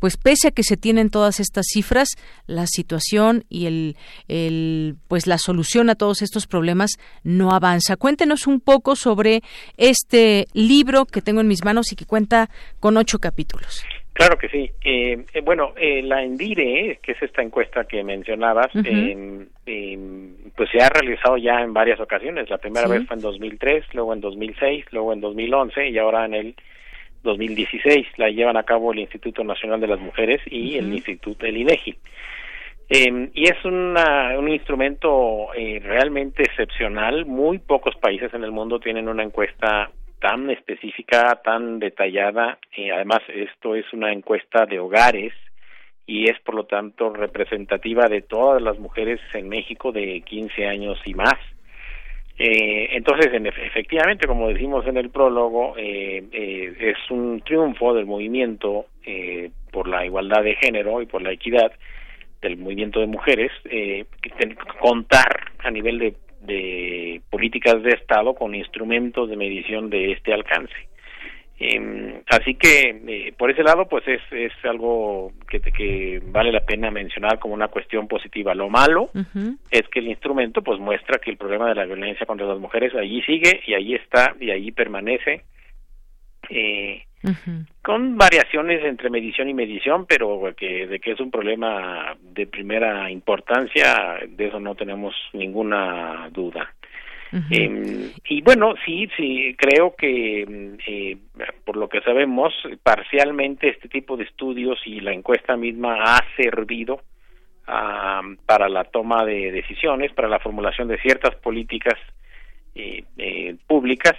pues 0.00 0.16
pese 0.16 0.48
a 0.48 0.50
que 0.50 0.62
se 0.62 0.76
tienen 0.76 1.10
todas 1.10 1.40
estas 1.40 1.66
cifras, 1.72 2.10
la 2.46 2.66
situación 2.66 3.44
y 3.48 3.66
el, 3.66 3.96
el 4.28 4.96
pues 5.08 5.26
la 5.26 5.38
solución 5.38 5.90
a 5.90 5.94
todos 5.94 6.22
estos 6.22 6.46
problemas 6.46 6.90
no 7.24 7.50
avanza. 7.50 7.96
Cuéntenos 7.96 8.46
un 8.46 8.60
poco 8.60 8.96
sobre 8.96 9.42
este 9.76 10.46
libro 10.52 11.06
que 11.06 11.22
tengo 11.22 11.40
en 11.40 11.48
mis 11.48 11.64
manos 11.64 11.92
y 11.92 11.96
que 11.96 12.06
cuenta 12.06 12.50
con 12.80 12.96
ocho 12.96 13.18
capítulos. 13.18 13.84
Claro 14.16 14.38
que 14.38 14.48
sí. 14.48 14.70
Eh, 14.82 15.24
eh, 15.34 15.40
bueno, 15.42 15.74
eh, 15.76 16.00
la 16.02 16.22
Endire, 16.22 16.98
que 17.02 17.12
es 17.12 17.22
esta 17.22 17.42
encuesta 17.42 17.84
que 17.84 18.02
mencionabas, 18.02 18.72
pues 20.56 20.70
se 20.70 20.80
ha 20.80 20.88
realizado 20.88 21.36
ya 21.36 21.60
en 21.60 21.72
varias 21.72 22.00
ocasiones. 22.00 22.48
La 22.48 22.58
primera 22.58 22.88
vez 22.88 23.06
fue 23.06 23.16
en 23.16 23.22
2003, 23.22 23.84
luego 23.92 24.14
en 24.14 24.20
2006, 24.20 24.86
luego 24.92 25.12
en 25.12 25.20
2011 25.20 25.88
y 25.88 25.98
ahora 25.98 26.24
en 26.24 26.34
el 26.34 26.54
2016 27.22 28.06
la 28.16 28.30
llevan 28.30 28.56
a 28.56 28.62
cabo 28.62 28.92
el 28.92 29.00
Instituto 29.00 29.44
Nacional 29.44 29.80
de 29.80 29.88
las 29.88 30.00
Mujeres 30.00 30.40
y 30.46 30.76
el 30.78 30.92
Instituto 30.92 31.44
del 31.44 31.58
INEGI. 31.58 31.96
Eh, 32.88 33.30
y 33.34 33.44
es 33.44 33.64
una, 33.64 34.38
un 34.38 34.48
instrumento 34.48 35.48
realmente 35.54 36.44
excepcional. 36.44 37.26
Muy 37.26 37.58
pocos 37.58 37.96
países 37.96 38.32
en 38.32 38.44
el 38.44 38.52
mundo 38.52 38.78
tienen 38.78 39.08
una 39.08 39.24
encuesta 39.24 39.90
tan 40.20 40.48
específica, 40.50 41.40
tan 41.44 41.78
detallada. 41.78 42.58
y 42.74 42.90
además, 42.90 43.20
esto 43.28 43.74
es 43.74 43.92
una 43.92 44.12
encuesta 44.12 44.64
de 44.64 44.78
hogares 44.78 45.32
y 46.06 46.30
es 46.30 46.38
por 46.40 46.54
lo 46.54 46.64
tanto 46.64 47.10
representativa 47.10 48.08
de 48.08 48.22
todas 48.22 48.62
las 48.62 48.78
mujeres 48.78 49.20
en 49.34 49.48
México 49.48 49.92
de 49.92 50.22
15 50.22 50.66
años 50.66 50.98
y 51.04 51.14
más. 51.14 51.34
Eh, 52.38 52.88
entonces, 52.92 53.32
en, 53.32 53.46
efectivamente, 53.46 54.26
como 54.26 54.48
decimos 54.48 54.86
en 54.86 54.98
el 54.98 55.10
prólogo, 55.10 55.74
eh, 55.76 56.22
eh, 56.32 56.76
es 56.78 57.10
un 57.10 57.40
triunfo 57.40 57.94
del 57.94 58.06
movimiento 58.06 58.86
eh, 59.04 59.50
por 59.72 59.88
la 59.88 60.04
igualdad 60.04 60.42
de 60.42 60.54
género 60.56 61.00
y 61.00 61.06
por 61.06 61.22
la 61.22 61.32
equidad 61.32 61.72
del 62.42 62.58
movimiento 62.58 63.00
de 63.00 63.06
mujeres, 63.06 63.50
eh, 63.64 64.04
contar 64.78 65.52
a 65.58 65.70
nivel 65.70 65.98
de 65.98 66.14
de 66.46 67.20
políticas 67.30 67.82
de 67.82 67.90
Estado 67.90 68.34
con 68.34 68.54
instrumentos 68.54 69.28
de 69.28 69.36
medición 69.36 69.90
de 69.90 70.12
este 70.12 70.32
alcance. 70.32 70.74
Eh, 71.58 72.22
así 72.28 72.54
que 72.54 73.00
eh, 73.06 73.32
por 73.36 73.50
ese 73.50 73.62
lado 73.62 73.86
pues 73.88 74.06
es, 74.06 74.20
es 74.30 74.52
algo 74.64 75.32
que, 75.48 75.60
que 75.60 76.20
vale 76.26 76.52
la 76.52 76.60
pena 76.60 76.90
mencionar 76.90 77.38
como 77.38 77.54
una 77.54 77.68
cuestión 77.68 78.08
positiva. 78.08 78.54
Lo 78.54 78.68
malo 78.68 79.08
es 79.70 79.88
que 79.88 80.00
el 80.00 80.08
instrumento 80.08 80.62
pues 80.62 80.78
muestra 80.78 81.18
que 81.18 81.30
el 81.30 81.38
problema 81.38 81.68
de 81.68 81.74
la 81.74 81.86
violencia 81.86 82.26
contra 82.26 82.46
las 82.46 82.58
mujeres 82.58 82.94
allí 82.94 83.22
sigue 83.22 83.60
y 83.66 83.74
ahí 83.74 83.94
está 83.94 84.34
y 84.38 84.50
ahí 84.50 84.70
permanece. 84.70 85.44
Eh, 86.50 87.02
con 87.82 88.16
variaciones 88.16 88.84
entre 88.84 89.10
medición 89.10 89.48
y 89.48 89.54
medición, 89.54 90.06
pero 90.06 90.54
que, 90.56 90.86
de 90.86 91.00
que 91.00 91.12
es 91.12 91.20
un 91.20 91.30
problema 91.30 92.16
de 92.20 92.46
primera 92.46 93.10
importancia, 93.10 94.20
de 94.28 94.46
eso 94.46 94.60
no 94.60 94.74
tenemos 94.74 95.14
ninguna 95.32 96.28
duda. 96.30 96.72
Em, 97.50 98.12
y 98.24 98.40
bueno, 98.42 98.74
sí, 98.84 99.08
sí, 99.16 99.54
creo 99.58 99.94
que 99.96 100.76
eh, 100.86 101.16
por 101.64 101.76
lo 101.76 101.88
que 101.88 102.00
sabemos, 102.00 102.54
parcialmente 102.82 103.68
este 103.68 103.88
tipo 103.88 104.16
de 104.16 104.24
estudios 104.24 104.78
y 104.84 105.00
la 105.00 105.12
encuesta 105.12 105.56
misma 105.56 105.96
ha 106.02 106.24
servido 106.36 107.02
ah, 107.66 108.22
para 108.46 108.68
la 108.68 108.84
toma 108.84 109.24
de 109.24 109.50
decisiones, 109.50 110.12
para 110.12 110.28
la 110.28 110.38
formulación 110.38 110.88
de 110.88 110.98
ciertas 110.98 111.34
políticas 111.36 111.98
eh, 112.74 113.04
eh, 113.18 113.56
públicas, 113.66 114.14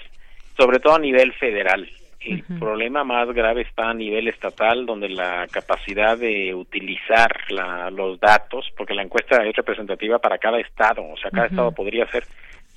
sobre 0.57 0.79
todo 0.79 0.95
a 0.95 0.99
nivel 0.99 1.33
federal. 1.33 1.89
El 2.19 2.43
problema 2.59 3.05
más 3.05 3.31
grave 3.31 3.61
está 3.61 3.89
a 3.89 3.93
nivel 3.93 4.27
estatal, 4.27 4.85
donde 4.85 5.07
la 5.07 5.47
capacidad 5.49 6.17
de 6.17 6.53
utilizar 6.53 7.31
la, 7.49 7.89
los 7.89 8.19
datos, 8.19 8.65
porque 8.75 8.93
la 8.93 9.03
encuesta 9.03 9.45
es 9.45 9.55
representativa 9.55 10.19
para 10.19 10.37
cada 10.37 10.59
estado, 10.59 11.07
o 11.07 11.15
sea, 11.15 11.31
cada 11.31 11.45
estado 11.45 11.71
podría 11.71 12.03
hacer 12.03 12.25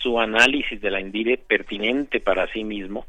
su 0.01 0.19
análisis 0.19 0.81
de 0.81 0.91
la 0.91 1.01
INDIRE 1.01 1.39
pertinente 1.39 2.21
para 2.21 2.51
sí 2.53 2.65
mismo, 2.65 3.07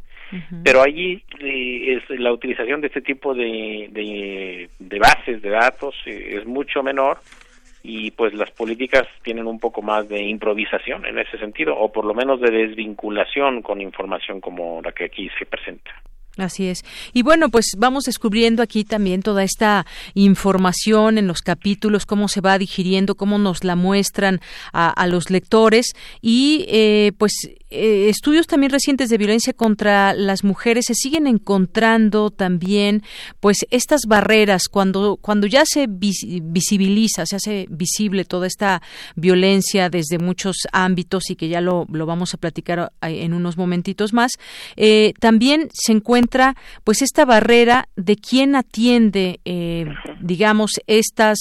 pero 0.63 0.81
allí 0.81 1.23
eh, 1.39 1.97
es 1.97 2.19
la 2.19 2.31
utilización 2.31 2.80
de 2.80 2.88
este 2.88 3.01
tipo 3.01 3.34
de, 3.34 3.89
de, 4.80 4.99
bases 4.99 5.41
de 5.41 5.49
datos 5.49 5.93
eh, 6.05 6.38
es 6.38 6.45
mucho 6.45 6.81
menor 6.84 7.19
y 7.84 8.11
pues 8.11 8.34
las 8.34 8.51
políticas 8.51 9.07
tienen 9.23 9.47
un 9.47 9.59
poco 9.59 9.81
más 9.81 10.07
de 10.07 10.22
improvisación 10.22 11.05
en 11.05 11.19
ese 11.19 11.38
sentido, 11.38 11.77
o 11.77 11.91
por 11.91 12.05
lo 12.05 12.13
menos 12.13 12.39
de 12.39 12.51
desvinculación 12.51 13.61
con 13.61 13.81
información 13.81 14.39
como 14.39 14.81
la 14.81 14.91
que 14.91 15.05
aquí 15.05 15.30
se 15.38 15.45
presenta. 15.45 15.91
Así 16.37 16.67
es. 16.67 16.85
Y 17.11 17.23
bueno, 17.23 17.49
pues 17.49 17.71
vamos 17.77 18.05
descubriendo 18.05 18.63
aquí 18.63 18.85
también 18.85 19.21
toda 19.21 19.43
esta 19.43 19.85
información 20.13 21.17
en 21.17 21.27
los 21.27 21.41
capítulos, 21.41 22.05
cómo 22.05 22.29
se 22.29 22.39
va 22.39 22.57
digiriendo, 22.57 23.15
cómo 23.15 23.37
nos 23.37 23.65
la 23.65 23.75
muestran 23.75 24.39
a, 24.71 25.07
los 25.07 25.29
lectores 25.29 25.87
y 26.21 26.65
eh, 26.69 27.11
pues 27.17 27.33
eh, 27.69 28.07
estudios 28.07 28.47
también 28.47 28.71
recientes 28.71 29.09
de 29.09 29.17
violencia 29.17 29.51
contra 29.51 30.13
las 30.13 30.43
mujeres 30.43 30.85
se 30.85 30.93
siguen 30.93 31.27
encontrando 31.27 32.29
también 32.29 33.03
pues 33.39 33.65
estas 33.71 34.01
barreras 34.07 34.67
cuando 34.69 35.17
cuando 35.17 35.47
ya 35.47 35.63
se 35.65 35.87
visibiliza 35.89 37.25
se 37.25 37.35
hace 37.35 37.65
visible 37.69 38.23
toda 38.25 38.47
esta 38.47 38.81
violencia 39.15 39.89
desde 39.89 40.19
muchos 40.19 40.55
ámbitos 40.71 41.29
y 41.29 41.35
que 41.35 41.49
ya 41.49 41.61
lo, 41.61 41.87
lo 41.91 42.05
vamos 42.05 42.33
a 42.33 42.37
platicar 42.37 42.93
en 43.01 43.33
unos 43.33 43.57
momentitos 43.57 44.13
más 44.13 44.33
eh, 44.77 45.13
también 45.19 45.69
se 45.73 45.91
encuentra 45.91 46.20
pues 46.84 47.02
esta 47.02 47.26
barrera 47.26 47.88
de 47.95 48.15
quién 48.15 48.56
atiende 48.56 49.39
eh, 49.45 49.85
digamos 50.19 50.80
estas 50.88 51.39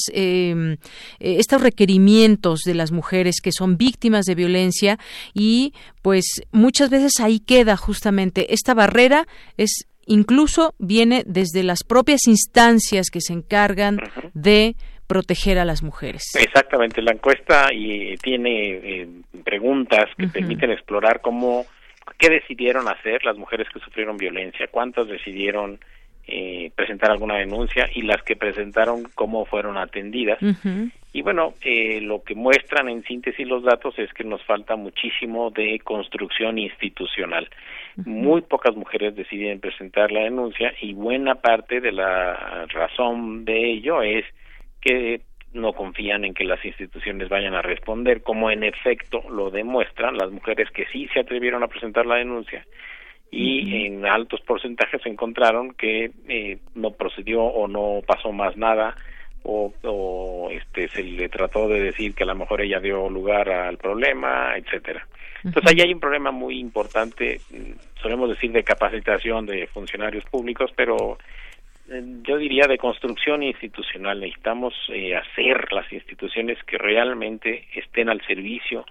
estos 1.19 1.63
requerimientos 1.63 2.61
de 2.65 2.75
las 2.75 2.93
mujeres 2.93 3.41
que 3.43 3.53
son 3.53 3.77
víctimas 3.77 4.25
de 4.25 4.35
violencia 4.35 4.99
y 5.35 5.73
pues 6.03 6.43
muchas 6.53 6.91
veces 6.91 7.21
ahí 7.21 7.41
queda 7.41 7.77
justamente 7.77 8.53
esta 8.55 8.75
barrera 8.75 9.27
es 9.57 9.87
incluso 10.07 10.75
viene 10.79 11.23
desde 11.27 11.63
las 11.63 11.85
propias 11.85 12.27
instancias 12.27 13.11
que 13.11 13.21
se 13.21 13.33
encargan 13.33 13.99
de 14.35 14.75
proteger 15.07 15.59
a 15.59 15.65
las 15.65 15.83
mujeres. 15.83 16.23
Exactamente, 16.39 17.03
la 17.03 17.13
encuesta 17.13 17.73
y 17.73 18.17
tiene 18.19 18.71
eh, 18.71 19.09
preguntas 19.45 20.07
que 20.17 20.29
permiten 20.29 20.71
explorar 20.71 21.21
cómo 21.21 21.67
qué 22.21 22.29
decidieron 22.29 22.87
hacer 22.87 23.25
las 23.25 23.37
mujeres 23.37 23.67
que 23.73 23.81
sufrieron 23.81 24.19
violencia, 24.19 24.69
cuántas 24.71 25.09
decidieron 25.09 25.81
eh, 26.27 26.71
presentar 26.77 27.11
alguna 27.11 27.37
denuncia 27.37 27.89
y 27.93 28.03
las 28.03 28.23
que 28.23 28.37
presentaron 28.37 29.05
cómo 29.15 29.47
fueron 29.47 29.79
atendidas. 29.79 30.39
Y 31.13 31.23
bueno, 31.23 31.55
eh, 31.63 32.01
lo 32.03 32.23
que 32.23 32.35
muestran 32.35 32.89
en 32.89 33.03
síntesis 33.05 33.49
los 33.49 33.65
datos 33.65 33.99
es 33.99 34.13
que 34.13 34.23
nos 34.23 34.45
falta 34.45 34.77
muchísimo 34.77 35.51
de 35.51 35.81
construcción 35.81 36.59
institucional. 36.59 37.49
Muy 38.05 38.43
pocas 38.43 38.77
mujeres 38.77 39.17
deciden 39.17 39.59
presentar 39.59 40.13
la 40.13 40.21
denuncia 40.21 40.73
y 40.81 40.93
buena 40.93 41.37
parte 41.37 41.81
de 41.81 41.91
la 41.91 42.67
razón 42.67 43.45
de 43.45 43.73
ello 43.73 44.03
es 44.03 44.25
que 44.81 45.23
no 45.53 45.73
confían 45.73 46.25
en 46.25 46.35
que 46.35 46.45
las 46.45 46.65
instituciones 46.65 47.29
vayan 47.29 47.55
a 47.55 47.63
responder, 47.63 48.23
como 48.23 48.51
en 48.51 48.63
efecto 48.63 49.23
lo 49.29 49.51
demuestran 49.51 50.17
las 50.17 50.31
mujeres 50.31 50.71
que 50.71 50.87
sí 50.87 51.09
se 51.13 51.21
atrevieron 51.21 51.63
a 51.63 51.69
presentar 51.69 52.07
la 52.07 52.17
denuncia 52.17 52.65
y 53.31 53.87
en 53.87 54.05
altos 54.07 54.41
porcentajes 54.41 55.07
encontraron 55.07 55.73
que 55.75 56.11
eh, 56.29 56.59
no 56.75 56.91
procedió 56.93 57.43
o 57.43 57.69
no 57.69 58.01
pasó 58.05 58.33
más 58.33 58.57
nada 58.57 58.97
o, 59.43 59.73
o, 59.85 60.51
este 60.51 60.89
se 60.89 61.03
le 61.03 61.29
trató 61.29 61.69
de 61.69 61.81
decir 61.81 62.15
que 62.15 62.25
a 62.25 62.27
lo 62.27 62.35
mejor 62.35 62.61
ella 62.61 62.81
dio 62.81 63.09
lugar 63.09 63.49
al 63.49 63.79
problema, 63.79 64.55
etcétera. 64.57 65.07
Entonces 65.43 65.73
ahí 65.73 65.81
hay 65.81 65.95
un 65.95 66.01
problema 66.01 66.31
muy 66.31 66.59
importante, 66.59 67.41
mm, 67.51 68.01
solemos 68.03 68.29
decir 68.29 68.53
de 68.53 68.63
capacitación 68.63 69.47
de 69.47 69.67
funcionarios 69.69 70.25
públicos, 70.25 70.71
pero 70.77 71.17
yo 72.23 72.37
diría 72.37 72.67
de 72.69 72.79
construcción 72.79 73.43
institucional. 73.43 74.21
Necesitamos 74.21 74.75
eh, 74.89 75.17
hacer 75.17 75.73
las 75.73 75.93
instituciones 75.93 76.59
que 76.65 76.79
realmente 76.79 77.67
estén 77.75 78.09
al 78.09 78.25
servicio 78.27 78.85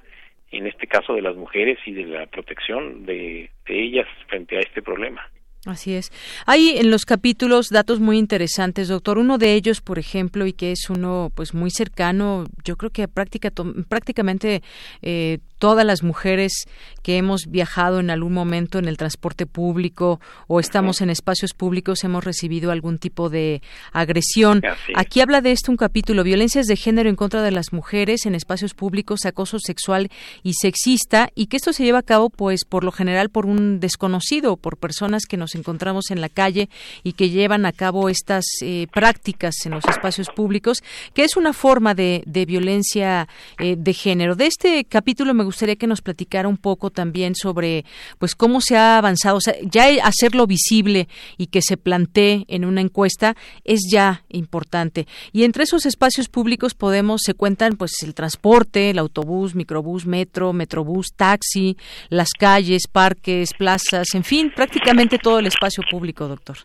en 0.51 0.67
este 0.67 0.87
caso 0.87 1.13
de 1.13 1.21
las 1.21 1.35
mujeres 1.35 1.77
y 1.85 1.93
de 1.93 2.05
la 2.05 2.25
protección 2.25 3.05
de, 3.05 3.51
ellas 3.67 4.07
frente 4.27 4.57
a 4.57 4.61
este 4.61 4.81
problema. 4.81 5.21
Así 5.65 5.93
es. 5.93 6.11
Hay 6.47 6.77
en 6.77 6.89
los 6.89 7.05
capítulos 7.05 7.67
datos 7.69 7.99
muy 7.99 8.17
interesantes, 8.17 8.87
doctor. 8.87 9.17
Uno 9.17 9.37
de 9.37 9.53
ellos, 9.53 9.81
por 9.81 9.99
ejemplo, 9.99 10.47
y 10.47 10.53
que 10.53 10.71
es 10.71 10.89
uno 10.89 11.29
pues 11.35 11.53
muy 11.53 11.69
cercano, 11.69 12.45
yo 12.63 12.77
creo 12.77 12.89
que 12.89 13.07
práctica, 13.07 13.51
prácticamente 13.87 14.61
eh, 15.01 15.39
todas 15.59 15.85
las 15.85 16.01
mujeres 16.01 16.65
que 17.03 17.17
hemos 17.17 17.47
viajado 17.47 17.99
en 17.99 18.09
algún 18.09 18.33
momento 18.33 18.79
en 18.79 18.87
el 18.87 18.97
transporte 18.97 19.45
público 19.45 20.19
o 20.47 20.59
estamos 20.59 21.01
en 21.01 21.09
espacios 21.09 21.53
públicos 21.53 22.03
hemos 22.03 22.23
recibido 22.23 22.71
algún 22.71 22.97
tipo 22.97 23.29
de 23.29 23.61
agresión. 23.91 24.61
Aquí 24.95 25.21
habla 25.21 25.41
de 25.41 25.51
esto 25.51 25.71
un 25.71 25.77
capítulo, 25.77 26.23
violencias 26.23 26.65
de 26.65 26.75
género 26.75 27.09
en 27.09 27.15
contra 27.15 27.41
de 27.41 27.51
las 27.51 27.73
mujeres 27.73 28.25
en 28.25 28.35
espacios 28.35 28.73
públicos, 28.73 29.25
acoso 29.25 29.59
sexual 29.59 30.09
y 30.43 30.53
sexista 30.53 31.29
y 31.35 31.47
que 31.47 31.57
esto 31.57 31.73
se 31.73 31.83
lleva 31.83 31.99
a 31.99 32.03
cabo 32.03 32.29
pues 32.29 32.65
por 32.65 32.83
lo 32.83 32.91
general 32.91 33.29
por 33.29 33.45
un 33.45 33.79
desconocido, 33.79 34.57
por 34.57 34.77
personas 34.77 35.25
que 35.25 35.37
nos 35.37 35.55
encontramos 35.55 36.11
en 36.11 36.21
la 36.21 36.29
calle 36.29 36.69
y 37.03 37.13
que 37.13 37.29
llevan 37.29 37.65
a 37.65 37.71
cabo 37.71 38.09
estas 38.09 38.45
eh, 38.61 38.87
prácticas 38.93 39.55
en 39.65 39.73
los 39.73 39.85
espacios 39.85 40.29
públicos, 40.29 40.83
que 41.13 41.23
es 41.23 41.35
una 41.35 41.53
forma 41.53 41.93
de, 41.93 42.23
violencia 42.47 43.27
eh, 43.59 43.75
de 43.77 43.93
género. 43.93 44.35
De 44.35 44.47
este 44.47 44.85
capítulo 44.85 45.33
me 45.33 45.43
gustaría 45.49 45.75
que 45.75 45.87
nos 45.87 46.01
platicara 46.01 46.47
un 46.47 46.57
poco 46.57 46.91
también 46.91 47.35
sobre 47.35 47.85
pues 48.19 48.35
cómo 48.35 48.61
se 48.61 48.77
ha 48.77 48.97
avanzado, 48.97 49.37
o 49.37 49.41
sea, 49.41 49.55
ya 49.63 49.87
hacerlo 50.03 50.45
visible 50.47 51.07
y 51.37 51.47
que 51.47 51.61
se 51.61 51.75
plantee 51.75 52.45
en 52.47 52.65
una 52.65 52.81
encuesta 52.81 53.35
es 53.63 53.81
ya 53.91 54.23
importante. 54.29 55.07
Y 55.33 55.43
entre 55.43 55.63
esos 55.63 55.85
espacios 55.85 56.29
públicos 56.29 56.75
podemos 56.75 57.21
se 57.25 57.33
cuentan 57.33 57.77
pues 57.77 57.91
el 58.03 58.13
transporte, 58.13 58.91
el 58.91 58.99
autobús, 58.99 59.55
microbús, 59.55 60.05
metro, 60.05 60.53
metrobús, 60.53 61.07
taxi, 61.15 61.77
las 62.09 62.29
calles, 62.29 62.83
parques, 62.87 63.53
plazas, 63.57 64.13
en 64.13 64.23
fin, 64.23 64.51
prácticamente 64.55 65.17
todo 65.17 65.39
el 65.39 65.47
espacio 65.47 65.83
público, 65.89 66.27
doctor. 66.27 66.57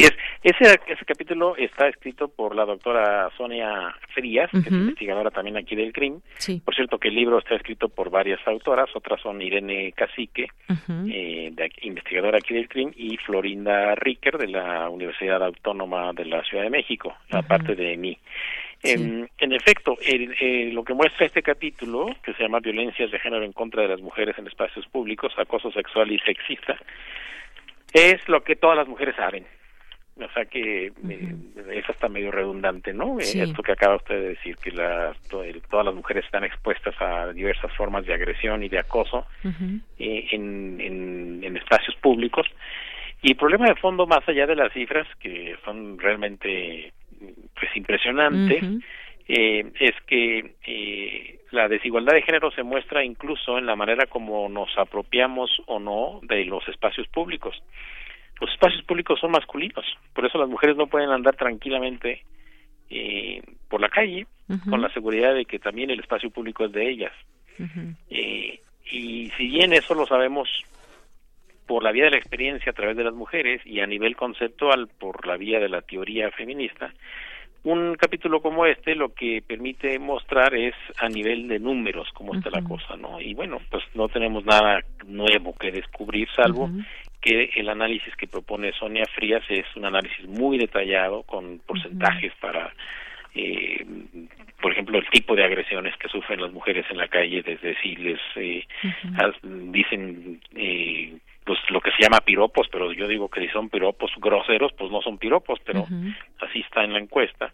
Así 0.00 0.04
es. 0.04 0.20
Ese, 0.42 0.80
ese 0.86 1.04
capítulo 1.04 1.54
está 1.56 1.88
escrito 1.88 2.28
por 2.28 2.56
la 2.56 2.64
doctora 2.64 3.30
Sonia 3.36 3.94
Frías, 4.14 4.50
que 4.50 4.58
es 4.58 4.72
investigadora 4.72 5.30
también 5.30 5.58
aquí 5.58 5.76
del 5.76 5.92
CRIM. 5.92 6.20
Por 6.64 6.74
cierto, 6.74 6.98
que 6.98 7.08
el 7.08 7.14
libro 7.14 7.38
está 7.38 7.56
escrito 7.56 7.90
por 7.90 8.08
varias 8.08 8.40
autoras, 8.46 8.88
otras 8.94 9.20
son 9.20 9.42
Irene 9.42 9.92
Cacique, 9.92 10.46
eh, 11.10 11.52
investigadora 11.82 12.38
aquí 12.38 12.54
del 12.54 12.68
CRIM, 12.68 12.92
y 12.96 13.18
Florinda 13.18 13.94
Ricker, 13.96 14.38
de 14.38 14.48
la 14.48 14.88
Universidad 14.88 15.42
Autónoma 15.42 16.12
de 16.14 16.24
la 16.24 16.42
Ciudad 16.44 16.64
de 16.64 16.70
México, 16.70 17.14
aparte 17.30 17.74
de 17.74 17.96
mí. 17.98 18.16
En, 18.82 19.28
efecto, 19.52 19.98
lo 20.72 20.84
que 20.84 20.94
muestra 20.94 21.26
este 21.26 21.42
capítulo, 21.42 22.06
que 22.22 22.32
se 22.32 22.42
llama 22.42 22.60
Violencias 22.60 23.10
de 23.10 23.18
género 23.18 23.44
en 23.44 23.52
contra 23.52 23.82
de 23.82 23.88
las 23.88 24.00
mujeres 24.00 24.38
en 24.38 24.46
espacios 24.46 24.86
públicos, 24.86 25.34
acoso 25.36 25.70
sexual 25.70 26.10
y 26.10 26.18
sexista, 26.20 26.78
es 27.92 28.26
lo 28.26 28.42
que 28.42 28.56
todas 28.56 28.78
las 28.78 28.88
mujeres 28.88 29.14
saben 29.16 29.44
o 30.18 30.32
sea 30.32 30.44
que 30.44 30.86
eh, 30.86 31.34
es 31.72 31.88
hasta 31.88 32.08
medio 32.08 32.30
redundante, 32.30 32.92
¿no? 32.92 33.18
Eh, 33.20 33.42
esto 33.42 33.62
que 33.62 33.72
acaba 33.72 33.96
usted 33.96 34.14
de 34.14 34.28
decir, 34.30 34.56
que 34.56 34.72
todas 35.30 35.86
las 35.86 35.94
mujeres 35.94 36.24
están 36.24 36.44
expuestas 36.44 36.94
a 37.00 37.32
diversas 37.32 37.72
formas 37.74 38.04
de 38.06 38.14
agresión 38.14 38.62
y 38.62 38.68
de 38.68 38.78
acoso 38.78 39.26
eh, 39.98 40.28
en, 40.30 40.80
en, 41.42 41.56
espacios 41.56 41.96
públicos. 41.96 42.46
Y 43.22 43.32
el 43.32 43.36
problema 43.36 43.66
de 43.66 43.74
fondo, 43.76 44.06
más 44.06 44.26
allá 44.28 44.46
de 44.46 44.56
las 44.56 44.72
cifras, 44.72 45.06
que 45.18 45.56
son 45.64 45.98
realmente 45.98 46.92
pues 47.54 47.76
impresionantes, 47.76 48.64
es 49.26 49.94
que 50.06 51.38
la 51.50 51.68
desigualdad 51.68 52.14
de 52.14 52.22
género 52.22 52.50
se 52.50 52.62
muestra 52.62 53.04
incluso 53.04 53.58
en 53.58 53.66
la 53.66 53.76
manera 53.76 54.06
como 54.06 54.48
nos 54.48 54.76
apropiamos 54.78 55.50
o 55.66 55.78
no 55.78 56.20
de 56.22 56.44
los 56.44 56.66
espacios 56.68 57.06
públicos 57.08 57.60
los 58.40 58.50
espacios 58.50 58.82
públicos 58.84 59.20
son 59.20 59.32
masculinos, 59.32 59.84
por 60.14 60.24
eso 60.24 60.38
las 60.38 60.48
mujeres 60.48 60.76
no 60.76 60.86
pueden 60.86 61.10
andar 61.10 61.36
tranquilamente 61.36 62.22
eh, 62.88 63.42
por 63.68 63.80
la 63.80 63.88
calle 63.88 64.26
con 64.68 64.82
la 64.82 64.92
seguridad 64.92 65.32
de 65.32 65.44
que 65.44 65.60
también 65.60 65.90
el 65.90 66.00
espacio 66.00 66.28
público 66.30 66.64
es 66.64 66.72
de 66.72 66.90
ellas. 66.90 67.12
eh, 68.10 68.60
y 68.90 69.30
si 69.36 69.46
bien 69.46 69.72
eso 69.72 69.94
lo 69.94 70.06
sabemos 70.06 70.48
por 71.66 71.84
la 71.84 71.92
vía 71.92 72.06
de 72.06 72.10
la 72.10 72.16
experiencia 72.16 72.70
a 72.70 72.74
través 72.74 72.96
de 72.96 73.04
las 73.04 73.14
mujeres 73.14 73.64
y 73.64 73.78
a 73.78 73.86
nivel 73.86 74.16
conceptual 74.16 74.88
por 74.88 75.24
la 75.24 75.36
vía 75.36 75.60
de 75.60 75.68
la 75.68 75.82
teoría 75.82 76.32
feminista, 76.32 76.92
un 77.62 77.94
capítulo 77.94 78.40
como 78.40 78.66
este 78.66 78.94
lo 78.96 79.14
que 79.14 79.42
permite 79.46 79.98
mostrar 79.98 80.54
es 80.54 80.74
a 80.98 81.08
nivel 81.08 81.46
de 81.46 81.58
números 81.60 82.08
cómo 82.14 82.34
está 82.34 82.50
la 82.50 82.62
cosa, 82.62 82.96
¿no? 82.96 83.20
Y 83.20 83.34
bueno, 83.34 83.58
pues 83.70 83.84
no 83.94 84.08
tenemos 84.08 84.44
nada 84.44 84.82
nuevo 85.06 85.54
que 85.54 85.70
descubrir 85.70 86.28
salvo 86.34 86.70
que 87.20 87.50
el 87.56 87.68
análisis 87.68 88.14
que 88.16 88.26
propone 88.26 88.72
Sonia 88.72 89.04
Frías 89.14 89.42
es 89.48 89.66
un 89.76 89.84
análisis 89.84 90.26
muy 90.26 90.58
detallado 90.58 91.22
con 91.24 91.58
porcentajes 91.60 92.32
para 92.40 92.72
eh, 93.34 93.84
por 94.60 94.72
ejemplo, 94.72 94.98
el 94.98 95.08
tipo 95.10 95.34
de 95.34 95.44
agresiones 95.44 95.94
que 95.96 96.08
sufren 96.08 96.40
las 96.40 96.52
mujeres 96.52 96.84
en 96.90 96.98
la 96.98 97.08
calle, 97.08 97.42
desde 97.42 97.80
si 97.80 97.96
les 97.96 98.20
eh, 98.36 98.66
dicen 99.42 100.40
eh, 100.54 101.16
pues 101.44 101.58
lo 101.70 101.80
que 101.80 101.90
se 101.92 102.02
llama 102.02 102.20
piropos, 102.20 102.68
pero 102.70 102.92
yo 102.92 103.08
digo 103.08 103.28
que 103.28 103.40
si 103.40 103.48
son 103.48 103.70
piropos 103.70 104.10
groseros, 104.18 104.72
pues 104.76 104.90
no 104.90 105.00
son 105.00 105.18
piropos, 105.18 105.58
pero 105.64 105.86
así 106.40 106.60
está 106.60 106.84
en 106.84 106.92
la 106.92 106.98
encuesta. 106.98 107.52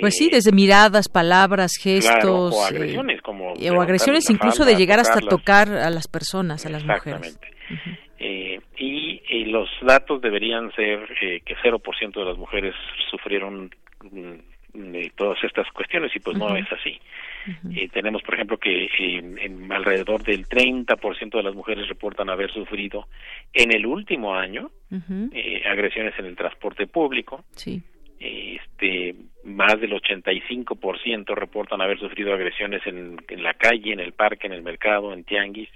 pues 0.00 0.14
sí, 0.16 0.28
desde 0.30 0.52
miradas, 0.52 1.08
palabras, 1.08 1.72
gestos. 1.82 2.54
o 2.54 2.64
agresiones, 2.64 3.20
como. 3.22 3.52
o 3.52 3.80
agresiones 3.80 4.30
incluso 4.30 4.64
de 4.64 4.76
llegar 4.76 5.00
hasta 5.00 5.20
tocar 5.20 5.68
a 5.68 5.90
las 5.90 6.06
personas, 6.06 6.64
a 6.66 6.70
las 6.70 6.84
mujeres. 6.84 7.38
Eh, 7.70 8.09
y 9.30 9.44
los 9.44 9.68
datos 9.80 10.20
deberían 10.20 10.72
ser 10.72 11.08
eh, 11.22 11.40
que 11.44 11.56
0% 11.56 12.12
de 12.12 12.24
las 12.24 12.36
mujeres 12.36 12.74
sufrieron 13.10 13.70
mm, 14.02 14.34
todas 15.16 15.42
estas 15.44 15.70
cuestiones 15.72 16.14
y 16.14 16.20
pues 16.20 16.36
no 16.36 16.54
es 16.56 16.66
así. 16.72 16.98
Eh, 17.74 17.88
tenemos, 17.92 18.22
por 18.22 18.34
ejemplo, 18.34 18.58
que 18.58 18.88
en 18.98 19.72
alrededor 19.72 20.22
del 20.22 20.46
30% 20.46 21.30
de 21.36 21.42
las 21.42 21.54
mujeres 21.54 21.88
reportan 21.88 22.28
haber 22.28 22.52
sufrido 22.52 23.08
en 23.52 23.72
el 23.72 23.86
último 23.86 24.34
año 24.34 24.70
eh, 25.32 25.62
agresiones 25.66 26.14
en 26.18 26.26
el 26.26 26.36
transporte 26.36 26.86
público. 26.86 27.44
Sí. 27.52 27.82
Este, 28.20 29.14
más 29.44 29.80
del 29.80 29.92
85% 29.92 31.34
reportan 31.34 31.80
haber 31.80 31.98
sufrido 31.98 32.34
agresiones 32.34 32.82
en, 32.86 33.16
en, 33.28 33.42
la 33.42 33.54
calle, 33.54 33.92
en 33.92 34.00
el 34.00 34.12
parque, 34.12 34.46
en 34.46 34.52
el 34.52 34.62
mercado, 34.62 35.12
en 35.12 35.24
tianguis. 35.24 35.70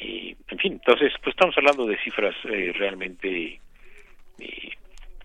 Y, 0.00 0.36
en 0.48 0.58
fin, 0.58 0.72
entonces, 0.74 1.12
pues 1.22 1.34
estamos 1.34 1.56
hablando 1.56 1.86
de 1.86 1.98
cifras 1.98 2.34
eh, 2.44 2.72
realmente 2.76 3.60
eh, 4.38 4.70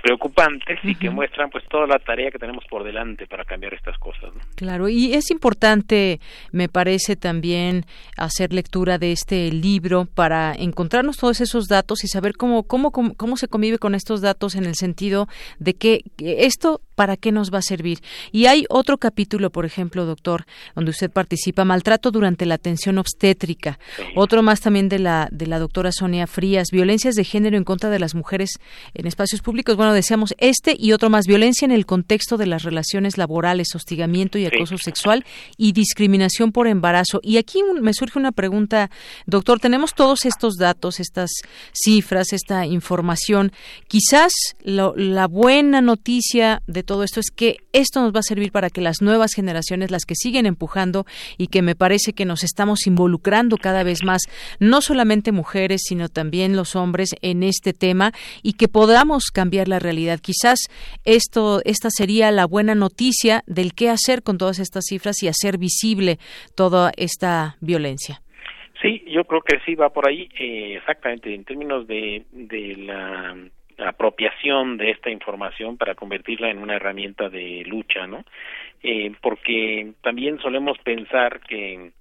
preocupantes 0.03 0.79
y 0.83 0.95
que 0.95 1.09
muestran 1.09 1.49
pues 1.49 1.63
toda 1.69 1.87
la 1.87 1.97
tarea 1.97 2.29
que 2.29 2.37
tenemos 2.37 2.65
por 2.69 2.83
delante 2.83 3.25
para 3.25 3.45
cambiar 3.45 3.73
estas 3.73 3.97
cosas. 3.97 4.31
Claro, 4.57 4.89
y 4.89 5.13
es 5.13 5.31
importante, 5.31 6.19
me 6.51 6.67
parece 6.67 7.15
también 7.15 7.85
hacer 8.17 8.51
lectura 8.51 8.97
de 8.97 9.13
este 9.13 9.49
libro 9.49 10.05
para 10.13 10.53
encontrarnos 10.55 11.15
todos 11.15 11.39
esos 11.39 11.69
datos 11.69 12.03
y 12.03 12.09
saber 12.09 12.33
cómo 12.33 12.63
cómo 12.63 12.91
cómo, 12.91 13.13
cómo 13.15 13.37
se 13.37 13.47
convive 13.47 13.77
con 13.77 13.95
estos 13.95 14.19
datos 14.19 14.55
en 14.55 14.65
el 14.65 14.75
sentido 14.75 15.27
de 15.59 15.73
que 15.73 16.01
esto 16.17 16.81
para 16.95 17.17
qué 17.17 17.31
nos 17.31 17.53
va 17.53 17.59
a 17.59 17.63
servir. 17.63 17.99
Y 18.31 18.45
hay 18.45 18.65
otro 18.69 18.97
capítulo, 18.97 19.51
por 19.51 19.65
ejemplo, 19.65 20.05
doctor, 20.05 20.45
donde 20.75 20.91
usted 20.91 21.11
participa, 21.11 21.65
maltrato 21.65 22.11
durante 22.11 22.45
la 22.45 22.55
atención 22.55 22.97
obstétrica. 22.97 23.79
Otro 24.15 24.43
más 24.43 24.61
también 24.61 24.89
de 24.89 24.99
la 24.99 25.29
de 25.31 25.47
la 25.47 25.59
doctora 25.59 25.91
Sonia 25.91 26.27
Frías, 26.27 26.67
violencias 26.71 27.15
de 27.15 27.23
género 27.23 27.57
en 27.57 27.63
contra 27.63 27.89
de 27.89 27.99
las 27.99 28.15
mujeres 28.15 28.59
en 28.93 29.07
espacios 29.07 29.41
públicos. 29.41 29.75
Bueno, 29.75 29.93
decíamos 29.93 30.33
este 30.37 30.75
y 30.77 30.91
otro 30.91 31.09
más, 31.09 31.25
violencia 31.25 31.65
en 31.65 31.71
el 31.71 31.85
contexto 31.85 32.37
de 32.37 32.45
las 32.45 32.63
relaciones 32.63 33.17
laborales, 33.17 33.75
hostigamiento 33.75 34.37
y 34.37 34.45
acoso 34.45 34.77
sexual 34.77 35.25
y 35.57 35.71
discriminación 35.71 36.51
por 36.51 36.67
embarazo. 36.67 37.19
Y 37.23 37.37
aquí 37.37 37.61
me 37.81 37.93
surge 37.93 38.19
una 38.19 38.31
pregunta, 38.31 38.89
doctor, 39.25 39.59
tenemos 39.59 39.93
todos 39.93 40.25
estos 40.25 40.55
datos, 40.55 40.99
estas 40.99 41.29
cifras, 41.73 42.33
esta 42.33 42.65
información. 42.65 43.51
Quizás 43.87 44.33
la 44.63 45.27
buena 45.27 45.81
noticia 45.81 46.61
de 46.67 46.82
todo 46.83 47.03
esto 47.03 47.19
es 47.19 47.31
que 47.31 47.57
esto 47.73 48.01
nos 48.01 48.13
va 48.13 48.19
a 48.19 48.23
servir 48.23 48.51
para 48.51 48.69
que 48.69 48.81
las 48.81 49.01
nuevas 49.01 49.33
generaciones, 49.33 49.91
las 49.91 50.05
que 50.05 50.15
siguen 50.15 50.45
empujando 50.45 51.05
y 51.37 51.47
que 51.47 51.61
me 51.61 51.75
parece 51.75 52.13
que 52.13 52.25
nos 52.25 52.43
estamos 52.43 52.85
involucrando 52.87 53.57
cada 53.57 53.83
vez 53.83 54.03
más, 54.03 54.21
no 54.59 54.81
solamente 54.81 55.31
mujeres, 55.31 55.81
sino 55.85 56.09
también 56.09 56.55
los 56.55 56.75
hombres 56.75 57.15
en 57.21 57.43
este 57.43 57.73
tema 57.73 58.11
y 58.41 58.53
que 58.53 58.67
podamos 58.67 59.31
cambiar 59.31 59.67
la 59.67 59.79
realidad. 59.79 60.19
Quizás 60.19 60.59
esto, 61.05 61.61
esta 61.65 61.89
sería 61.89 62.31
la 62.31 62.45
buena 62.45 62.75
noticia 62.75 63.43
del 63.47 63.73
qué 63.73 63.89
hacer 63.89 64.23
con 64.23 64.37
todas 64.37 64.59
estas 64.59 64.85
cifras 64.87 65.23
y 65.23 65.27
hacer 65.27 65.57
visible 65.57 66.19
toda 66.55 66.91
esta 66.97 67.57
violencia. 67.61 68.21
Sí, 68.81 69.01
yo 69.07 69.23
creo 69.23 69.41
que 69.41 69.59
sí 69.65 69.75
va 69.75 69.89
por 69.89 70.09
ahí, 70.09 70.29
eh, 70.37 70.75
exactamente, 70.77 71.33
en 71.33 71.45
términos 71.45 71.87
de, 71.87 72.25
de 72.31 72.75
la, 72.75 73.33
apropiación 73.77 74.77
de 74.77 74.91
esta 74.91 75.09
información 75.09 75.77
para 75.77 75.95
convertirla 75.95 76.49
en 76.49 76.59
una 76.59 76.75
herramienta 76.75 77.29
de 77.29 77.63
lucha, 77.65 78.07
¿no? 78.07 78.23
Eh, 78.81 79.11
porque 79.21 79.93
también 80.01 80.39
solemos 80.39 80.77
pensar 80.79 81.39
que 81.41 81.91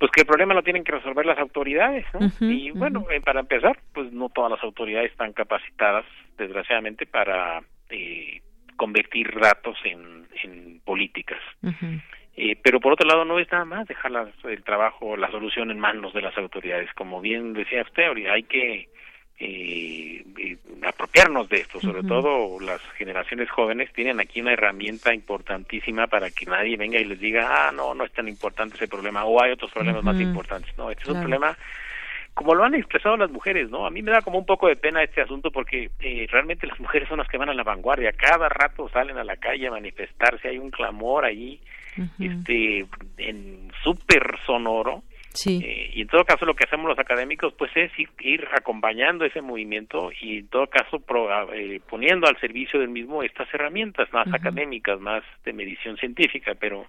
pues 0.00 0.10
que 0.12 0.22
el 0.22 0.26
problema 0.26 0.54
lo 0.54 0.62
tienen 0.62 0.82
que 0.82 0.92
resolver 0.92 1.26
las 1.26 1.38
autoridades, 1.38 2.06
¿no? 2.18 2.30
y 2.40 2.70
bueno, 2.70 3.04
eh, 3.10 3.20
para 3.20 3.40
empezar, 3.40 3.78
pues 3.92 4.10
no 4.10 4.30
todas 4.30 4.50
las 4.50 4.62
autoridades 4.64 5.10
están 5.10 5.34
capacitadas, 5.34 6.06
desgraciadamente, 6.38 7.04
para 7.04 7.62
eh, 7.90 8.40
convertir 8.76 9.38
datos 9.38 9.76
en, 9.84 10.26
en 10.42 10.80
políticas. 10.86 11.38
eh, 12.34 12.56
pero 12.62 12.80
por 12.80 12.94
otro 12.94 13.06
lado, 13.06 13.26
no 13.26 13.38
es 13.38 13.52
nada 13.52 13.66
más 13.66 13.86
dejar 13.86 14.10
el 14.44 14.64
trabajo, 14.64 15.18
la 15.18 15.30
solución 15.30 15.70
en 15.70 15.78
manos 15.78 16.14
de 16.14 16.22
las 16.22 16.36
autoridades. 16.38 16.90
Como 16.94 17.20
bien 17.20 17.52
decía 17.52 17.82
usted, 17.82 18.10
hay 18.30 18.44
que 18.44 18.88
eh, 19.40 20.24
apropiarnos 20.86 21.48
de 21.48 21.58
esto, 21.58 21.80
sobre 21.80 22.02
todo 22.02 22.60
las 22.60 22.80
generaciones 22.96 23.50
jóvenes 23.50 23.92
tienen 23.92 24.20
aquí 24.20 24.40
una 24.40 24.52
herramienta 24.52 25.14
importantísima 25.14 26.06
para 26.06 26.30
que 26.30 26.46
nadie 26.46 26.76
venga 26.76 26.98
y 26.98 27.04
les 27.04 27.18
diga, 27.18 27.68
ah, 27.68 27.72
no, 27.72 27.94
no 27.94 28.04
es 28.04 28.12
tan 28.12 28.28
importante 28.28 28.76
ese 28.76 28.88
problema, 28.88 29.24
o 29.24 29.42
hay 29.42 29.52
otros 29.52 29.70
problemas 29.72 30.04
más 30.04 30.20
importantes. 30.20 30.76
No, 30.76 30.90
este 30.90 31.04
es 31.04 31.08
un 31.08 31.20
problema 31.20 31.56
como 32.34 32.54
lo 32.54 32.64
han 32.64 32.74
expresado 32.74 33.16
las 33.16 33.30
mujeres, 33.30 33.70
¿no? 33.70 33.86
A 33.86 33.90
mí 33.90 34.02
me 34.02 34.12
da 34.12 34.22
como 34.22 34.38
un 34.38 34.46
poco 34.46 34.68
de 34.68 34.76
pena 34.76 35.02
este 35.02 35.20
asunto 35.20 35.50
porque 35.50 35.90
eh, 36.00 36.26
realmente 36.30 36.66
las 36.66 36.78
mujeres 36.80 37.08
son 37.08 37.18
las 37.18 37.28
que 37.28 37.38
van 37.38 37.50
a 37.50 37.54
la 37.54 37.64
vanguardia, 37.64 38.12
cada 38.12 38.48
rato 38.48 38.88
salen 38.88 39.18
a 39.18 39.24
la 39.24 39.36
calle 39.36 39.66
a 39.66 39.72
manifestarse, 39.72 40.48
hay 40.48 40.58
un 40.58 40.70
clamor 40.70 41.24
ahí, 41.24 41.60
este, 42.18 42.86
en 43.18 43.70
súper 43.82 44.38
sonoro, 44.46 45.02
Sí. 45.32 45.60
Eh, 45.64 45.90
y 45.94 46.02
en 46.02 46.08
todo 46.08 46.24
caso 46.24 46.44
lo 46.44 46.54
que 46.54 46.64
hacemos 46.64 46.88
los 46.88 46.98
académicos 46.98 47.54
pues 47.56 47.70
es 47.76 47.92
ir, 48.20 48.48
acompañando 48.52 49.24
ese 49.24 49.40
movimiento 49.40 50.10
y 50.20 50.38
en 50.38 50.48
todo 50.48 50.66
caso 50.66 51.02
eh, 51.54 51.80
poniendo 51.88 52.26
al 52.26 52.38
servicio 52.40 52.80
del 52.80 52.88
mismo 52.88 53.22
estas 53.22 53.52
herramientas 53.54 54.12
más 54.12 54.26
académicas, 54.32 55.00
más 55.00 55.22
de 55.44 55.52
medición 55.52 55.96
científica, 55.96 56.54
pero 56.58 56.86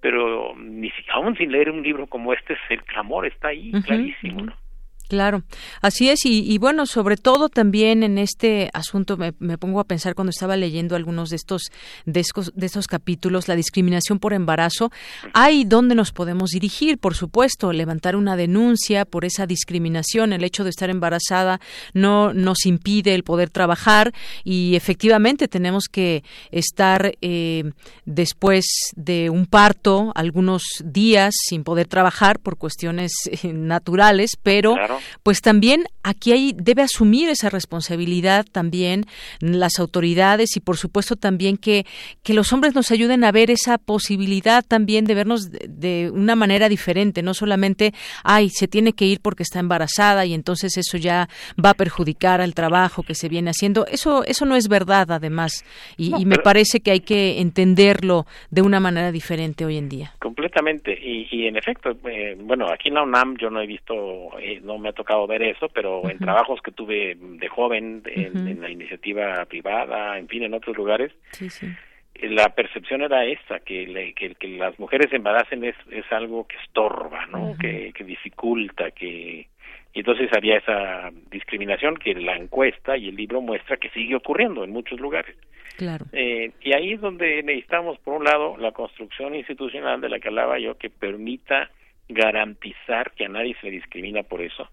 pero 0.00 0.54
ni 0.56 0.92
aún 1.12 1.36
sin 1.36 1.50
leer 1.50 1.70
un 1.70 1.82
libro 1.82 2.06
como 2.06 2.32
este 2.32 2.56
el 2.68 2.84
clamor 2.84 3.26
está 3.26 3.48
ahí 3.48 3.72
clarísimo, 3.84 4.42
¿no? 4.42 4.65
Claro, 5.08 5.42
así 5.82 6.08
es 6.08 6.20
y, 6.24 6.58
bueno, 6.58 6.86
sobre 6.86 7.16
todo 7.16 7.48
también 7.48 8.02
en 8.02 8.18
este 8.18 8.70
asunto 8.72 9.16
me, 9.16 9.32
pongo 9.58 9.80
a 9.80 9.84
pensar 9.84 10.14
cuando 10.14 10.30
estaba 10.30 10.56
leyendo 10.56 10.96
algunos 10.96 11.30
de 11.30 11.36
estos, 11.36 11.70
de 12.04 12.20
estos 12.20 12.86
capítulos, 12.86 13.48
la 13.48 13.54
discriminación 13.54 14.18
por 14.18 14.32
embarazo, 14.32 14.90
hay 15.32 15.64
donde 15.64 15.94
nos 15.94 16.12
podemos 16.12 16.50
dirigir, 16.50 16.98
por 16.98 17.14
supuesto, 17.14 17.72
levantar 17.72 18.16
una 18.16 18.36
denuncia 18.36 19.04
por 19.04 19.24
esa 19.24 19.46
discriminación, 19.46 20.32
el 20.32 20.42
hecho 20.44 20.64
de 20.64 20.70
estar 20.70 20.90
embarazada 20.90 21.60
no 21.92 22.32
nos 22.32 22.66
impide 22.66 23.14
el 23.14 23.22
poder 23.22 23.50
trabajar 23.50 24.12
y 24.44 24.74
efectivamente 24.74 25.48
tenemos 25.48 25.84
que 25.88 26.24
estar 26.50 27.12
eh, 27.20 27.70
después 28.04 28.66
de 28.96 29.30
un 29.30 29.46
parto 29.46 30.12
algunos 30.14 30.64
días 30.84 31.34
sin 31.48 31.64
poder 31.64 31.86
trabajar 31.86 32.38
por 32.40 32.56
cuestiones 32.56 33.12
eh, 33.26 33.52
naturales, 33.52 34.32
pero 34.42 34.74
pues 35.22 35.40
también 35.40 35.84
aquí 36.02 36.32
hay, 36.32 36.52
debe 36.54 36.82
asumir 36.82 37.28
esa 37.28 37.50
responsabilidad 37.50 38.46
también 38.50 39.04
las 39.40 39.78
autoridades 39.78 40.56
y 40.56 40.60
por 40.60 40.76
supuesto 40.76 41.16
también 41.16 41.56
que, 41.56 41.84
que 42.22 42.34
los 42.34 42.52
hombres 42.52 42.74
nos 42.74 42.90
ayuden 42.90 43.24
a 43.24 43.32
ver 43.32 43.50
esa 43.50 43.78
posibilidad 43.78 44.64
también 44.64 45.04
de 45.04 45.14
vernos 45.14 45.50
de, 45.50 46.10
una 46.12 46.36
manera 46.36 46.68
diferente, 46.68 47.22
no 47.22 47.34
solamente, 47.34 47.92
ay, 48.24 48.50
se 48.50 48.68
tiene 48.68 48.92
que 48.92 49.06
ir 49.06 49.20
porque 49.20 49.42
está 49.42 49.60
embarazada 49.60 50.26
y 50.26 50.34
entonces 50.34 50.76
eso 50.76 50.96
ya 50.96 51.28
va 51.62 51.70
a 51.70 51.74
perjudicar 51.74 52.40
al 52.40 52.54
trabajo 52.54 53.02
que 53.02 53.14
se 53.14 53.28
viene 53.28 53.50
haciendo. 53.50 53.86
Eso, 53.86 54.24
eso 54.24 54.44
no 54.44 54.56
es 54.56 54.68
verdad 54.68 55.10
además 55.10 55.64
y, 55.96 56.24
me 56.26 56.38
parece 56.38 56.80
que 56.80 56.90
hay 56.90 57.00
que 57.00 57.40
entenderlo 57.40 58.26
de 58.50 58.62
una 58.62 58.80
manera 58.80 59.12
diferente 59.12 59.64
hoy 59.64 59.76
en 59.76 59.88
día. 59.88 60.12
Completamente 60.18 60.92
y, 60.92 61.28
y 61.30 61.46
en 61.46 61.56
efecto, 61.56 61.90
eh, 62.08 62.36
bueno, 62.40 62.66
aquí 62.72 62.88
en 62.88 62.94
la 62.94 63.02
UNAM 63.02 63.36
yo 63.36 63.50
no 63.50 63.60
he 63.60 63.66
visto, 63.66 63.94
eh, 64.40 64.60
no 64.62 64.78
me 64.78 64.85
ha 64.88 64.92
tocado 64.92 65.26
ver 65.26 65.42
eso, 65.42 65.68
pero 65.68 66.08
en 66.08 66.18
trabajos 66.18 66.60
que 66.62 66.72
tuve 66.72 67.16
de 67.18 67.48
joven, 67.48 68.02
en, 68.06 68.60
la 68.60 68.70
iniciativa 68.70 69.44
privada, 69.46 70.18
en 70.18 70.28
fin, 70.28 70.42
en 70.42 70.54
otros 70.54 70.76
lugares, 70.76 71.12
eh, 71.40 72.28
la 72.28 72.54
percepción 72.54 73.02
era 73.02 73.24
esta, 73.24 73.60
que, 73.60 74.14
que, 74.14 74.48
las 74.48 74.78
mujeres 74.78 75.12
embaracen 75.12 75.64
es, 75.64 75.76
es 75.90 76.04
algo 76.10 76.46
que 76.46 76.56
estorba, 76.64 77.26
¿no? 77.26 77.56
que, 77.60 77.92
que 77.92 78.04
dificulta, 78.04 78.90
que... 78.90 79.48
Y 79.94 80.00
entonces 80.00 80.28
había 80.36 80.58
esa 80.58 81.10
discriminación 81.30 81.96
que 81.96 82.14
la 82.14 82.36
encuesta 82.36 82.98
y 82.98 83.08
el 83.08 83.16
libro 83.16 83.40
muestra 83.40 83.78
que 83.78 83.88
sigue 83.90 84.14
ocurriendo 84.14 84.62
en 84.62 84.70
muchos 84.70 85.00
lugares. 85.00 85.34
Claro. 85.76 86.04
Eh, 86.12 86.52
y 86.62 86.74
ahí 86.74 86.92
es 86.92 87.00
donde 87.00 87.42
necesitamos, 87.42 87.98
por 87.98 88.14
un 88.14 88.24
lado, 88.24 88.56
la 88.58 88.72
construcción 88.72 89.34
institucional 89.34 90.00
de 90.00 90.08
la 90.08 90.18
que 90.18 90.28
hablaba 90.28 90.58
yo, 90.58 90.76
que 90.76 90.90
permita 90.90 91.70
garantizar 92.08 93.12
que 93.12 93.24
a 93.24 93.28
nadie 93.28 93.56
se 93.60 93.66
le 93.66 93.72
discrimina 93.72 94.22
por 94.22 94.40
eso. 94.40 94.68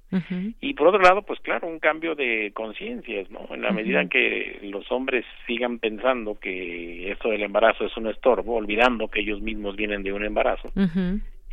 Y 0.62 0.74
por 0.74 0.88
otro 0.88 1.02
lado 1.02 1.24
pues 1.24 1.40
claro 1.40 1.68
un 1.68 1.80
cambio 1.80 2.16
de 2.16 2.52
conciencias 2.54 3.30
no 3.32 3.48
en 3.52 3.62
la 3.62 3.72
medida 3.72 4.02
en 4.02 4.10
que 4.10 4.60
los 4.62 4.92
hombres 4.92 5.26
sigan 5.48 5.80
pensando 5.80 6.36
que 6.40 7.12
esto 7.12 7.30
del 7.30 7.44
embarazo 7.44 7.86
es 7.86 7.98
un 7.98 8.08
estorbo 8.08 8.56
olvidando 8.56 9.08
que 9.08 9.22
ellos 9.22 9.42
mismos 9.42 9.76
vienen 9.76 10.04
de 10.04 10.14
un 10.14 10.24
embarazo 10.24 10.72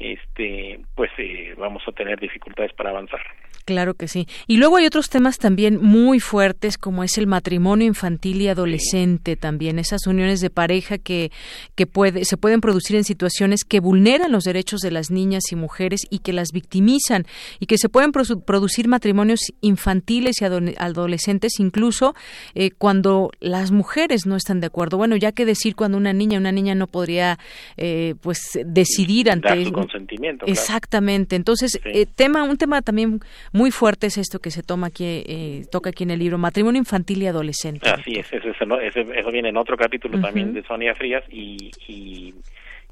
este 0.00 0.80
pues 0.94 1.10
eh, 1.18 1.54
vamos 1.58 1.82
a 1.86 1.92
tener 1.92 2.18
dificultades 2.18 2.72
para 2.72 2.90
avanzar. 2.90 3.20
Claro 3.64 3.94
que 3.94 4.08
sí. 4.08 4.26
Y 4.46 4.56
luego 4.56 4.78
hay 4.78 4.86
otros 4.86 5.10
temas 5.10 5.38
también 5.38 5.78
muy 5.80 6.18
fuertes 6.18 6.78
como 6.78 7.04
es 7.04 7.18
el 7.18 7.26
matrimonio 7.26 7.86
infantil 7.86 8.40
y 8.40 8.48
adolescente 8.48 9.36
también, 9.36 9.78
esas 9.78 10.06
uniones 10.06 10.40
de 10.40 10.50
pareja 10.50 10.98
que, 10.98 11.30
que 11.76 11.86
puede, 11.86 12.24
se 12.24 12.36
pueden 12.36 12.60
producir 12.60 12.96
en 12.96 13.04
situaciones 13.04 13.64
que 13.64 13.80
vulneran 13.80 14.32
los 14.32 14.44
derechos 14.44 14.80
de 14.80 14.90
las 14.90 15.10
niñas 15.10 15.44
y 15.52 15.56
mujeres 15.56 16.00
y 16.10 16.20
que 16.20 16.32
las 16.32 16.52
victimizan 16.52 17.26
y 17.60 17.66
que 17.66 17.78
se 17.78 17.88
pueden 17.88 18.12
producir 18.12 18.88
matrimonios 18.88 19.52
infantiles 19.60 20.40
y 20.40 20.44
adolescentes 20.44 21.60
incluso 21.60 22.14
eh, 22.54 22.70
cuando 22.70 23.30
las 23.40 23.70
mujeres 23.70 24.26
no 24.26 24.36
están 24.36 24.60
de 24.60 24.66
acuerdo. 24.66 24.96
Bueno, 24.96 25.16
ya 25.16 25.32
que 25.32 25.44
decir 25.44 25.76
cuando 25.76 25.98
una 25.98 26.12
niña, 26.12 26.38
una 26.38 26.50
niña 26.50 26.74
no 26.74 26.86
podría 26.86 27.38
eh, 27.76 28.14
pues 28.20 28.58
decidir 28.64 29.30
ante... 29.30 29.70
consentimiento. 29.90 30.46
Exactamente. 30.46 31.36
Entonces, 31.36 31.80
eh, 31.84 32.06
tema, 32.06 32.42
un 32.44 32.56
tema 32.56 32.82
también 32.82 33.20
muy 33.52 33.70
fuerte 33.70 34.06
es 34.06 34.18
esto 34.18 34.38
que 34.38 34.50
se 34.50 34.62
toma 34.62 34.88
aquí, 34.88 35.24
eh, 35.26 35.62
toca 35.70 35.90
aquí 35.90 36.04
en 36.04 36.10
el 36.10 36.18
libro, 36.18 36.38
matrimonio 36.38 36.78
infantil 36.78 37.22
y 37.22 37.26
adolescente. 37.26 37.88
Así 37.88 38.12
es, 38.18 38.32
eso, 38.32 38.48
eso, 38.50 39.30
viene 39.30 39.48
en 39.48 39.56
otro 39.56 39.76
capítulo 39.76 40.20
también 40.20 40.54
de 40.54 40.62
Sonia 40.62 40.94
Frías 40.94 41.24
y, 41.30 41.70
y, 41.88 42.34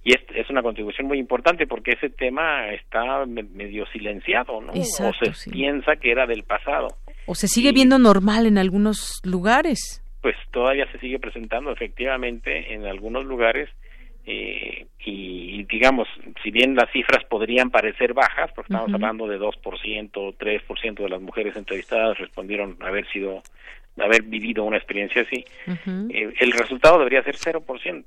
es, 0.04 0.48
una 0.50 0.62
contribución 0.62 1.06
muy 1.06 1.18
importante 1.18 1.66
porque 1.66 1.92
ese 1.92 2.08
tema 2.08 2.70
está 2.72 3.26
medio 3.26 3.86
silenciado, 3.86 4.60
¿no? 4.60 4.72
o 4.72 4.84
se 4.84 5.50
piensa 5.50 5.96
que 5.96 6.10
era 6.10 6.26
del 6.26 6.44
pasado. 6.44 6.88
O 7.26 7.34
se 7.34 7.46
sigue 7.46 7.72
viendo 7.72 7.98
normal 7.98 8.46
en 8.46 8.56
algunos 8.56 9.20
lugares. 9.24 10.02
Pues 10.22 10.34
todavía 10.50 10.90
se 10.90 10.98
sigue 10.98 11.18
presentando 11.18 11.70
efectivamente 11.70 12.72
en 12.72 12.86
algunos 12.86 13.24
lugares 13.24 13.68
eh, 14.30 14.86
y 15.06 15.64
digamos, 15.64 16.06
si 16.42 16.50
bien 16.50 16.74
las 16.74 16.90
cifras 16.92 17.24
podrían 17.24 17.70
parecer 17.70 18.12
bajas, 18.12 18.52
porque 18.54 18.70
estamos 18.70 18.92
hablando 18.92 19.26
de 19.26 19.40
2% 19.40 20.10
o 20.16 20.32
3% 20.34 20.94
de 20.94 21.08
las 21.08 21.22
mujeres 21.22 21.56
entrevistadas 21.56 22.18
respondieron 22.18 22.76
haber 22.80 23.08
sido 23.08 23.42
haber 23.98 24.22
vivido 24.22 24.64
una 24.64 24.76
experiencia 24.76 25.22
así, 25.22 25.44
eh, 25.66 26.32
el 26.38 26.52
resultado 26.52 26.98
debería 26.98 27.22
ser 27.22 27.36
0%. 27.36 28.04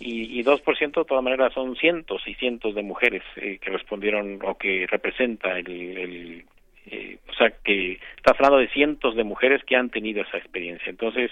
y, 0.00 0.40
y 0.40 0.42
2% 0.42 0.78
de 0.78 1.04
todas 1.04 1.22
maneras 1.22 1.52
son 1.52 1.76
cientos 1.76 2.22
y 2.26 2.34
cientos 2.34 2.74
de 2.74 2.82
mujeres 2.82 3.22
eh, 3.36 3.58
que 3.60 3.70
respondieron 3.70 4.40
o 4.42 4.56
que 4.56 4.86
representa 4.90 5.58
el, 5.58 5.68
el 5.68 6.44
eh, 6.86 7.18
o 7.28 7.34
sea 7.34 7.50
que 7.62 8.00
está 8.16 8.32
hablando 8.32 8.58
de 8.58 8.68
cientos 8.68 9.14
de 9.14 9.22
mujeres 9.22 9.62
que 9.64 9.76
han 9.76 9.90
tenido 9.90 10.22
esa 10.22 10.38
experiencia. 10.38 10.88
Entonces, 10.88 11.30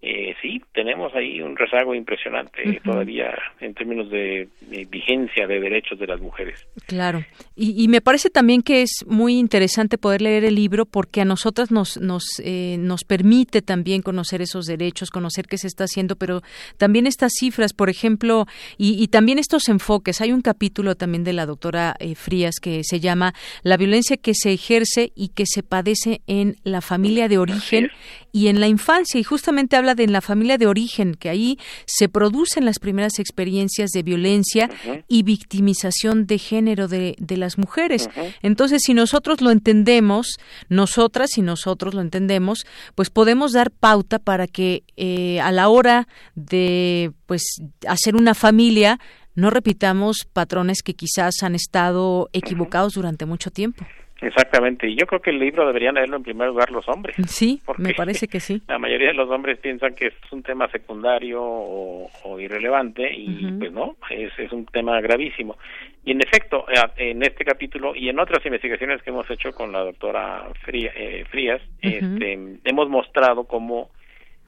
eh, 0.00 0.36
sí, 0.40 0.62
tenemos 0.72 1.12
ahí 1.16 1.40
un 1.40 1.56
rezago 1.56 1.92
impresionante 1.92 2.80
todavía 2.84 3.36
en 3.58 3.74
términos 3.74 4.08
de, 4.10 4.48
vigencia 4.88 5.48
de 5.48 5.58
derechos 5.58 5.98
de 5.98 6.06
las 6.06 6.20
mujeres. 6.20 6.68
Claro, 6.86 7.24
y, 7.56 7.88
me 7.88 8.00
parece 8.00 8.30
también 8.30 8.62
que 8.62 8.82
es 8.82 9.04
muy 9.08 9.38
interesante 9.38 9.98
poder 9.98 10.22
leer 10.22 10.44
el 10.44 10.54
libro 10.54 10.86
porque 10.86 11.20
a 11.20 11.24
nosotras 11.24 11.72
nos 11.72 11.96
nos 11.96 12.24
eh, 12.44 12.76
nos 12.78 13.02
permite 13.02 13.60
también 13.60 14.02
conocer 14.02 14.40
esos 14.40 14.66
derechos, 14.66 15.10
conocer 15.10 15.46
qué 15.46 15.58
se 15.58 15.66
está 15.66 15.84
haciendo, 15.84 16.14
pero 16.14 16.42
también 16.76 17.08
estas 17.08 17.32
cifras, 17.32 17.72
por 17.72 17.90
ejemplo, 17.90 18.46
y, 18.76 19.08
también 19.08 19.38
estos 19.40 19.68
enfoques. 19.68 20.20
Hay 20.20 20.30
un 20.32 20.42
capítulo 20.42 20.94
también 20.94 21.24
de 21.24 21.32
la 21.32 21.44
doctora 21.44 21.96
eh, 21.98 22.14
Frías 22.14 22.60
que 22.60 22.84
se 22.84 23.00
llama 23.00 23.34
La 23.64 23.76
violencia 23.76 24.16
que 24.16 24.34
se 24.34 24.52
ejerce 24.52 25.12
y 25.16 25.28
que 25.28 25.44
se 25.46 25.64
padece 25.64 26.20
en 26.28 26.56
la 26.62 26.82
familia 26.82 27.28
de 27.28 27.38
origen 27.38 27.90
y 28.32 28.48
en 28.48 28.60
la 28.60 28.68
infancia, 28.68 29.18
y 29.18 29.24
justamente 29.24 29.76
habla 29.76 29.87
de 29.94 30.04
en 30.04 30.12
la 30.12 30.20
familia 30.20 30.58
de 30.58 30.66
origen, 30.66 31.14
que 31.14 31.28
ahí 31.28 31.58
se 31.86 32.08
producen 32.08 32.64
las 32.64 32.78
primeras 32.78 33.18
experiencias 33.18 33.90
de 33.90 34.02
violencia 34.02 34.70
y 35.06 35.22
victimización 35.22 36.26
de 36.26 36.38
género 36.38 36.88
de, 36.88 37.14
de 37.18 37.36
las 37.36 37.58
mujeres. 37.58 38.08
Entonces, 38.42 38.82
si 38.84 38.94
nosotros 38.94 39.40
lo 39.40 39.50
entendemos, 39.50 40.38
nosotras 40.68 41.36
y 41.36 41.42
nosotros 41.42 41.94
lo 41.94 42.00
entendemos, 42.00 42.66
pues 42.94 43.10
podemos 43.10 43.52
dar 43.52 43.70
pauta 43.70 44.18
para 44.18 44.46
que 44.46 44.84
eh, 44.96 45.40
a 45.40 45.52
la 45.52 45.68
hora 45.68 46.08
de 46.34 47.12
pues 47.26 47.42
hacer 47.86 48.16
una 48.16 48.34
familia 48.34 48.98
no 49.34 49.50
repitamos 49.50 50.26
patrones 50.32 50.82
que 50.82 50.94
quizás 50.94 51.42
han 51.42 51.54
estado 51.54 52.28
equivocados 52.32 52.94
durante 52.94 53.24
mucho 53.24 53.50
tiempo. 53.50 53.86
Exactamente, 54.20 54.88
y 54.88 54.96
yo 54.96 55.06
creo 55.06 55.20
que 55.20 55.30
el 55.30 55.38
libro 55.38 55.64
deberían 55.66 55.94
leerlo 55.94 56.16
en 56.16 56.24
primer 56.24 56.48
lugar 56.48 56.72
los 56.72 56.88
hombres. 56.88 57.16
Sí, 57.28 57.60
me 57.76 57.94
parece 57.94 58.26
que 58.26 58.40
sí. 58.40 58.60
La 58.66 58.78
mayoría 58.78 59.08
de 59.08 59.14
los 59.14 59.30
hombres 59.30 59.58
piensan 59.58 59.94
que 59.94 60.08
es 60.08 60.14
un 60.32 60.42
tema 60.42 60.68
secundario 60.70 61.40
o, 61.40 62.10
irrelevante 62.40 63.12
y 63.12 63.50
pues 63.58 63.72
no, 63.72 63.96
es, 64.10 64.32
es 64.38 64.52
un 64.52 64.66
tema 64.66 65.00
gravísimo. 65.00 65.56
Y 66.04 66.12
en 66.12 66.20
efecto, 66.20 66.64
eh, 66.68 67.10
en 67.10 67.22
este 67.22 67.44
capítulo 67.44 67.94
y 67.94 68.08
en 68.08 68.18
otras 68.18 68.44
investigaciones 68.46 69.02
que 69.02 69.10
hemos 69.10 69.28
hecho 69.30 69.52
con 69.52 69.72
la 69.72 69.80
doctora 69.80 70.48
eh, 70.66 71.24
Frías, 71.30 71.60
este, 71.80 72.58
hemos 72.64 72.88
mostrado 72.88 73.44
cómo 73.44 73.90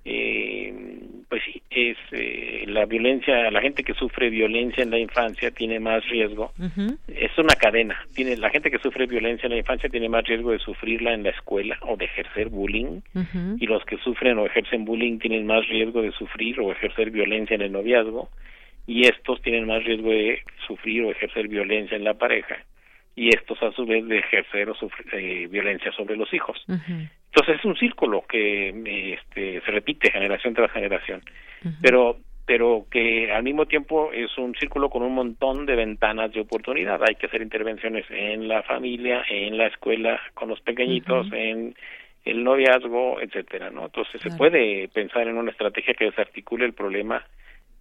eh, 0.05 0.73
pues 1.31 1.43
sí, 1.45 1.63
es 1.71 1.97
eh, 2.11 2.65
la 2.67 2.87
violencia, 2.87 3.53
la 3.53 3.61
gente 3.61 3.85
que 3.85 3.95
sufre 3.95 4.31
violencia 4.31 4.83
en 4.83 4.91
la 4.91 4.99
infancia 4.99 5.53
tiene 5.53 5.79
más 5.79 6.05
riesgo. 6.09 6.53
Es 7.07 7.39
una 7.39 7.55
cadena. 7.55 7.97
Tiene 8.17 8.37
la 8.37 8.51
gente 8.51 8.69
que 8.69 8.81
sufre 8.81 9.07
violencia 9.07 9.47
en 9.47 9.53
la 9.53 9.59
infancia 9.59 9.89
tiene 9.89 10.09
más 10.09 10.27
riesgo 10.27 10.51
de 10.51 10.59
sufrirla 10.59 11.15
en 11.15 11.23
la 11.23 11.31
escuela 11.31 11.79
o 11.83 11.97
de 11.97 12.07
ejercer 12.07 12.49
bullying 12.49 13.01
y 13.61 13.67
los 13.67 13.85
que 13.85 13.97
sufren 13.99 14.39
o 14.39 14.47
ejercen 14.47 14.85
bullying 14.85 15.21
tienen 15.21 15.47
más 15.47 15.69
riesgo 15.69 16.03
de 16.03 16.11
sufrir 16.11 16.59
o 16.59 16.73
ejercer 16.73 17.13
violencia 17.13 17.55
en 17.55 17.63
el 17.63 17.71
noviazgo 17.71 18.29
y 18.89 19.07
estos 19.07 19.41
tienen 19.43 19.69
más 19.69 19.85
riesgo 19.85 20.11
de 20.11 20.43
sufrir 20.67 21.05
o 21.05 21.13
ejercer 21.13 21.47
violencia 21.47 21.97
en 21.97 22.03
la 22.03 22.15
pareja 22.15 22.57
y 23.15 23.29
estos 23.29 23.63
a 23.63 23.71
su 23.71 23.87
vez 23.87 24.05
de 24.09 24.19
ejercer 24.19 24.69
o 24.69 24.75
sufrir 24.75 25.07
eh, 25.15 25.47
violencia 25.47 25.93
sobre 25.93 26.17
los 26.17 26.33
hijos. 26.35 26.61
Entonces 27.33 27.59
es 27.59 27.65
un 27.65 27.77
círculo 27.77 28.25
que 28.29 29.15
este, 29.15 29.61
se 29.61 29.71
repite 29.71 30.11
generación 30.11 30.55
tras 30.55 30.73
generación, 30.73 31.23
pero 31.81 32.17
pero 32.47 32.87
que 32.91 33.31
al 33.31 33.45
mismo 33.45 33.67
tiempo 33.67 34.11
es 34.13 34.37
un 34.37 34.57
círculo 34.57 34.91
con 34.91 35.05
un 35.05 35.15
montón 35.15 35.67
de 35.67 35.77
ventanas 35.77 36.33
de 36.33 36.41
oportunidad. 36.41 37.01
Hay 37.07 37.15
que 37.15 37.27
hacer 37.27 37.43
intervenciones 37.43 38.05
en 38.11 38.49
la 38.49 38.65
familia, 38.65 39.23
en 39.31 39.57
la 39.57 39.69
escuela, 39.69 40.21
con 40.35 40.49
los 40.49 40.61
pequeñitos, 40.61 41.29
en 41.33 41.77
el 42.25 42.43
noviazgo, 42.43 43.21
etcétera, 43.21 43.71
¿no? 43.71 43.85
Entonces 43.85 44.21
se 44.21 44.31
puede 44.31 44.89
pensar 44.89 45.29
en 45.29 45.37
una 45.37 45.53
estrategia 45.53 45.95
que 45.95 46.07
desarticule 46.07 46.67
el 46.67 46.73
problema 46.73 47.25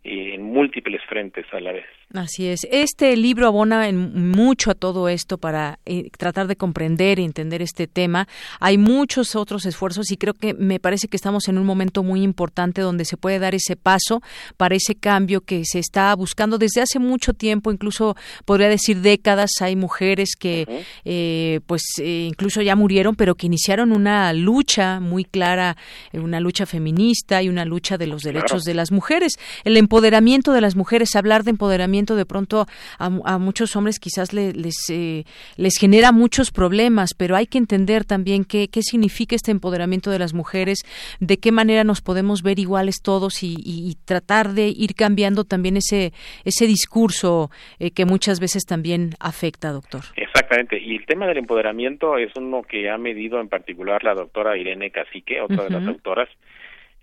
en 0.03 0.41
múltiples 0.43 1.01
frentes 1.07 1.45
a 1.51 1.59
la 1.59 1.73
vez. 1.73 1.85
Así 2.13 2.47
es. 2.47 2.65
Este 2.71 3.15
libro 3.15 3.45
abona 3.45 3.87
en 3.87 4.31
mucho 4.31 4.71
a 4.71 4.73
todo 4.73 5.09
esto 5.09 5.37
para 5.37 5.77
eh, 5.85 6.09
tratar 6.17 6.47
de 6.47 6.55
comprender 6.55 7.19
y 7.19 7.23
entender 7.23 7.61
este 7.61 7.85
tema. 7.85 8.27
Hay 8.59 8.79
muchos 8.79 9.35
otros 9.35 9.67
esfuerzos 9.67 10.11
y 10.11 10.17
creo 10.17 10.33
que 10.33 10.55
me 10.55 10.79
parece 10.79 11.07
que 11.07 11.17
estamos 11.17 11.47
en 11.49 11.59
un 11.59 11.67
momento 11.67 12.01
muy 12.01 12.23
importante 12.23 12.81
donde 12.81 13.05
se 13.05 13.15
puede 13.15 13.37
dar 13.37 13.53
ese 13.53 13.75
paso 13.75 14.23
para 14.57 14.73
ese 14.73 14.95
cambio 14.95 15.41
que 15.41 15.65
se 15.65 15.77
está 15.77 16.15
buscando 16.15 16.57
desde 16.57 16.81
hace 16.81 16.97
mucho 16.97 17.35
tiempo, 17.35 17.71
incluso 17.71 18.15
podría 18.45 18.69
decir 18.69 19.01
décadas. 19.01 19.51
Hay 19.61 19.75
mujeres 19.75 20.35
que, 20.35 20.65
eh, 21.05 21.59
pues, 21.67 21.83
eh, 22.01 22.25
incluso 22.27 22.63
ya 22.63 22.75
murieron, 22.75 23.15
pero 23.15 23.35
que 23.35 23.45
iniciaron 23.45 23.91
una 23.91 24.33
lucha 24.33 24.99
muy 24.99 25.25
clara, 25.25 25.77
una 26.13 26.39
lucha 26.39 26.65
feminista 26.65 27.43
y 27.43 27.49
una 27.49 27.65
lucha 27.65 27.99
de 27.99 28.07
los 28.07 28.23
derechos 28.23 28.63
de 28.63 28.73
las 28.73 28.91
mujeres. 28.91 29.33
El 29.63 29.77
empoderamiento 29.89 30.53
de 30.53 30.61
las 30.61 30.75
mujeres, 30.75 31.15
hablar 31.15 31.43
de 31.43 31.49
empoderamiento 31.49 32.15
de 32.15 32.27
pronto 32.27 32.67
a, 32.99 33.39
muchos 33.39 33.75
hombres 33.75 33.99
quizás 33.99 34.33
les, 34.33 34.75
eh, 34.91 35.23
les 35.57 35.77
genera 35.79 36.11
muchos 36.11 36.51
problemas, 36.51 37.15
pero 37.17 37.35
hay 37.35 37.47
que 37.47 37.57
entender 37.57 38.05
también 38.05 38.45
qué, 38.45 38.67
qué 38.67 38.83
significa 38.83 39.35
este 39.35 39.49
empoderamiento 39.49 40.11
de 40.11 40.19
las 40.19 40.35
mujeres, 40.35 40.83
de 41.19 41.37
qué 41.37 41.51
manera 41.51 41.83
nos 41.83 42.01
podemos 42.01 42.43
ver 42.43 42.59
iguales 42.59 43.01
todos 43.03 43.41
y, 43.41 43.97
tratar 44.05 44.49
de 44.49 44.67
ir 44.67 44.93
cambiando 44.95 45.43
también 45.43 45.77
ese, 45.77 46.13
ese 46.45 46.67
discurso 46.67 47.49
eh, 47.79 47.91
que 47.91 48.05
muchas 48.05 48.39
veces 48.39 48.65
también 48.65 49.11
afecta, 49.19 49.71
doctor. 49.71 50.01
Exactamente, 50.15 50.79
y 50.79 50.95
el 50.97 51.05
tema 51.05 51.25
del 51.25 51.37
empoderamiento 51.37 52.17
es 52.17 52.31
uno 52.35 52.61
que 52.61 52.89
ha 52.89 52.97
medido 52.97 53.39
en 53.39 53.49
particular 53.49 54.03
la 54.03 54.13
doctora 54.13 54.57
Irene 54.57 54.91
Cacique, 54.91 55.41
otra 55.41 55.63
de 55.63 55.69
las 55.71 55.87
autoras, 55.87 56.29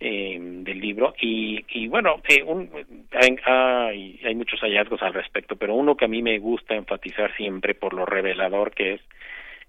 eh, 0.01 0.39
del 0.40 0.81
libro. 0.81 1.14
Y, 1.20 1.64
y 1.70 1.89
bueno 1.89 2.20
eh, 2.28 2.43
un, 2.43 2.70
hay, 3.12 4.20
hay, 4.24 4.35
muchos 4.35 4.60
hallazgos 4.60 5.02
al 5.02 5.14
respecto 5.14 5.56
pero 5.56 5.74
uno 5.74 5.97
que 5.97 6.05
a 6.05 6.09
mí 6.09 6.23
me 6.23 6.39
gusta 6.39 6.74
enfatizar 6.74 7.35
siempre 7.36 7.74
por 7.74 7.94
lo 7.94 8.05
revelador 8.05 8.73
que 8.73 8.94
es 8.94 9.01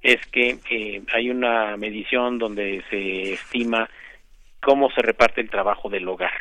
es 0.01 0.25
que 0.27 0.59
eh, 0.69 1.01
hay 1.13 1.29
una 1.29 1.75
medición 1.77 2.37
donde 2.37 2.83
se 2.89 3.33
estima 3.33 3.89
cómo 4.61 4.89
se 4.91 5.01
reparte 5.01 5.41
el 5.41 5.49
trabajo 5.49 5.89
del 5.89 6.07
hogar. 6.07 6.31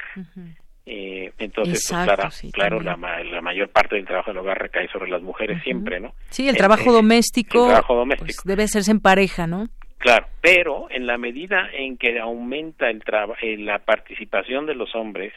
Eh, 0.85 1.33
entonces 1.39 1.85
pues, 1.89 2.05
claro, 2.05 2.29
claro 2.53 2.81
la, 2.81 2.97
la, 2.97 3.41
mayor 3.41 3.71
parte 3.71 3.97
del 3.97 4.05
trabajo 4.07 4.31
del 4.31 4.39
hogar 4.39 4.59
recae 4.63 4.87
sobre 4.89 5.11
las 5.11 5.21
mujeres 5.21 5.61
siempre 5.65 5.99
no 5.99 6.15
sí 6.31 6.49
el 6.49 6.57
trabajo 6.57 6.93
doméstico, 6.93 7.65
el 7.65 7.71
trabajo 7.71 7.97
doméstico. 7.97 8.27
Pues, 8.27 8.45
debe 8.45 8.63
hacerse 8.63 8.93
en 8.93 9.01
pareja 9.01 9.49
no 9.49 9.67
Claro, 9.98 10.27
pero 10.40 10.89
en 10.90 11.06
la 11.06 11.16
medida 11.16 11.68
en 11.73 11.97
que 11.97 12.20
aumenta 12.20 12.90
el 12.90 13.02
eh, 13.40 13.56
la 13.56 13.78
participación 13.78 14.66
de 14.66 14.74
los 14.74 14.94
hombres, 14.94 15.32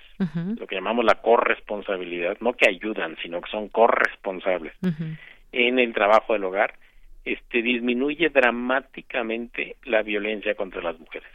lo 0.57 0.67
que 0.67 0.75
llamamos 0.75 1.05
la 1.05 1.15
corresponsabilidad, 1.15 2.37
no 2.41 2.53
que 2.53 2.69
ayudan, 2.69 3.15
sino 3.21 3.41
que 3.41 3.49
son 3.49 3.69
corresponsables, 3.69 4.73
en 5.51 5.79
el 5.79 5.93
trabajo 5.93 6.33
del 6.33 6.43
hogar, 6.43 6.73
este 7.23 7.61
disminuye 7.61 8.29
dramáticamente 8.29 9.77
la 9.85 10.03
violencia 10.03 10.55
contra 10.55 10.81
las 10.81 10.99
mujeres. 10.99 11.29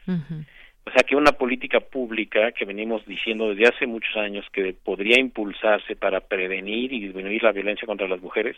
O 0.87 0.91
sea 0.91 1.03
que 1.03 1.17
una 1.17 1.33
política 1.33 1.81
pública 1.81 2.53
que 2.53 2.67
venimos 2.67 3.07
diciendo 3.07 3.49
desde 3.49 3.75
hace 3.75 3.87
muchos 3.87 4.15
años 4.17 4.45
que 4.53 4.75
podría 4.75 5.19
impulsarse 5.19 5.97
para 5.97 6.21
prevenir 6.21 6.93
y 6.93 7.01
disminuir 7.01 7.43
la 7.43 7.53
violencia 7.53 7.87
contra 7.87 8.07
las 8.07 8.21
mujeres, 8.21 8.57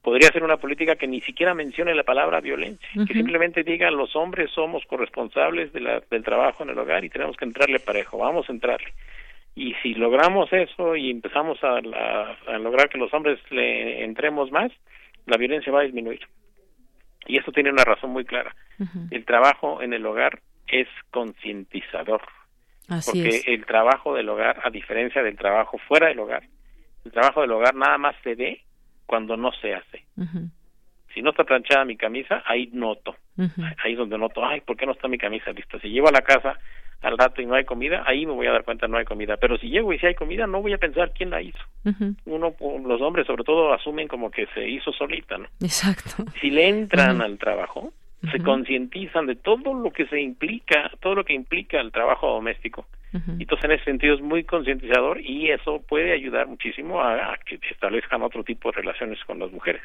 podría 0.00 0.28
ser 0.28 0.44
una 0.44 0.58
política 0.58 0.94
que 0.94 1.08
ni 1.08 1.20
siquiera 1.20 1.54
mencione 1.54 1.94
la 1.96 2.04
palabra 2.04 2.40
violencia, 2.40 2.88
que 3.06 3.12
simplemente 3.12 3.64
diga 3.64 3.90
los 3.90 4.14
hombres 4.14 4.50
somos 4.52 4.84
corresponsables 4.86 5.72
de 5.72 5.80
la, 5.80 6.00
del 6.08 6.22
trabajo 6.22 6.62
en 6.62 6.70
el 6.70 6.78
hogar 6.78 7.04
y 7.04 7.10
tenemos 7.10 7.36
que 7.36 7.44
entrarle 7.44 7.80
parejo, 7.80 8.18
vamos 8.18 8.48
a 8.48 8.52
entrarle. 8.52 8.92
Y 9.56 9.74
si 9.82 9.94
logramos 9.94 10.52
eso 10.52 10.94
y 10.94 11.10
empezamos 11.10 11.58
a, 11.64 11.78
a 11.78 12.58
lograr 12.58 12.88
que 12.88 12.98
los 12.98 13.12
hombres 13.12 13.40
le 13.50 14.04
entremos 14.04 14.52
más, 14.52 14.70
la 15.26 15.36
violencia 15.36 15.72
va 15.72 15.80
a 15.80 15.84
disminuir. 15.84 16.20
Y 17.26 17.36
esto 17.36 17.50
tiene 17.50 17.70
una 17.70 17.84
razón 17.84 18.10
muy 18.10 18.24
clara. 18.24 18.54
El 19.10 19.24
trabajo 19.24 19.82
en 19.82 19.92
el 19.92 20.06
hogar 20.06 20.38
es 20.70 20.88
concientizador. 21.10 22.22
porque 22.88 23.42
el 23.46 23.66
trabajo 23.66 24.14
del 24.14 24.28
hogar, 24.28 24.60
a 24.64 24.70
diferencia 24.70 25.22
del 25.22 25.36
trabajo 25.36 25.78
fuera 25.86 26.08
del 26.08 26.18
hogar, 26.20 26.42
el 27.04 27.12
trabajo 27.12 27.42
del 27.42 27.52
hogar 27.52 27.74
nada 27.74 27.98
más 27.98 28.16
se 28.22 28.34
ve 28.34 28.62
cuando 29.06 29.36
no 29.36 29.52
se 29.52 29.74
hace. 29.74 30.04
Si 31.14 31.22
no 31.22 31.30
está 31.30 31.44
planchada 31.44 31.84
mi 31.84 31.96
camisa, 31.96 32.42
ahí 32.46 32.68
noto. 32.72 33.16
Ahí 33.84 33.92
es 33.92 33.98
donde 33.98 34.18
noto, 34.18 34.44
ay, 34.44 34.60
¿por 34.60 34.76
qué 34.76 34.86
no 34.86 34.92
está 34.92 35.08
mi 35.08 35.18
camisa 35.18 35.50
lista? 35.52 35.78
Si 35.80 35.88
llevo 35.88 36.08
a 36.08 36.12
la 36.12 36.22
casa 36.22 36.58
al 37.00 37.16
rato 37.16 37.40
y 37.40 37.46
no 37.46 37.54
hay 37.54 37.64
comida, 37.64 38.02
ahí 38.06 38.26
me 38.26 38.32
voy 38.32 38.46
a 38.48 38.52
dar 38.52 38.64
cuenta 38.64 38.88
no 38.88 38.98
hay 38.98 39.04
comida. 39.04 39.36
Pero 39.36 39.56
si 39.58 39.68
llego 39.68 39.92
y 39.92 39.98
si 39.98 40.06
hay 40.06 40.14
comida, 40.14 40.46
no 40.46 40.60
voy 40.60 40.72
a 40.72 40.78
pensar 40.78 41.12
quién 41.12 41.30
la 41.30 41.40
hizo. 41.40 41.58
Uno, 42.24 42.54
los 42.86 43.00
hombres 43.00 43.26
sobre 43.26 43.44
todo 43.44 43.72
asumen 43.72 44.08
como 44.08 44.30
que 44.30 44.46
se 44.54 44.68
hizo 44.68 44.92
solita, 44.92 45.38
¿no? 45.38 45.46
Exacto. 45.60 46.24
Si 46.40 46.50
le 46.50 46.68
entran 46.68 47.22
al 47.22 47.38
trabajo, 47.38 47.92
se 48.32 48.40
concientizan 48.40 49.26
de 49.26 49.36
todo 49.36 49.74
lo 49.74 49.92
que 49.92 50.06
se 50.06 50.20
implica, 50.20 50.90
todo 51.00 51.14
lo 51.16 51.24
que 51.24 51.34
implica 51.34 51.80
el 51.80 51.92
trabajo 51.92 52.28
doméstico. 52.28 52.86
y 53.12 53.42
Entonces, 53.42 53.64
en 53.64 53.72
ese 53.72 53.84
sentido 53.84 54.14
es 54.14 54.20
muy 54.20 54.44
concientizador 54.44 55.20
y 55.20 55.50
eso 55.50 55.82
puede 55.88 56.12
ayudar 56.12 56.46
muchísimo 56.48 57.00
a, 57.00 57.32
a 57.32 57.36
que 57.38 57.60
establezcan 57.70 58.22
otro 58.22 58.42
tipo 58.42 58.70
de 58.70 58.78
relaciones 58.78 59.18
con 59.24 59.38
las 59.38 59.52
mujeres. 59.52 59.82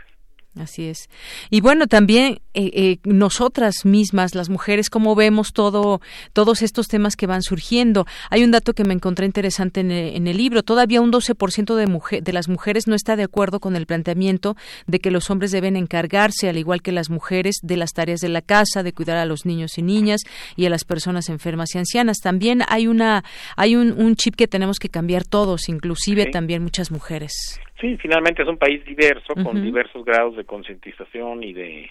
Así 0.56 0.86
es. 0.86 1.10
Y 1.50 1.62
bueno, 1.62 1.88
también 1.88 2.40
eh, 2.54 2.70
eh, 2.74 2.98
nosotras 3.06 3.86
mismas, 3.86 4.36
las 4.36 4.50
mujeres, 4.50 4.92
cómo 4.92 5.16
vemos 5.16 5.52
todo, 5.52 6.00
todos 6.32 6.62
estos 6.62 6.88
temas 6.88 7.16
que 7.16 7.26
van 7.26 7.42
surgiendo. 7.42 8.06
Hay 8.30 8.44
un 8.44 8.52
dato 8.52 8.74
que 8.74 8.84
me 8.84 8.94
encontré 8.94 9.26
interesante 9.26 9.80
en 9.80 9.92
el, 9.92 10.38
libro. 10.38 10.62
Todavía 10.62 11.02
un 11.02 11.12
12% 11.12 11.74
de, 11.74 12.22
de 12.22 12.34
las 12.34 12.50
mujeres 12.50 12.88
no 12.88 12.94
está 12.94 13.16
de 13.16 13.24
acuerdo 13.24 13.60
con 13.60 13.76
el 13.76 13.88
planteamiento 13.88 14.56
de 14.86 15.00
que 15.00 15.10
los 15.10 15.32
hombres 15.32 15.52
deben 15.52 15.76
encargarse, 15.76 16.50
al 16.50 16.58
igual 16.58 16.84
que 16.84 16.92
las 16.92 17.10
mujeres, 17.10 17.56
de 17.64 17.78
las 17.78 17.94
tareas 17.94 18.20
de 18.20 18.30
la 18.30 18.44
casa, 18.44 18.84
de 18.84 18.94
cuidar 18.94 19.18
a 19.18 19.26
los 19.26 19.48
niños 19.48 19.80
y 19.80 19.82
niñas 19.82 20.22
y 20.56 20.68
a 20.68 20.70
las 20.70 20.84
personas 20.84 21.30
enfermas 21.30 21.74
y 21.74 21.80
ancianas. 21.80 22.20
También 22.20 22.62
hay 22.68 22.86
una, 22.86 23.24
hay 23.56 23.76
un, 23.76 23.92
un 24.00 24.16
chip 24.16 24.36
que 24.36 24.48
tenemos 24.48 24.78
que 24.78 24.90
cambiar 24.90 25.24
todos, 25.24 25.68
inclusive 25.68 26.28
también 26.28 26.62
muchas 26.62 26.92
mujeres. 26.92 27.60
Sí, 27.84 27.98
finalmente 27.98 28.44
es 28.44 28.48
un 28.48 28.58
país 28.58 28.82
diverso, 28.86 29.34
con 29.44 29.62
diversos 29.62 30.06
grados 30.06 30.38
de 30.38 30.46
concientización 30.46 31.44
y 31.44 31.52
de 31.52 31.90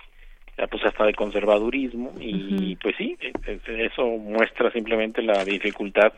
pues 0.71 0.83
hasta 0.87 1.05
de 1.05 1.13
conservadurismo 1.13 2.15
y 2.19 2.77
pues 2.77 2.97
sí, 2.97 3.15
e, 3.21 3.31
e, 3.47 3.85
eso 3.85 4.07
muestra 4.07 4.71
simplemente 4.71 5.21
la 5.21 5.45
dificultad 5.45 6.15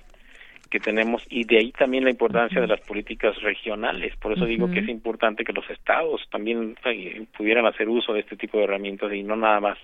que 0.71 0.79
tenemos 0.79 1.25
y 1.29 1.43
de 1.43 1.59
ahí 1.59 1.73
también 1.73 2.05
la 2.05 2.11
importancia 2.11 2.61
de 2.61 2.69
las 2.69 2.83
políticas 2.83 3.35
regionales. 3.43 4.15
Por 4.19 4.35
eso 4.35 4.45
digo 4.45 4.71
que 4.71 4.79
es 4.79 4.89
importante 4.89 5.43
que 5.43 5.53
los 5.53 5.69
estados 5.69 6.23
también 6.31 6.77
eh, 6.85 7.27
pudieran 7.37 7.67
hacer 7.67 7.89
uso 7.89 8.13
de 8.13 8.21
este 8.21 8.37
tipo 8.37 8.59
de 8.59 8.65
herramientas 8.65 9.13
y 9.13 9.25
no 9.25 9.35
nada 9.35 9.59
más 9.59 9.79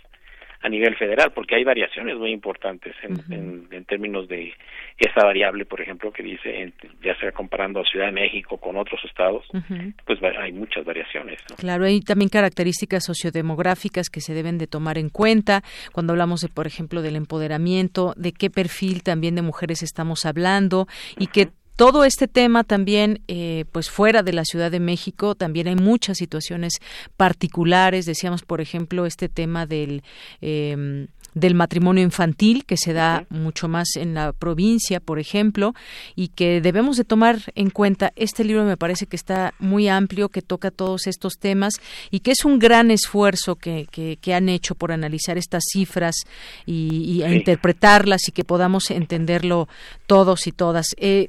a 0.62 0.68
nivel 0.68 0.94
federal, 0.96 1.32
porque 1.32 1.56
hay 1.56 1.64
variaciones 1.64 2.16
muy 2.18 2.32
importantes 2.32 2.94
en, 3.02 3.66
en, 3.70 3.84
términos 3.86 4.28
de 4.28 4.52
esa 4.98 5.24
variable, 5.24 5.64
por 5.64 5.80
ejemplo, 5.80 6.12
que 6.12 6.22
dice, 6.22 6.72
ya 7.02 7.18
sea 7.18 7.32
comparando 7.32 7.80
a 7.80 7.84
Ciudad 7.84 8.06
de 8.06 8.12
México 8.12 8.58
con 8.58 8.76
otros 8.76 9.00
estados, 9.04 9.44
pues 10.06 10.18
hay 10.38 10.52
muchas 10.52 10.84
variaciones. 10.84 11.40
Claro, 11.56 11.86
hay 11.86 12.00
también 12.00 12.28
características 12.28 13.04
sociodemográficas 13.04 14.10
que 14.10 14.20
se 14.20 14.34
deben 14.34 14.58
de 14.58 14.66
tomar 14.66 14.98
en 14.98 15.08
cuenta 15.08 15.62
cuando 15.92 16.12
hablamos, 16.12 16.42
de, 16.42 16.48
por 16.48 16.66
ejemplo, 16.66 17.00
del 17.00 17.16
empoderamiento, 17.16 18.12
de 18.16 18.32
qué 18.32 18.50
perfil 18.50 19.02
también 19.02 19.34
de 19.34 19.42
mujeres 19.42 19.82
estamos 19.82 20.26
hablando 20.26 20.86
y 21.18 21.28
que 21.28 21.48
todo 21.80 22.04
este 22.04 22.28
tema 22.28 22.62
también, 22.62 23.22
eh, 23.26 23.64
pues 23.72 23.88
fuera 23.88 24.22
de 24.22 24.34
la 24.34 24.44
Ciudad 24.44 24.70
de 24.70 24.80
México, 24.80 25.34
también 25.34 25.66
hay 25.66 25.76
muchas 25.76 26.18
situaciones 26.18 26.74
particulares. 27.16 28.04
Decíamos, 28.04 28.42
por 28.42 28.60
ejemplo, 28.60 29.06
este 29.06 29.30
tema 29.30 29.64
del 29.64 30.02
em, 30.42 31.06
del 31.32 31.54
matrimonio 31.54 32.02
infantil 32.02 32.66
que 32.66 32.76
se 32.76 32.92
da 32.92 33.24
mucho 33.30 33.68
más 33.68 33.96
en 33.96 34.12
la 34.12 34.32
provincia, 34.32 35.00
por 35.00 35.18
ejemplo, 35.18 35.74
y 36.16 36.28
que 36.28 36.60
debemos 36.60 36.98
de 36.98 37.04
tomar 37.04 37.38
en 37.54 37.70
cuenta. 37.70 38.12
Este 38.16 38.44
libro 38.44 38.64
me 38.64 38.76
parece 38.76 39.06
que 39.06 39.16
está 39.16 39.54
muy 39.58 39.88
amplio, 39.88 40.28
que 40.28 40.42
toca 40.42 40.70
todos 40.70 41.06
estos 41.06 41.38
temas 41.38 41.74
y 42.10 42.20
que 42.20 42.32
es 42.32 42.44
un 42.44 42.58
gran 42.58 42.90
esfuerzo 42.90 43.56
que, 43.56 43.86
que, 43.90 44.34
han 44.34 44.48
hecho 44.48 44.74
por 44.74 44.92
analizar 44.92 45.38
estas 45.38 45.62
cifras 45.72 46.16
y, 46.66 47.22
interpretarlas 47.24 48.28
y 48.28 48.32
que 48.32 48.44
podamos 48.44 48.90
entenderlo 48.90 49.68
todos 50.06 50.46
y 50.46 50.52
todas. 50.52 50.88
Eh, 50.98 51.28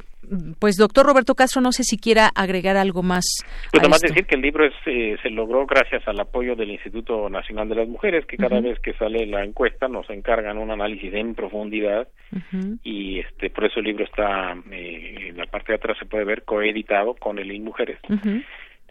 pues 0.60 0.78
doctor 0.78 1.06
Roberto 1.06 1.36
Castro, 1.36 1.62
no 1.62 1.72
sé 1.72 1.84
si 1.84 1.98
quiera 1.98 2.30
agregar 2.34 2.78
algo 2.78 3.04
más. 3.04 3.26
Pues 3.72 3.88
más 3.90 4.02
decir 4.02 4.26
que 4.26 4.36
el 4.36 4.42
libro 4.42 4.66
es, 4.66 4.74
eh, 4.86 5.18
se 5.22 5.30
logró 5.30 5.66
gracias 5.66 6.08
al 6.08 6.20
apoyo 6.20 6.56
del 6.56 6.72
Instituto 6.72 7.30
Nacional 7.30 7.70
de 7.70 7.76
las 7.76 7.88
Mujeres, 7.88 8.26
que 8.26 8.38
cada 8.38 8.60
vez 8.62 8.80
que 8.80 8.94
sale 8.94 9.26
la 9.26 9.44
encuesta 9.44 9.88
nos 9.88 10.10
encargan 10.10 10.58
un 10.58 10.72
análisis 10.72 11.14
en 11.14 11.36
profundidad 11.36 12.08
y 12.84 13.20
este 13.20 13.50
por 13.50 13.66
eso 13.66 13.80
el 13.80 13.86
libro 13.86 14.06
está 14.06 14.56
eh, 14.72 15.30
en 15.30 15.38
la 15.38 15.46
parte 15.46 15.74
de 15.74 15.76
atrás 15.76 15.98
se 16.00 16.06
puede 16.06 16.24
ver 16.24 16.44
coeditado 16.44 17.14
con 17.16 17.40
el 17.40 17.52
IN 17.52 17.64
Mujeres. 17.64 18.00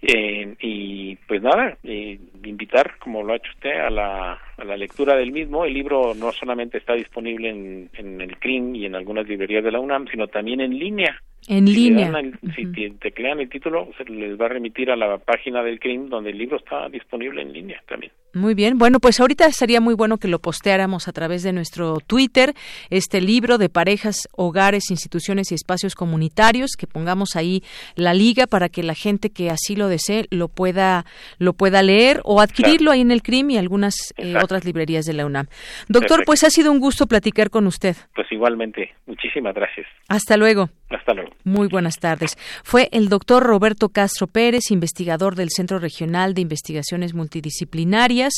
Eh, 0.03 0.57
y 0.61 1.17
pues 1.29 1.43
nada, 1.43 1.77
invitar, 1.83 2.97
como 2.99 3.23
lo 3.23 3.35
ha 3.35 3.37
hecho 3.37 3.51
usted, 3.55 3.79
a 3.79 3.91
la, 3.91 4.33
a 4.33 4.65
la 4.65 4.77
lectura 4.77 5.15
del 5.15 5.31
mismo. 5.31 5.65
El 5.65 5.75
libro 5.75 6.15
no 6.15 6.33
solamente 6.33 6.79
está 6.79 6.95
disponible 6.95 7.51
en, 7.51 7.91
en 7.95 8.21
el 8.21 8.39
CRIM 8.39 8.75
y 8.77 8.87
en 8.87 8.95
algunas 8.95 9.29
librerías 9.29 9.62
de 9.62 9.73
la 9.73 9.81
UNAM, 9.81 10.07
sino 10.11 10.27
también 10.29 10.62
en 10.62 10.79
línea. 10.79 11.21
En 11.51 11.64
línea. 11.64 12.12
Si 12.55 12.64
teclean 13.01 13.40
el 13.40 13.48
título, 13.48 13.89
se 13.98 14.05
les 14.05 14.40
va 14.40 14.47
a 14.47 14.51
remitir 14.51 14.89
a 14.89 14.94
la 14.94 15.18
página 15.18 15.64
del 15.64 15.81
CRIM 15.81 16.09
donde 16.09 16.31
el 16.31 16.39
libro 16.39 16.56
está 16.56 16.89
disponible 16.89 17.43
en 17.43 17.52
línea 17.52 17.82
también. 17.89 18.12
Muy 18.35 18.55
bien, 18.55 18.78
bueno, 18.78 19.01
pues 19.01 19.18
ahorita 19.18 19.51
sería 19.51 19.81
muy 19.81 19.94
bueno 19.94 20.18
que 20.18 20.28
lo 20.28 20.39
posteáramos 20.39 21.09
a 21.09 21.12
través 21.12 21.43
de 21.43 21.52
nuestro 21.52 21.97
Twitter, 22.06 22.55
este 22.89 23.20
libro 23.20 23.59
de 23.59 23.68
parejas, 23.68 24.28
hogares, 24.36 24.93
instituciones 24.93 25.51
y 25.51 25.56
espacios 25.56 25.97
comunitarios, 25.97 26.77
que 26.78 26.86
pongamos 26.86 27.35
ahí 27.35 27.64
la 27.97 28.14
liga 28.14 28.47
para 28.47 28.68
que 28.68 28.85
la 28.85 28.94
gente 28.94 29.31
que 29.31 29.51
así 29.51 29.74
lo 29.74 29.89
desee 29.89 30.27
lo 30.31 30.47
pueda 30.47 31.05
lo 31.40 31.55
pueda 31.55 31.82
leer 31.82 32.20
o 32.22 32.40
adquirirlo 32.40 32.93
ahí 32.93 33.01
en 33.01 33.10
el 33.10 33.22
CRIM 33.22 33.51
y 33.51 33.59
algunas 33.59 33.97
eh, 34.18 34.36
otras 34.40 34.64
librerías 34.64 35.05
de 35.05 35.14
la 35.14 35.27
UNAM. 35.27 35.47
Doctor, 35.89 36.22
pues 36.24 36.44
ha 36.44 36.51
sido 36.51 36.70
un 36.70 36.78
gusto 36.78 37.09
platicar 37.09 37.51
con 37.51 37.66
usted. 37.66 37.97
Pues 38.14 38.31
igualmente, 38.31 38.94
muchísimas 39.06 39.52
gracias. 39.52 39.89
Hasta 40.09 40.36
luego. 40.36 40.70
Hasta 40.91 41.15
luego. 41.15 41.31
Muy 41.45 41.69
buenas 41.69 41.99
tardes. 41.99 42.37
Fue 42.65 42.89
el 42.93 43.09
doctor 43.09 43.45
Roberto 43.45 43.91
Castro 43.91 44.27
Pérez, 44.27 44.71
investigador 44.71 45.37
del 45.37 45.51
Centro 45.51 45.79
Regional 45.79 46.35
de 46.35 46.41
Investigaciones 46.41 47.15
Multidisciplinarias, 47.15 48.33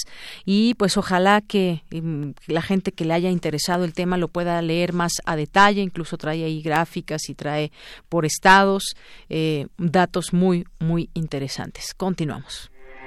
y 0.45 0.74
pues 0.74 0.97
ojalá 0.97 1.41
que 1.41 1.83
mm, 1.91 2.31
la 2.47 2.62
gente 2.62 2.93
que 2.93 3.07
le 3.07 3.15
haya 3.15 3.31
interesado 3.31 3.85
el 3.85 3.95
tema 3.95 4.19
lo 4.19 4.29
pueda 4.29 4.61
leer 4.61 4.93
más 4.93 5.12
a 5.24 5.35
detalle, 5.37 5.81
incluso 5.81 6.19
trae 6.19 6.45
ahí 6.45 6.61
gráficas 6.62 7.29
y 7.29 7.35
trae 7.35 7.73
por 8.09 8.27
estados 8.27 8.95
eh, 9.29 9.66
datos 9.79 10.33
muy, 10.33 10.65
muy 10.79 11.11
interesantes. 11.15 11.95
Continuamos. 11.95 12.72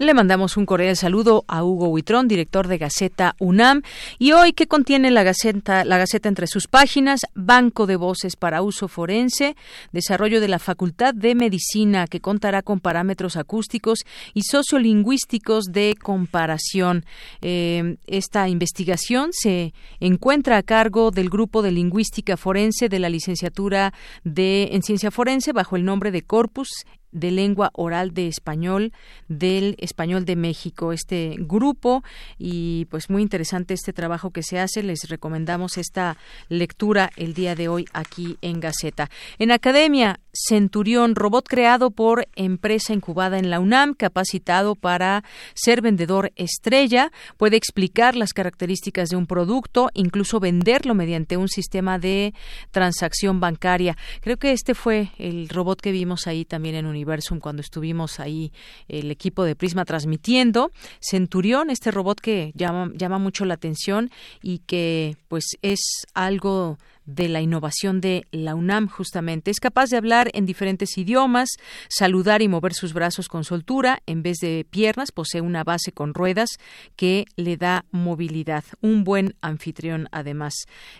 Le 0.00 0.14
mandamos 0.14 0.56
un 0.56 0.64
cordial 0.64 0.96
saludo 0.96 1.44
a 1.46 1.62
Hugo 1.62 1.88
Huitrón, 1.88 2.26
director 2.26 2.68
de 2.68 2.78
Gaceta 2.78 3.36
UNAM. 3.38 3.82
Y 4.18 4.32
hoy, 4.32 4.54
¿qué 4.54 4.66
contiene 4.66 5.10
la 5.10 5.24
Gaceta, 5.24 5.84
la 5.84 5.98
Gaceta 5.98 6.26
entre 6.26 6.46
sus 6.46 6.68
páginas? 6.68 7.20
Banco 7.34 7.86
de 7.86 7.96
voces 7.96 8.34
para 8.34 8.62
uso 8.62 8.88
forense, 8.88 9.56
desarrollo 9.92 10.40
de 10.40 10.48
la 10.48 10.58
Facultad 10.58 11.12
de 11.12 11.34
Medicina, 11.34 12.06
que 12.06 12.20
contará 12.20 12.62
con 12.62 12.80
parámetros 12.80 13.36
acústicos 13.36 13.98
y 14.32 14.44
sociolingüísticos 14.44 15.66
de 15.66 15.94
comparación. 16.02 17.04
Eh, 17.42 17.98
esta 18.06 18.48
investigación 18.48 19.34
se 19.34 19.74
encuentra 20.00 20.56
a 20.56 20.62
cargo 20.62 21.10
del 21.10 21.28
Grupo 21.28 21.60
de 21.60 21.72
Lingüística 21.72 22.38
Forense 22.38 22.88
de 22.88 23.00
la 23.00 23.10
licenciatura 23.10 23.92
de, 24.24 24.70
en 24.72 24.82
Ciencia 24.82 25.10
Forense 25.10 25.52
bajo 25.52 25.76
el 25.76 25.84
nombre 25.84 26.10
de 26.10 26.22
Corpus 26.22 26.86
de 27.12 27.30
lengua 27.30 27.70
oral 27.74 28.12
de 28.14 28.28
español 28.28 28.92
del 29.28 29.76
español 29.78 30.24
de 30.24 30.36
México 30.36 30.92
este 30.92 31.36
grupo. 31.38 32.02
Y 32.38 32.86
pues 32.86 33.10
muy 33.10 33.22
interesante 33.22 33.74
este 33.74 33.92
trabajo 33.92 34.30
que 34.30 34.42
se 34.42 34.58
hace. 34.58 34.82
Les 34.82 35.08
recomendamos 35.08 35.78
esta 35.78 36.16
lectura 36.48 37.10
el 37.16 37.34
día 37.34 37.54
de 37.54 37.68
hoy 37.68 37.86
aquí 37.92 38.38
en 38.42 38.60
Gaceta. 38.60 39.10
En 39.38 39.50
Academia 39.50 40.20
Centurión, 40.32 41.14
robot 41.14 41.46
creado 41.48 41.90
por 41.90 42.28
empresa 42.36 42.92
incubada 42.92 43.38
en 43.38 43.50
la 43.50 43.60
UNAM, 43.60 43.94
capacitado 43.94 44.74
para 44.74 45.24
ser 45.54 45.82
vendedor 45.82 46.32
estrella, 46.36 47.10
puede 47.36 47.56
explicar 47.56 48.16
las 48.16 48.32
características 48.32 49.08
de 49.08 49.16
un 49.16 49.26
producto, 49.26 49.90
incluso 49.94 50.40
venderlo 50.40 50.94
mediante 50.94 51.36
un 51.36 51.48
sistema 51.48 51.98
de 51.98 52.34
transacción 52.70 53.40
bancaria. 53.40 53.96
Creo 54.20 54.36
que 54.36 54.52
este 54.52 54.74
fue 54.74 55.10
el 55.18 55.48
robot 55.48 55.80
que 55.80 55.92
vimos 55.92 56.26
ahí 56.26 56.44
también 56.44 56.74
en 56.74 56.86
Universum 56.86 57.40
cuando 57.40 57.62
estuvimos 57.62 58.20
ahí 58.20 58.52
el 58.88 59.10
equipo 59.10 59.44
de 59.44 59.56
Prisma 59.56 59.84
transmitiendo. 59.84 60.70
Centurión, 61.00 61.70
este 61.70 61.90
robot 61.90 62.20
que 62.20 62.52
llama, 62.54 62.90
llama 62.94 63.18
mucho 63.18 63.44
la 63.44 63.54
atención 63.54 64.10
y 64.42 64.58
que 64.60 65.16
pues 65.28 65.44
es 65.62 65.80
algo 66.14 66.78
de 67.14 67.28
la 67.28 67.40
innovación 67.40 68.00
de 68.00 68.26
la 68.30 68.54
UNAM 68.54 68.88
justamente. 68.88 69.50
Es 69.50 69.60
capaz 69.60 69.90
de 69.90 69.96
hablar 69.96 70.30
en 70.34 70.46
diferentes 70.46 70.96
idiomas, 70.96 71.50
saludar 71.88 72.42
y 72.42 72.48
mover 72.48 72.74
sus 72.74 72.92
brazos 72.92 73.28
con 73.28 73.44
soltura 73.44 74.02
en 74.06 74.22
vez 74.22 74.38
de 74.38 74.66
piernas, 74.68 75.12
posee 75.12 75.40
una 75.40 75.64
base 75.64 75.92
con 75.92 76.14
ruedas 76.14 76.50
que 76.96 77.24
le 77.36 77.56
da 77.56 77.84
movilidad. 77.90 78.64
Un 78.80 79.04
buen 79.04 79.34
anfitrión 79.40 80.08
además. 80.12 80.54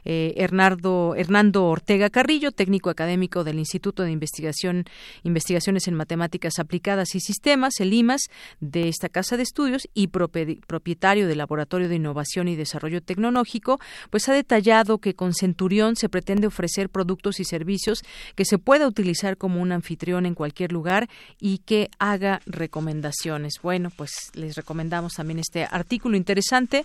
Eh, 0.05 0.35
Hernando, 0.37 1.15
Hernando 1.17 1.67
Ortega 1.67 2.11
Carrillo, 2.11 2.53
técnico 2.53 2.91
académico 2.91 3.45
del 3.45 3.59
Instituto 3.59 4.03
de 4.03 4.11
Investigación, 4.11 4.85
Investigaciones 5.23 5.87
en 5.89 5.95
Matemáticas 5.95 6.59
Aplicadas 6.59 7.15
y 7.15 7.21
Sistemas, 7.21 7.81
el 7.81 7.93
IMAS, 7.93 8.23
de 8.61 8.89
esta 8.89 9.09
casa 9.09 9.37
de 9.37 9.43
estudios 9.43 9.89
y 9.95 10.09
propietario 10.09 11.29
del 11.29 11.39
Laboratorio 11.39 11.89
de 11.89 11.97
Innovación 11.97 12.49
y 12.49 12.57
Desarrollo 12.57 13.03
Tecnológico, 13.03 13.79
pues 14.11 14.29
ha 14.29 14.33
detallado 14.33 14.99
que 14.99 15.15
con 15.15 15.35
Centurión 15.35 15.97
se 16.01 16.09
pretende 16.09 16.47
ofrecer 16.47 16.89
productos 16.89 17.41
y 17.41 17.45
servicios 17.45 18.03
que 18.35 18.45
se 18.45 18.59
pueda 18.59 18.87
utilizar 18.87 19.37
como 19.37 19.61
un 19.61 19.73
anfitrión 19.73 20.27
en 20.27 20.35
cualquier 20.35 20.73
lugar 20.73 21.09
y 21.39 21.59
que 21.59 21.91
haga 21.99 22.41
recomendaciones. 22.47 23.55
Bueno, 23.63 23.91
pues 23.97 24.11
les 24.35 24.57
recomendamos 24.57 25.15
también 25.15 25.39
este 25.39 25.65
artículo 25.65 26.17
interesante 26.17 26.85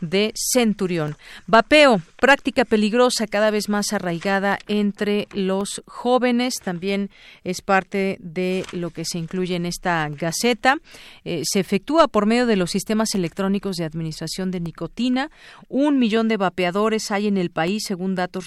de 0.00 0.32
Centurión. 0.34 1.16
Vapeo, 1.46 2.00
práctica 2.20 2.64
peligrosa 2.64 3.26
cada 3.26 3.50
vez 3.50 3.68
más 3.68 3.92
arraigada 3.92 4.58
entre 4.66 5.28
los 5.34 5.82
jóvenes, 5.86 6.54
también 6.62 7.10
es 7.44 7.60
parte 7.60 8.16
de 8.20 8.64
lo 8.72 8.90
que 8.90 9.04
se 9.04 9.18
incluye 9.18 9.56
en 9.56 9.66
esta 9.66 10.08
gaceta. 10.08 10.78
Eh, 11.24 11.42
se 11.44 11.60
efectúa 11.60 12.08
por 12.08 12.26
medio 12.26 12.46
de 12.46 12.56
los 12.56 12.70
sistemas 12.70 13.14
electrónicos 13.14 13.76
de 13.76 13.84
administración 13.84 14.50
de 14.50 14.60
nicotina. 14.60 15.30
Un 15.68 15.98
millón 15.98 16.28
de 16.28 16.36
vapeadores 16.36 17.10
hay 17.10 17.26
en 17.26 17.36
el 17.36 17.50
país, 17.50 17.84
según 17.86 18.14
datos 18.14 18.46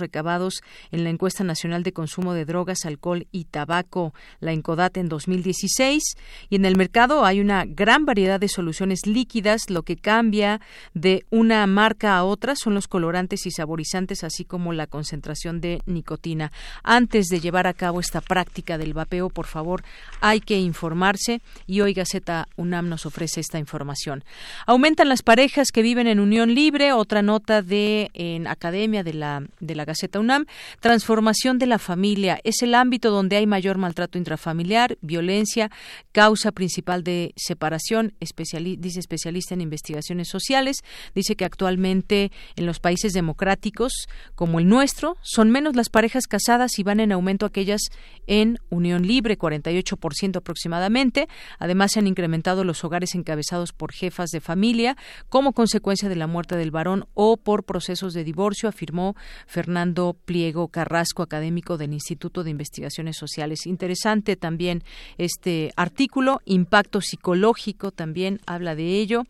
en 0.91 1.03
la 1.03 1.09
encuesta 1.09 1.43
nacional 1.43 1.83
de 1.83 1.93
consumo 1.93 2.33
de 2.33 2.45
drogas, 2.45 2.85
alcohol 2.85 3.27
y 3.31 3.45
tabaco, 3.45 4.13
la 4.39 4.53
Encodat 4.53 4.97
en 4.97 5.09
2016. 5.09 6.03
Y 6.49 6.55
en 6.55 6.65
el 6.65 6.77
mercado 6.77 7.25
hay 7.25 7.39
una 7.39 7.65
gran 7.65 8.05
variedad 8.05 8.39
de 8.39 8.47
soluciones 8.47 9.05
líquidas. 9.05 9.69
Lo 9.69 9.83
que 9.83 9.95
cambia 9.95 10.61
de 10.93 11.25
una 11.29 11.65
marca 11.67 12.17
a 12.17 12.23
otra 12.23 12.55
son 12.55 12.73
los 12.73 12.87
colorantes 12.87 13.45
y 13.45 13.51
saborizantes, 13.51 14.23
así 14.23 14.45
como 14.45 14.73
la 14.73 14.87
concentración 14.87 15.61
de 15.61 15.81
nicotina. 15.85 16.51
Antes 16.83 17.27
de 17.27 17.39
llevar 17.39 17.67
a 17.67 17.73
cabo 17.73 17.99
esta 17.99 18.21
práctica 18.21 18.77
del 18.77 18.93
vapeo, 18.93 19.29
por 19.29 19.45
favor, 19.45 19.83
hay 20.21 20.39
que 20.39 20.59
informarse 20.59 21.41
y 21.65 21.81
hoy 21.81 21.93
Gaceta 21.93 22.47
UNAM 22.55 22.89
nos 22.89 23.05
ofrece 23.05 23.39
esta 23.39 23.59
información. 23.59 24.23
Aumentan 24.65 25.09
las 25.09 25.21
parejas 25.21 25.71
que 25.71 25.81
viven 25.81 26.07
en 26.07 26.19
unión 26.19 26.53
libre. 26.53 26.93
Otra 26.93 27.21
nota 27.21 27.61
de 27.61 28.09
en 28.13 28.47
Academia 28.47 29.03
de 29.03 29.13
la 29.13 29.43
de 29.59 29.75
la 29.75 29.85
Gaceta 29.87 30.19
UNAM. 30.19 30.45
Transformación 30.81 31.57
de 31.57 31.65
la 31.65 31.79
familia 31.79 32.39
es 32.43 32.61
el 32.61 32.75
ámbito 32.75 33.09
donde 33.09 33.37
hay 33.37 33.47
mayor 33.47 33.77
maltrato 33.77 34.17
intrafamiliar, 34.17 34.97
violencia, 35.01 35.71
causa 36.11 36.51
principal 36.51 37.03
de 37.03 37.33
separación, 37.35 38.13
dice 38.19 38.99
especialista 38.99 39.53
en 39.55 39.61
investigaciones 39.61 40.27
sociales. 40.27 40.83
Dice 41.15 41.35
que 41.35 41.45
actualmente 41.45 42.31
en 42.55 42.65
los 42.65 42.79
países 42.79 43.13
democráticos 43.13 43.93
como 44.35 44.59
el 44.59 44.67
nuestro 44.67 45.15
son 45.21 45.49
menos 45.49 45.75
las 45.75 45.89
parejas 45.89 46.27
casadas 46.27 46.77
y 46.77 46.83
van 46.83 46.99
en 46.99 47.13
aumento 47.13 47.45
aquellas 47.45 47.81
en 48.27 48.59
unión 48.69 49.07
libre, 49.07 49.37
48% 49.37 50.35
aproximadamente. 50.35 51.29
Además, 51.59 51.93
se 51.93 51.99
han 51.99 52.07
incrementado 52.07 52.65
los 52.65 52.83
hogares 52.83 53.15
encabezados 53.15 53.71
por 53.71 53.93
jefas 53.93 54.31
de 54.31 54.41
familia 54.41 54.97
como 55.29 55.53
consecuencia 55.53 56.09
de 56.09 56.17
la 56.17 56.27
muerte 56.27 56.57
del 56.57 56.71
varón 56.71 57.07
o 57.13 57.37
por 57.37 57.63
procesos 57.63 58.13
de 58.13 58.25
divorcio, 58.25 58.67
afirmó 58.67 59.15
Fernando 59.45 59.76
Pliego 60.25 60.67
Carrasco, 60.69 61.23
académico 61.23 61.77
del 61.77 61.93
Instituto 61.93 62.43
de 62.43 62.51
Investigaciones 62.51 63.17
Sociales. 63.17 63.65
Interesante 63.65 64.35
también 64.35 64.83
este 65.17 65.71
artículo, 65.75 66.41
impacto 66.45 67.01
psicológico 67.01 67.91
también 67.91 68.39
habla 68.45 68.75
de 68.75 68.99
ello. 68.99 69.23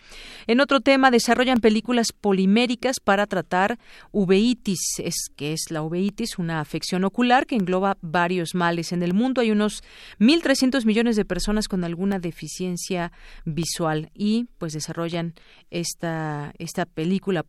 En 0.47 0.59
otro 0.59 0.81
tema, 0.81 1.11
desarrollan 1.11 1.59
películas 1.59 2.11
poliméricas 2.11 2.99
para 2.99 3.27
tratar 3.27 3.79
uveitis, 4.11 4.99
es 4.99 5.29
que 5.35 5.53
es 5.53 5.65
la 5.69 5.81
uveitis, 5.81 6.37
una 6.37 6.59
afección 6.59 7.03
ocular 7.03 7.45
que 7.45 7.55
engloba 7.55 7.97
varios 8.01 8.55
males. 8.55 8.91
En 8.91 9.03
el 9.03 9.13
mundo 9.13 9.41
hay 9.41 9.51
unos 9.51 9.83
1.300 10.19 10.85
millones 10.85 11.15
de 11.15 11.25
personas 11.25 11.67
con 11.67 11.83
alguna 11.83 12.19
deficiencia 12.19 13.11
visual 13.45 14.09
y 14.13 14.45
pues 14.57 14.73
desarrollan 14.73 15.33
esta, 15.71 16.53
esta 16.57 16.85
película 16.85 17.45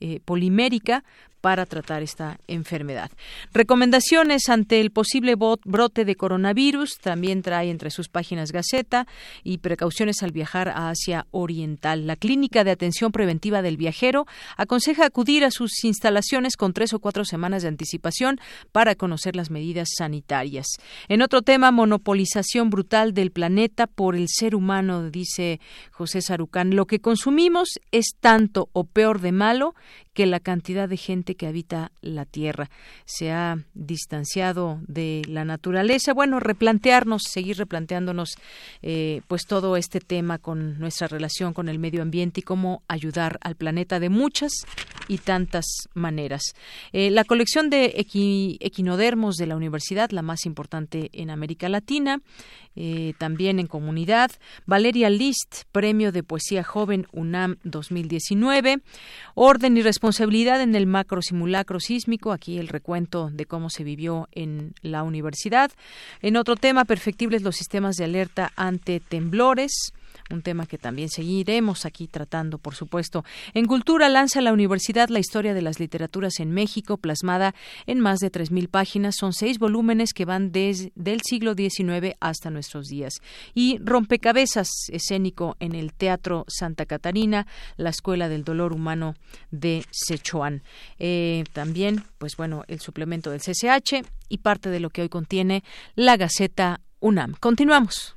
eh, 0.00 0.20
polimérica 0.24 1.04
para 1.44 1.66
tratar 1.66 2.02
esta 2.02 2.38
enfermedad. 2.48 3.10
Recomendaciones 3.52 4.48
ante 4.48 4.80
el 4.80 4.90
posible 4.90 5.34
brote 5.36 6.06
de 6.06 6.16
coronavirus, 6.16 6.96
también 7.02 7.42
trae 7.42 7.68
entre 7.68 7.90
sus 7.90 8.08
páginas 8.08 8.50
Gaceta 8.50 9.06
y 9.42 9.58
precauciones 9.58 10.22
al 10.22 10.32
viajar 10.32 10.70
a 10.70 10.88
Asia 10.88 11.26
Oriental. 11.32 12.06
La 12.06 12.16
Clínica 12.16 12.64
de 12.64 12.70
Atención 12.70 13.12
Preventiva 13.12 13.60
del 13.60 13.76
Viajero 13.76 14.24
aconseja 14.56 15.04
acudir 15.04 15.44
a 15.44 15.50
sus 15.50 15.84
instalaciones 15.84 16.56
con 16.56 16.72
tres 16.72 16.94
o 16.94 16.98
cuatro 16.98 17.26
semanas 17.26 17.60
de 17.60 17.68
anticipación 17.68 18.40
para 18.72 18.94
conocer 18.94 19.36
las 19.36 19.50
medidas 19.50 19.90
sanitarias. 19.98 20.64
En 21.08 21.20
otro 21.20 21.42
tema, 21.42 21.70
monopolización 21.72 22.70
brutal 22.70 23.12
del 23.12 23.32
planeta 23.32 23.86
por 23.86 24.16
el 24.16 24.28
ser 24.30 24.54
humano, 24.54 25.10
dice 25.10 25.60
José 25.90 26.22
Sarucán. 26.22 26.74
Lo 26.74 26.86
que 26.86 27.00
consumimos 27.00 27.68
es 27.92 28.14
tanto 28.18 28.70
o 28.72 28.84
peor 28.84 29.20
de 29.20 29.32
malo 29.32 29.74
que 30.14 30.24
la 30.26 30.40
cantidad 30.40 30.88
de 30.88 30.96
gente 30.96 31.33
que 31.34 31.46
habita 31.46 31.92
la 32.00 32.24
Tierra. 32.24 32.70
Se 33.04 33.32
ha 33.32 33.58
distanciado 33.74 34.80
de 34.86 35.22
la 35.28 35.44
naturaleza. 35.44 36.14
Bueno, 36.14 36.40
replantearnos, 36.40 37.22
seguir 37.30 37.58
replanteándonos 37.58 38.36
eh, 38.82 39.22
pues 39.28 39.46
todo 39.46 39.76
este 39.76 40.00
tema 40.00 40.38
con 40.38 40.78
nuestra 40.78 41.08
relación 41.08 41.52
con 41.52 41.68
el 41.68 41.78
medio 41.78 42.02
ambiente 42.02 42.40
y 42.40 42.42
cómo 42.42 42.82
ayudar 42.88 43.38
al 43.42 43.56
planeta 43.56 44.00
de 44.00 44.08
muchas 44.08 44.52
y 45.08 45.18
tantas 45.18 45.64
maneras. 45.94 46.54
Eh, 46.92 47.10
la 47.10 47.24
colección 47.24 47.70
de 47.70 47.94
equinodermos 47.96 49.36
de 49.36 49.46
la 49.46 49.56
universidad, 49.56 50.10
la 50.10 50.22
más 50.22 50.46
importante 50.46 51.10
en 51.12 51.30
América 51.30 51.68
Latina, 51.68 52.20
eh, 52.76 53.14
también 53.18 53.60
en 53.60 53.66
comunidad. 53.66 54.32
Valeria 54.66 55.08
List, 55.08 55.64
Premio 55.70 56.10
de 56.10 56.22
Poesía 56.22 56.64
Joven 56.64 57.06
UNAM 57.12 57.56
2019. 57.62 58.78
Orden 59.34 59.76
y 59.76 59.82
responsabilidad 59.82 60.60
en 60.60 60.74
el 60.74 60.86
macro 60.86 61.22
simulacro 61.24 61.80
sísmico. 61.80 62.32
Aquí 62.32 62.58
el 62.58 62.68
recuento 62.68 63.30
de 63.32 63.46
cómo 63.46 63.70
se 63.70 63.84
vivió 63.84 64.28
en 64.32 64.74
la 64.82 65.02
universidad. 65.02 65.72
En 66.22 66.36
otro 66.36 66.56
tema, 66.56 66.84
perfectibles 66.84 67.42
los 67.42 67.56
sistemas 67.56 67.96
de 67.96 68.04
alerta 68.04 68.52
ante 68.56 69.00
temblores 69.00 69.92
un 70.30 70.42
tema 70.42 70.66
que 70.66 70.78
también 70.78 71.08
seguiremos 71.10 71.84
aquí 71.84 72.08
tratando, 72.08 72.58
por 72.58 72.74
supuesto. 72.74 73.24
En 73.52 73.66
Cultura 73.66 74.08
lanza 74.08 74.40
la 74.40 74.52
universidad 74.52 75.08
la 75.08 75.18
historia 75.18 75.54
de 75.54 75.62
las 75.62 75.78
literaturas 75.78 76.40
en 76.40 76.50
México, 76.50 76.96
plasmada 76.96 77.54
en 77.86 78.00
más 78.00 78.20
de 78.20 78.32
3.000 78.32 78.68
páginas. 78.68 79.16
Son 79.18 79.32
seis 79.32 79.58
volúmenes 79.58 80.12
que 80.14 80.24
van 80.24 80.50
desde 80.50 80.92
el 81.04 81.20
siglo 81.22 81.54
XIX 81.54 82.16
hasta 82.20 82.50
nuestros 82.50 82.86
días. 82.86 83.14
Y 83.54 83.78
Rompecabezas, 83.82 84.68
escénico 84.88 85.56
en 85.60 85.74
el 85.74 85.92
Teatro 85.92 86.44
Santa 86.48 86.86
Catarina, 86.86 87.46
la 87.76 87.90
Escuela 87.90 88.28
del 88.28 88.44
Dolor 88.44 88.72
Humano 88.72 89.14
de 89.50 89.84
Sechuan. 89.90 90.62
Eh, 90.98 91.44
también, 91.52 92.04
pues 92.18 92.36
bueno, 92.36 92.64
el 92.68 92.80
suplemento 92.80 93.30
del 93.30 93.40
CCH 93.40 94.06
y 94.28 94.38
parte 94.38 94.70
de 94.70 94.80
lo 94.80 94.90
que 94.90 95.02
hoy 95.02 95.08
contiene 95.08 95.62
la 95.94 96.16
Gaceta 96.16 96.80
UNAM. 97.00 97.34
Continuamos. 97.38 98.16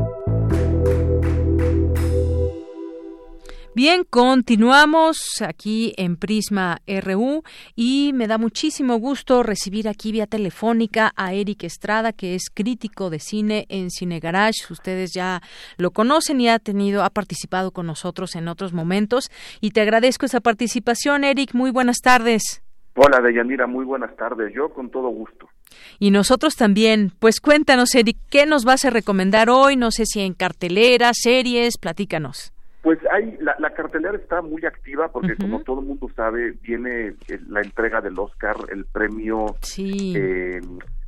Bien, 3.83 4.03
continuamos 4.07 5.41
aquí 5.41 5.95
en 5.97 6.15
Prisma 6.15 6.81
RU 6.85 7.41
y 7.75 8.11
me 8.13 8.27
da 8.27 8.37
muchísimo 8.37 8.97
gusto 8.97 9.41
recibir 9.41 9.89
aquí 9.89 10.11
vía 10.11 10.27
telefónica 10.27 11.11
a 11.15 11.33
Eric 11.33 11.63
Estrada, 11.63 12.13
que 12.13 12.35
es 12.35 12.51
crítico 12.53 13.09
de 13.09 13.17
cine 13.17 13.65
en 13.69 13.89
Cine 13.89 14.19
Garage. 14.19 14.71
Ustedes 14.71 15.13
ya 15.15 15.41
lo 15.77 15.89
conocen 15.89 16.39
y 16.41 16.47
ha 16.47 16.59
tenido, 16.59 17.03
ha 17.03 17.09
participado 17.09 17.71
con 17.71 17.87
nosotros 17.87 18.35
en 18.35 18.49
otros 18.49 18.71
momentos 18.71 19.31
y 19.61 19.71
te 19.71 19.81
agradezco 19.81 20.27
esa 20.27 20.41
participación, 20.41 21.23
Eric. 21.23 21.55
Muy 21.55 21.71
buenas 21.71 22.01
tardes. 22.03 22.61
Hola, 22.93 23.19
Deyanira, 23.19 23.65
muy 23.65 23.83
buenas 23.83 24.15
tardes. 24.15 24.53
Yo 24.53 24.69
con 24.69 24.91
todo 24.91 25.07
gusto. 25.09 25.49
Y 25.97 26.11
nosotros 26.11 26.55
también. 26.55 27.13
Pues 27.17 27.41
cuéntanos, 27.41 27.95
Eric, 27.95 28.17
¿qué 28.29 28.45
nos 28.45 28.63
vas 28.63 28.85
a 28.85 28.91
recomendar 28.91 29.49
hoy? 29.49 29.75
No 29.75 29.89
sé 29.89 30.05
si 30.05 30.21
en 30.21 30.35
cartelera, 30.35 31.13
series, 31.15 31.79
platícanos. 31.79 32.53
Pues 32.81 32.99
hay, 33.11 33.37
la, 33.39 33.55
la, 33.59 33.73
cartelera 33.73 34.15
está 34.15 34.41
muy 34.41 34.65
activa 34.65 35.11
porque 35.11 35.35
como 35.35 35.61
todo 35.61 35.81
el 35.81 35.85
mundo 35.85 36.09
sabe, 36.15 36.51
viene 36.63 37.13
la 37.47 37.61
entrega 37.61 38.01
del 38.01 38.17
Oscar, 38.17 38.55
el 38.71 38.85
premio, 38.85 39.55
eh, 39.77 40.59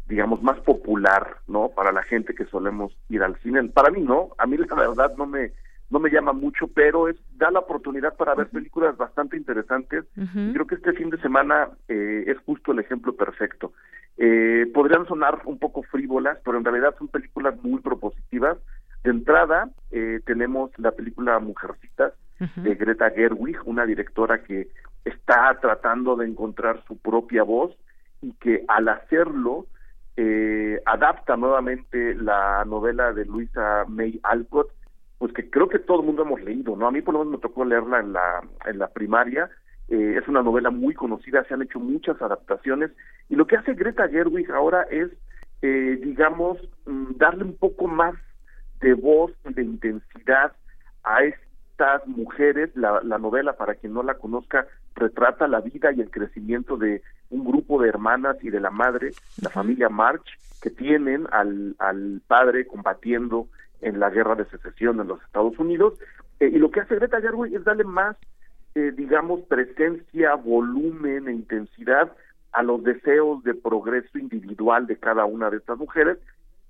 digamos, 0.08 0.44
más 0.44 0.60
popular, 0.60 1.38
¿no? 1.48 1.70
Para 1.70 1.92
la 1.92 2.04
gente 2.04 2.36
que 2.36 2.46
solemos 2.46 2.96
ir 3.10 3.24
al 3.24 3.36
cine. 3.40 3.64
Para 3.70 3.90
mí 3.90 4.02
no, 4.02 4.30
a 4.38 4.46
mí 4.46 4.58
la 4.58 4.76
verdad 4.76 5.16
no 5.18 5.26
me 5.26 5.52
no 5.90 6.00
me 6.00 6.10
llama 6.10 6.34
mucho, 6.34 6.68
pero 6.68 7.08
es 7.08 7.16
da 7.38 7.52
la 7.52 7.60
oportunidad 7.60 8.16
para 8.16 8.34
ver 8.34 8.48
películas 8.50 8.98
bastante 8.98 9.38
interesantes. 9.38 10.06
Creo 10.34 10.66
que 10.66 10.76
este 10.76 10.94
fin 10.94 11.12
de 11.12 11.22
semana 11.22 11.70
eh, 11.88 12.24
es 12.28 12.38
justo 12.46 12.72
el 12.72 12.80
ejemplo 12.80 13.16
perfecto. 13.16 13.74
Eh, 14.18 14.66
podrían 14.74 15.08
sonar 15.08 15.42
un 15.46 15.60
poco 15.60 15.84
frívolas, 15.84 16.40
pero 16.44 16.58
en 16.58 16.66
realidad 16.66 16.96
son 16.98 17.10
películas 17.10 17.56
muy 17.64 17.80
propositivas 17.82 18.58
de 19.04 19.10
entrada, 19.10 19.70
eh, 19.92 20.22
tenemos 20.26 20.72
la 20.78 20.92
película 20.92 21.40
Mujercitas 21.40 22.14
de 22.58 22.76
Greta 22.76 23.10
Gerwig, 23.10 23.58
una 23.66 23.86
directora 23.86 24.44
que 24.44 24.68
está 25.06 25.58
tratando 25.62 26.16
de 26.16 26.28
encontrar 26.28 26.84
su 26.88 26.98
propia 26.98 27.44
voz 27.44 27.74
y 28.22 28.34
que 28.34 28.66
al 28.68 28.90
hacerlo 28.90 29.66
eh, 30.18 30.82
adapta 30.86 31.38
nuevamente 31.38 32.16
la 32.16 32.64
novela 32.66 33.14
de 33.14 33.26
Luisa 33.26 33.86
May 33.88 34.20
Alcott, 34.24 34.70
pues 35.18 35.34
que 35.34 35.50
creo 35.50 35.70
que 35.70 35.80
todo 35.80 36.02
el 36.02 36.06
mundo 36.06 36.24
hemos 36.24 36.42
leído, 36.42 36.76
¿no? 36.76 36.88
A 36.88 36.92
mí 36.92 37.02
por 37.02 37.14
lo 37.14 37.22
menos 37.22 37.34
me 37.34 37.42
tocó 37.42 37.66
leerla 37.66 38.00
en 38.00 38.14
la, 38.14 38.42
en 38.66 38.78
la 38.78 38.90
primaria, 38.90 39.50
eh, 39.90 40.18
es 40.22 40.28
una 40.28 40.44
novela 40.44 40.70
muy 40.70 40.94
conocida, 40.94 41.44
se 41.46 41.54
han 41.54 41.62
hecho 41.62 41.80
muchas 41.80 42.22
adaptaciones 42.22 42.92
y 43.30 43.36
lo 43.36 43.48
que 43.48 43.58
hace 43.58 43.74
Greta 43.74 44.08
Gerwig 44.08 44.52
ahora 44.52 44.84
es, 44.84 45.10
eh, 45.62 46.00
digamos, 46.02 46.58
mm, 46.86 47.18
darle 47.18 47.46
un 47.46 47.58
poco 47.58 47.88
más 47.88 48.16
de 48.84 48.94
voz 48.94 49.32
y 49.50 49.54
de 49.54 49.64
intensidad 49.64 50.52
a 51.04 51.24
estas 51.24 52.06
mujeres. 52.06 52.70
La, 52.76 53.02
la, 53.02 53.18
novela, 53.18 53.54
para 53.54 53.76
quien 53.76 53.94
no 53.94 54.04
la 54.04 54.16
conozca, 54.16 54.68
retrata 54.96 55.48
la 55.48 55.62
vida 55.62 55.92
y 55.92 56.02
el 56.02 56.12
crecimiento 56.12 56.78
de 56.78 57.02
un 57.30 57.46
grupo 57.46 57.82
de 57.82 57.90
hermanas 57.90 58.38
y 58.44 58.50
de 58.50 58.60
la 58.60 58.70
madre, 58.70 59.12
la 59.42 59.50
familia 59.50 59.90
March, 59.90 60.38
que 60.62 60.70
tienen 60.70 61.28
al, 61.32 61.76
al 61.80 62.22
padre 62.28 62.68
combatiendo 62.68 63.48
en 63.82 64.00
la 64.00 64.10
guerra 64.10 64.36
de 64.36 64.46
secesión 64.46 65.00
en 65.00 65.08
los 65.08 65.22
Estados 65.24 65.58
Unidos. 65.58 65.96
Eh, 66.40 66.52
y 66.54 66.58
lo 66.58 66.70
que 66.70 66.82
hace 66.82 66.96
Greta 66.96 67.22
Gerwig 67.22 67.56
es 67.56 67.64
darle 67.64 67.86
más, 67.86 68.18
eh, 68.76 68.92
digamos, 68.96 69.42
presencia, 69.42 70.36
volumen 70.36 71.28
e 71.28 71.34
intensidad 71.34 72.12
a 72.52 72.62
los 72.62 72.84
deseos 72.84 73.44
de 73.44 73.56
progreso 73.56 74.18
individual 74.18 74.86
de 74.88 74.98
cada 74.98 75.26
una 75.26 75.50
de 75.50 75.58
estas 75.58 75.78
mujeres 75.78 76.20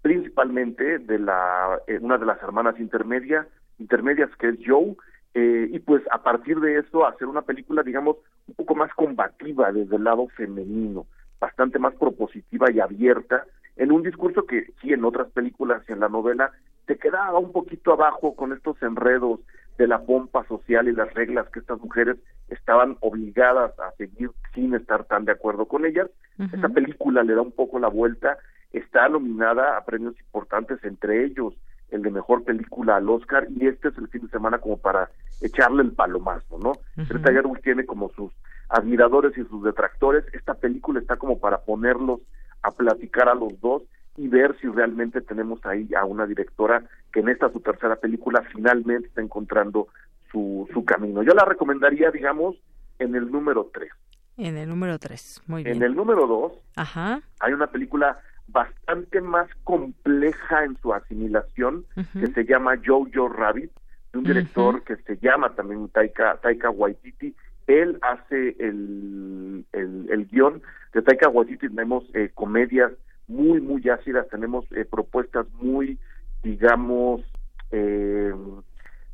principalmente 0.04 1.00
de 1.00 1.18
la 1.18 1.80
eh, 1.88 1.98
una 2.00 2.20
de 2.20 2.26
las 2.26 2.42
hermanas 2.44 2.80
intermedias 2.80 3.48
intermedias 3.80 4.30
que 4.38 4.50
es 4.50 4.56
Joe 4.64 4.96
eh, 5.34 5.70
y 5.72 5.80
pues 5.80 6.04
a 6.12 6.22
partir 6.22 6.60
de 6.60 6.78
eso 6.78 7.08
hacer 7.08 7.28
una 7.28 7.42
película 7.42 7.82
digamos 7.82 8.18
un 8.48 8.54
poco 8.54 8.76
más 8.76 8.94
combativa 8.94 9.72
desde 9.72 9.96
el 9.96 10.04
lado 10.04 10.28
femenino 10.36 11.08
bastante 11.40 11.80
más 11.80 11.96
propositiva 11.96 12.70
y 12.70 12.82
abierta 12.82 13.46
en 13.78 13.94
un 13.94 14.04
discurso 14.04 14.46
que 14.46 14.68
sí 14.82 14.92
en 14.92 15.06
otras 15.06 15.32
películas 15.32 15.82
y 15.88 15.94
en 15.94 16.02
la 16.02 16.10
novela 16.10 16.52
se 16.86 16.98
quedaba 16.98 17.40
un 17.40 17.54
poquito 17.54 17.94
abajo 17.94 18.36
con 18.36 18.52
estos 18.52 18.82
enredos 18.84 19.40
de 19.78 19.88
la 19.88 20.02
pompa 20.02 20.46
social 20.48 20.88
y 20.90 20.92
las 20.92 21.14
reglas 21.14 21.50
que 21.50 21.60
estas 21.60 21.80
mujeres 21.80 22.18
estaban 22.50 22.98
obligadas 23.00 23.78
a 23.80 23.92
seguir 23.94 24.32
sin 24.54 24.76
estar 24.76 25.06
tan 25.06 25.26
de 25.26 25.32
acuerdo 25.32 25.66
con 25.66 25.86
ellas. 25.86 26.10
Esta 26.38 26.70
película 26.70 27.24
le 27.24 27.34
da 27.34 27.42
un 27.42 27.52
poco 27.52 27.80
la 27.80 27.88
vuelta 27.88 28.38
está 28.74 29.08
nominada 29.08 29.78
a 29.78 29.86
premios 29.86 30.20
importantes, 30.20 30.84
entre 30.84 31.26
ellos 31.26 31.54
el 31.92 32.02
de 32.02 32.10
mejor 32.10 32.44
película 32.44 32.96
al 32.96 33.08
Oscar, 33.08 33.48
y 33.50 33.68
este 33.68 33.90
es 33.90 33.98
el 34.00 34.08
fin 34.08 34.22
de 34.22 34.30
semana 34.30 34.58
como 34.58 34.78
para 34.78 35.10
echarle 35.42 35.84
el 35.84 35.92
palomazo, 35.92 36.58
¿no? 36.58 36.72
Uh 36.98 37.54
tiene 37.64 37.86
como 37.86 38.10
sus 38.10 38.32
admiradores 38.68 39.38
y 39.38 39.44
sus 39.46 39.64
detractores, 39.64 40.26
esta 40.34 40.56
película 40.56 41.00
está 41.00 41.16
como 41.16 41.40
para 41.40 41.60
ponerlos 41.60 42.20
a 42.62 42.72
platicar 42.72 43.30
a 43.30 43.36
los 43.36 43.60
dos 43.62 43.84
y 44.18 44.28
ver 44.28 44.56
si 44.60 44.68
realmente 44.68 45.22
tenemos 45.22 45.66
ahí 45.66 45.88
a 45.96 46.06
una 46.06 46.26
directora 46.26 46.84
que 47.12 47.22
en 47.22 47.30
esta 47.30 47.50
su 47.52 47.62
tercera 47.62 47.96
película 47.96 48.44
finalmente 48.54 49.08
está 49.08 49.22
encontrando 49.22 49.88
su, 50.32 50.68
su 50.74 50.84
camino. 50.84 51.24
Yo 51.24 51.34
la 51.34 51.46
recomendaría, 51.46 52.12
digamos, 52.12 52.56
en 53.00 53.16
el 53.16 53.32
número 53.32 53.70
tres. 53.74 53.92
En 54.36 54.58
el 54.58 54.68
número 54.68 54.98
tres, 55.00 55.42
muy 55.48 55.64
bien. 55.64 55.78
En 55.78 55.84
el 55.84 55.96
número 55.96 56.26
dos, 56.28 56.54
Ajá. 56.76 57.22
hay 57.40 57.54
una 57.54 57.68
película 57.68 58.20
bastante 58.48 59.22
más 59.22 59.48
compleja 59.64 60.64
en 60.64 60.78
su 60.82 60.94
asimilación, 60.94 61.86
que 62.14 62.28
se 62.28 62.46
llama 62.46 62.80
Jojo 62.86 63.30
Rabbit, 63.30 63.72
de 64.12 64.20
un 64.20 64.26
director 64.26 64.84
que 64.84 64.96
se 64.98 65.18
llama 65.18 65.56
también 65.56 65.90
Taika, 65.90 66.38
Taika 66.42 66.70
Waititi. 66.70 67.36
Él 67.68 67.98
hace 68.02 68.56
el, 68.60 69.66
el, 69.72 70.08
el 70.10 70.26
guion 70.28 70.62
de 70.94 71.02
Taika 71.02 71.30
Waititi, 71.30 71.70
tenemos 71.70 72.04
eh, 72.14 72.30
comedias 72.34 72.92
muy, 73.28 73.62
muy 73.62 73.88
ácidas, 73.90 74.28
tenemos 74.30 74.66
eh, 74.74 74.86
propuestas 74.86 75.48
muy, 75.54 75.98
digamos, 76.44 77.22
eh, 77.72 78.34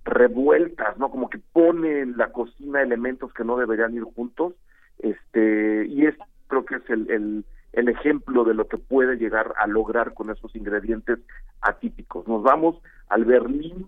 revueltas, 0.04 0.98
¿no? 0.98 1.12
Como 1.12 1.30
que 1.30 1.40
pone 1.54 2.02
en 2.02 2.18
la 2.18 2.32
cocina 2.32 2.82
elementos 2.82 3.32
que 3.34 3.44
no 3.44 3.58
deberían 3.58 3.94
ir 3.94 4.04
juntos, 4.04 4.54
este, 4.98 5.86
y 5.88 6.08
es 6.08 6.16
creo 6.48 6.66
que 6.66 6.76
es 6.76 6.90
el 6.90 7.10
el 7.12 7.46
ejemplo 7.74 8.44
de 8.44 8.54
lo 8.54 8.68
que 8.68 8.78
puede 8.78 9.18
llegar 9.18 9.54
a 9.58 9.68
lograr 9.68 10.14
con 10.14 10.30
esos 10.30 10.56
ingredientes 10.56 11.20
atípicos. 11.62 12.28
Nos 12.28 12.42
vamos 12.44 12.82
al 13.10 13.26
Berlín 13.26 13.88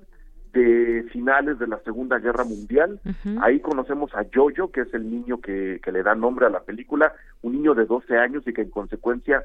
de 0.53 1.05
finales 1.11 1.59
de 1.59 1.67
la 1.67 1.79
Segunda 1.79 2.19
Guerra 2.19 2.43
Mundial. 2.43 2.99
Ahí 3.41 3.59
conocemos 3.59 4.13
a 4.13 4.25
Jojo, 4.33 4.71
que 4.71 4.81
es 4.81 4.93
el 4.93 5.09
niño 5.09 5.39
que, 5.39 5.79
que, 5.83 5.91
le 5.91 6.03
da 6.03 6.13
nombre 6.13 6.45
a 6.45 6.49
la 6.49 6.61
película, 6.61 7.13
un 7.41 7.53
niño 7.53 7.73
de 7.73 7.85
12 7.85 8.17
años 8.17 8.43
y 8.45 8.53
que 8.53 8.61
en 8.61 8.69
consecuencia, 8.69 9.43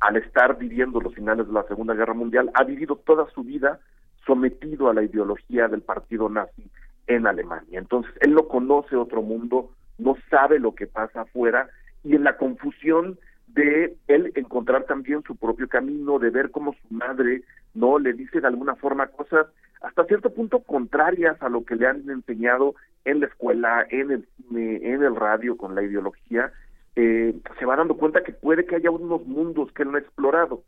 al 0.00 0.16
estar 0.16 0.56
viviendo 0.56 1.00
los 1.00 1.14
finales 1.14 1.46
de 1.46 1.52
la 1.52 1.64
Segunda 1.64 1.94
Guerra 1.94 2.14
Mundial, 2.14 2.50
ha 2.54 2.64
vivido 2.64 2.96
toda 2.96 3.28
su 3.34 3.42
vida 3.42 3.80
sometido 4.24 4.88
a 4.88 4.94
la 4.94 5.02
ideología 5.02 5.68
del 5.68 5.82
partido 5.82 6.28
nazi 6.28 6.70
en 7.06 7.26
Alemania. 7.26 7.78
Entonces, 7.78 8.12
él 8.20 8.34
no 8.34 8.46
conoce 8.48 8.96
otro 8.96 9.22
mundo, 9.22 9.70
no 9.98 10.16
sabe 10.30 10.58
lo 10.58 10.74
que 10.74 10.86
pasa 10.86 11.22
afuera 11.22 11.68
y 12.02 12.14
en 12.14 12.24
la 12.24 12.36
confusión 12.36 13.18
de 13.54 13.96
él 14.08 14.32
encontrar 14.34 14.84
también 14.84 15.22
su 15.22 15.36
propio 15.36 15.68
camino, 15.68 16.18
de 16.18 16.30
ver 16.30 16.50
cómo 16.50 16.74
su 16.74 16.94
madre 16.94 17.42
no 17.72 17.98
le 17.98 18.12
dice 18.12 18.40
de 18.40 18.46
alguna 18.46 18.74
forma 18.74 19.06
cosas 19.06 19.46
hasta 19.80 20.04
cierto 20.04 20.30
punto 20.30 20.60
contrarias 20.60 21.40
a 21.42 21.48
lo 21.48 21.64
que 21.64 21.76
le 21.76 21.86
han 21.86 22.08
enseñado 22.08 22.74
en 23.04 23.20
la 23.20 23.26
escuela, 23.26 23.86
en 23.90 24.10
el 24.10 24.28
cine, 24.36 24.80
en 24.82 25.02
el 25.02 25.14
radio 25.14 25.56
con 25.56 25.74
la 25.74 25.82
ideología, 25.82 26.52
eh, 26.96 27.34
se 27.58 27.66
va 27.66 27.76
dando 27.76 27.96
cuenta 27.96 28.22
que 28.22 28.32
puede 28.32 28.64
que 28.64 28.76
haya 28.76 28.90
unos 28.90 29.26
mundos 29.26 29.70
que 29.72 29.82
él 29.82 29.90
no 29.90 29.96
ha 29.96 30.00
explorado. 30.00 30.62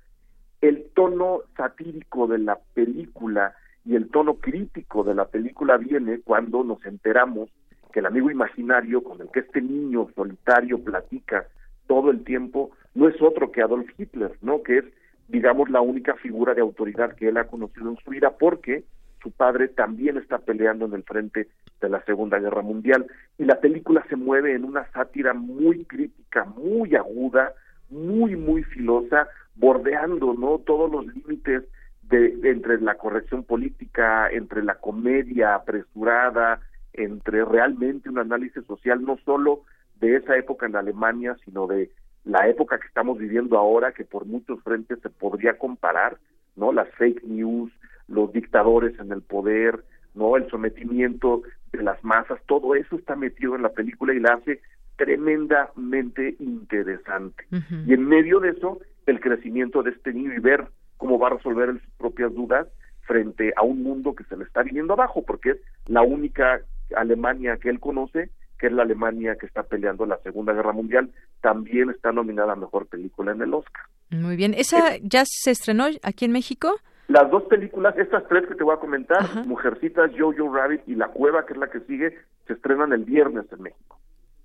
El 0.60 0.90
tono 0.94 1.40
satírico 1.56 2.26
de 2.26 2.38
la 2.38 2.58
película 2.74 3.54
y 3.84 3.96
el 3.96 4.10
tono 4.10 4.34
crítico 4.34 5.02
de 5.02 5.14
la 5.14 5.26
película 5.26 5.76
viene 5.76 6.20
cuando 6.20 6.62
nos 6.62 6.84
enteramos 6.84 7.48
que 7.92 8.00
el 8.00 8.06
amigo 8.06 8.30
imaginario 8.30 9.02
con 9.02 9.20
el 9.20 9.30
que 9.30 9.40
este 9.40 9.62
niño 9.62 10.08
solitario 10.14 10.78
platica 10.82 11.46
todo 11.86 12.10
el 12.10 12.24
tiempo 12.24 12.70
no 12.94 13.08
es 13.08 13.20
otro 13.20 13.52
que 13.52 13.62
Adolf 13.62 13.88
Hitler, 13.98 14.32
¿no? 14.42 14.62
Que 14.62 14.78
es, 14.78 14.84
digamos, 15.28 15.70
la 15.70 15.80
única 15.80 16.14
figura 16.14 16.54
de 16.54 16.62
autoridad 16.62 17.14
que 17.14 17.28
él 17.28 17.36
ha 17.36 17.46
conocido 17.46 17.90
en 17.90 17.96
su 17.96 18.10
vida 18.10 18.30
porque 18.38 18.84
su 19.22 19.30
padre 19.32 19.68
también 19.68 20.16
está 20.16 20.38
peleando 20.38 20.86
en 20.86 20.94
el 20.94 21.02
frente 21.02 21.48
de 21.80 21.88
la 21.88 22.02
Segunda 22.04 22.38
Guerra 22.38 22.62
Mundial 22.62 23.06
y 23.38 23.44
la 23.44 23.60
película 23.60 24.04
se 24.08 24.16
mueve 24.16 24.54
en 24.54 24.64
una 24.64 24.90
sátira 24.92 25.34
muy 25.34 25.84
crítica, 25.84 26.44
muy 26.44 26.94
aguda, 26.94 27.52
muy 27.90 28.36
muy 28.36 28.62
filosa, 28.62 29.28
bordeando 29.56 30.34
no 30.34 30.58
todos 30.58 30.90
los 30.90 31.06
límites 31.06 31.64
de, 32.02 32.38
entre 32.44 32.80
la 32.80 32.94
corrección 32.94 33.44
política, 33.44 34.28
entre 34.30 34.62
la 34.62 34.76
comedia 34.76 35.54
apresurada, 35.54 36.60
entre 36.92 37.44
realmente 37.44 38.08
un 38.08 38.18
análisis 38.18 38.64
social 38.64 39.02
no 39.02 39.18
solo 39.24 39.62
de 40.01 40.16
esa 40.16 40.36
época 40.36 40.66
en 40.66 40.77
Alemania, 40.77 41.36
sino 41.44 41.66
de 41.66 41.90
la 42.24 42.48
época 42.48 42.78
que 42.78 42.86
estamos 42.86 43.18
viviendo 43.18 43.56
ahora, 43.56 43.93
que 43.93 44.05
por 44.05 44.27
muchos 44.27 44.60
frentes 44.62 44.98
se 45.01 45.10
podría 45.10 45.59
comparar, 45.59 46.18
¿no? 46.56 46.73
Las 46.73 46.89
fake 46.94 47.24
news, 47.24 47.73
los 48.09 48.32
dictadores 48.32 48.98
en 48.98 49.12
el 49.12 49.23
poder, 49.23 49.85
no 50.14 50.36
el 50.36 50.48
sometimiento 50.51 51.43
de 51.73 51.82
las 51.82 52.02
masas, 52.02 52.40
todo 52.47 52.74
eso 52.74 52.97
está 52.97 53.16
metido 53.16 53.55
en 53.55 53.62
la 53.62 53.68
película 53.68 54.14
y 54.14 54.20
la 54.20 54.35
hace 54.35 54.60
tremendamente 54.97 56.36
interesante. 56.39 57.44
Y 57.86 57.93
en 57.93 58.09
medio 58.09 58.40
de 58.40 58.51
eso, 58.51 58.81
el 59.06 59.20
crecimiento 59.20 59.82
de 59.82 59.90
este 59.90 60.12
niño 60.12 60.32
y 60.35 60.39
ver 60.39 60.66
cómo 60.97 61.18
va 61.18 61.28
a 61.28 61.36
resolver 61.36 61.73
sus 61.73 61.90
propias 61.98 62.35
dudas 62.35 62.66
frente 63.02 63.52
a 63.56 63.62
un 63.62 63.82
mundo 63.82 64.14
que 64.14 64.24
se 64.24 64.36
le 64.36 64.44
está 64.44 64.62
viniendo 64.62 64.94
abajo, 64.94 65.23
porque 65.23 65.51
es 65.51 65.59
la 65.86 66.02
única 66.02 66.60
Alemania 66.97 67.59
que 67.59 67.68
él 67.68 67.78
conoce, 67.78 68.31
que 68.58 68.66
es 68.68 68.72
la 68.72 68.82
Alemania 68.82 69.36
que 69.36 69.46
está 69.46 69.62
peleando 69.62 70.06
la 70.06 70.18
Segunda 70.18 70.52
Guerra 70.52 70.72
Mundial, 70.72 71.10
también 71.40 71.90
está 71.90 72.12
nominada 72.12 72.52
a 72.52 72.56
Mejor 72.56 72.86
Película 72.86 73.32
en 73.32 73.42
el 73.42 73.54
Oscar. 73.54 73.84
Muy 74.10 74.36
bien, 74.36 74.54
¿esa 74.54 74.96
ya 75.02 75.24
se 75.26 75.50
estrenó 75.50 75.86
aquí 76.02 76.24
en 76.24 76.32
México? 76.32 76.74
Las 77.08 77.30
dos 77.30 77.44
películas, 77.44 77.96
estas 77.98 78.26
tres 78.28 78.46
que 78.48 78.54
te 78.54 78.64
voy 78.64 78.74
a 78.74 78.80
comentar, 78.80 79.46
Mujercitas, 79.46 80.10
Jojo 80.18 80.52
Rabbit 80.52 80.82
y 80.86 80.96
La 80.96 81.08
Cueva, 81.08 81.46
que 81.46 81.52
es 81.52 81.58
la 81.58 81.68
que 81.68 81.80
sigue, 81.80 82.18
se 82.46 82.54
estrenan 82.54 82.92
el 82.92 83.04
viernes 83.04 83.46
en 83.52 83.62
México. 83.62 83.98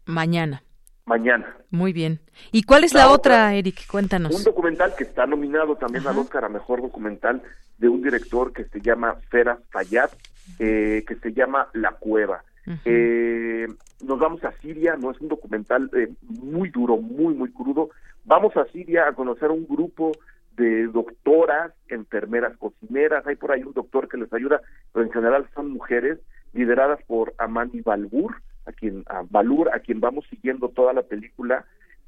Mañana. 0.05 0.63
Mañana. 1.05 1.57
Muy 1.71 1.91
bien. 1.93 2.19
¿Y 2.51 2.63
cuál 2.63 2.83
es 2.83 2.93
la, 2.93 3.09
otra, 3.09 3.53
Eric? 3.55 3.87
Cuéntanos. 3.87 4.35
Un 4.35 4.43
documental 4.43 4.93
que 4.95 5.03
está 5.03 5.25
nominado 5.25 5.75
también 5.75 6.05
al 6.07 6.17
Oscar 6.17 6.45
a 6.45 6.49
Mejor 6.49 6.81
Documental 6.81 7.41
de 7.79 7.89
un 7.89 8.01
director 8.03 8.53
que 8.53 8.65
se 8.65 8.79
llama 8.79 9.15
Feras 9.29 9.59
Fayad, 9.71 10.11
eh, 10.59 11.03
que 11.07 11.15
se 11.15 11.33
llama 11.33 11.67
La 11.73 11.93
Cueva. 11.93 12.43
Eh, 12.85 13.67
nos 14.03 14.19
vamos 14.19 14.43
a 14.43 14.51
Siria, 14.61 14.95
no 14.95 15.11
es 15.11 15.19
un 15.19 15.27
documental 15.27 15.89
eh, 15.95 16.09
muy 16.21 16.69
duro, 16.69 16.97
muy, 16.97 17.33
muy 17.33 17.51
crudo. 17.51 17.89
Vamos 18.25 18.55
a 18.57 18.65
Siria 18.65 19.07
a 19.07 19.13
conocer 19.13 19.49
un 19.49 19.65
grupo 19.67 20.11
de 20.57 20.87
doctoras, 20.87 21.73
enfermeras, 21.87 22.57
cocineras, 22.57 23.25
hay 23.25 23.35
por 23.35 23.51
ahí 23.51 23.63
un 23.63 23.73
doctor 23.73 24.07
que 24.07 24.17
les 24.17 24.31
ayuda, 24.33 24.61
pero 24.91 25.05
en 25.05 25.11
general 25.11 25.47
son 25.55 25.71
mujeres 25.71 26.19
lideradas 26.53 27.01
por 27.07 27.33
Amani 27.37 27.81
Balbur, 27.81 28.35
a 28.65 28.71
quien 28.71 29.03
a 29.07 29.23
Balur, 29.29 29.69
a 29.73 29.79
quien 29.79 29.99
vamos 29.99 30.25
siguiendo 30.29 30.69
toda 30.69 30.93
la 30.93 31.03
película, 31.03 31.65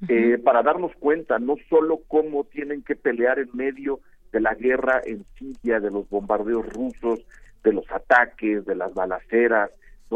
eh, 0.09 0.37
para 0.37 0.63
darnos 0.63 0.91
cuenta 0.99 1.39
no 1.39 1.55
solo 1.69 2.01
cómo 2.07 2.43
tienen 2.43 2.83
que 2.83 2.95
pelear 2.95 3.39
en 3.39 3.49
medio 3.53 4.01
de 4.33 4.41
la 4.41 4.53
guerra 4.53 5.01
en 5.05 5.23
Siria, 5.37 5.79
de 5.79 5.91
los 5.91 6.09
bombardeos 6.09 6.67
rusos, 6.73 7.25
de 7.63 7.71
los 7.71 7.89
ataques, 7.89 8.65
de 8.65 8.75
las 8.75 8.93
balaceras, 8.93 9.71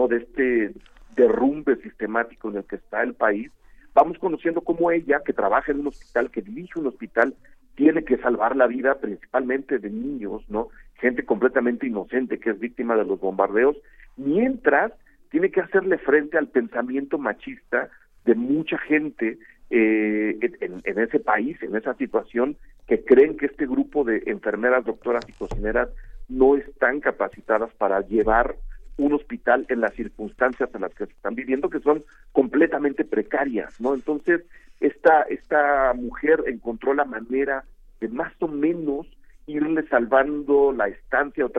de 0.07 0.17
este 0.17 0.73
derrumbe 1.15 1.77
sistemático 1.77 2.49
en 2.49 2.57
el 2.57 2.65
que 2.65 2.75
está 2.75 3.01
el 3.01 3.15
país, 3.15 3.51
vamos 3.95 4.19
conociendo 4.19 4.61
cómo 4.61 4.91
ella, 4.91 5.23
que 5.25 5.33
trabaja 5.33 5.71
en 5.71 5.79
un 5.79 5.87
hospital, 5.87 6.29
que 6.29 6.43
dirige 6.43 6.79
un 6.79 6.87
hospital, 6.87 7.33
tiene 7.73 8.03
que 8.03 8.17
salvar 8.17 8.55
la 8.55 8.67
vida 8.67 8.99
principalmente 8.99 9.79
de 9.79 9.89
niños, 9.89 10.43
¿no? 10.49 10.69
Gente 10.95 11.25
completamente 11.25 11.87
inocente 11.87 12.39
que 12.39 12.51
es 12.51 12.59
víctima 12.59 12.95
de 12.95 13.05
los 13.05 13.19
bombardeos, 13.19 13.77
mientras 14.17 14.91
tiene 15.29 15.51
que 15.51 15.61
hacerle 15.61 15.97
frente 15.97 16.37
al 16.37 16.47
pensamiento 16.47 17.17
machista 17.17 17.89
de 18.25 18.35
mucha 18.35 18.77
gente 18.77 19.37
eh, 19.69 20.37
en, 20.41 20.99
ese 20.99 21.19
país, 21.19 21.61
en 21.61 21.75
esa 21.75 21.93
situación, 21.95 22.55
que 22.87 23.03
creen 23.03 23.35
que 23.37 23.47
este 23.47 23.65
grupo 23.65 24.03
de 24.03 24.23
enfermeras, 24.27 24.85
doctoras 24.85 25.27
y 25.27 25.33
cocineras 25.33 25.89
no 26.29 26.55
están 26.55 26.99
capacitadas 26.99 27.73
para 27.75 28.01
llevar 28.01 28.55
un 28.97 29.13
hospital 29.13 29.65
en 29.69 29.81
las 29.81 29.93
circunstancias 29.93 30.69
en 30.73 30.81
las 30.81 30.93
que 30.93 31.05
se 31.05 31.11
están 31.11 31.35
viviendo, 31.35 31.69
que 31.69 31.79
son 31.79 32.03
completamente 32.31 33.05
precarias, 33.05 33.79
¿no? 33.79 33.93
Entonces, 33.93 34.43
esta, 34.79 35.21
esta 35.23 35.93
mujer 35.93 36.43
encontró 36.47 36.93
la 36.93 37.05
manera 37.05 37.63
de 37.99 38.09
más 38.09 38.33
o 38.39 38.47
menos 38.47 39.07
irle 39.45 39.87
salvando 39.87 40.71
la 40.71 40.87
estancia 40.87 41.45
o 41.45 41.51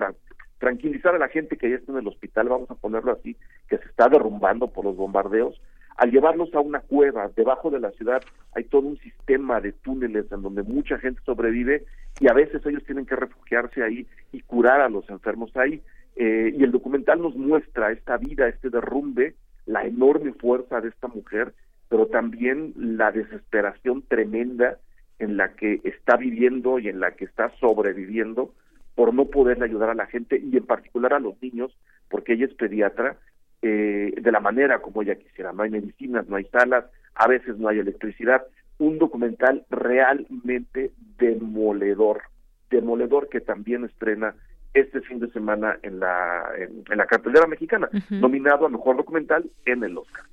tranquilizar 0.59 1.15
a 1.15 1.19
la 1.19 1.29
gente 1.29 1.57
que 1.57 1.71
ya 1.71 1.77
está 1.77 1.93
en 1.93 1.99
el 1.99 2.09
hospital, 2.09 2.49
vamos 2.49 2.71
a 2.71 2.75
ponerlo 2.75 3.13
así, 3.13 3.37
que 3.69 3.79
se 3.79 3.85
está 3.85 4.09
derrumbando 4.09 4.69
por 4.69 4.85
los 4.85 4.97
bombardeos, 4.97 5.61
al 5.99 6.13
llevarlos 6.13 6.55
a 6.55 6.61
una 6.61 6.81
cueva 6.81 7.29
debajo 7.35 7.71
de 7.71 7.81
la 7.81 7.91
ciudad 7.91 8.23
hay 8.55 8.65
todo 8.65 8.83
un 8.83 8.99
sistema 8.99 9.61
de 9.61 9.73
túneles 9.73 10.31
en 10.31 10.43
donde 10.43 10.63
mucha 10.63 10.97
gente 10.99 11.21
sobrevive 11.27 11.85
y 12.21 12.29
a 12.29 12.33
veces 12.33 12.65
ellos 12.65 12.85
tienen 12.85 13.05
que 13.05 13.17
refugiarse 13.17 13.83
ahí 13.83 14.07
y 14.33 14.41
curar 14.43 14.81
a 14.81 14.89
los 14.89 15.09
enfermos 15.11 15.57
ahí. 15.57 15.83
Eh, 16.19 16.55
y 16.59 16.63
el 16.63 16.73
documental 16.73 17.23
nos 17.23 17.37
muestra 17.37 17.93
esta 17.93 18.17
vida, 18.17 18.49
este 18.49 18.71
derrumbe, 18.71 19.35
la 19.67 19.87
enorme 19.87 20.33
fuerza 20.33 20.81
de 20.81 20.89
esta 20.89 21.09
mujer 21.09 21.55
pero 21.89 22.07
también 22.07 22.75
la 22.77 23.11
desesperación 23.11 24.03
tremenda 24.03 24.79
en 25.19 25.37
la 25.37 25.55
que 25.55 25.81
está 25.85 26.17
viviendo 26.17 26.79
y 26.79 26.89
en 26.89 27.01
la 27.01 27.13
que 27.13 27.25
está 27.25 27.51
sobreviviendo 27.59 28.55
por 28.95 29.15
no 29.15 29.27
poderle 29.27 29.65
ayudar 29.65 29.91
a 29.91 29.95
la 29.95 30.07
gente 30.07 30.39
y 30.39 30.57
en 30.57 30.67
particular 30.67 31.15
a 31.15 31.21
los 31.21 31.41
niños, 31.41 31.77
porque 32.09 32.35
ella 32.35 32.47
es 32.47 32.55
pediatra, 32.55 33.17
eh, 33.63 34.13
de 34.21 34.33
la 34.33 34.41
manera 34.41 34.81
como 34.81 35.03
ella 35.03 35.17
quisiera. 35.17 35.53
No 35.53 35.63
hay 35.63 35.71
medicinas, 35.71 36.29
no 36.29 36.37
hay 36.37 36.45
salas, 36.47 36.85
a 37.15 37.27
veces 37.27 37.59
no 37.59 37.69
hay 37.69 37.79
electricidad. 37.79 38.45
Un 38.79 38.99
documental 38.99 39.65
realmente 39.71 40.93
demoledor, 41.19 42.23
demoledor 42.71 43.29
que 43.29 43.41
también 43.41 43.85
estrena 43.85 44.35
este 44.75 45.01
fin 45.03 45.19
de 45.19 45.31
semana 45.31 45.79
en 45.83 46.01
la, 46.01 46.45
en, 46.57 46.99
la 46.99 47.07
cartelera 47.07 47.47
mexicana, 47.47 47.89
nominado 48.11 48.67
a 48.67 48.69
Mejor 48.69 48.97
Documental 48.97 49.51
en 49.65 49.85
el 49.85 49.97
Oscar. 49.99 50.25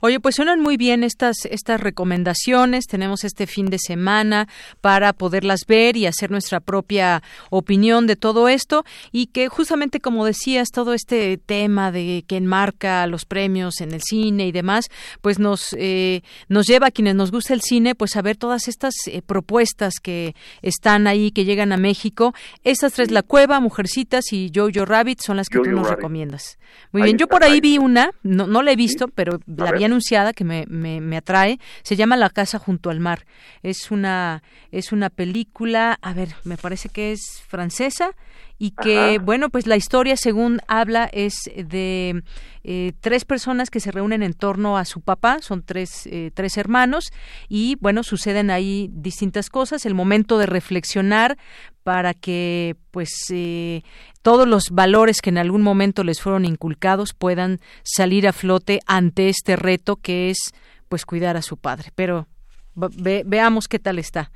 Oye, 0.00 0.20
pues 0.20 0.36
suenan 0.36 0.60
muy 0.60 0.76
bien 0.76 1.04
estas, 1.04 1.44
estas 1.44 1.80
recomendaciones. 1.80 2.86
Tenemos 2.86 3.24
este 3.24 3.46
fin 3.46 3.66
de 3.66 3.78
semana 3.78 4.48
para 4.80 5.12
poderlas 5.12 5.66
ver 5.66 5.96
y 5.96 6.06
hacer 6.06 6.30
nuestra 6.30 6.60
propia 6.60 7.22
opinión 7.50 8.06
de 8.06 8.16
todo 8.16 8.48
esto. 8.48 8.84
Y 9.12 9.26
que 9.26 9.48
justamente, 9.48 10.00
como 10.00 10.24
decías, 10.24 10.68
todo 10.70 10.94
este 10.94 11.38
tema 11.38 11.92
de 11.92 12.24
que 12.26 12.36
enmarca 12.36 13.06
los 13.06 13.24
premios 13.24 13.80
en 13.80 13.92
el 13.92 14.02
cine 14.02 14.46
y 14.46 14.52
demás, 14.52 14.86
pues 15.20 15.38
nos, 15.38 15.74
eh, 15.78 16.22
nos 16.48 16.66
lleva 16.66 16.88
a 16.88 16.90
quienes 16.90 17.14
nos 17.14 17.30
gusta 17.30 17.54
el 17.54 17.60
cine, 17.60 17.94
pues 17.94 18.16
a 18.16 18.22
ver 18.22 18.36
todas 18.36 18.68
estas 18.68 18.94
eh, 19.06 19.22
propuestas 19.22 19.94
que 20.02 20.34
están 20.62 21.06
ahí, 21.06 21.30
que 21.30 21.44
llegan 21.44 21.72
a 21.72 21.76
México. 21.76 22.34
Estas 22.64 22.94
tres, 22.94 23.10
La 23.10 23.22
Cueva, 23.22 23.60
Mujercitas 23.60 24.32
y 24.32 24.50
Jojo 24.54 24.84
Rabbit, 24.84 25.20
son 25.20 25.36
las 25.36 25.48
que 25.48 25.58
tú 25.58 25.70
nos 25.70 25.88
recomiendas. 25.88 26.58
Muy 26.92 27.02
bien, 27.02 27.18
yo 27.18 27.26
por 27.26 27.44
ahí 27.44 27.60
vi 27.60 27.78
una, 27.78 28.12
no, 28.22 28.46
no 28.46 28.62
la 28.62 28.72
he 28.72 28.76
visto, 28.76 29.08
pero 29.08 29.40
la 29.46 29.69
había 29.70 29.86
anunciada 29.86 30.32
que 30.32 30.44
me, 30.44 30.66
me, 30.66 31.16
atrae. 31.16 31.58
Se 31.82 31.96
llama 31.96 32.16
La 32.16 32.30
casa 32.30 32.58
junto 32.58 32.90
al 32.90 33.00
mar. 33.00 33.26
Es 33.62 33.90
una 33.90 34.42
es 34.70 34.92
una 34.92 35.10
película, 35.10 35.98
a 36.00 36.12
ver, 36.12 36.34
me 36.44 36.56
parece 36.56 36.88
que 36.88 37.12
es 37.12 37.42
francesa 37.48 38.14
y 38.60 38.72
que 38.72 39.18
bueno 39.18 39.48
pues 39.48 39.66
la 39.66 39.76
historia 39.76 40.18
según 40.18 40.60
habla 40.68 41.08
es 41.14 41.50
de 41.56 42.22
eh, 42.62 42.92
tres 43.00 43.24
personas 43.24 43.70
que 43.70 43.80
se 43.80 43.90
reúnen 43.90 44.22
en 44.22 44.34
torno 44.34 44.76
a 44.76 44.84
su 44.84 45.00
papá 45.00 45.38
son 45.40 45.62
tres 45.62 46.06
eh, 46.06 46.30
tres 46.34 46.58
hermanos 46.58 47.10
y 47.48 47.76
bueno 47.80 48.02
suceden 48.02 48.50
ahí 48.50 48.90
distintas 48.92 49.48
cosas 49.48 49.86
el 49.86 49.94
momento 49.94 50.36
de 50.36 50.44
reflexionar 50.44 51.38
para 51.84 52.12
que 52.12 52.76
pues 52.90 53.10
eh, 53.30 53.82
todos 54.20 54.46
los 54.46 54.68
valores 54.70 55.22
que 55.22 55.30
en 55.30 55.38
algún 55.38 55.62
momento 55.62 56.04
les 56.04 56.20
fueron 56.20 56.44
inculcados 56.44 57.14
puedan 57.14 57.60
salir 57.82 58.28
a 58.28 58.34
flote 58.34 58.80
ante 58.86 59.30
este 59.30 59.56
reto 59.56 59.96
que 59.96 60.28
es 60.28 60.52
pues 60.90 61.06
cuidar 61.06 61.38
a 61.38 61.42
su 61.42 61.56
padre. 61.56 61.92
Pero 61.94 62.26
veamos 62.74 63.68
qué 63.68 63.78
tal 63.78 63.98
está 63.98 64.30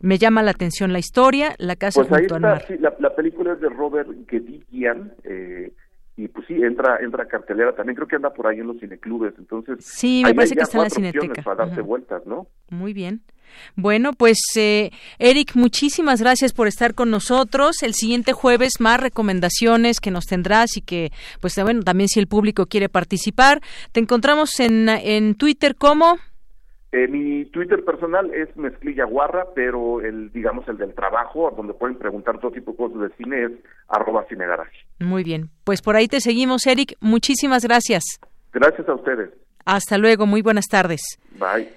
me 0.00 0.18
llama 0.18 0.42
la 0.42 0.50
atención 0.50 0.92
la 0.92 0.98
historia, 0.98 1.54
La 1.58 1.76
casa 1.76 2.02
pues 2.04 2.20
junto 2.20 2.34
al 2.36 2.40
mar. 2.40 2.64
Sí, 2.66 2.74
la, 2.78 3.14
película 3.14 3.54
es 3.54 3.60
de 3.60 3.68
Robert 3.68 4.08
Gedigian, 4.28 5.12
eh, 5.24 5.72
y 6.16 6.28
pues 6.28 6.46
sí, 6.46 6.54
entra 6.54 6.98
entra 7.00 7.26
cartelera, 7.26 7.74
también 7.74 7.96
creo 7.96 8.06
que 8.06 8.16
anda 8.16 8.32
por 8.32 8.46
ahí 8.46 8.60
en 8.60 8.66
los 8.66 8.78
cineclubes, 8.78 9.34
entonces... 9.38 9.84
Sí, 9.84 10.22
me 10.24 10.34
parece 10.34 10.54
que 10.54 10.62
está 10.62 10.78
en 10.78 10.84
la 10.84 10.90
cineteca. 10.90 11.42
Para 11.42 11.66
darse 11.66 11.80
vueltas, 11.80 12.24
¿no? 12.26 12.46
Muy 12.70 12.92
bien. 12.92 13.22
Bueno, 13.76 14.12
pues 14.12 14.38
eh, 14.56 14.90
Eric, 15.18 15.52
muchísimas 15.54 16.20
gracias 16.20 16.52
por 16.52 16.66
estar 16.66 16.94
con 16.94 17.10
nosotros. 17.10 17.82
El 17.82 17.94
siguiente 17.94 18.32
jueves 18.32 18.74
más 18.80 19.00
recomendaciones 19.00 20.00
que 20.00 20.10
nos 20.10 20.26
tendrás 20.26 20.76
y 20.76 20.80
que, 20.80 21.10
pues 21.40 21.54
bueno, 21.62 21.82
también 21.82 22.08
si 22.08 22.20
el 22.20 22.26
público 22.26 22.66
quiere 22.66 22.88
participar. 22.88 23.60
Te 23.92 24.00
encontramos 24.00 24.58
en, 24.60 24.88
en 24.88 25.34
Twitter 25.34 25.76
como... 25.76 26.18
Eh, 26.96 27.08
mi 27.08 27.44
Twitter 27.46 27.84
personal 27.84 28.32
es 28.32 28.56
Mezclilla 28.56 29.04
Guarra, 29.04 29.46
pero 29.52 30.00
el, 30.00 30.30
digamos, 30.30 30.68
el 30.68 30.78
del 30.78 30.94
trabajo, 30.94 31.52
donde 31.56 31.74
pueden 31.74 31.98
preguntar 31.98 32.38
todo 32.38 32.52
tipo 32.52 32.70
de 32.70 32.76
cosas 32.76 33.00
de 33.00 33.16
cine, 33.16 33.46
es 33.46 33.50
arroba 33.88 34.24
cinegaraje. 34.28 34.76
Muy 35.00 35.24
bien. 35.24 35.50
Pues 35.64 35.82
por 35.82 35.96
ahí 35.96 36.06
te 36.06 36.20
seguimos, 36.20 36.64
Eric. 36.68 36.94
Muchísimas 37.00 37.64
gracias. 37.64 38.04
Gracias 38.52 38.88
a 38.88 38.94
ustedes. 38.94 39.30
Hasta 39.64 39.98
luego. 39.98 40.26
Muy 40.26 40.40
buenas 40.40 40.66
tardes. 40.68 41.00
Bye. 41.32 41.68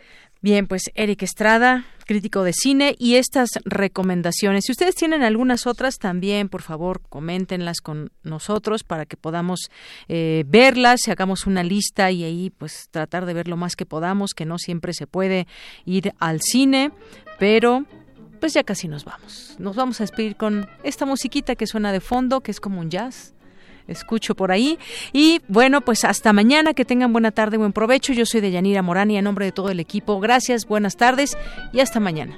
Bien, 0.44 0.68
pues 0.68 0.84
Eric 0.94 1.24
Estrada, 1.24 1.86
crítico 2.08 2.44
de 2.44 2.54
cine, 2.54 2.96
y 2.98 3.16
estas 3.16 3.50
recomendaciones. 3.66 4.66
Si 4.66 4.72
ustedes 4.72 4.96
tienen 4.96 5.24
algunas 5.24 5.68
otras, 5.68 5.98
también, 5.98 6.50
por 6.50 6.64
favor, 6.64 7.02
coméntenlas 7.10 7.82
con 7.82 8.12
nosotros 8.24 8.84
para 8.84 9.06
que 9.06 9.18
podamos 9.18 9.70
eh, 10.08 10.44
verlas, 10.48 11.02
hagamos 11.08 11.46
una 11.46 11.64
lista 11.64 12.10
y 12.10 12.24
ahí, 12.24 12.50
pues, 12.50 12.88
tratar 12.90 13.26
de 13.26 13.34
ver 13.34 13.48
lo 13.48 13.58
más 13.58 13.76
que 13.76 13.86
podamos, 13.86 14.32
que 14.34 14.46
no 14.46 14.58
siempre 14.58 14.94
se 14.94 15.06
puede 15.06 15.48
ir 15.86 16.14
al 16.20 16.42
cine, 16.42 16.92
pero 17.38 17.86
pues 18.40 18.54
ya 18.54 18.64
casi 18.64 18.88
nos 18.88 19.04
vamos. 19.04 19.56
Nos 19.58 19.76
vamos 19.76 20.00
a 20.00 20.04
despedir 20.04 20.36
con 20.36 20.68
esta 20.84 21.06
musiquita 21.06 21.56
que 21.56 21.68
suena 21.68 21.92
de 21.92 22.00
fondo, 22.00 22.42
que 22.42 22.52
es 22.52 22.60
como 22.60 22.80
un 22.80 22.90
jazz 22.90 23.34
escucho 23.88 24.36
por 24.36 24.52
ahí. 24.52 24.78
Y 25.14 25.42
bueno, 25.48 25.82
pues 25.82 26.04
hasta 26.06 26.34
mañana, 26.34 26.74
que 26.74 26.86
tengan 26.86 27.14
buena 27.14 27.32
tarde, 27.32 27.58
buen 27.58 27.74
provecho. 27.74 28.14
Yo 28.14 28.26
soy 28.26 28.42
de 28.42 28.52
Yanira 28.52 28.82
Morán 28.82 29.12
y 29.12 29.18
a 29.18 29.22
nombre 29.22 29.46
de 29.46 29.52
todo 29.52 29.70
el 29.70 29.80
equipo, 29.80 30.20
gracias, 30.20 30.68
buenas 30.68 30.98
tardes 30.98 31.38
y 31.74 31.80
hasta 31.80 32.00
mañana. 32.00 32.38